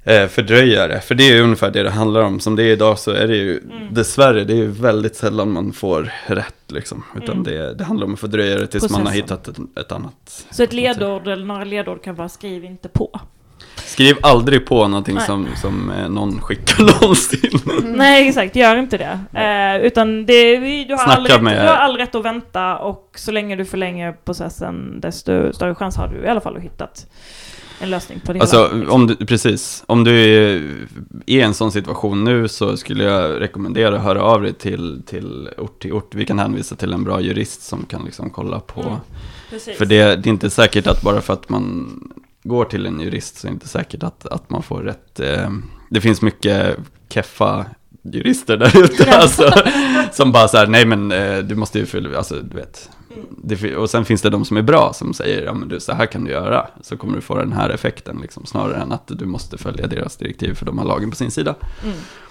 eh, 0.08 0.28
fördröja 0.28 0.86
det. 0.86 1.00
För 1.00 1.14
det 1.14 1.24
är 1.30 1.42
ungefär 1.42 1.70
det 1.70 1.82
det 1.82 1.90
handlar 1.90 2.20
om. 2.20 2.40
Som 2.40 2.56
det 2.56 2.62
är 2.62 2.72
idag 2.72 2.98
så 2.98 3.10
är 3.10 3.28
det 3.28 3.36
ju, 3.36 3.58
Mm. 3.58 3.94
dessvärre, 3.94 4.44
det 4.44 4.52
är 4.52 4.56
ju 4.56 4.66
väldigt 4.70 5.16
sällan 5.16 5.50
man 5.52 5.72
får 5.72 6.12
rätt 6.26 6.54
liksom. 6.66 7.04
Utan 7.16 7.30
Mm. 7.34 7.44
det, 7.44 7.74
det 7.74 7.84
handlar 7.84 8.06
om 8.06 8.14
att 8.14 8.20
fördröja 8.20 8.58
det 8.58 8.66
tills 8.66 8.82
man 8.90 8.90
har 8.92 8.98
Processen. 9.12 9.22
hittat 9.22 9.48
ett, 9.48 9.78
ett 9.80 9.92
annat. 9.92 10.46
Så 10.50 10.62
ett 10.62 10.72
ledord 10.72 11.28
eller 11.28 11.46
några 11.46 11.64
ledord 11.64 12.02
kan 12.04 12.14
vara 12.14 12.28
skriv 12.28 12.64
inte 12.64 12.88
på. 12.88 13.20
Skriv 13.76 14.16
aldrig 14.22 14.66
på 14.66 14.88
någonting 14.88 15.14
Nej. 15.14 15.26
som, 15.26 15.46
som 15.62 15.90
eh, 15.90 16.08
någon 16.08 16.40
skickar 16.40 16.84
någonsin. 17.02 17.50
Nej 17.96 18.28
exakt, 18.28 18.56
gör 18.56 18.76
inte 18.76 18.98
det. 18.98 19.40
Eh, 19.40 19.86
utan 19.86 20.26
det, 20.26 20.56
du, 20.84 20.94
har 20.94 21.04
all 21.06 21.26
rätt, 21.26 21.42
med- 21.42 21.56
du 21.62 21.68
har 21.68 21.74
all 21.76 21.96
rätt 21.96 22.14
att 22.14 22.24
vänta 22.24 22.76
och 22.78 23.10
så 23.16 23.32
länge 23.32 23.56
du 23.56 23.64
förlänger 23.64 24.12
processen 24.24 25.00
desto 25.00 25.52
större 25.52 25.74
chans 25.74 25.96
har 25.96 26.08
du 26.08 26.24
i 26.26 26.28
alla 26.28 26.40
fall 26.40 26.56
att 26.56 26.62
hitta 26.62 26.88
en 27.80 27.90
lösning 27.90 28.20
på 28.20 28.32
det 28.32 28.40
Alltså, 28.40 28.56
hela. 28.62 28.74
liksom. 28.74 28.94
om 28.94 29.06
du, 29.06 29.16
precis. 29.16 29.84
Om 29.86 30.04
du 30.04 30.10
är 30.20 30.62
i 31.26 31.40
en 31.40 31.54
sån 31.54 31.72
situation 31.72 32.24
nu 32.24 32.48
så 32.48 32.76
skulle 32.76 33.04
jag 33.04 33.40
rekommendera 33.40 33.96
att 33.96 34.02
höra 34.02 34.22
av 34.22 34.42
dig 34.42 34.52
till, 34.54 35.02
till 35.06 35.48
ort 35.58 35.82
till 35.82 35.92
ort. 35.92 36.14
Vi 36.14 36.24
kan 36.26 36.38
hänvisa 36.38 36.76
till 36.76 36.92
en 36.92 37.04
bra 37.04 37.20
jurist 37.20 37.62
som 37.62 37.84
kan 37.84 38.04
liksom 38.04 38.30
kolla 38.30 38.60
på. 38.60 38.80
Mm. 38.80 39.76
För 39.78 39.86
det, 39.86 40.16
det 40.16 40.28
är 40.28 40.32
inte 40.32 40.50
säkert 40.50 40.86
att 40.86 41.02
bara 41.02 41.20
för 41.20 41.32
att 41.32 41.48
man 41.48 41.90
går 42.42 42.64
till 42.64 42.86
en 42.86 43.00
jurist 43.00 43.36
så 43.38 43.46
är 43.46 43.50
det 43.50 43.54
inte 43.54 43.68
säkert 43.68 44.02
att, 44.02 44.26
att 44.26 44.50
man 44.50 44.62
får 44.62 44.82
rätt. 44.82 45.20
Eh, 45.20 45.50
det 45.90 46.00
finns 46.00 46.22
mycket 46.22 46.76
keffa 47.08 47.66
jurister 48.02 48.56
där 48.56 48.84
ute. 48.84 49.16
Alltså, 49.18 49.52
som 50.12 50.32
bara 50.32 50.48
så 50.48 50.56
här, 50.56 50.66
nej 50.66 50.84
men 50.84 51.12
eh, 51.12 51.38
du 51.38 51.54
måste 51.54 51.78
ju 51.78 51.86
fylla, 51.86 52.18
alltså 52.18 52.34
du 52.34 52.56
vet. 52.56 52.90
Mm. 53.18 53.40
Det, 53.44 53.76
och 53.76 53.90
sen 53.90 54.04
finns 54.04 54.22
det 54.22 54.30
de 54.30 54.44
som 54.44 54.56
är 54.56 54.62
bra 54.62 54.92
som 54.92 55.14
säger, 55.14 55.42
ja 55.44 55.54
men 55.54 55.68
du 55.68 55.80
så 55.80 55.92
här 55.92 56.06
kan 56.06 56.24
du 56.24 56.30
göra. 56.30 56.66
Så 56.82 56.96
kommer 56.96 57.14
du 57.14 57.20
få 57.20 57.34
den 57.38 57.52
här 57.52 57.70
effekten 57.70 58.18
liksom, 58.22 58.46
snarare 58.46 58.76
än 58.82 58.92
att 58.92 59.02
du 59.06 59.26
måste 59.26 59.58
följa 59.58 59.86
deras 59.86 60.16
direktiv 60.16 60.54
för 60.54 60.66
de 60.66 60.78
har 60.78 60.84
lagen 60.84 61.10
på 61.10 61.16
sin 61.16 61.30
sida. 61.30 61.54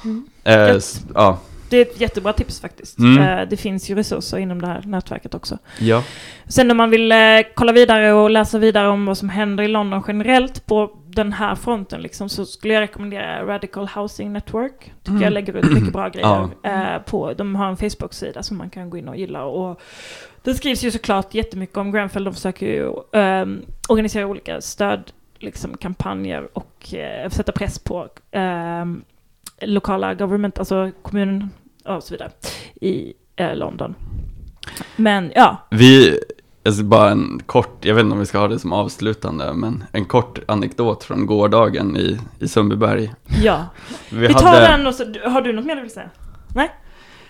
Mm. 0.03 0.25
Eh, 0.43 0.57
Rätt. 0.57 0.75
s- 0.77 1.01
ja, 1.15 1.39
Det 1.69 1.77
är 1.77 1.81
ett 1.81 2.01
jättebra 2.01 2.33
tips 2.33 2.59
faktiskt. 2.61 2.99
Mm. 2.99 3.39
Eh, 3.39 3.47
det 3.49 3.57
finns 3.57 3.89
ju 3.89 3.95
resurser 3.95 4.37
inom 4.37 4.61
det 4.61 4.67
här 4.67 4.81
nätverket 4.85 5.33
också. 5.35 5.57
ja. 5.79 6.03
Sen 6.49 6.71
om 6.71 6.77
man 6.77 6.89
vill 6.89 7.11
eh, 7.11 7.17
kolla 7.55 7.71
vidare 7.71 8.13
och 8.13 8.29
läsa 8.29 8.57
vidare 8.59 8.87
om 8.87 9.05
vad 9.05 9.17
som 9.17 9.29
händer 9.29 9.63
i 9.63 9.67
London 9.67 10.03
generellt 10.07 10.65
på 10.65 10.91
den 11.07 11.33
här 11.33 11.55
fronten 11.55 12.01
liksom, 12.01 12.29
så 12.29 12.45
skulle 12.45 12.73
jag 12.73 12.81
rekommendera 12.81 13.45
Radical 13.45 13.87
Housing 13.87 14.33
Network. 14.33 14.79
Tycker 14.79 15.11
Mm. 15.11 15.23
jag 15.23 15.33
lägger 15.33 15.57
ut 15.57 15.71
mycket 15.71 15.93
bra 15.93 16.09
grejer 16.13 16.49
Ja. 16.63 16.95
eh, 16.95 17.01
på. 17.01 17.33
De 17.33 17.55
har 17.55 17.67
en 17.67 17.77
Facebook-sida 17.77 18.43
som 18.43 18.57
man 18.57 18.69
kan 18.69 18.89
gå 18.89 18.97
in 18.97 19.07
och 19.07 19.17
gilla. 19.17 19.43
Och 19.43 19.81
det 20.47 20.55
skrivs 20.55 20.83
ju 20.83 20.91
såklart 20.91 21.33
jättemycket 21.33 21.77
om 21.77 21.91
Grenfell. 21.91 22.23
De 22.23 22.33
försöker 22.33 22.65
ju 22.65 22.93
ehm, 23.13 23.61
organisera 23.89 24.27
olika 24.27 24.61
stöd, 24.61 25.11
liksom, 25.39 25.77
kampanjer 25.77 26.47
och 26.53 26.93
eh, 26.93 27.29
sätta 27.29 27.51
press 27.51 27.79
på 27.79 28.07
ehm, 28.31 29.01
lokala 29.61 30.13
government, 30.13 30.59
alltså 30.59 30.91
kommunen 31.01 31.49
och 31.85 32.03
så 32.03 32.13
vidare 32.13 32.31
i 32.81 33.13
eh, 33.35 33.55
London. 33.55 33.95
Men 34.95 35.31
ja, 35.35 35.67
Vi, 35.69 36.19
alltså 36.65 36.83
bara 36.83 37.09
en 37.09 37.41
kort, 37.45 37.85
jag 37.85 37.95
vet 37.95 38.03
inte 38.03 38.13
om 38.13 38.19
vi 38.19 38.25
ska 38.25 38.39
ha 38.39 38.47
det 38.47 38.59
som 38.59 38.73
avslutande, 38.73 39.53
men 39.53 39.83
en 39.91 40.05
kort 40.05 40.39
anekdot 40.47 41.03
från 41.03 41.25
gårdagen 41.25 41.97
i, 41.97 42.19
i 42.39 42.47
Sundbyberg. 42.47 43.13
ja. 43.43 43.65
Vi, 44.09 44.27
Vi 44.27 44.33
tar 44.33 44.61
den 44.61 44.87
och 44.87 44.95
så, 44.95 45.03
har 45.25 45.41
du 45.41 45.53
något 45.53 45.65
mer 45.65 45.75
du 45.75 45.81
vill 45.81 45.91
säga? 45.91 46.09
Nej. 46.55 46.71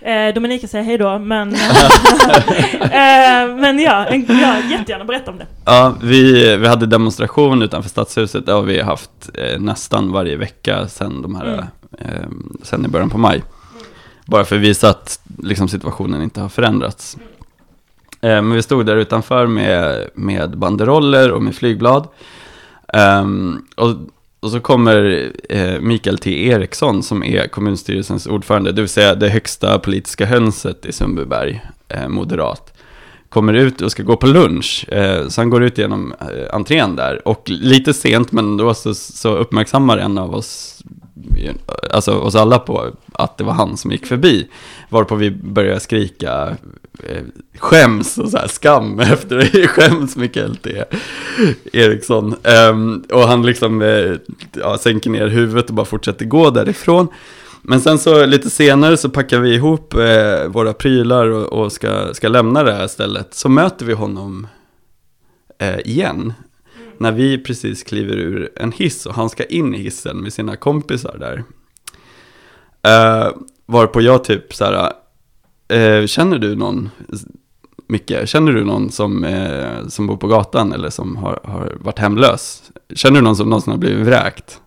Eh, 0.01 0.33
Dominika 0.33 0.67
säger 0.67 0.85
hej 0.85 0.97
då, 0.97 1.19
men... 1.19 1.53
eh, 2.81 3.55
men 3.61 3.79
ja, 3.79 4.05
en, 4.05 4.25
ja, 4.41 4.55
jättegärna 4.69 5.05
berätta 5.05 5.31
om 5.31 5.37
det. 5.37 5.45
Ja, 5.65 5.95
vi, 6.01 6.57
vi 6.57 6.67
hade 6.67 6.85
demonstration 6.85 7.61
utanför 7.61 7.89
Stadshuset, 7.89 8.45
det 8.45 8.51
har 8.51 8.61
vi 8.61 8.81
haft 8.81 9.29
eh, 9.33 9.59
nästan 9.59 10.11
varje 10.11 10.35
vecka 10.35 10.87
sedan, 10.87 11.21
de 11.21 11.35
här, 11.35 11.45
Mm. 11.45 12.13
eh, 12.15 12.27
sen 12.63 12.85
i 12.85 12.87
början 12.87 13.09
på 13.09 13.17
maj. 13.17 13.43
Bara 14.25 14.45
för 14.45 14.55
att 14.55 14.61
visa 14.61 14.89
att 14.89 15.19
liksom, 15.43 15.67
situationen 15.67 16.21
inte 16.21 16.41
har 16.41 16.49
förändrats. 16.49 17.17
Eh, 18.21 18.29
men 18.41 18.51
vi 18.51 18.61
stod 18.61 18.85
där 18.85 18.95
utanför 18.95 19.47
med, 19.47 20.09
med 20.13 20.57
banderoller 20.57 21.31
och 21.31 21.41
med 21.41 21.55
flygblad. 21.55 22.07
Ehm, 22.93 23.61
och, 23.75 23.89
och 24.47 24.51
så 24.51 24.59
kommer 24.59 25.31
eh, 25.49 25.79
Mikael 25.79 26.17
T. 26.17 26.47
Eriksson 26.47 27.03
som 27.03 27.23
är 27.23 27.47
kommunstyrelsens 27.47 28.27
ordförande, 28.27 28.71
det 28.71 28.81
vill 28.81 28.89
säga 28.89 29.15
det 29.15 29.29
högsta 29.29 29.79
politiska 29.79 30.25
hönset 30.25 30.85
i 30.85 30.91
Sundbyberg, 30.91 31.61
eh, 31.87 32.07
moderat 32.07 32.73
kommer 33.29 33.53
ut 33.53 33.81
och 33.81 33.91
ska 33.91 34.03
gå 34.03 34.15
på 34.15 34.27
lunch. 34.27 34.85
Eh, 34.91 35.27
så 35.27 35.41
han 35.41 35.49
går 35.49 35.63
ut 35.63 35.77
genom 35.77 36.13
eh, 36.21 36.55
entrén 36.55 36.95
där. 36.95 37.27
Och 37.27 37.49
lite 37.49 37.93
sent, 37.93 38.31
men 38.31 38.57
då 38.57 38.73
så, 38.73 38.93
så 38.93 39.35
uppmärksammar 39.35 39.97
en 39.97 40.17
av 40.17 40.35
oss, 40.35 40.81
alltså 41.91 42.19
oss 42.19 42.35
alla 42.35 42.59
på 42.59 42.91
att 43.13 43.37
det 43.37 43.43
var 43.43 43.53
han 43.53 43.77
som 43.77 43.91
gick 43.91 44.05
förbi. 44.05 44.47
Varpå 44.89 45.15
vi 45.15 45.31
började 45.31 45.79
skrika 45.79 46.57
eh, 47.03 47.23
skäms 47.57 48.17
och 48.17 48.29
så 48.29 48.37
här 48.37 48.47
skam 48.47 48.99
efter 49.13 49.35
det. 49.35 49.67
Skäms 49.67 50.15
Mikael 50.15 50.55
T. 50.55 50.83
Eriksson. 51.73 52.35
Um, 52.69 53.03
och 53.11 53.27
han 53.27 53.45
liksom 53.45 53.81
eh, 53.81 54.13
ja, 54.53 54.77
sänker 54.77 55.09
ner 55.09 55.27
huvudet 55.27 55.69
och 55.69 55.75
bara 55.75 55.85
fortsätter 55.85 56.25
gå 56.25 56.49
därifrån. 56.49 57.07
Men 57.61 57.81
sen 57.81 57.99
så 57.99 58.25
lite 58.25 58.49
senare 58.49 58.97
så 58.97 59.09
packar 59.09 59.39
vi 59.39 59.53
ihop 59.53 59.93
eh, 59.93 60.47
våra 60.47 60.73
prylar 60.73 61.29
och, 61.29 61.63
och 61.63 61.71
ska, 61.71 62.13
ska 62.13 62.27
lämna 62.27 62.63
det 62.63 62.73
här 62.73 62.87
stället. 62.87 63.33
Så 63.33 63.49
möter 63.49 63.85
vi 63.85 63.93
honom 63.93 64.47
eh, 65.59 65.79
igen. 65.79 66.33
När 66.99 67.11
vi 67.11 67.37
precis 67.37 67.83
kliver 67.83 68.17
ur 68.17 68.49
en 68.55 68.71
hiss 68.71 69.05
och 69.05 69.13
han 69.13 69.29
ska 69.29 69.43
in 69.43 69.75
i 69.75 69.77
hissen 69.77 70.17
med 70.17 70.33
sina 70.33 70.55
kompisar 70.55 71.17
där. 71.19 71.43
Uh, 72.87 73.37
varpå 73.65 74.01
jag 74.01 74.23
typ 74.23 74.53
så 74.53 74.65
här, 74.65 74.93
uh, 75.73 76.05
känner 76.07 76.37
du 76.37 76.55
någon, 76.55 76.89
Micke, 77.87 78.13
känner 78.25 78.51
du 78.51 78.63
någon 78.63 78.91
som, 78.91 79.23
uh, 79.23 79.87
som 79.87 80.07
bor 80.07 80.17
på 80.17 80.27
gatan 80.27 80.73
eller 80.73 80.89
som 80.89 81.15
har, 81.15 81.39
har 81.43 81.77
varit 81.79 81.99
hemlös? 81.99 82.63
Känner 82.95 83.15
du 83.15 83.23
någon 83.23 83.35
som 83.35 83.49
någonsin 83.49 83.71
har 83.71 83.77
blivit 83.77 84.07
vräkt? 84.07 84.61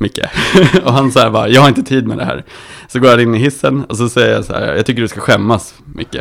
Micke. 0.00 0.20
och 0.84 0.92
han 0.92 1.12
säger 1.12 1.30
bara, 1.30 1.48
jag 1.48 1.60
har 1.60 1.68
inte 1.68 1.82
tid 1.82 2.06
med 2.06 2.18
det 2.18 2.24
här. 2.24 2.44
Så 2.88 3.00
går 3.00 3.08
han 3.08 3.20
in 3.20 3.34
i 3.34 3.38
hissen 3.38 3.84
och 3.84 3.96
så 3.96 4.08
säger 4.08 4.34
jag 4.34 4.44
så 4.44 4.52
här, 4.52 4.74
jag 4.74 4.86
tycker 4.86 5.02
du 5.02 5.08
ska 5.08 5.20
skämmas, 5.20 5.74
Micke. 5.94 6.16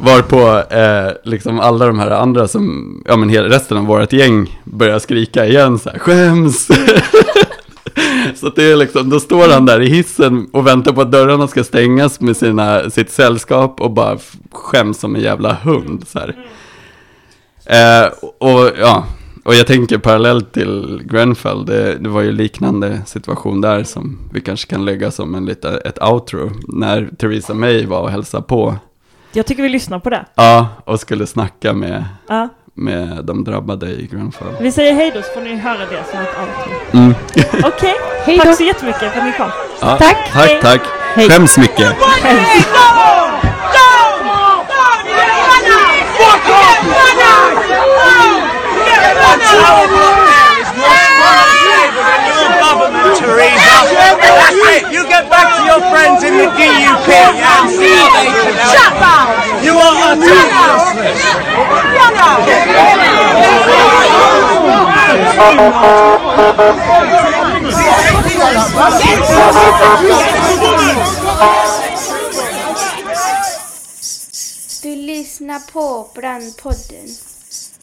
Varpå 0.00 0.74
eh, 0.74 1.12
liksom 1.24 1.60
alla 1.60 1.86
de 1.86 1.98
här 1.98 2.10
andra 2.10 2.48
som, 2.48 2.94
ja 3.06 3.16
men 3.16 3.28
hela 3.28 3.48
resten 3.48 3.78
av 3.78 3.86
vårt 3.86 4.12
gäng 4.12 4.60
börjar 4.64 4.98
skrika 4.98 5.46
igen 5.46 5.78
så 5.78 5.90
här, 5.90 5.98
skäms! 5.98 6.66
så 8.34 8.46
att 8.46 8.56
det 8.56 8.64
är 8.64 8.76
liksom, 8.76 9.10
då 9.10 9.20
står 9.20 9.52
han 9.52 9.66
där 9.66 9.80
i 9.80 9.88
hissen 9.88 10.48
och 10.52 10.66
väntar 10.66 10.92
på 10.92 11.00
att 11.00 11.12
dörrarna 11.12 11.48
ska 11.48 11.64
stängas 11.64 12.20
med 12.20 12.36
sina, 12.36 12.90
sitt 12.90 13.10
sällskap 13.10 13.80
och 13.80 13.90
bara 13.90 14.18
skäms 14.52 15.00
som 15.00 15.16
en 15.16 15.22
jävla 15.22 15.54
hund 15.54 16.04
så 16.08 16.18
här. 16.18 16.36
Eh, 17.66 18.12
och 18.38 18.70
ja, 18.80 19.06
och 19.44 19.54
jag 19.54 19.66
tänker 19.66 19.98
parallellt 19.98 20.52
till 20.52 21.02
Grenfell, 21.04 21.66
det, 21.66 21.98
det 21.98 22.08
var 22.08 22.22
ju 22.22 22.32
liknande 22.32 23.00
situation 23.06 23.60
där 23.60 23.84
som 23.84 24.18
vi 24.32 24.40
kanske 24.40 24.70
kan 24.70 24.84
lägga 24.84 25.10
som 25.10 25.34
en 25.34 25.46
lite, 25.46 25.68
ett 25.68 26.02
outro. 26.02 26.50
När 26.68 27.10
Theresa 27.18 27.54
May 27.54 27.86
var 27.86 28.00
och 28.00 28.10
hälsade 28.10 28.42
på, 28.42 28.76
jag 29.32 29.46
tycker 29.46 29.62
vi 29.62 29.68
lyssnar 29.68 29.98
på 29.98 30.10
det. 30.10 30.24
ja, 30.34 30.68
och 30.84 31.00
skulle 31.00 31.26
snacka 31.26 31.72
med, 31.72 32.04
Ja. 32.28 32.48
med 32.74 33.24
de 33.24 33.44
drabbade 33.44 33.86
i 33.86 34.06
Grenfell. 34.12 34.48
Vi 34.60 34.72
säger 34.72 34.94
hej 34.94 35.10
då 35.14 35.22
så 35.22 35.32
får 35.34 35.40
ni 35.40 35.56
höra 35.56 35.78
det 35.78 36.04
som 36.10 36.20
ett 36.20 36.28
outro. 36.40 36.98
Mm. 36.98 37.14
Okej, 37.64 37.94
Hej 38.24 38.36
då. 38.38 38.44
tack 38.44 38.56
så 38.56 38.62
jättemycket 38.64 39.12
för 39.12 39.18
att 39.20 39.24
ni 39.24 39.32
kom. 39.32 39.50
Ja, 39.80 39.96
Tack. 39.96 40.32
Tack, 40.32 40.60
tack. 40.62 40.80
Hej. 41.14 41.28
Skäms 41.30 41.58
mycket. 41.58 41.94
Teresa. 53.14 53.88
That's 54.20 54.58
it. 54.74 54.92
You 54.92 55.06
get 55.08 55.30
back 55.30 55.56
to 55.56 55.62
your 55.64 55.80
friends 55.90 56.22
in 56.24 56.36
the 56.36 56.48
DUP. 56.58 57.08
You 59.64 59.74
are 59.78 59.94
useless. 60.16 60.48
Du 74.82 74.94
lyssnar 74.94 75.60
på 75.72 76.10
Brandpodden. 76.14 77.27